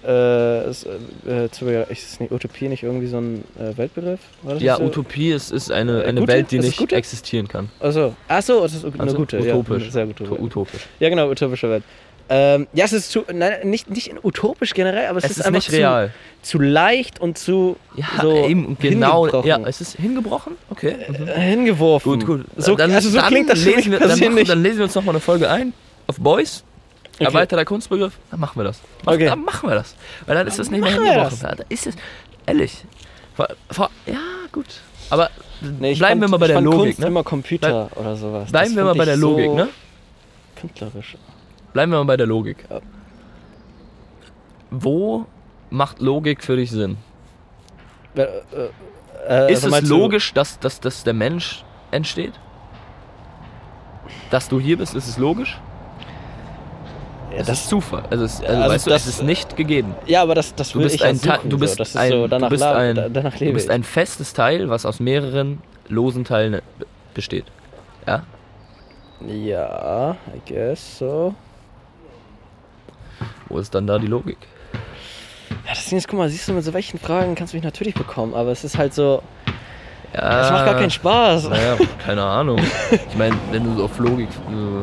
Äh, 0.05 0.69
ist, 0.71 0.85
äh, 0.85 1.49
zu, 1.51 1.67
ist 1.69 2.21
nicht 2.21 2.33
Utopie 2.33 2.69
nicht 2.69 2.83
irgendwie 2.83 3.07
so 3.07 3.19
ein 3.19 3.45
äh, 3.59 3.77
Weltbegriff? 3.77 4.21
Das 4.47 4.61
Ja, 4.61 4.77
so? 4.77 4.85
Utopie 4.85 5.31
ist, 5.31 5.53
ist 5.53 5.71
eine, 5.71 6.03
Äh, 6.03 6.07
eine 6.09 6.21
gute? 6.21 6.33
Welt, 6.33 6.51
die 6.51 6.59
nicht 6.59 6.77
gute? 6.77 6.97
existieren 6.97 7.47
kann. 7.47 7.69
Achso, 7.79 8.15
achso, 8.27 8.65
es 8.65 8.75
ist 8.75 8.85
eine 8.85 8.99
Also 8.99 9.17
gute, 9.17 9.39
utopisch. 9.39 9.85
ja, 9.85 9.91
sehr 9.93 10.07
gute. 10.07 10.25
Uto- 10.25 10.41
Utopisch. 10.43 10.87
Ja, 10.99 11.09
genau, 11.09 11.31
utopische 11.31 11.71
Welt. 11.71 11.85
Ähm, 12.29 12.67
ja, 12.73 12.85
es 12.85 12.93
ist 12.93 13.11
zu, 13.13 13.25
nein, 13.33 13.69
nicht, 13.69 13.91
nicht 13.91 14.13
utopisch 14.25 14.75
generell, 14.75 15.07
aber 15.07 15.19
es, 15.19 15.25
Es 15.25 15.31
ist, 15.33 15.37
ist 15.39 15.47
einfach 15.47 15.59
nicht 15.59 15.73
real. 15.73 16.13
Zu, 16.41 16.59
zu 16.59 16.63
leicht 16.65 17.21
und 17.21 17.37
zu 17.39 17.77
Ja, 17.95 18.07
so 18.23 18.47
eben 18.47 18.77
genau. 18.81 19.23
hingebrochen. 19.25 19.49
Ja, 19.49 19.61
es 19.69 19.81
ist 19.81 19.97
hingebrochen. 19.97 20.55
Okay. 20.71 20.95
Mhm. 21.09 21.29
äh, 21.29 21.33
hingeworfen. 21.41 22.13
Gut, 22.13 22.27
gut. 22.27 22.45
So, 22.57 22.75
dann, 22.75 22.91
also 22.93 23.09
so 23.11 23.19
dann 23.19 23.27
klingt 23.29 23.51
das 23.51 23.65
lesen 23.65 23.93
wir, 23.93 23.99
dann, 23.99 24.19
machen, 24.19 24.45
dann 24.47 24.63
lesen 24.63 24.79
wir 24.79 24.85
uns 24.85 24.95
nochmal 24.95 25.15
eine 25.15 25.21
Folge 25.21 25.49
ein 25.51 25.73
auf 26.07 26.17
Boys. 26.19 26.65
Okay. 27.27 27.35
Erweiterter 27.35 27.65
Kunstbegriff. 27.65 28.19
Dann 28.31 28.41
machen 28.41 28.59
wir 28.59 28.65
das. 28.65 28.81
Mach, 29.05 29.15
Okay. 29.15 29.27
Dann 29.27 29.45
machen 29.45 29.69
wir 29.69 29.75
das. 29.75 29.95
Weil 30.27 30.37
dann 30.37 30.47
ist 30.47 30.59
es 30.59 30.71
nicht 30.71 30.83
mehr 30.83 30.93
hingebrochen. 30.93 31.39
Da 31.41 31.55
ist 31.69 31.87
es, 31.87 31.97
Ehrlich. 32.47 32.85
Vor, 33.35 33.49
vor, 33.71 33.91
ja, 34.07 34.19
gut. 34.51 34.67
Aber 35.11 35.31
Nee, 35.61 35.95
bleiben 35.95 36.21
fand, 36.21 36.23
wir 36.23 36.29
mal 36.29 36.37
bei 36.39 36.49
der 36.49 36.61
Logik, 36.61 36.81
Kunst 36.81 36.99
ne? 36.99 37.07
immer 37.07 37.23
Computer 37.23 37.89
oder 37.95 38.17
sowas. 38.17 38.51
Bleiben 38.51 38.69
Das 38.71 38.77
wir 38.77 38.85
mal 38.85 38.95
bei 38.95 39.05
der 39.05 39.17
Logik, 39.17 39.47
so 39.47 39.55
ne? 39.55 39.69
Künstlerisch. 40.57 41.17
Bleiben 41.73 41.93
wir 41.93 41.99
mal 41.99 42.05
bei 42.05 42.17
der 42.17 42.27
Logik. 42.27 42.65
Ja. 42.69 42.81
Wo 44.71 45.27
macht 45.71 46.01
Logik 46.01 46.43
für 46.43 46.57
dich 46.57 46.71
Sinn? 46.71 46.97
Äh, 48.17 48.23
äh, 48.23 48.31
äh, 49.29 49.53
Ist 49.53 49.65
also 49.65 49.77
es 49.77 49.89
logisch, 49.89 50.33
dass, 50.35 50.59
dass, 50.59 50.81
dass 50.81 51.05
der 51.05 51.15
Mensch 51.15 51.65
entsteht? 51.91 52.33
Dass 54.31 54.49
du 54.49 54.59
hier 54.59 54.79
bist, 54.79 54.95
ist 54.95 55.09
es 55.09 55.19
logisch? 55.19 55.59
Ja, 57.33 57.39
Das 57.39 57.47
das, 57.47 57.61
ist 57.61 57.69
Zufall. 57.69 58.03
Also, 58.11 58.25
es, 58.25 58.41
also, 58.43 58.53
Also 58.63 58.75
weißt 58.75 58.87
du, 58.87 58.91
das- 58.91 59.03
es 59.07 59.15
ist 59.17 59.23
nicht 59.23 59.57
gegeben. 59.57 59.95
ja, 60.07 60.23
aber 60.23 60.35
das, 60.35 60.55
das 60.55 60.71
Du 60.73 60.81
bist 60.81 60.95
ich 60.97 61.05
ein 61.05 61.17
suchen, 61.17 61.49
du 61.49 61.59
bist 61.59 61.75
so. 61.75 61.79
Das 61.79 61.97
ein- 61.97 62.11
so, 62.11 62.23
du 62.23 62.29
danach, 62.29 62.49
bist 62.51 62.61
la- 62.61 62.77
ein- 62.77 62.95
da- 62.95 63.09
danach 63.09 63.33
Du 63.35 63.45
lebe 63.45 63.55
bist 63.55 63.67
ich. 63.67 63.73
ein 63.73 63.85
festes 63.85 64.33
Teil, 64.35 64.69
was 64.69 64.85
aus 64.87 65.01
mehreren 65.01 65.63
losen 65.89 66.25
Teilen 66.25 66.61
be- 66.79 66.87
besteht. 67.15 67.45
Ja? 68.07 68.23
Ja, 69.27 70.17
I 70.35 70.53
guess 70.53 70.99
so. 70.99 71.35
Wo 73.49 73.59
ist 73.59 73.75
dann 73.75 73.87
da 73.87 73.99
die 73.99 74.07
Logik? 74.09 74.39
Ja, 75.67 75.75
das 75.75 75.87
Ding 75.87 75.99
ist, 75.99 76.09
guck 76.09 76.19
mal, 76.19 76.29
siehst 76.29 76.49
du, 76.49 76.53
mit 76.55 76.65
so 76.65 76.73
welchen 76.73 76.99
Fragen 76.99 77.35
kannst 77.35 77.53
du 77.53 77.57
mich 77.57 77.65
natürlich 77.65 77.95
bekommen, 77.95 78.35
aber 78.35 78.51
es 78.51 78.65
ist 78.65 78.77
halt 78.79 78.95
so, 78.95 79.23
Ja, 80.15 80.41
es 80.45 80.51
macht 80.51 80.65
gar 80.67 80.75
keinen 80.75 80.91
Spaß. 80.91 81.49
Naja, 81.49 81.77
keine 82.05 82.23
Ahnung. 82.23 82.59
Ich 83.09 83.17
meine, 83.17 83.37
wenn 83.51 83.65
du 83.65 83.77
so 83.77 83.85
auf 83.85 83.99
Logik. 83.99 84.29
So 84.51 84.81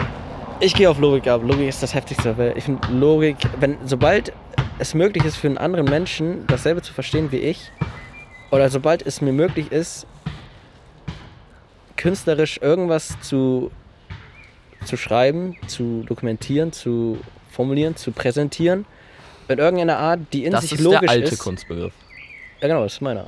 Ich 0.62 0.74
gehe 0.74 0.90
auf 0.90 1.00
Logik 1.00 1.26
ab. 1.28 1.42
Logik 1.46 1.70
ist 1.70 1.82
das 1.82 1.94
Heftigste 1.94 2.38
Welt. 2.38 2.58
Ich 2.58 2.66
finde 2.66 2.86
Logik, 2.90 3.38
wenn, 3.62 3.78
sobald 3.86 4.34
es 4.78 4.94
möglich 4.94 5.24
ist 5.24 5.38
für 5.38 5.48
einen 5.48 5.58
anderen 5.58 5.86
Menschen, 5.86 6.46
dasselbe 6.48 6.82
zu 6.82 6.94
verstehen 6.94 7.32
wie 7.32 7.38
ich, 7.38 7.72
oder 8.52 8.70
sobald 8.70 9.06
es 9.06 9.22
mir 9.22 9.32
möglich 9.32 9.72
ist, 9.72 10.06
künstlerisch 11.96 12.60
irgendwas 12.62 13.18
zu, 13.22 13.72
zu 14.84 14.98
schreiben, 14.98 15.56
zu 15.68 16.04
dokumentieren, 16.04 16.74
zu 16.74 17.20
formulieren, 17.50 17.96
zu 17.96 18.12
präsentieren, 18.12 18.86
in 19.48 19.60
irgendeiner 19.60 19.98
Art, 19.98 20.20
die 20.34 20.44
in 20.44 20.52
das 20.52 20.64
sich 20.64 20.74
ist 20.74 20.82
logisch 20.82 21.00
der 21.00 21.10
alte 21.10 21.34
ist. 21.34 21.40
Kunstbegriff. 21.40 21.94
Ja, 22.60 22.68
genau, 22.68 22.84
das 22.84 22.94
ist 22.94 23.02
meiner. 23.02 23.28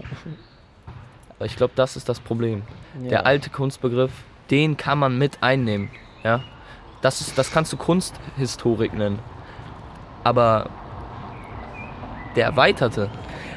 Aber 1.38 1.46
ich 1.46 1.56
glaube, 1.56 1.72
das 1.78 1.96
ist 1.96 2.10
das 2.10 2.20
Problem. 2.20 2.64
Ja. 3.04 3.10
Der 3.10 3.26
alte 3.26 3.50
Kunstbegriff, 3.50 4.12
den 4.50 4.76
kann 4.76 5.00
man 5.00 5.18
mit 5.18 5.42
einnehmen. 5.42 5.90
Ja? 6.26 6.44
Das, 7.02 7.22
ist, 7.22 7.38
das 7.38 7.52
kannst 7.52 7.74
du 7.74 7.78
Kunsthistorik 7.78 8.94
nennen. 8.94 9.20
Aber 10.24 10.68
der 12.36 12.46
erweiterte, 12.46 13.10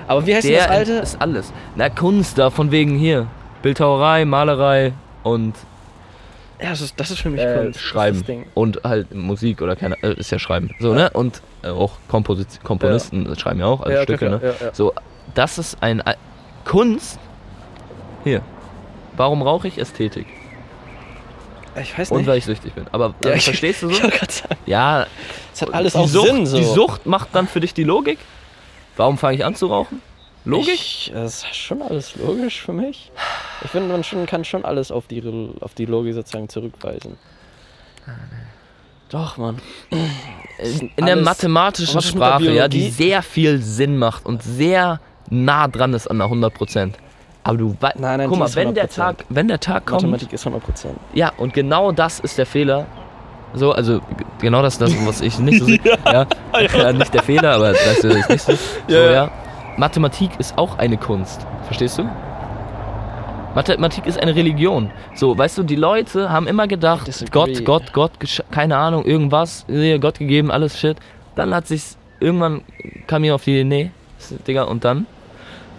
Aber 0.09 0.27
wie 0.27 0.35
heißt 0.35 0.49
der 0.49 0.61
das 0.63 0.69
alte? 0.71 0.93
ist 0.93 1.21
alles. 1.21 1.53
Na, 1.77 1.89
Kunst 1.91 2.39
da 2.39 2.51
von 2.51 2.71
wegen 2.71 2.97
hier. 2.97 3.27
Bildhauerei, 3.63 4.25
Malerei 4.25 4.93
und 5.23 5.55
Ja, 6.61 6.71
das 6.71 6.81
ist, 6.81 6.99
das 6.99 7.11
ist 7.11 7.21
für 7.21 7.31
mich 7.31 7.41
äh, 7.41 7.57
Kunst. 7.59 7.81
Schreiben. 7.81 8.45
Und 8.55 8.81
halt 8.85 9.15
Musik 9.15 9.61
oder 9.63 9.77
keine, 9.77 9.97
äh, 10.03 10.15
ist 10.15 10.31
ja 10.31 10.39
Schreiben. 10.39 10.71
So, 10.81 10.95
ne? 10.95 11.11
Und 11.11 11.43
äh, 11.63 11.69
auch 11.69 11.93
Komposit 12.09 12.63
Komponisten 12.65 13.35
schreiben 13.39 13.61
ja 13.61 13.67
auch 13.67 13.81
also 13.81 13.93
Ja, 13.97 14.03
Stücke, 14.03 14.27
klar, 14.27 14.41
ne? 14.41 14.47
ja, 14.61 14.67
ja. 14.67 14.75
So, 14.75 14.93
das 15.35 15.59
ist 15.59 15.83
ein 15.83 16.03
Kunst. 16.65 17.19
Hier. 18.25 18.41
Warum 19.17 19.43
rauche 19.43 19.69
ich 19.69 19.79
Ästhetik? 19.79 20.27
Ich 21.81 21.99
weiß 21.99 22.11
Und 22.11 22.19
nicht. 22.19 22.27
weil 22.29 22.39
ich 22.39 22.45
süchtig 22.45 22.73
bin. 22.75 22.87
Aber 22.93 23.15
Ja, 23.23 23.31
also, 23.31 23.37
ich- 23.37 23.45
verstehst 23.45 23.83
du 23.83 23.91
Ich 23.91 23.97
so? 23.99 24.09
gerade 24.09 24.33
sagen, 24.33 24.57
Ja, 24.67 25.07
es 25.53 25.63
hat 25.63 25.75
alles 25.75 25.95
auch 25.97 26.07
Sucht, 26.09 26.27
Sinn 26.29 26.47
so. 26.47 26.57
Die 26.57 26.65
Sucht 26.65 27.07
macht 27.07 27.29
dann 27.33 27.47
für 27.49 27.61
dich 27.61 27.75
die 27.75 27.85
Logik. 27.85 28.19
Warum 28.97 29.19
fange 29.19 29.37
ich 29.37 29.45
an 29.45 29.55
zu 29.55 29.67
rauchen? 29.67 30.01
Logik? 30.45 30.75
Ich, 30.75 31.11
das 31.15 31.45
ist 31.45 31.57
schon 31.57 31.81
alles 31.83 32.17
logisch 32.17 32.61
für 32.61 32.73
mich. 32.75 33.11
Ich 33.65 33.71
finde, 33.71 33.89
man 33.89 34.05
schon, 34.05 34.27
kann 34.27 34.45
schon 34.45 34.65
alles 34.65 34.91
auf 34.93 35.07
die, 35.07 35.23
auf 35.61 35.75
die 35.75 35.87
Logik 35.87 36.15
sozusagen 36.15 36.49
zurückweisen. 36.49 37.17
Doch, 39.09 39.37
Mann. 39.37 39.61
in, 40.59 40.91
in 40.97 41.07
der 41.07 41.17
mathematischen 41.17 42.01
Sprache, 42.03 42.51
ja, 42.53 42.69
die 42.69 42.91
sehr 42.91 43.23
viel 43.23 43.61
Sinn 43.63 43.97
macht 43.97 44.27
und 44.27 44.43
sehr 44.43 45.01
nah 45.31 45.69
dran 45.69 45.95
ist 45.95 46.09
an 46.09 46.19
der 46.19 46.29
100%. 46.29 46.93
Aber 47.45 47.59
du 47.59 47.77
weißt, 47.79 47.99
Nein, 48.01 48.19
nein, 48.19 48.29
guck 48.29 48.39
mal, 48.39 48.47
ist 48.47 48.57
wenn 48.57 48.75
der 48.75 48.89
100%. 48.89 48.97
Tag, 48.97 49.25
wenn 49.29 49.49
der 49.49 49.61
Tag 49.61 49.85
kommt, 49.87 50.03
Mathematik 50.03 50.33
ist 50.33 50.47
100%. 50.47 50.61
ja, 51.13 51.31
und 51.37 51.53
genau 51.55 51.93
das 51.93 52.21
ist 52.21 52.39
der 52.39 52.47
Fehler. 52.47 52.87
So, 53.53 53.71
also 53.73 54.01
genau 54.41 54.63
das, 54.63 54.79
das 54.79 54.93
was 55.07 55.21
ich 55.21 55.39
nicht 55.39 55.61
so 55.61 55.65
sehe. 55.67 55.79
ja. 56.07 56.27
Ja. 56.77 56.93
nicht 56.93 57.15
der 57.15 57.23
Fehler, 57.23 57.53
aber 57.55 57.73
das 57.73 57.99
ist 58.03 58.29
nicht 58.29 58.41
so. 58.41 58.53
so 58.89 58.95
Ja, 58.95 59.01
ja, 59.05 59.13
ja. 59.13 59.31
Mathematik 59.77 60.31
ist 60.39 60.57
auch 60.59 60.79
eine 60.79 60.97
Kunst. 60.97 61.47
Verstehst 61.67 61.99
du? 61.99 62.09
Mathematik 63.55 64.07
ist 64.07 64.21
eine 64.21 64.35
Religion. 64.35 64.91
So, 65.15 65.37
weißt 65.39 65.59
du, 65.59 65.63
die 65.63 65.77
Leute 65.77 66.31
haben 66.31 66.49
immer 66.49 66.67
gedacht, 66.67 67.07
Disagree. 67.07 67.31
Gott, 67.31 67.65
Gott, 67.93 67.93
Gott, 68.19 68.43
keine 68.51 68.77
Ahnung, 68.77 69.05
irgendwas, 69.05 69.65
äh, 69.69 69.99
Gott 70.01 70.19
gegeben, 70.19 70.51
alles 70.51 70.79
Shit. 70.79 70.97
Dann 71.37 71.55
hat 71.55 71.69
sich's, 71.69 71.97
irgendwann 72.19 72.63
kam 73.07 73.23
mir 73.23 73.35
auf 73.35 73.45
die 73.45 73.53
Idee, 73.61 73.65
nee, 73.65 73.91
Digga, 74.47 74.65
und 74.65 74.85
dann? 74.85 75.07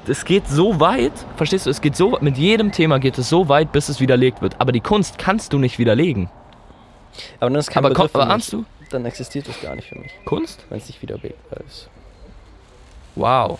Es 0.09 0.25
geht 0.25 0.47
so 0.47 0.79
weit, 0.79 1.13
verstehst 1.35 1.65
du, 1.65 1.69
es 1.69 1.81
geht 1.81 1.95
so, 1.95 2.17
mit 2.21 2.37
jedem 2.37 2.71
Thema 2.71 2.99
geht 2.99 3.17
es 3.17 3.29
so 3.29 3.49
weit, 3.49 3.71
bis 3.71 3.89
es 3.89 3.99
widerlegt 3.99 4.41
wird. 4.41 4.59
Aber 4.59 4.71
die 4.71 4.81
Kunst 4.81 5.17
kannst 5.17 5.53
du 5.53 5.59
nicht 5.59 5.79
widerlegen. 5.79 6.29
Aber 7.39 7.49
dann 7.49 7.59
ist 7.59 7.69
kein 7.69 7.83
aber 7.83 7.93
komm, 7.93 8.07
Begriff 8.07 8.11
für 8.11 8.29
aber 8.29 8.41
du? 8.51 8.65
Dann 8.89 9.05
existiert 9.05 9.47
es 9.47 9.61
gar 9.61 9.75
nicht 9.75 9.87
für 9.87 9.97
mich, 9.97 10.11
Kunst? 10.25 10.65
wenn 10.69 10.77
es 10.77 10.87
nicht 10.87 11.01
widerlegbar 11.01 11.59
ist. 11.65 11.89
Wow. 13.15 13.59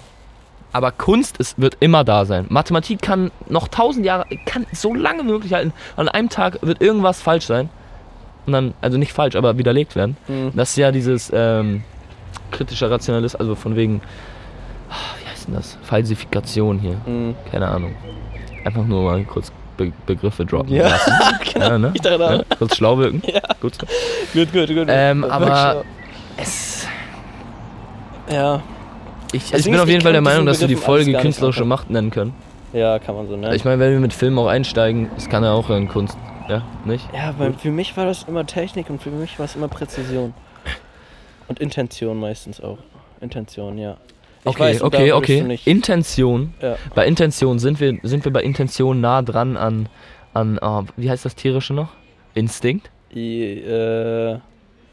Aber 0.71 0.91
Kunst 0.91 1.37
ist, 1.37 1.59
wird 1.59 1.77
immer 1.79 2.03
da 2.03 2.25
sein. 2.25 2.47
Mathematik 2.49 3.01
kann 3.01 3.31
noch 3.47 3.69
tausend 3.69 4.05
Jahre, 4.05 4.25
kann 4.45 4.65
so 4.73 4.93
lange 4.93 5.23
möglich 5.23 5.53
halten. 5.53 5.73
An 5.95 6.09
einem 6.09 6.29
Tag 6.29 6.59
wird 6.61 6.81
irgendwas 6.81 7.21
falsch 7.21 7.45
sein. 7.45 7.69
Und 8.45 8.53
dann, 8.53 8.73
also 8.81 8.97
nicht 8.97 9.13
falsch, 9.13 9.35
aber 9.35 9.57
widerlegt 9.57 9.95
werden. 9.95 10.17
Mhm. 10.27 10.51
Das 10.53 10.71
ist 10.71 10.75
ja 10.75 10.91
dieses 10.91 11.31
ähm, 11.33 11.83
kritischer 12.51 12.91
Rationalismus, 12.91 13.39
also 13.39 13.55
von 13.55 13.75
wegen, 13.75 14.01
wie 15.21 15.24
heißt 15.45 15.47
denn 15.47 15.55
das? 15.55 15.77
Falsifikation 15.83 16.79
hier. 16.79 16.95
Mhm. 17.05 17.35
Keine 17.51 17.67
Ahnung. 17.67 17.95
Einfach 18.63 18.85
nur 18.85 19.03
mal 19.03 19.23
kurz 19.25 19.51
Be 19.77 19.91
Begriffe 20.05 20.45
droppen. 20.45 20.73
Ja, 20.73 20.89
lassen. 20.89 21.11
genau. 21.53 21.65
Ja, 21.65 21.77
ne? 21.77 21.91
Ich 21.93 22.01
dachte 22.01 22.21
Ja, 22.49 22.57
kurz 22.57 22.77
schlau 22.77 22.97
wirken. 22.97 23.21
Ja. 23.27 23.41
Gut. 23.59 23.73
Gut, 24.33 24.53
gut, 24.53 24.67
gut. 24.69 24.87
Ähm, 24.89 25.23
aber 25.25 25.83
es, 26.37 26.87
Ja, 28.31 28.61
ich, 29.33 29.53
ich 29.53 29.63
Ding 29.63 29.73
bin 29.73 29.81
auf 29.81 29.89
jeden 29.89 30.01
Fall 30.01 30.13
der 30.13 30.21
Meinung, 30.21 30.45
dass 30.45 30.61
wir 30.61 30.67
die 30.67 30.75
Folge 30.77 31.13
künstlerische. 31.17 31.65
Macht 31.65 31.89
nennen 31.89 32.09
können. 32.09 32.33
ja, 32.73 32.99
kann 32.99 33.15
man 33.15 33.27
so 33.27 33.35
nennen. 33.35 33.53
Ich 33.53 33.65
meine, 33.65 33.79
wenn 33.79 33.91
wir 33.91 33.99
mit 33.99 34.13
Filmen 34.13 34.37
auch 34.39 34.47
einsteigen, 34.47 35.09
das 35.15 35.27
kann 35.29 35.43
ja 35.43 35.51
auch 35.51 35.69
in 35.69 35.89
Kunst, 35.89 36.17
ja, 36.47 36.61
nicht? 36.85 37.07
Ja, 37.13 37.33
weil 37.37 37.53
für 37.53 37.71
mich 37.71 37.95
war 37.97 38.05
das 38.05 38.23
immer 38.23 38.45
Technik 38.45 38.89
und 38.89 39.01
für 39.01 39.09
mich 39.11 39.37
war 39.39 39.45
es 39.45 39.55
immer 39.55 39.67
Präzision. 39.67 40.33
Und 41.47 41.59
Intention 41.59 42.17
meistens 42.19 42.61
auch. 42.61 42.77
Intention, 43.19 43.77
ja. 43.77 43.97
Ich 44.45 44.49
okay, 44.51 44.59
weiß, 44.59 44.81
okay, 44.83 45.11
okay. 45.11 45.59
Intention. 45.65 46.53
ja. 46.61 46.77
Bei 46.93 47.07
Intention 47.07 47.57
sind 47.57 47.79
wir, 47.79 47.97
sind 48.03 48.25
wir 48.25 48.31
bei 48.31 48.43
Intention 48.43 49.01
nah 49.01 49.23
dran 49.23 49.57
an, 49.57 49.89
an 50.35 50.59
oh, 50.61 50.83
wie 50.97 51.09
heißt 51.09 51.25
das 51.25 51.33
tierische 51.35 51.73
noch? 51.73 51.89
Instinkt? 52.35 52.91
I, 53.15 53.41
äh, 53.61 54.37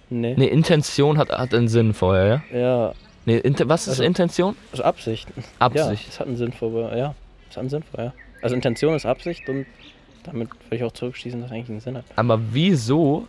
nee. 0.08 0.34
Nee, 0.36 0.46
Intention 0.46 1.18
hat, 1.18 1.30
hat 1.30 1.52
einen 1.54 1.68
Sinn 1.68 1.92
vorher, 1.92 2.42
ja? 2.52 2.58
Ja, 2.58 2.92
Nee, 3.26 3.36
Inte 3.38 3.68
was 3.68 3.82
ist 3.82 3.90
Also- 3.90 4.04
Intention? 4.04 4.56
also 4.72 4.84
Absicht. 4.84 5.28
Ja, 5.36 5.42
Absicht. 5.58 6.08
das 6.08 6.18
hat 6.20 6.26
einen 6.28 6.36
Sinn 6.36 6.52
vorher, 6.52 6.96
ja. 6.96 7.14
Das 7.48 7.56
hat 7.56 7.60
einen 7.60 7.68
Sinn 7.70 7.82
vorher. 7.82 8.14
Also 8.40 8.54
Intention 8.56 8.94
ist 8.94 9.04
Absicht 9.06 9.48
und 9.48 9.66
damit 10.24 10.48
würde 10.64 10.76
ich 10.76 10.84
auch 10.84 10.92
zurückschließen, 10.92 11.40
dass 11.40 11.50
es 11.50 11.54
eigentlich 11.54 11.68
einen 11.68 11.80
Sinn 11.80 11.98
hat. 11.98 12.04
Aber 12.16 12.40
wieso 12.52 13.26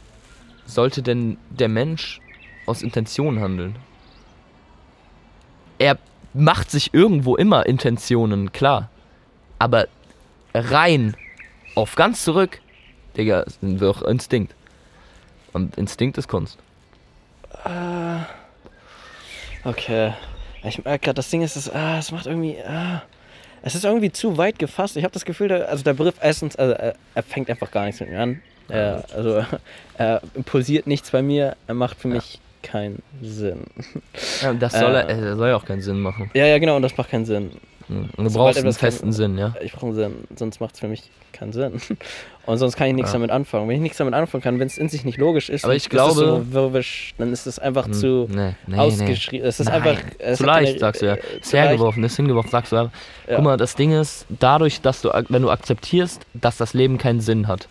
sollte 0.66 1.02
denn 1.02 1.38
der 1.50 1.68
Mensch 1.68 2.22
aus 2.66 2.82
Intention 2.82 3.40
handeln? 3.42 3.76
Er 5.80 5.98
macht 6.34 6.72
sich 6.72 6.94
irgendwo 6.94 7.36
immer 7.36 7.66
Intentionen, 7.66 8.52
klar. 8.52 8.90
Aber 9.60 9.88
rein 10.54 11.16
auf 11.76 11.96
ganz 11.96 12.24
zurück, 12.24 12.60
Digga, 13.18 13.46
sind 13.62 13.80
wir 13.80 13.90
auch 13.90 14.02
Instinkt. 14.02 14.54
Und 15.54 15.78
Instinkt 15.78 16.18
ist 16.18 16.28
Kunst. 16.28 16.58
Ah. 17.64 18.26
Okay. 19.64 20.14
Ich 20.64 20.84
merke 20.84 21.06
gerade, 21.06 21.16
das 21.16 21.30
Ding 21.30 21.42
ist, 21.42 21.56
es, 21.56 21.70
ah, 21.70 22.00
es 22.00 22.12
macht 22.12 22.26
irgendwie. 22.26 22.58
Ah, 22.60 23.04
es 23.62 23.76
ist 23.76 23.86
irgendwie 23.86 24.12
zu 24.12 24.38
weit 24.38 24.60
gefasst. 24.60 24.98
Ich 24.98 25.04
habe 25.04 25.14
das 25.14 25.26
Gefühl, 25.26 25.48
der, 25.48 25.70
also 25.70 25.84
der 25.84 25.94
Begriff 25.94 26.16
Essence, 26.20 26.56
also 26.56 26.74
er, 26.74 26.96
er 27.16 27.24
fängt 27.24 27.50
einfach 27.50 27.72
gar 27.72 27.86
nichts 27.86 28.02
mit 28.02 28.10
mir 28.10 28.20
an. 28.20 28.42
Er, 28.68 29.06
also 29.14 29.46
er 29.98 30.22
impulsiert 30.34 30.88
nichts 30.88 31.12
bei 31.12 31.22
mir. 31.22 31.56
Er 31.68 31.74
macht 31.74 32.00
für 32.00 32.08
mich 32.08 32.40
keinen 32.64 33.02
Sinn. 33.22 33.62
Ja, 34.42 34.54
das 34.54 34.74
soll, 34.74 34.92
Äh. 34.96 35.00
er, 35.04 35.10
er 35.10 35.36
soll 35.36 35.50
ja 35.50 35.56
auch 35.56 35.66
keinen 35.66 35.82
Sinn 35.82 36.00
machen. 36.00 36.32
Ja, 36.34 36.46
ja, 36.46 36.58
genau, 36.60 36.76
und 36.78 36.82
das 36.82 36.96
macht 36.98 37.10
keinen 37.12 37.26
Sinn. 37.26 37.52
Mhm. 37.90 38.10
Und 38.16 38.24
du 38.24 38.30
Sobald 38.30 38.56
brauchst 38.56 38.66
einen 38.66 38.74
festen 38.74 39.12
Sinn, 39.12 39.38
ja. 39.38 39.54
Ich 39.62 39.74
brauche 39.74 39.88
einen 39.88 39.96
Sinn, 39.96 40.14
sonst 40.38 40.62
macht 40.62 40.74
es 40.76 40.80
für 40.80 40.88
mich 40.88 41.04
keinen 41.34 41.52
Sinn. 41.52 41.74
Und 42.46 42.58
sonst 42.58 42.76
kann 42.76 42.88
ich 42.88 42.94
nichts 42.94 43.12
Ja. 43.12 43.14
damit 43.20 43.32
anfangen. 43.32 43.70
Wenn 43.70 43.78
ich 43.78 43.82
nichts 43.82 43.98
damit 44.00 44.14
anfangen 44.14 44.44
kann, 44.44 44.60
wenn 44.60 44.68
es 44.68 44.78
in 44.78 44.90
sich 44.90 45.06
nicht 45.06 45.18
logisch 45.18 45.50
ist, 45.50 45.64
Aber 45.64 45.72
dann 45.72 45.78
ich 45.78 45.84
ist 45.84 45.90
glaube- 45.90 46.14
so 46.14 46.52
wirwisch, 46.52 47.14
dann 47.18 47.32
ist 47.32 47.46
es 47.48 47.58
einfach 47.58 47.86
Hm, 47.86 47.94
zu 47.94 48.28
nee, 48.30 48.54
nee, 48.68 48.78
ausgeschrieben. 48.78 49.48
Es 49.48 49.62
ist 49.62 49.68
Nein. 49.70 49.82
einfach. 49.82 50.02
Es 50.20 50.38
Zu 50.40 50.44
leicht, 50.46 50.80
sagst 50.80 51.02
du 51.02 51.06
ja. 51.06 51.14
äh, 51.14 51.18
Ist 51.40 51.50
zu 51.50 51.56
leicht. 51.56 51.70
hergeworfen, 51.70 52.04
ist 52.04 52.16
hingeworfen, 52.18 52.52
sagst 52.52 52.74
du 52.74 52.76
ja. 52.76 52.92
Guck 53.28 53.44
mal, 53.46 53.56
das 53.56 53.76
Ding 53.76 53.94
ist, 53.94 54.26
dadurch, 54.40 54.82
dass 54.82 55.02
du, 55.02 55.10
wenn 55.30 55.42
du 55.42 55.50
akzeptierst, 55.50 56.22
dass 56.34 56.58
das 56.58 56.74
Leben 56.74 56.98
keinen 56.98 57.22
Sinn 57.22 57.48
hat, 57.48 57.70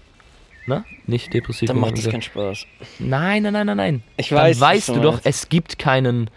ne? 0.67 0.85
Nicht 1.07 1.33
depressiv. 1.35 1.67
Dann 1.69 1.79
macht 1.81 1.99
es 1.99 2.09
keinen 2.09 2.23
Spaß. 2.23 2.67
Nein, 2.99 3.43
nein, 3.43 3.53
nein, 3.53 3.67
nein, 3.67 3.77
nein. 3.77 4.03
Ich 4.17 4.29
Dann 4.31 4.39
weiß. 4.39 4.61
was 4.61 4.69
weißt 4.69 4.89
du 4.91 5.01
doch, 5.01 5.13
meinst. 5.15 5.27
es 5.27 5.49
gibt 5.49 5.79
keinen, 5.79 6.31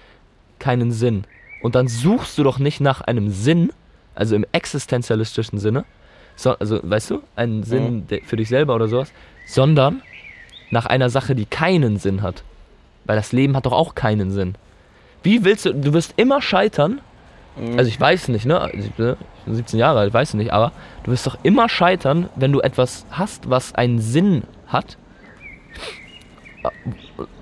keinen 0.59 0.91
Sinn. 0.91 1.25
Und 1.61 1.75
dann 1.75 1.87
suchst 1.87 2.37
du 2.37 2.43
doch 2.43 2.59
nicht 2.59 2.79
nach 2.81 3.01
einem 3.01 3.29
Sinn, 3.29 3.71
also 4.13 4.35
im 4.35 4.45
existenzialistischen 4.51 5.59
Sinne, 5.59 5.85
so, 6.35 6.51
also 6.57 6.79
weißt 6.83 7.11
du, 7.11 7.23
einen 7.35 7.63
Sinn 7.63 8.05
Mhm. 8.09 8.19
für 8.25 8.35
dich 8.35 8.49
selber 8.49 8.75
oder 8.75 8.87
sowas, 8.87 9.11
sondern 9.47 10.01
nach 10.69 10.85
einer 10.85 11.09
Sache, 11.09 11.33
die 11.35 11.45
keinen 11.45 11.97
Sinn 11.97 12.21
hat. 12.21 12.43
Weil 13.05 13.15
das 13.15 13.31
Leben 13.31 13.55
hat 13.55 13.65
doch 13.65 13.71
auch 13.71 13.95
keinen 13.95 14.31
Sinn. 14.31 14.55
Wie 15.23 15.43
willst 15.43 15.65
du, 15.65 15.73
du 15.73 15.93
wirst 15.93 16.13
immer 16.17 16.41
scheitern, 16.41 16.93
Mhm. 16.93 16.99
Also 17.77 17.87
ich 17.87 17.99
weiß 17.99 18.27
nicht, 18.29 18.45
ne? 18.45 18.59
Also 18.59 18.77
ich 18.77 18.91
bin 18.93 19.15
17 19.47 19.79
Jahre 19.79 19.99
alt, 19.99 20.13
weiß 20.13 20.33
nicht, 20.33 20.51
aber 20.51 20.71
du 21.03 21.11
wirst 21.11 21.25
doch 21.25 21.37
immer 21.43 21.69
scheitern, 21.69 22.29
wenn 22.35 22.51
du 22.51 22.59
etwas 22.61 23.05
hast, 23.11 23.49
was 23.49 23.73
einen 23.75 23.99
Sinn 23.99 24.43
hat 24.67 24.97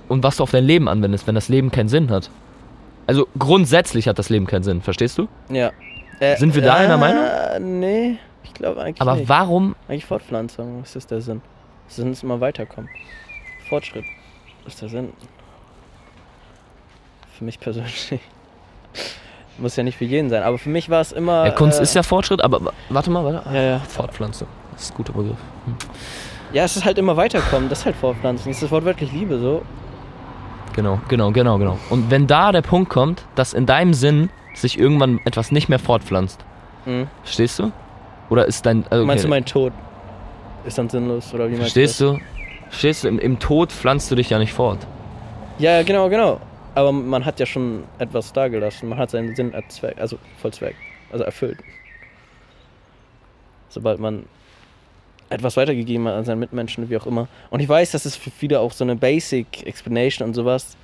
und 0.09 0.23
was 0.23 0.37
du 0.37 0.43
auf 0.43 0.51
dein 0.51 0.65
Leben 0.65 0.87
anwendest, 0.87 1.25
wenn 1.27 1.35
das 1.35 1.49
Leben 1.49 1.71
keinen 1.71 1.89
Sinn 1.89 2.11
hat. 2.11 2.29
Also 3.07 3.27
grundsätzlich 3.37 4.07
hat 4.07 4.19
das 4.19 4.29
Leben 4.29 4.45
keinen 4.47 4.63
Sinn, 4.63 4.81
verstehst 4.81 5.17
du? 5.17 5.27
Ja. 5.49 5.71
Äh, 6.19 6.37
Sind 6.37 6.55
wir 6.55 6.61
da 6.61 6.75
einer 6.75 6.95
äh, 6.95 6.97
Meinung? 6.97 7.79
Nee, 7.79 8.17
ich 8.43 8.53
glaube 8.53 8.81
eigentlich 8.81 9.01
Aber 9.01 9.15
nicht. 9.15 9.29
warum? 9.29 9.75
Eigentlich 9.87 10.05
Fortpflanzung, 10.05 10.81
was 10.81 10.95
ist 10.95 11.09
der 11.11 11.21
Sinn? 11.21 11.41
Sinn 11.87 12.11
ist 12.11 12.23
immer 12.23 12.39
weiterkommen. 12.39 12.89
Fortschritt 13.67 14.05
ist 14.65 14.81
der 14.81 14.89
Sinn. 14.89 15.09
Für 17.37 17.43
mich 17.45 17.59
persönlich. 17.59 18.19
Muss 19.57 19.75
ja 19.75 19.83
nicht 19.83 19.97
für 19.97 20.05
jeden 20.05 20.29
sein, 20.29 20.41
aber 20.43 20.57
für 20.57 20.69
mich 20.69 20.89
war 20.89 21.01
es 21.01 21.11
immer. 21.11 21.45
Ja, 21.45 21.51
Kunst 21.51 21.79
äh, 21.79 21.83
ist 21.83 21.93
ja 21.93 22.01
Fortschritt, 22.03 22.43
aber 22.43 22.65
wa- 22.65 22.73
warte 22.89 23.11
mal, 23.11 23.23
warte. 23.23 23.47
Ja, 23.53 23.61
ja. 23.61 23.79
Fortpflanzung. 23.79 24.47
Das 24.73 24.83
ist 24.83 24.91
ein 24.93 24.97
guter 24.97 25.13
Begriff. 25.13 25.37
Hm. 25.65 25.75
Ja, 26.53 26.63
es 26.63 26.75
ist 26.75 26.85
halt 26.85 26.97
immer 26.97 27.15
weiterkommen, 27.17 27.69
das 27.69 27.79
ist 27.79 27.85
halt 27.85 27.95
Fortpflanzung. 27.95 28.47
Das 28.51 28.57
ist 28.57 28.63
das 28.63 28.71
Wort 28.71 28.85
wirklich 28.85 29.11
Liebe 29.11 29.37
so. 29.39 29.61
Genau, 30.75 30.99
genau, 31.07 31.31
genau, 31.31 31.57
genau. 31.59 31.77
Und 31.91 32.09
wenn 32.09 32.25
da 32.25 32.51
der 32.51 32.63
Punkt 32.63 32.89
kommt, 32.89 33.23
dass 33.35 33.53
in 33.53 33.65
deinem 33.67 33.93
Sinn 33.93 34.29
sich 34.55 34.79
irgendwann 34.79 35.19
etwas 35.25 35.51
nicht 35.51 35.69
mehr 35.69 35.79
fortpflanzt, 35.79 36.43
Mhm. 36.85 37.07
verstehst 37.23 37.59
du? 37.59 37.71
Oder 38.29 38.45
ist 38.47 38.65
dein. 38.65 38.83
Also 38.89 39.03
okay. 39.03 39.05
Meinst 39.05 39.23
du 39.23 39.27
mein 39.29 39.45
Tod? 39.45 39.71
Ist 40.65 40.77
dann 40.77 40.89
sinnlos 40.89 41.31
oder 41.33 41.45
wie 41.45 41.51
meinst 41.51 41.73
Verstehst 41.73 41.99
du? 42.01 42.17
Verstehst 42.69 43.03
du? 43.03 43.07
Im, 43.07 43.19
Im 43.19 43.37
Tod 43.39 43.71
pflanzt 43.71 44.09
du 44.09 44.15
dich 44.15 44.29
ja 44.31 44.39
nicht 44.39 44.53
fort. 44.53 44.79
ja, 45.59 45.83
genau, 45.83 46.09
genau. 46.09 46.39
Aber 46.75 46.91
man 46.91 47.23
hat 47.25 47.39
ja 47.39 47.45
schon 47.45 47.83
etwas 47.99 48.33
dagelassen. 48.33 48.89
Man 48.89 48.97
hat 48.97 49.11
seinen 49.11 49.35
Sinn 49.35 49.53
erzweck, 49.53 49.97
also 49.99 50.17
vollzweck, 50.41 50.75
also 51.11 51.23
erfüllt. 51.23 51.59
Sobald 53.69 53.99
man 53.99 54.25
etwas 55.29 55.57
weitergegeben 55.57 56.07
hat 56.07 56.15
an 56.15 56.25
seinen 56.25 56.39
Mitmenschen, 56.39 56.89
wie 56.89 56.97
auch 56.97 57.05
immer. 57.07 57.27
Und 57.49 57.59
ich 57.59 57.69
weiß, 57.69 57.91
das 57.91 58.05
ist 58.05 58.17
für 58.17 58.29
viele 58.31 58.59
auch 58.59 58.71
so 58.71 58.83
eine 58.83 58.95
Basic 58.95 59.65
Explanation 59.65 60.27
und 60.27 60.33
sowas. 60.33 60.77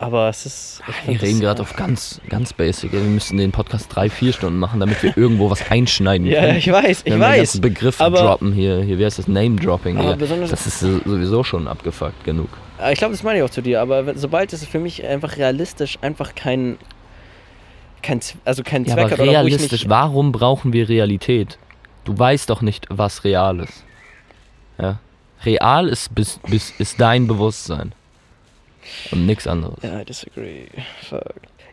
Aber 0.00 0.28
es 0.28 0.46
ist. 0.46 0.80
Wir 1.06 1.20
reden 1.20 1.40
gerade 1.40 1.60
auf 1.60 1.74
ganz, 1.74 2.20
ganz 2.28 2.52
basic. 2.52 2.92
Wir 2.92 3.00
müssen 3.00 3.36
den 3.36 3.50
Podcast 3.50 3.88
drei, 3.92 4.08
vier 4.08 4.32
Stunden 4.32 4.60
machen, 4.60 4.78
damit 4.78 5.02
wir 5.02 5.16
irgendwo 5.16 5.50
was 5.50 5.68
einschneiden 5.72 6.26
Ja, 6.28 6.40
können. 6.42 6.58
ich 6.58 6.70
weiß, 6.70 7.00
ich 7.04 7.12
Wenn 7.12 7.18
wir 7.18 7.26
weiß. 7.26 7.36
ganzen 7.38 7.60
Begriff 7.62 8.00
aber- 8.00 8.20
droppen 8.20 8.52
hier, 8.52 8.80
hier, 8.82 8.96
wie 9.00 9.04
heißt 9.04 9.18
das? 9.18 9.26
Name-Dropping 9.26 9.98
Aber 9.98 10.14
hier. 10.16 10.46
Das 10.46 10.66
ist 10.68 10.78
so- 10.80 11.00
sowieso 11.04 11.42
schon 11.42 11.66
abgefuckt 11.66 12.22
genug. 12.24 12.48
Aber 12.78 12.92
Ich 12.92 12.98
glaube, 12.98 13.12
das 13.12 13.22
meine 13.22 13.38
ich 13.38 13.44
auch 13.44 13.50
zu 13.50 13.62
dir, 13.62 13.80
aber 13.80 14.14
sobald 14.16 14.52
es 14.52 14.64
für 14.64 14.78
mich 14.78 15.04
einfach 15.04 15.36
realistisch 15.36 15.98
einfach 16.00 16.34
kein. 16.34 16.78
kein 18.02 18.20
also 18.44 18.62
kein 18.62 18.84
Ja, 18.84 18.94
Zweck 18.94 19.04
aber 19.04 19.12
hat 19.12 19.20
oder 19.20 19.30
realistisch, 19.32 19.82
nicht, 19.82 19.88
warum 19.88 20.32
brauchen 20.32 20.72
wir 20.72 20.88
Realität? 20.88 21.58
Du 22.04 22.18
weißt 22.18 22.48
doch 22.48 22.62
nicht, 22.62 22.86
was 22.90 23.24
real 23.24 23.60
ist. 23.60 23.84
Ja. 24.78 24.98
Real 25.44 25.88
ist, 25.88 26.14
bis, 26.14 26.40
bis, 26.48 26.72
ist 26.78 27.00
dein 27.00 27.26
Bewusstsein. 27.26 27.92
Und 29.10 29.26
nichts 29.26 29.46
anderes. 29.46 29.78
Ja, 29.82 30.00
I 30.00 30.04
disagree. 30.04 30.66
Fuck. 31.08 31.22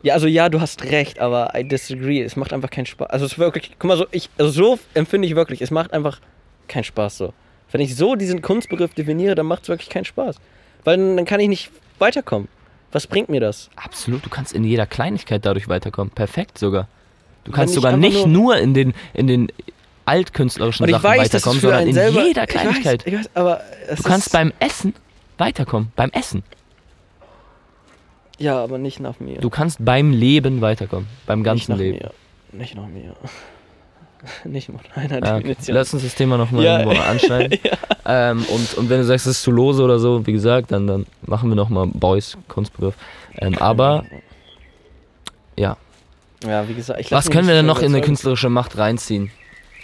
Ja, 0.04 0.14
also 0.14 0.28
ja, 0.28 0.50
du 0.50 0.62
hast 0.62 0.84
recht, 0.84 1.20
aber 1.20 1.54
I 1.56 1.64
disagree. 1.64 2.22
Es 2.22 2.36
macht 2.36 2.54
einfach 2.54 2.70
keinen 2.70 2.86
Spaß. 2.86 3.10
Also 3.10 3.26
es 3.26 3.34
ist 3.34 3.40
wirklich, 3.40 3.72
guck 3.80 3.88
mal, 3.88 3.98
so, 3.98 4.06
ich, 4.12 4.30
also 4.38 4.52
so 4.52 4.80
empfinde 4.94 5.28
ich 5.28 5.36
wirklich. 5.36 5.62
Es 5.62 5.72
macht 5.72 5.94
einfach 5.94 6.20
keinen 6.68 6.84
Spaß 6.84 7.18
so. 7.18 7.34
Wenn 7.72 7.82
ich 7.82 7.96
so 7.96 8.16
diesen 8.16 8.42
Kunstbegriff 8.42 8.94
definiere, 8.94 9.36
dann 9.36 9.46
macht 9.46 9.64
es 9.64 9.70
wirklich 9.70 9.90
keinen 9.90 10.06
Spaß. 10.06 10.36
Weil 10.86 11.16
dann, 11.16 11.26
kann 11.26 11.40
ich 11.42 11.50
nicht 11.50 11.72
weiterkommen. 12.00 12.48
Was 12.92 13.08
bringt 13.08 13.28
mir 13.28 13.42
das? 13.42 13.70
Absolut, 13.76 14.26
du 14.26 14.30
kannst 14.30 14.54
in 14.54 14.64
jeder 14.64 14.86
Kleinigkeit 14.86 15.46
dadurch 15.46 15.68
weiterkommen. 15.68 16.12
Perfekt 16.12 16.58
sogar. 16.58 16.88
Du 17.44 17.52
kannst 17.52 17.74
sogar 17.74 17.98
nicht 17.98 18.26
nur- 18.26 18.28
nur 18.28 18.58
in 18.58 18.74
den, 18.74 18.94
in 19.14 19.28
den 19.28 19.52
altkünstlerischen 20.06 20.88
Sachen 20.88 21.04
weiß, 21.04 21.20
weiterkommen, 21.20 21.60
sondern 21.60 21.88
in 21.88 21.94
selber... 21.94 22.24
jeder 22.24 22.48
Kleinigkeit. 22.48 23.06
Ich 23.06 23.14
weiß, 23.14 23.26
ich 23.36 23.44
weiß 23.44 23.98
Du 23.98 24.04
kannst 24.04 24.32
beim 24.32 24.54
Essen 24.60 24.94
weiterkommen. 25.38 25.92
Beim 25.96 26.12
Essen. 26.12 26.44
Ja, 28.38 28.64
aber 28.64 28.78
nicht 28.78 29.00
nach 29.00 29.20
mir. 29.20 29.40
Du 29.40 29.50
kannst 29.50 29.84
beim 29.84 30.12
Leben 30.12 30.62
weiterkommen. 30.62 31.08
Beim 31.26 31.40
nicht 31.40 31.46
ganzen 31.46 31.72
nach 31.72 31.80
Leben. 31.80 31.98
Mir. 31.98 32.12
Nicht 32.60 32.76
nach 32.76 32.88
mir. 32.88 33.16
nicht 34.46 34.70
nach 34.70 34.82
meiner 34.96 35.16
Ja. 35.26 35.38
Definition. 35.38 35.76
Lass 35.76 35.94
uns 35.94 36.04
das 36.04 36.16
Thema 36.16 36.38
nochmal 36.38 36.64
Ja. 36.64 36.80
irgendwo 36.80 37.02
anschneiden. 37.02 37.60
ähm, 38.06 38.44
und, 38.50 38.74
und 38.76 38.90
wenn 38.90 38.98
du 39.00 39.04
sagst, 39.06 39.26
es 39.28 39.38
ist 39.38 39.44
zu 39.44 39.52
lose 39.52 39.84
oder 39.84 40.00
so, 40.00 40.26
wie 40.26 40.34
gesagt, 40.34 40.72
dann, 40.72 40.88
dann 40.88 41.06
machen 41.26 41.50
wir 41.50 41.56
nochmal 41.56 41.88
Boys 41.88 42.38
Kunstbegriff. 42.48 42.96
Ähm, 43.38 43.58
aber 43.58 44.06
ja, 45.58 45.78
Ja, 46.46 46.68
wie 46.68 46.74
gesagt, 46.74 47.00
ich 47.00 47.12
was 47.12 47.30
können 47.30 47.48
wir 47.48 47.54
denn 47.56 47.66
noch 47.66 47.80
in 47.80 47.94
eine 47.94 48.02
künstlerische 48.02 48.50
Macht 48.50 48.78
reinziehen? 48.78 49.32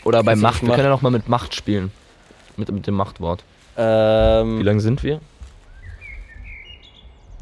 Oder 0.03 0.23
bei 0.23 0.35
Macht, 0.35 0.61
wir 0.61 0.67
Macht. 0.69 0.75
können 0.77 0.87
ja 0.87 0.91
nochmal 0.91 1.11
mit 1.11 1.29
Macht 1.29 1.53
spielen. 1.55 1.91
Mit, 2.57 2.71
mit 2.71 2.87
dem 2.87 2.95
Machtwort. 2.95 3.43
Wie 3.75 3.81
Ähm, 3.81 4.61
lange 4.61 4.79
sind 4.81 5.03
wir? 5.03 5.21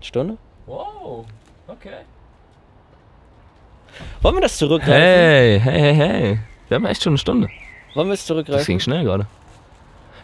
Stunde? 0.01 0.37
Wow, 0.65 1.25
okay. 1.67 1.89
Wollen 4.21 4.35
wir 4.35 4.41
das 4.41 4.57
zurückgreifen? 4.57 4.93
Hey, 5.01 5.59
hey, 5.59 5.79
hey, 5.81 5.95
hey. 5.95 6.39
Wir 6.69 6.75
haben 6.75 6.85
echt 6.85 7.03
schon 7.03 7.11
eine 7.11 7.17
Stunde. 7.17 7.49
Wollen 7.95 8.07
wir 8.07 8.13
es 8.13 8.21
Das 8.21 8.27
zurückgreifen? 8.27 8.65
ging 8.65 8.79
schnell 8.79 9.03
gerade. 9.03 9.25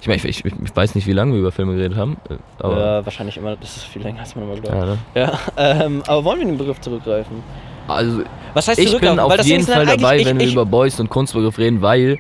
Ich 0.01 0.07
meine, 0.07 0.17
ich, 0.23 0.25
ich, 0.25 0.45
ich 0.45 0.75
weiß 0.75 0.93
nicht, 0.93 1.07
wie 1.07 1.13
lange 1.13 1.33
wir 1.33 1.39
über 1.39 1.51
Filme 1.51 1.75
geredet 1.75 1.97
haben. 1.97 2.17
äh, 2.29 2.35
Aber. 2.59 2.79
ja, 2.79 3.05
wahrscheinlich 3.05 3.37
immer, 3.37 3.55
das 3.55 3.77
ist 3.77 3.85
viel 3.85 4.03
länger, 4.03 4.19
als 4.19 4.35
man 4.35 4.45
immer 4.45 4.55
glaubt. 4.61 4.75
Ja, 4.75 4.85
ne? 4.85 4.97
Ja, 5.15 5.39
ähm, 5.85 6.03
aber 6.05 6.23
wollen 6.23 6.39
wir 6.39 6.45
den 6.45 6.57
Begriff 6.57 6.79
zurückgreifen? 6.79 7.41
Also, 7.87 8.21
Was 8.53 8.67
heißt 8.67 8.79
ich 8.79 8.97
bin 8.99 9.19
auf 9.19 9.35
das 9.35 9.47
jeden 9.47 9.63
Fall 9.65 9.85
dabei, 9.85 10.09
eigentlich- 10.09 10.25
wenn 10.27 10.39
wir 10.39 10.45
ich, 10.47 10.53
über 10.53 10.65
Boys 10.65 10.99
und 10.99 11.09
Kunstbegriff 11.09 11.57
reden, 11.57 11.81
weil 11.81 12.17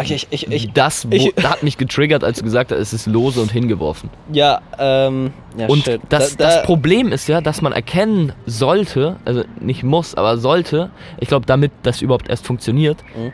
ich, 0.00 0.10
ich, 0.10 0.26
ich, 0.30 0.50
ich, 0.50 0.72
das 0.72 1.06
ich- 1.10 1.32
hat 1.44 1.62
mich 1.62 1.76
getriggert, 1.78 2.24
als 2.24 2.38
du 2.38 2.44
gesagt 2.44 2.72
hast, 2.72 2.78
es 2.80 2.92
ist 2.92 3.06
lose 3.06 3.40
und 3.40 3.52
hingeworfen. 3.52 4.10
ja, 4.32 4.60
ähm, 4.78 5.32
ja, 5.56 5.66
und 5.66 5.84
shit. 5.84 6.00
das, 6.08 6.36
Da- 6.36 6.44
da- 6.48 6.56
das 6.56 6.66
Problem 6.66 7.12
ist 7.12 7.28
ja, 7.28 7.40
dass 7.40 7.62
man 7.62 7.72
erkennen 7.72 8.32
sollte, 8.46 9.16
also 9.24 9.44
nicht 9.60 9.82
muss, 9.84 10.14
aber 10.16 10.38
sollte, 10.38 10.90
ich 11.20 11.28
glaube, 11.28 11.46
damit 11.46 11.70
das 11.84 12.00
überhaupt 12.02 12.28
erst 12.28 12.46
funktioniert, 12.46 12.98
Mhm. 13.16 13.32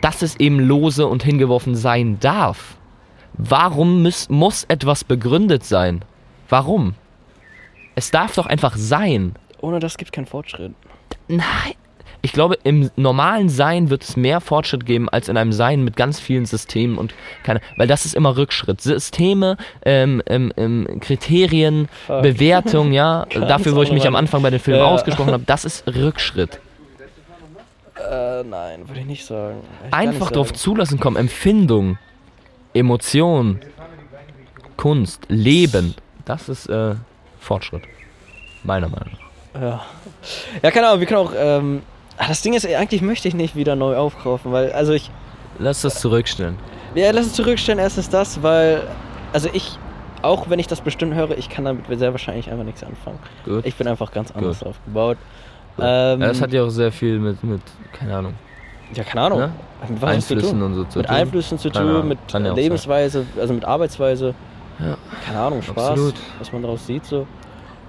Dass 0.00 0.22
es 0.22 0.36
eben 0.40 0.58
lose 0.60 1.06
und 1.06 1.22
hingeworfen 1.22 1.74
sein 1.74 2.18
darf. 2.20 2.76
Warum 3.34 4.02
muss, 4.02 4.28
muss 4.28 4.64
etwas 4.64 5.04
begründet 5.04 5.64
sein? 5.64 6.04
Warum? 6.48 6.94
Es 7.94 8.10
darf 8.10 8.34
doch 8.34 8.46
einfach 8.46 8.76
sein. 8.76 9.34
Ohne 9.60 9.80
das 9.80 9.96
gibt 9.96 10.08
es 10.08 10.12
keinen 10.12 10.26
Fortschritt. 10.26 10.72
Nein. 11.28 11.74
Ich 12.20 12.32
glaube, 12.32 12.58
im 12.64 12.90
normalen 12.96 13.48
Sein 13.48 13.90
wird 13.90 14.02
es 14.02 14.16
mehr 14.16 14.40
Fortschritt 14.40 14.84
geben 14.84 15.08
als 15.08 15.28
in 15.28 15.36
einem 15.36 15.52
Sein 15.52 15.84
mit 15.84 15.94
ganz 15.94 16.18
vielen 16.18 16.46
Systemen 16.46 16.98
und 16.98 17.14
keine, 17.44 17.60
weil 17.76 17.86
das 17.86 18.06
ist 18.06 18.14
immer 18.16 18.36
Rückschritt. 18.36 18.80
Systeme, 18.80 19.56
ähm, 19.84 20.20
ähm, 20.26 20.52
ähm, 20.56 20.98
Kriterien, 21.00 21.88
Fuck. 22.08 22.22
Bewertung, 22.22 22.92
ja, 22.92 23.24
dafür, 23.34 23.76
wo 23.76 23.82
ich 23.82 23.92
mich 23.92 24.06
am 24.08 24.16
Anfang 24.16 24.42
bei 24.42 24.50
den 24.50 24.58
Filmen 24.58 24.80
Ja. 24.80 24.86
ausgesprochen 24.86 25.32
habe, 25.32 25.44
das 25.46 25.64
ist 25.64 25.86
Rückschritt. 25.86 26.58
Äh, 28.00 28.44
nein, 28.44 28.88
würde 28.88 29.00
ich 29.00 29.06
nicht 29.06 29.26
sagen. 29.26 29.58
Ich 29.86 29.92
Einfach 29.94 30.26
nicht 30.26 30.36
drauf 30.36 30.48
sagen. 30.48 30.58
zulassen 30.58 31.00
kommen, 31.00 31.16
Empfindung, 31.16 31.98
Emotion, 32.74 33.60
Kunst, 34.76 35.22
Leben, 35.28 35.94
das 36.24 36.48
ist 36.48 36.68
äh, 36.68 36.94
Fortschritt. 37.40 37.82
Meiner 38.64 38.88
Meinung 38.88 39.08
nach. 39.54 39.60
Ja. 39.60 39.84
Ja, 40.62 40.70
keine 40.70 40.88
Ahnung, 40.88 41.00
wir 41.00 41.06
können 41.06 41.20
auch, 41.26 41.32
ähm, 41.36 41.82
ah, 42.16 42.28
das 42.28 42.42
Ding 42.42 42.52
ist, 42.54 42.66
eigentlich 42.66 43.02
möchte 43.02 43.26
ich 43.28 43.34
nicht 43.34 43.56
wieder 43.56 43.74
neu 43.76 43.96
aufkaufen, 43.96 44.52
weil, 44.52 44.72
also 44.72 44.92
ich, 44.92 45.10
Lass 45.58 45.80
das 45.82 46.00
zurückstellen. 46.00 46.56
ja, 46.94 47.10
lass 47.10 47.26
es 47.26 47.32
zurückstellen, 47.32 47.80
erstens 47.80 48.08
das, 48.08 48.42
weil, 48.42 48.82
also 49.32 49.48
ich, 49.52 49.76
auch 50.22 50.48
wenn 50.50 50.58
ich 50.60 50.66
das 50.68 50.80
bestimmt 50.80 51.14
höre, 51.14 51.36
ich 51.36 51.48
kann 51.48 51.64
damit 51.64 51.86
sehr 51.98 52.12
wahrscheinlich 52.12 52.50
einfach 52.50 52.64
nichts 52.64 52.84
anfangen. 52.84 53.18
Gut. 53.44 53.66
Ich 53.66 53.74
bin 53.74 53.88
einfach 53.88 54.12
ganz 54.12 54.30
anders 54.30 54.60
Gut. 54.60 54.68
aufgebaut. 54.68 55.16
Ähm, 55.80 56.20
Ja, 56.20 56.28
das 56.28 56.40
hat 56.40 56.52
ja 56.52 56.62
auch 56.64 56.68
sehr 56.70 56.90
viel 56.92 57.18
mit, 57.18 57.42
mit 57.44 57.60
keine 57.92 58.16
Ahnung, 58.16 58.34
Ja, 58.94 59.04
keine 59.04 59.22
Ahnung. 59.22 59.38
Ne? 59.40 59.52
Mit 59.88 60.02
Einflüssen 60.02 60.60
und 60.62 60.74
so 60.74 60.84
zu 60.84 60.98
Mit 60.98 61.06
tun. 61.06 61.16
Einflüssen 61.16 61.58
zu 61.58 61.70
tun, 61.70 62.08
mit 62.08 62.18
auch 62.26 62.30
sein. 62.32 62.44
Lebensweise, 62.54 63.24
also 63.40 63.54
mit 63.54 63.64
Arbeitsweise. 63.64 64.34
Ja. 64.80 64.96
Keine 65.24 65.38
Ahnung, 65.40 65.62
Spaß, 65.62 65.90
Absolut. 65.90 66.14
was 66.38 66.52
man 66.52 66.62
daraus 66.62 66.86
sieht 66.86 67.04
so. 67.04 67.26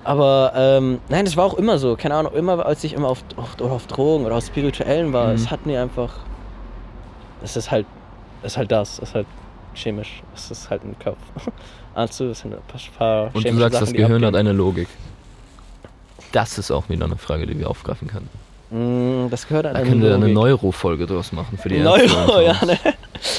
Aber 0.03 0.53
ähm, 0.56 0.99
nein, 1.10 1.26
das 1.26 1.36
war 1.38 1.45
auch 1.45 1.56
immer 1.56 1.78
so. 1.78 1.95
Keine 1.95 2.16
Ahnung, 2.16 2.34
immer 2.34 2.66
als 2.66 2.84
ich 2.84 2.94
immer 2.94 3.10
auf, 3.10 3.24
auf, 3.38 3.60
auf 3.61 3.88
Drogen 3.88 4.26
oder 4.26 4.36
auf 4.36 4.45
Spirituellen 4.45 5.14
war, 5.14 5.28
Mhm. 5.28 5.34
es 5.36 5.52
hat 5.52 5.66
mir 5.66 5.82
einfach. 5.82 6.14
Es 7.44 7.56
ist 7.57 7.70
halt. 7.72 7.86
Es 8.41 8.53
ist 8.53 8.57
halt 8.57 8.72
das. 8.72 8.94
Es 8.99 9.10
ist 9.10 9.16
halt 9.16 9.28
chemisch. 9.76 10.24
Es 10.36 10.49
ist 10.52 10.70
halt 10.70 10.84
ein 10.84 10.95
Kopf. 11.03 11.18
Also, 11.95 12.28
es 12.30 12.40
sind 12.40 12.53
ein 12.53 12.60
paar, 12.68 12.80
paar 12.98 13.36
Und 13.36 13.44
du 13.45 13.53
sagst, 13.57 13.74
Sachen, 13.74 13.86
das 13.88 13.94
Gehirn 13.94 14.22
hat 14.24 14.28
abgehen. 14.30 14.36
eine 14.36 14.53
Logik. 14.53 14.88
Das 16.32 16.58
ist 16.58 16.72
auch 16.72 16.90
wieder 16.90 17.06
eine 17.06 17.18
Frage, 17.18 17.46
die 17.48 17.58
wir 17.58 17.70
aufgreifen 17.70 18.08
können. 18.08 18.30
Mm, 18.72 19.30
Das 19.30 19.48
gehört 19.48 19.66
an 19.66 19.74
Da 19.74 19.82
können 19.82 20.02
wir 20.02 20.14
eine. 20.14 20.28
Neuro-Folge 20.28 21.08
draus 21.08 21.32
machen 21.32 21.58
für 21.58 21.70
die 21.70 21.78
Ärzte 21.78 22.08
Neuro, 22.08 22.22
unter 22.24 22.42
ja, 22.42 22.66
ne? 22.66 22.78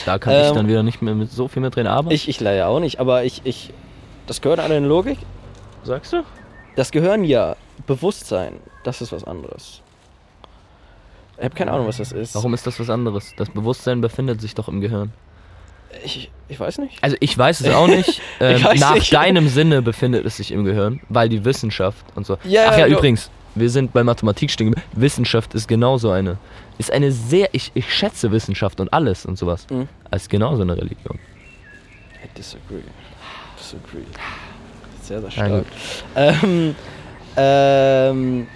Da 0.04 0.18
kann 0.18 0.34
ich 0.34 0.48
Ähm, 0.48 0.54
dann 0.56 0.68
wieder 0.68 0.82
nicht 0.82 1.00
mehr 1.02 1.14
mit 1.14 1.30
so 1.30 1.46
viel 1.48 1.62
mit 1.62 1.76
drin 1.76 1.86
arbeiten. 1.86 2.14
Ich, 2.14 2.28
ich 2.28 2.40
leider 2.40 2.66
auch 2.68 2.80
nicht, 2.80 2.98
aber 3.00 3.24
ich, 3.24 3.42
ich. 3.44 3.72
Das 4.26 4.40
gehört 4.40 4.58
an 4.60 4.72
eine 4.72 4.86
Logik. 4.86 5.18
Sagst 5.84 6.12
du? 6.12 6.22
Das 6.76 6.90
Gehirn 6.90 7.24
ja. 7.24 7.56
Bewusstsein, 7.86 8.54
das 8.84 9.00
ist 9.00 9.10
was 9.12 9.24
anderes. 9.24 9.80
Ich 11.38 11.44
habe 11.44 11.54
keine 11.54 11.72
Ahnung, 11.72 11.86
was 11.86 11.96
das 11.96 12.12
ist. 12.12 12.34
Warum 12.34 12.52
ist 12.52 12.66
das 12.66 12.78
was 12.78 12.90
anderes? 12.90 13.32
Das 13.36 13.48
Bewusstsein 13.48 14.00
befindet 14.02 14.40
sich 14.42 14.54
doch 14.54 14.68
im 14.68 14.80
Gehirn. 14.82 15.12
Ich, 16.04 16.30
ich 16.48 16.58
weiß 16.58 16.78
nicht. 16.78 17.02
Also 17.02 17.16
ich 17.20 17.36
weiß 17.36 17.60
es 17.60 17.74
auch 17.74 17.86
nicht. 17.88 18.20
Ähm, 18.42 18.62
nach 18.78 18.94
nicht. 18.94 19.12
deinem 19.12 19.48
Sinne 19.48 19.82
befindet 19.82 20.24
es 20.24 20.38
sich 20.38 20.50
im 20.50 20.64
Gehirn, 20.64 21.00
weil 21.10 21.28
die 21.28 21.44
Wissenschaft 21.44 22.06
und 22.14 22.24
so. 22.24 22.38
Ja, 22.44 22.68
Ach 22.68 22.78
ja, 22.78 22.86
ja, 22.86 22.96
übrigens, 22.96 23.30
wir 23.54 23.68
sind 23.68 23.92
bei 23.92 24.02
Mathematik 24.02 24.50
stehen. 24.50 24.74
Wissenschaft 24.92 25.52
ist 25.54 25.68
genauso 25.68 26.10
eine. 26.10 26.38
Ist 26.78 26.90
eine 26.90 27.12
sehr, 27.12 27.50
ich, 27.52 27.70
ich 27.74 27.92
schätze 27.92 28.32
Wissenschaft 28.32 28.80
und 28.80 28.90
alles 28.94 29.26
und 29.26 29.36
sowas. 29.36 29.66
Mhm. 29.70 29.88
Als 30.10 30.26
genauso 30.30 30.62
eine 30.62 30.74
Religion. 30.74 31.18
I 32.24 32.28
disagree. 32.34 32.80
Disagree. 33.58 34.06
Sehr, 35.02 35.20
sehr 35.20 35.30
stark. 35.30 35.64
Ähm, 36.16 36.74
ähm, 37.36 38.46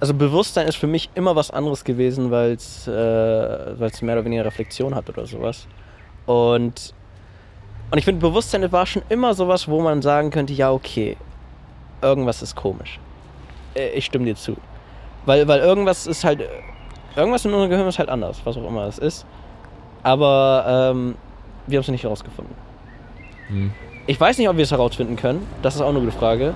also 0.00 0.14
Bewusstsein 0.14 0.68
ist 0.68 0.76
für 0.76 0.86
mich 0.86 1.10
immer 1.14 1.36
was 1.36 1.50
anderes 1.50 1.84
gewesen, 1.84 2.30
weil 2.30 2.52
es 2.52 2.86
äh, 2.86 2.92
weil's 2.92 4.00
mehr 4.00 4.14
oder 4.14 4.24
weniger 4.24 4.44
Reflexion 4.44 4.94
hat 4.94 5.08
oder 5.08 5.26
sowas. 5.26 5.66
Und, 6.28 6.92
und 7.90 7.98
ich 7.98 8.04
finde, 8.04 8.20
Bewusstsein 8.20 8.70
war 8.70 8.84
schon 8.84 9.00
immer 9.08 9.32
sowas, 9.32 9.66
wo 9.66 9.80
man 9.80 10.02
sagen 10.02 10.30
könnte, 10.30 10.52
ja, 10.52 10.70
okay, 10.70 11.16
irgendwas 12.02 12.42
ist 12.42 12.54
komisch. 12.54 13.00
Äh, 13.74 13.88
Ich 13.96 14.04
stimme 14.04 14.26
dir 14.26 14.36
zu. 14.36 14.54
Weil, 15.24 15.48
weil 15.48 15.60
irgendwas 15.60 16.06
ist 16.06 16.24
halt, 16.24 16.46
irgendwas 17.16 17.46
in 17.46 17.52
unserem 17.54 17.70
Gehirn 17.70 17.88
ist 17.88 17.98
halt 17.98 18.10
anders, 18.10 18.42
was 18.44 18.58
auch 18.58 18.68
immer 18.68 18.84
es 18.84 18.98
ist. 18.98 19.24
Aber 20.02 20.92
ähm, 20.92 21.14
wir 21.66 21.78
haben 21.78 21.82
es 21.82 21.88
nicht 21.88 22.04
herausgefunden. 22.04 22.54
Hm. 23.48 23.72
Ich 24.06 24.20
weiß 24.20 24.36
nicht, 24.36 24.50
ob 24.50 24.56
wir 24.56 24.64
es 24.64 24.70
herausfinden 24.70 25.16
können. 25.16 25.46
Das 25.62 25.76
ist 25.76 25.80
auch 25.80 25.88
eine 25.88 26.00
gute 26.00 26.12
Frage. 26.12 26.52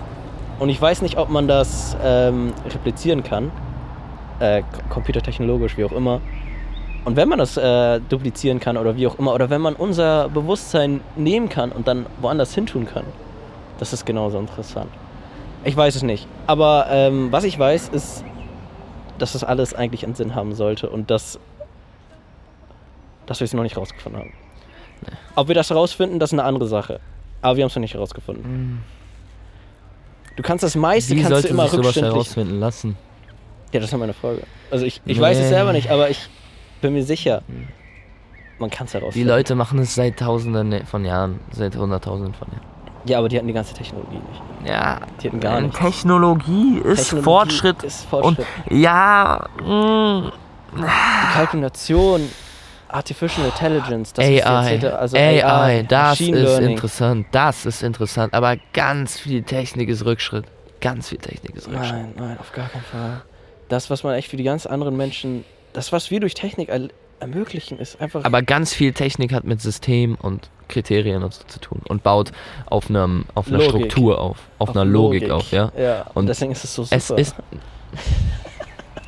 Und 0.58 0.68
ich 0.68 0.80
weiß 0.80 1.00
nicht, 1.00 1.16
ob 1.16 1.30
man 1.30 1.48
das 1.48 1.96
ähm, 2.04 2.52
replizieren 2.66 3.22
kann. 3.22 3.50
Äh, 4.38 4.62
computertechnologisch, 4.90 5.78
wie 5.78 5.84
auch 5.84 5.92
immer. 5.92 6.20
Und 7.04 7.16
wenn 7.16 7.28
man 7.28 7.38
das 7.38 7.56
äh, 7.56 8.00
duplizieren 8.08 8.60
kann 8.60 8.76
oder 8.76 8.96
wie 8.96 9.06
auch 9.06 9.18
immer, 9.18 9.34
oder 9.34 9.50
wenn 9.50 9.60
man 9.60 9.74
unser 9.74 10.28
Bewusstsein 10.28 11.00
nehmen 11.16 11.48
kann 11.48 11.72
und 11.72 11.88
dann 11.88 12.06
woanders 12.20 12.54
hintun 12.54 12.86
kann, 12.86 13.04
das 13.78 13.92
ist 13.92 14.06
genauso 14.06 14.38
interessant. 14.38 14.90
Ich 15.64 15.76
weiß 15.76 15.96
es 15.96 16.02
nicht. 16.02 16.26
Aber 16.46 16.86
ähm, 16.90 17.32
was 17.32 17.44
ich 17.44 17.58
weiß, 17.58 17.88
ist, 17.88 18.24
dass 19.18 19.32
das 19.32 19.42
alles 19.44 19.74
eigentlich 19.74 20.04
einen 20.04 20.14
Sinn 20.14 20.34
haben 20.34 20.54
sollte 20.54 20.88
und 20.90 21.10
dass, 21.10 21.38
dass 23.26 23.40
wir 23.40 23.44
es 23.46 23.52
noch 23.54 23.62
nicht 23.64 23.76
rausgefunden 23.76 24.20
haben. 24.22 24.32
Ob 25.34 25.48
wir 25.48 25.54
das 25.56 25.70
herausfinden, 25.70 26.20
das 26.20 26.30
ist 26.32 26.38
eine 26.38 26.44
andere 26.44 26.66
Sache. 26.68 27.00
Aber 27.40 27.56
wir 27.56 27.64
haben 27.64 27.68
es 27.70 27.74
noch 27.76 27.80
nicht 27.80 27.94
herausgefunden. 27.94 28.82
Du 30.36 30.42
kannst 30.42 30.62
das 30.62 30.76
meiste 30.76 31.14
Wie 31.14 31.20
kannst 31.20 31.30
sollte 31.32 31.48
du 31.48 31.54
immer 31.54 31.68
sich 31.68 31.78
rückständig. 31.78 32.12
herausfinden 32.12 32.60
lassen? 32.60 32.96
Ja, 33.72 33.80
das 33.80 33.92
ist 33.92 33.98
meine 33.98 34.12
Frage. 34.14 34.42
Also 34.70 34.84
ich, 34.86 35.00
ich 35.04 35.20
weiß 35.20 35.36
es 35.36 35.44
Nee. 35.44 35.48
selber 35.48 35.72
nicht, 35.72 35.90
aber 35.90 36.08
ich 36.10 36.28
bin 36.82 36.92
mir 36.92 37.02
sicher, 37.04 37.42
man 38.58 38.68
kann 38.70 38.84
es 38.84 38.92
Die 38.92 38.98
herausfinden. 38.98 39.28
Leute 39.28 39.54
machen 39.54 39.78
es 39.78 39.94
seit 39.94 40.18
tausenden 40.18 40.84
von 40.86 41.04
Jahren, 41.04 41.40
seit 41.52 41.74
hunderttausenden 41.76 42.34
von 42.34 42.48
Jahren. 42.48 42.66
Ja, 43.04 43.18
aber 43.18 43.28
die 43.28 43.36
hatten 43.36 43.48
die 43.48 43.52
ganze 43.52 43.74
Technologie 43.74 44.16
nicht. 44.28 44.68
Ja, 44.70 45.00
Die 45.20 45.28
hatten 45.28 45.40
gar 45.40 45.56
ähm, 45.58 45.64
nichts. 45.64 45.78
Technologie 45.80 46.78
ist 46.84 47.04
Technologie 47.08 47.24
Fortschritt. 47.24 47.82
Ist 47.82 48.04
Fortschritt. 48.04 48.46
Und 48.70 48.78
ja, 48.78 49.44
mh, 49.64 50.32
die 50.76 51.32
Kalkulation, 51.34 52.20
Artificial 52.88 53.46
Intelligence, 53.46 54.12
das 54.12 54.24
AI, 54.24 54.36
erzählte, 54.38 54.98
also 54.98 55.16
AI, 55.16 55.82
das 55.88 56.10
Machine 56.20 56.36
ist 56.38 56.44
Learning. 56.50 56.70
interessant, 56.70 57.26
das 57.32 57.66
ist 57.66 57.82
interessant, 57.82 58.34
aber 58.34 58.56
ganz 58.72 59.18
viel 59.18 59.42
Technik 59.42 59.88
ist 59.88 60.04
Rückschritt. 60.04 60.44
Ganz 60.80 61.08
viel 61.08 61.18
Technik 61.18 61.56
ist 61.56 61.66
Rückschritt. 61.68 61.90
Nein, 61.90 62.12
nein, 62.16 62.38
auf 62.38 62.52
gar 62.52 62.68
keinen 62.68 62.82
Fall. 62.84 63.22
Das, 63.68 63.90
was 63.90 64.04
man 64.04 64.14
echt 64.14 64.28
für 64.28 64.36
die 64.36 64.44
ganz 64.44 64.66
anderen 64.66 64.96
Menschen, 64.96 65.44
das, 65.72 65.92
was 65.92 66.10
wir 66.10 66.20
durch 66.20 66.34
Technik 66.34 66.68
er 66.68 66.88
ermöglichen, 67.20 67.78
ist 67.78 68.00
einfach. 68.00 68.24
Aber 68.24 68.42
ganz 68.42 68.74
viel 68.74 68.92
Technik 68.92 69.32
hat 69.32 69.44
mit 69.44 69.60
System 69.60 70.16
und 70.16 70.50
Kriterien 70.68 71.22
und 71.22 71.32
so 71.32 71.44
zu 71.46 71.60
tun 71.60 71.80
und 71.86 72.02
baut 72.02 72.32
auf, 72.66 72.88
einem, 72.88 73.26
auf 73.34 73.48
einer 73.48 73.58
Logik. 73.58 73.70
Struktur 73.70 74.20
auf, 74.20 74.38
auf, 74.58 74.70
einer 74.70 74.84
Logik, 74.84 75.30
auf, 75.30 75.50
ja. 75.52 75.70
Ja, 75.78 76.06
und 76.14 76.26
deswegen 76.26 76.52
ist 76.52 76.64
es 76.64 76.74
so 76.74 76.84
super. 76.84 76.96
Es 76.96 77.10
ist. 77.10 77.36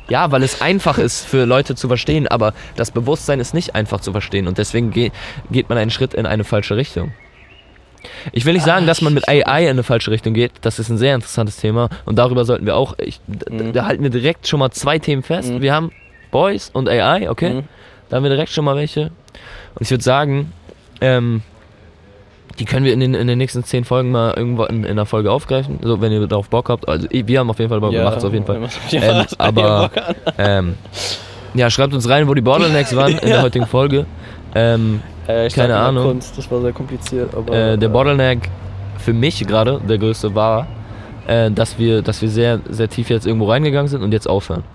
Ja, 0.07 0.31
weil 0.31 0.43
es 0.43 0.61
einfach 0.61 0.99
ist 0.99 1.25
für 1.25 1.45
Leute 1.45 1.73
zu 1.73 1.87
verstehen, 1.87 2.27
aber 2.27 2.53
das 2.75 2.91
Bewusstsein 2.91 3.39
ist 3.39 3.55
nicht 3.55 3.73
einfach 3.73 4.01
zu 4.01 4.11
verstehen 4.11 4.47
und 4.47 4.59
deswegen 4.59 4.91
ge 4.91 5.09
geht 5.49 5.67
man 5.67 5.79
einen 5.79 5.89
Schritt 5.89 6.13
in 6.13 6.27
eine 6.27 6.43
falsche 6.43 6.77
Richtung. 6.77 7.11
Ich 8.31 8.45
will 8.45 8.53
nicht 8.53 8.65
sagen, 8.65 8.83
Ah, 8.83 8.87
dass 8.87 9.01
man 9.01 9.15
mit 9.15 9.27
AI 9.27 9.63
in 9.63 9.69
eine 9.71 9.81
falsche 9.81 10.11
Richtung 10.11 10.35
geht. 10.35 10.51
Das 10.61 10.77
ist 10.77 10.89
ein 10.89 10.99
sehr 10.99 11.15
interessantes 11.15 11.57
Thema 11.57 11.89
und 12.05 12.19
darüber 12.19 12.45
sollten 12.45 12.67
wir 12.67 12.75
auch. 12.75 12.95
Ich, 12.99 13.19
Mhm. 13.49 13.73
Da 13.73 13.85
halten 13.85 14.03
wir 14.03 14.11
direkt 14.11 14.47
schon 14.47 14.59
mal 14.59 14.69
zwei 14.69 14.99
Themen 14.99 15.23
fest. 15.23 15.49
Mhm. 15.49 15.61
Wir 15.61 15.73
haben 15.73 15.91
Boys 16.35 16.69
und 16.73 16.89
AI, 16.89 17.29
okay? 17.29 17.53
Mhm. 17.53 17.63
Da 18.09 18.17
haben 18.17 18.23
wir 18.23 18.29
direkt 18.29 18.51
schon 18.51 18.65
mal 18.65 18.75
welche. 18.75 19.03
Und 19.03 19.79
ich 19.79 19.89
würde 19.89 20.03
sagen, 20.03 20.51
ähm, 20.99 21.43
die 22.59 22.65
können 22.65 22.85
wir 22.85 22.91
in 22.91 22.99
den, 22.99 23.13
in 23.13 23.27
den 23.27 23.37
nächsten 23.37 23.63
zehn 23.63 23.85
Folgen 23.85 24.11
mal 24.11 24.33
irgendwo 24.35 24.65
in, 24.65 24.83
in 24.83 24.91
einer 24.91 25.05
Folge 25.05 25.31
aufgreifen. 25.31 25.79
So, 25.81 26.01
wenn 26.01 26.11
ihr 26.11 26.27
darauf 26.27 26.49
Bock 26.49 26.67
habt. 26.67 26.89
Also 26.89 27.07
wir 27.09 27.39
haben 27.39 27.49
auf 27.49 27.57
jeden 27.57 27.69
Fall 27.69 27.79
Bock, 27.79 27.93
wir 27.93 28.03
machen 28.03 28.17
es 28.17 28.25
auf 28.25 28.33
jeden 28.33 28.45
Fall. 28.45 28.67
Ähm, 28.91 29.25
aber-. 29.37 29.89
Ähm, 30.37 30.75
ja, 31.53 31.69
schreibt 31.69 31.93
uns 31.93 32.09
rein, 32.09 32.27
wo 32.27 32.33
die 32.33 32.41
Bottlenecks 32.41 32.93
waren 32.97 33.13
in 33.13 33.29
der 33.29 33.41
heutigen 33.43 33.65
Folge. 33.65 34.05
Ähm, 34.53 35.01
Äh, 35.29 35.47
ich 35.47 35.55
keine 35.55 35.77
Ahnung. 35.77 36.03
Kunst, 36.03 36.37
das 36.37 36.51
war 36.51 36.59
sehr 36.59 36.73
kompliziert. 36.73 37.33
Aber, 37.33 37.53
äh, 37.53 37.77
der 37.77 37.87
äh, 37.87 37.91
Bottleneck 37.93 38.49
für 38.97 39.13
mich 39.13 39.39
gerade, 39.47 39.79
der 39.87 39.99
größte 39.99 40.35
war, 40.35 40.67
äh, 41.27 41.49
dass 41.49 41.79
wir, 41.79 42.01
dass 42.01 42.21
wir 42.21 42.29
sehr, 42.29 42.59
sehr 42.69 42.89
tief 42.89 43.09
jetzt 43.09 43.25
irgendwo 43.25 43.49
reingegangen 43.49 43.87
sind 43.87 44.03
und 44.03 44.11
jetzt 44.11 44.27
aufhören. 44.27 44.65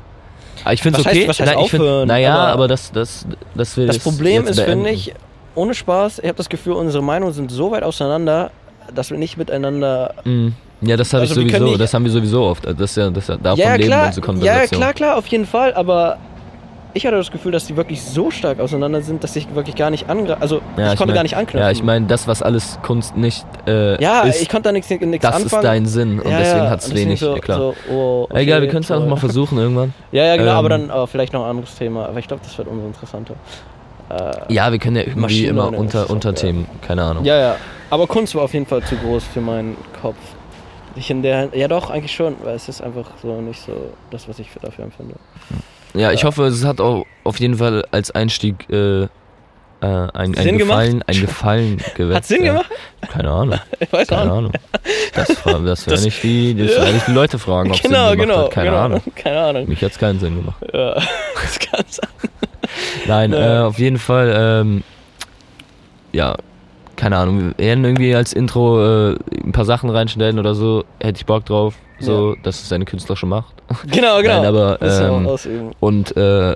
Aber 0.65 0.73
ich 0.75 0.83
finde 0.83 1.01
es 1.01 1.07
heißt- 1.07 1.11
okay. 1.11 1.29
was 1.29 1.41
heißt 1.41 1.51
find- 1.51 1.61
aufhören? 1.63 2.09
Naja, 2.09 2.35
aber, 2.35 2.53
Aber 2.53 2.69
das, 2.69 2.93
das, 2.93 3.27
dass 3.55 3.77
wir 3.77 3.87
Das 3.87 3.97
das 3.97 4.05
Problem 4.05 4.47
ist, 4.47 4.61
finde 4.61 4.91
ich, 4.91 5.15
ohne 5.55 5.75
Spaß, 5.75 6.19
ich 6.21 6.25
habe 6.27 6.37
das 6.37 6.49
Gefühl, 6.49 6.75
unsere 6.75 7.03
Meinungen 7.03 7.33
sind 7.33 7.51
so 7.51 7.71
weit 7.71 7.83
auseinander, 7.83 8.51
dass 8.95 9.11
wir 9.11 9.19
nicht 9.19 9.37
miteinander. 9.37 10.15
Mm, 10.25 10.49
Ja, 10.83 10.97
das 10.97 11.13
habe 11.13 11.23
Also 11.23 11.41
ich 11.41 11.53
sowieso, 11.53 11.77
das 11.77 11.93
haben 11.95 12.05
wir 12.05 12.11
sowieso 12.13 12.45
oft. 12.45 12.65
Das 12.79 12.97
ja, 12.97 13.11
das 13.11 13.27
ja 13.29 13.37
davon 13.37 13.59
ja, 13.59 13.75
leben 13.75 13.89
klar, 13.89 14.07
unsere 14.07 14.27
ja, 14.27 14.33
Konversation. 14.33 14.81
klar, 14.81 14.93
klar, 14.95 15.17
auf 15.19 15.27
jeden 15.27 15.47
Fall, 15.47 15.75
aber 15.75 16.17
ich 16.95 17.07
hatte 17.07 17.17
das 17.17 17.31
Gefühl, 17.31 17.53
dass 17.53 17.67
die 17.67 17.77
wirklich 17.77 18.03
so 18.03 18.31
stark 18.31 18.61
auseinander 18.61 19.01
sind, 19.03 19.23
dass 19.25 19.37
ich 19.37 19.55
wirklich 19.55 19.77
gar 19.77 19.91
nicht 19.91 20.09
angreifen. 20.09 20.41
Also, 20.43 20.61
Ja, 20.77 20.87
ich, 20.87 20.93
ich 20.93 20.99
konnte 20.99 21.07
mein- 21.07 21.15
gar 21.15 21.23
nicht 21.23 21.37
anknüpfen. 21.37 21.61
Ja, 21.61 21.71
ich 21.71 21.83
meine, 21.83 22.07
das, 22.07 22.27
was 22.29 22.43
alles 22.43 22.79
Kunst 22.83 23.17
nicht 23.17 23.45
äh, 23.67 24.03
Ja, 24.03 24.23
ist, 24.23 24.43
ich 24.43 24.49
konnte 24.49 24.69
da 24.69 24.73
nichts 24.73 24.89
nichts 24.91 25.19
das 25.23 25.35
anfangen. 25.37 25.45
ist 25.63 25.69
dein 25.69 25.87
Sinn 25.87 26.21
und 26.21 26.31
Ja, 26.31 26.39
deswegen 26.39 26.71
hat 26.71 26.81
es 26.83 26.95
wenig, 26.95 27.21
so, 27.21 27.35
klar. 27.35 27.59
So, 27.59 27.75
oh, 27.91 28.27
okay, 28.31 28.43
Egal, 28.43 28.61
wir 28.63 28.69
können 28.69 28.83
es 28.83 28.89
ja 28.89 28.99
noch 28.99 29.07
mal 29.07 29.17
versuchen 29.17 29.59
irgendwann. 29.59 29.95
Ja, 30.13 30.25
ja, 30.25 30.37
genau, 30.37 30.51
Ähm, 30.53 30.57
aber 30.59 30.69
dann 30.69 30.91
aber 30.91 31.07
vielleicht 31.07 31.33
noch 31.33 31.45
ein 31.45 31.51
anderes 31.51 31.75
Thema. 31.77 32.07
Aber 32.07 32.19
ich 32.19 32.27
glaube, 32.29 32.43
das 32.45 32.57
wird 32.59 32.67
umso 32.69 32.87
interessanter. 32.87 33.35
Äh, 34.11 34.53
Ja, 34.53 34.73
wir 34.73 34.79
können 34.79 34.97
ja 34.97 35.03
irgendwie 35.03 35.21
Maschine 35.21 35.49
immer 35.49 35.73
unter, 35.73 36.07
auch, 36.07 36.11
Unterthemen, 36.11 36.67
keine 36.87 37.03
Ahnung. 37.05 37.25
Ja, 37.25 37.39
ja. 37.39 37.57
Aber 37.91 38.07
Kunst 38.07 38.35
war 38.35 38.43
auf 38.43 38.53
jeden 38.55 38.67
Fall 38.67 38.83
zu 38.83 38.97
groß 38.97 39.25
für 39.25 39.41
meinen 39.41 39.77
Kopf. 40.03 40.17
Ich 40.97 41.09
in 41.11 41.23
der 41.23 41.51
ja 41.55 41.69
doch, 41.69 41.91
eigentlich 41.91 42.13
schon, 42.13 42.35
weil 42.43 42.57
es 42.57 42.69
ist 42.69 42.83
einfach 42.83 43.07
so 43.23 43.41
nicht 43.41 43.61
so 43.65 43.73
das, 44.11 44.29
was 44.29 44.41
ich 44.41 44.51
für 44.51 44.59
dafür 44.59 44.85
empfinde. 44.85 45.15
Ja, 45.95 46.13
ich 46.13 46.25
hoffe, 46.25 46.45
es 46.45 46.65
hat 46.65 46.81
auch 46.81 47.05
auf 47.25 47.41
jeden 47.41 47.57
Fall 47.57 47.85
als 47.91 48.11
Einstieg 48.11 48.69
äh, 48.71 49.03
äh, 49.03 49.09
ein, 49.81 50.11
ein 50.15 50.35
Sinn? 50.35 50.59
Gefallen, 50.59 51.03
ein 51.07 51.21
Gefallen 51.21 51.79
geweckt. 51.97 52.17
Hat 52.17 52.25
Sinn 52.27 52.45
gemacht? 52.45 52.71
Keine 53.11 53.31
Ahnung, 53.31 53.59
Ich 53.81 53.93
weiß 53.93 54.11
auch 54.13 54.19
keine. 54.19 54.33
Ahnung. 54.33 54.53
Das, 55.15 55.29
das 55.29 55.47
werden 55.47 55.65
Das- 55.65 56.05
nicht 56.05 56.23
die, 56.23 56.55
das 56.55 56.77
Ja. 56.77 56.93
nicht 56.93 57.07
die 57.09 57.13
Leute 57.13 57.39
fragen, 57.39 57.71
ob 57.71 57.77
es 57.77 57.83
Genau, 57.83 58.11
Sinn 58.11 58.19
gemacht 58.19 58.29
genau. 58.29 58.45
hat. 58.45 58.51
Keine 58.53 58.71
genau. 58.71 58.83
Ahnung. 58.83 59.03
Keine 59.15 59.41
Ahnung. 59.41 59.69
Mich 59.69 59.83
hat 59.83 59.93
es 59.93 59.99
keinen 59.99 60.21
Sinn 60.21 60.37
gemacht. 60.37 60.63
Ja, 60.73 60.95
das 60.95 61.59
kann 61.59 61.85
sein. 61.89 62.09
Nein, 63.07 63.33
Ja. 63.33 63.63
äh, 63.63 63.67
auf 63.67 63.79
jeden 63.79 63.99
Fall, 63.99 64.33
ähm, 64.37 64.85
ja, 66.13 66.37
keine 66.97 67.17
Ahnung, 67.17 67.55
wir 67.57 67.65
werden 67.67 67.85
irgendwie 67.85 68.15
als 68.15 68.33
Intro 68.35 69.11
äh, 69.13 69.17
ein 69.43 69.53
paar 69.53 69.65
Sachen 69.65 69.89
reinstellen 69.89 70.39
oder 70.39 70.55
so, 70.55 70.85
hätte 71.01 71.19
ich 71.19 71.25
Bock 71.27 71.47
drauf, 71.47 71.75
so, 72.01 72.37
dass 72.43 72.63
es 72.63 72.69
seine 72.69 72.85
künstlerische 72.85 73.27
Macht. 73.27 73.55
Genau, 73.87 74.21
genau. 74.21 74.43
Nein, 74.43 74.47
aber, 74.47 74.83
ähm. 74.83 75.71
Und 75.81 76.17
äh, 76.17 76.55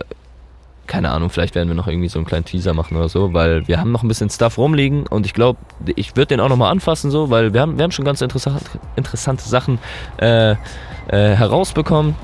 keine 0.87 1.11
Ahnung, 1.11 1.31
vielleicht 1.31 1.55
werden 1.55 1.69
wir 1.69 1.75
noch 1.75 1.89
irgendwie 1.89 2.09
so 2.09 2.19
einen 2.19 2.27
kleinen 2.27 2.45
Teaser 2.45 2.75
machen 2.75 2.97
oder 2.97 3.09
so, 3.09 3.33
weil 3.33 3.66
wir 3.66 3.81
haben 3.81 3.93
noch 3.93 4.03
ein 4.03 4.09
bisschen 4.09 4.29
Stuff 4.31 4.59
rumliegen 4.59 5.07
und 5.07 5.27
ich 5.27 5.33
glaube, 5.33 5.59
ich 5.97 6.16
würde 6.16 6.29
den 6.29 6.41
auch 6.41 6.49
nochmal 6.49 6.71
anfassen, 6.71 7.11
so, 7.11 7.31
weil 7.31 7.55
wir 7.55 7.61
haben, 7.61 7.79
wir 7.79 7.85
haben 7.85 7.91
schon 7.91 8.05
ganz 8.05 8.21
interessant, 8.21 8.62
interessante 8.97 9.49
Sachen 9.49 9.79
äh, 10.19 10.53
äh, 10.53 10.57
herausbekommen. 11.09 12.15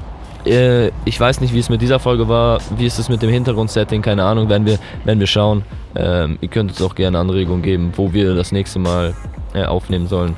Äh, 0.45 0.89
ich 1.05 1.19
weiß 1.19 1.41
nicht, 1.41 1.55
wie 1.55 1.59
es 1.59 1.69
mit 1.69 1.83
dieser 1.83 1.99
Folge 1.99 2.29
war, 2.29 2.61
wie 2.77 2.87
ist 2.87 2.99
es 2.99 3.09
mit 3.09 3.23
dem 3.23 3.31
Hintergrundsetting, 3.31 4.03
keine 4.03 4.25
Ahnung, 4.25 4.49
werden 4.49 4.67
wir, 4.67 4.79
werden 5.05 5.21
wir 5.21 5.27
schauen. 5.27 5.65
Ähm, 5.97 6.39
ihr 6.41 6.49
könnt 6.49 6.71
uns 6.71 6.83
auch 6.83 6.95
gerne 6.95 7.19
Anregungen 7.19 7.63
geben, 7.63 7.93
wo 7.97 8.13
wir 8.13 8.35
das 8.35 8.53
nächste 8.53 8.79
Mal 8.79 9.15
äh, 9.55 9.65
aufnehmen 9.65 10.07
sollen. 10.07 10.37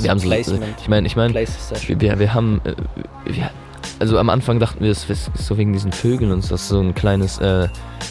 Wir 0.00 0.10
haben 0.10 0.18
so, 0.18 0.28
Placement. 0.28 0.64
ich 0.80 0.88
meine, 0.88 1.06
ich 1.06 1.16
meine, 1.16 1.34
wir, 1.34 2.18
wir 2.18 2.34
haben, 2.34 2.60
äh, 2.64 2.74
wir, 3.24 3.50
also 3.98 4.18
am 4.18 4.30
Anfang 4.30 4.58
dachten 4.58 4.82
wir, 4.82 4.90
es 4.90 5.08
ist 5.08 5.30
so 5.36 5.56
wegen 5.58 5.72
diesen 5.72 5.92
Vögeln 5.92 6.32
und 6.32 6.42
das 6.50 6.62
ist 6.62 6.68
so 6.68 6.80
ein 6.80 6.94
kleines 6.94 7.38
äh, 7.38 7.68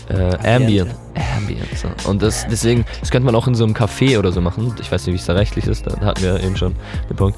äh, 0.10 0.56
Ambient. 0.56 0.91
Ambient. 1.38 1.68
So. 1.76 2.10
Und 2.10 2.22
das, 2.22 2.45
deswegen, 2.49 2.86
das 2.99 3.10
könnte 3.11 3.26
man 3.26 3.36
auch 3.36 3.48
in 3.48 3.56
so 3.56 3.64
einem 3.65 3.73
Café 3.73 4.18
oder 4.18 4.32
so 4.32 4.40
machen. 4.41 4.73
Ich 4.82 4.91
weiß 4.91 5.06
nicht, 5.07 5.14
wie 5.15 5.19
es 5.19 5.26
da 5.26 5.34
rechtlich 5.34 5.68
ist, 5.68 5.86
da 5.88 5.99
hatten 6.06 6.22
wir 6.22 6.41
eben 6.41 6.56
schon 6.56 6.76
den 7.10 7.18
Punkt. 7.18 7.38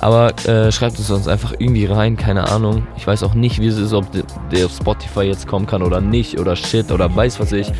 Aber 0.00 0.34
äh, 0.46 0.70
schreibt 0.70 0.98
es 0.98 1.10
uns 1.10 1.28
einfach 1.28 1.54
irgendwie 1.58 1.86
rein, 1.86 2.16
keine 2.18 2.50
Ahnung. 2.50 2.86
Ich 2.96 3.06
weiß 3.06 3.22
auch 3.22 3.32
nicht, 3.32 3.60
wie 3.60 3.68
es 3.68 3.78
ist, 3.78 3.94
ob 3.94 4.06
der- 4.50 4.66
auf 4.66 4.72
Spotify 4.76 5.22
jetzt 5.22 5.46
kommen 5.46 5.66
kann 5.66 5.82
oder 5.82 6.00
nicht 6.00 6.38
oder 6.38 6.56
shit 6.56 6.90
oder 6.92 7.14
weiß 7.14 7.40
was 7.40 7.52
ich. 7.52 7.72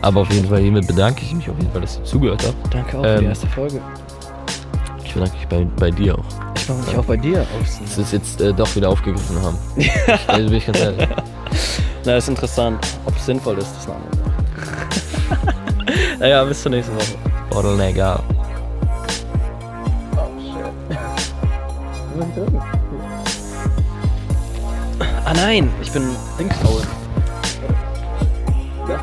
Aber 0.00 0.22
auf 0.22 0.32
jeden 0.32 0.48
Fall 0.48 0.60
hiermit 0.60 0.88
bedanke 0.88 1.22
ich 1.22 1.32
mich 1.32 1.48
auf 1.48 1.56
jeden 1.58 1.70
Fall, 1.70 1.82
dass 1.82 1.98
ihr 1.98 2.04
zugehört 2.04 2.44
habt. 2.44 2.74
Danke 2.74 2.98
auch 2.98 3.02
für 3.04 3.08
Ähm, 3.10 3.20
die 3.20 3.26
erste 3.26 3.46
Folge. 3.46 3.80
Ich 5.12 5.18
bedanke 5.18 5.36
mich 5.36 5.48
bei, 5.48 5.66
bei 5.76 5.90
dir 5.90 6.18
auch. 6.18 6.24
Ich 6.56 6.68
mache 6.70 6.78
mich 6.78 6.96
auch 6.96 7.04
bei 7.04 7.18
dir. 7.18 7.46
Dass 7.60 7.98
wir 7.98 8.04
es 8.04 8.12
jetzt 8.12 8.40
äh, 8.40 8.54
doch 8.54 8.74
wieder 8.74 8.88
aufgegriffen 8.88 9.42
haben. 9.42 9.58
Also 10.26 10.48
bin 10.48 10.56
ich 10.56 10.64
ganz 10.64 10.80
ehrlich. 10.80 11.06
Na, 12.06 12.16
ist 12.16 12.30
interessant. 12.30 12.82
Ob 13.04 13.14
es 13.14 13.26
sinnvoll 13.26 13.58
ist, 13.58 13.68
das 13.76 13.84
Sache. 13.84 14.00
naja, 16.18 16.42
bis 16.44 16.62
zur 16.62 16.70
nächsten 16.70 16.96
Woche. 16.96 17.18
Bottleneck 17.50 18.00
out. 18.00 18.22
Ah 25.26 25.34
nein, 25.34 25.70
ich 25.82 25.92
bin 25.92 26.08
linksfaul. 26.38 26.80
Ja, 28.88 28.98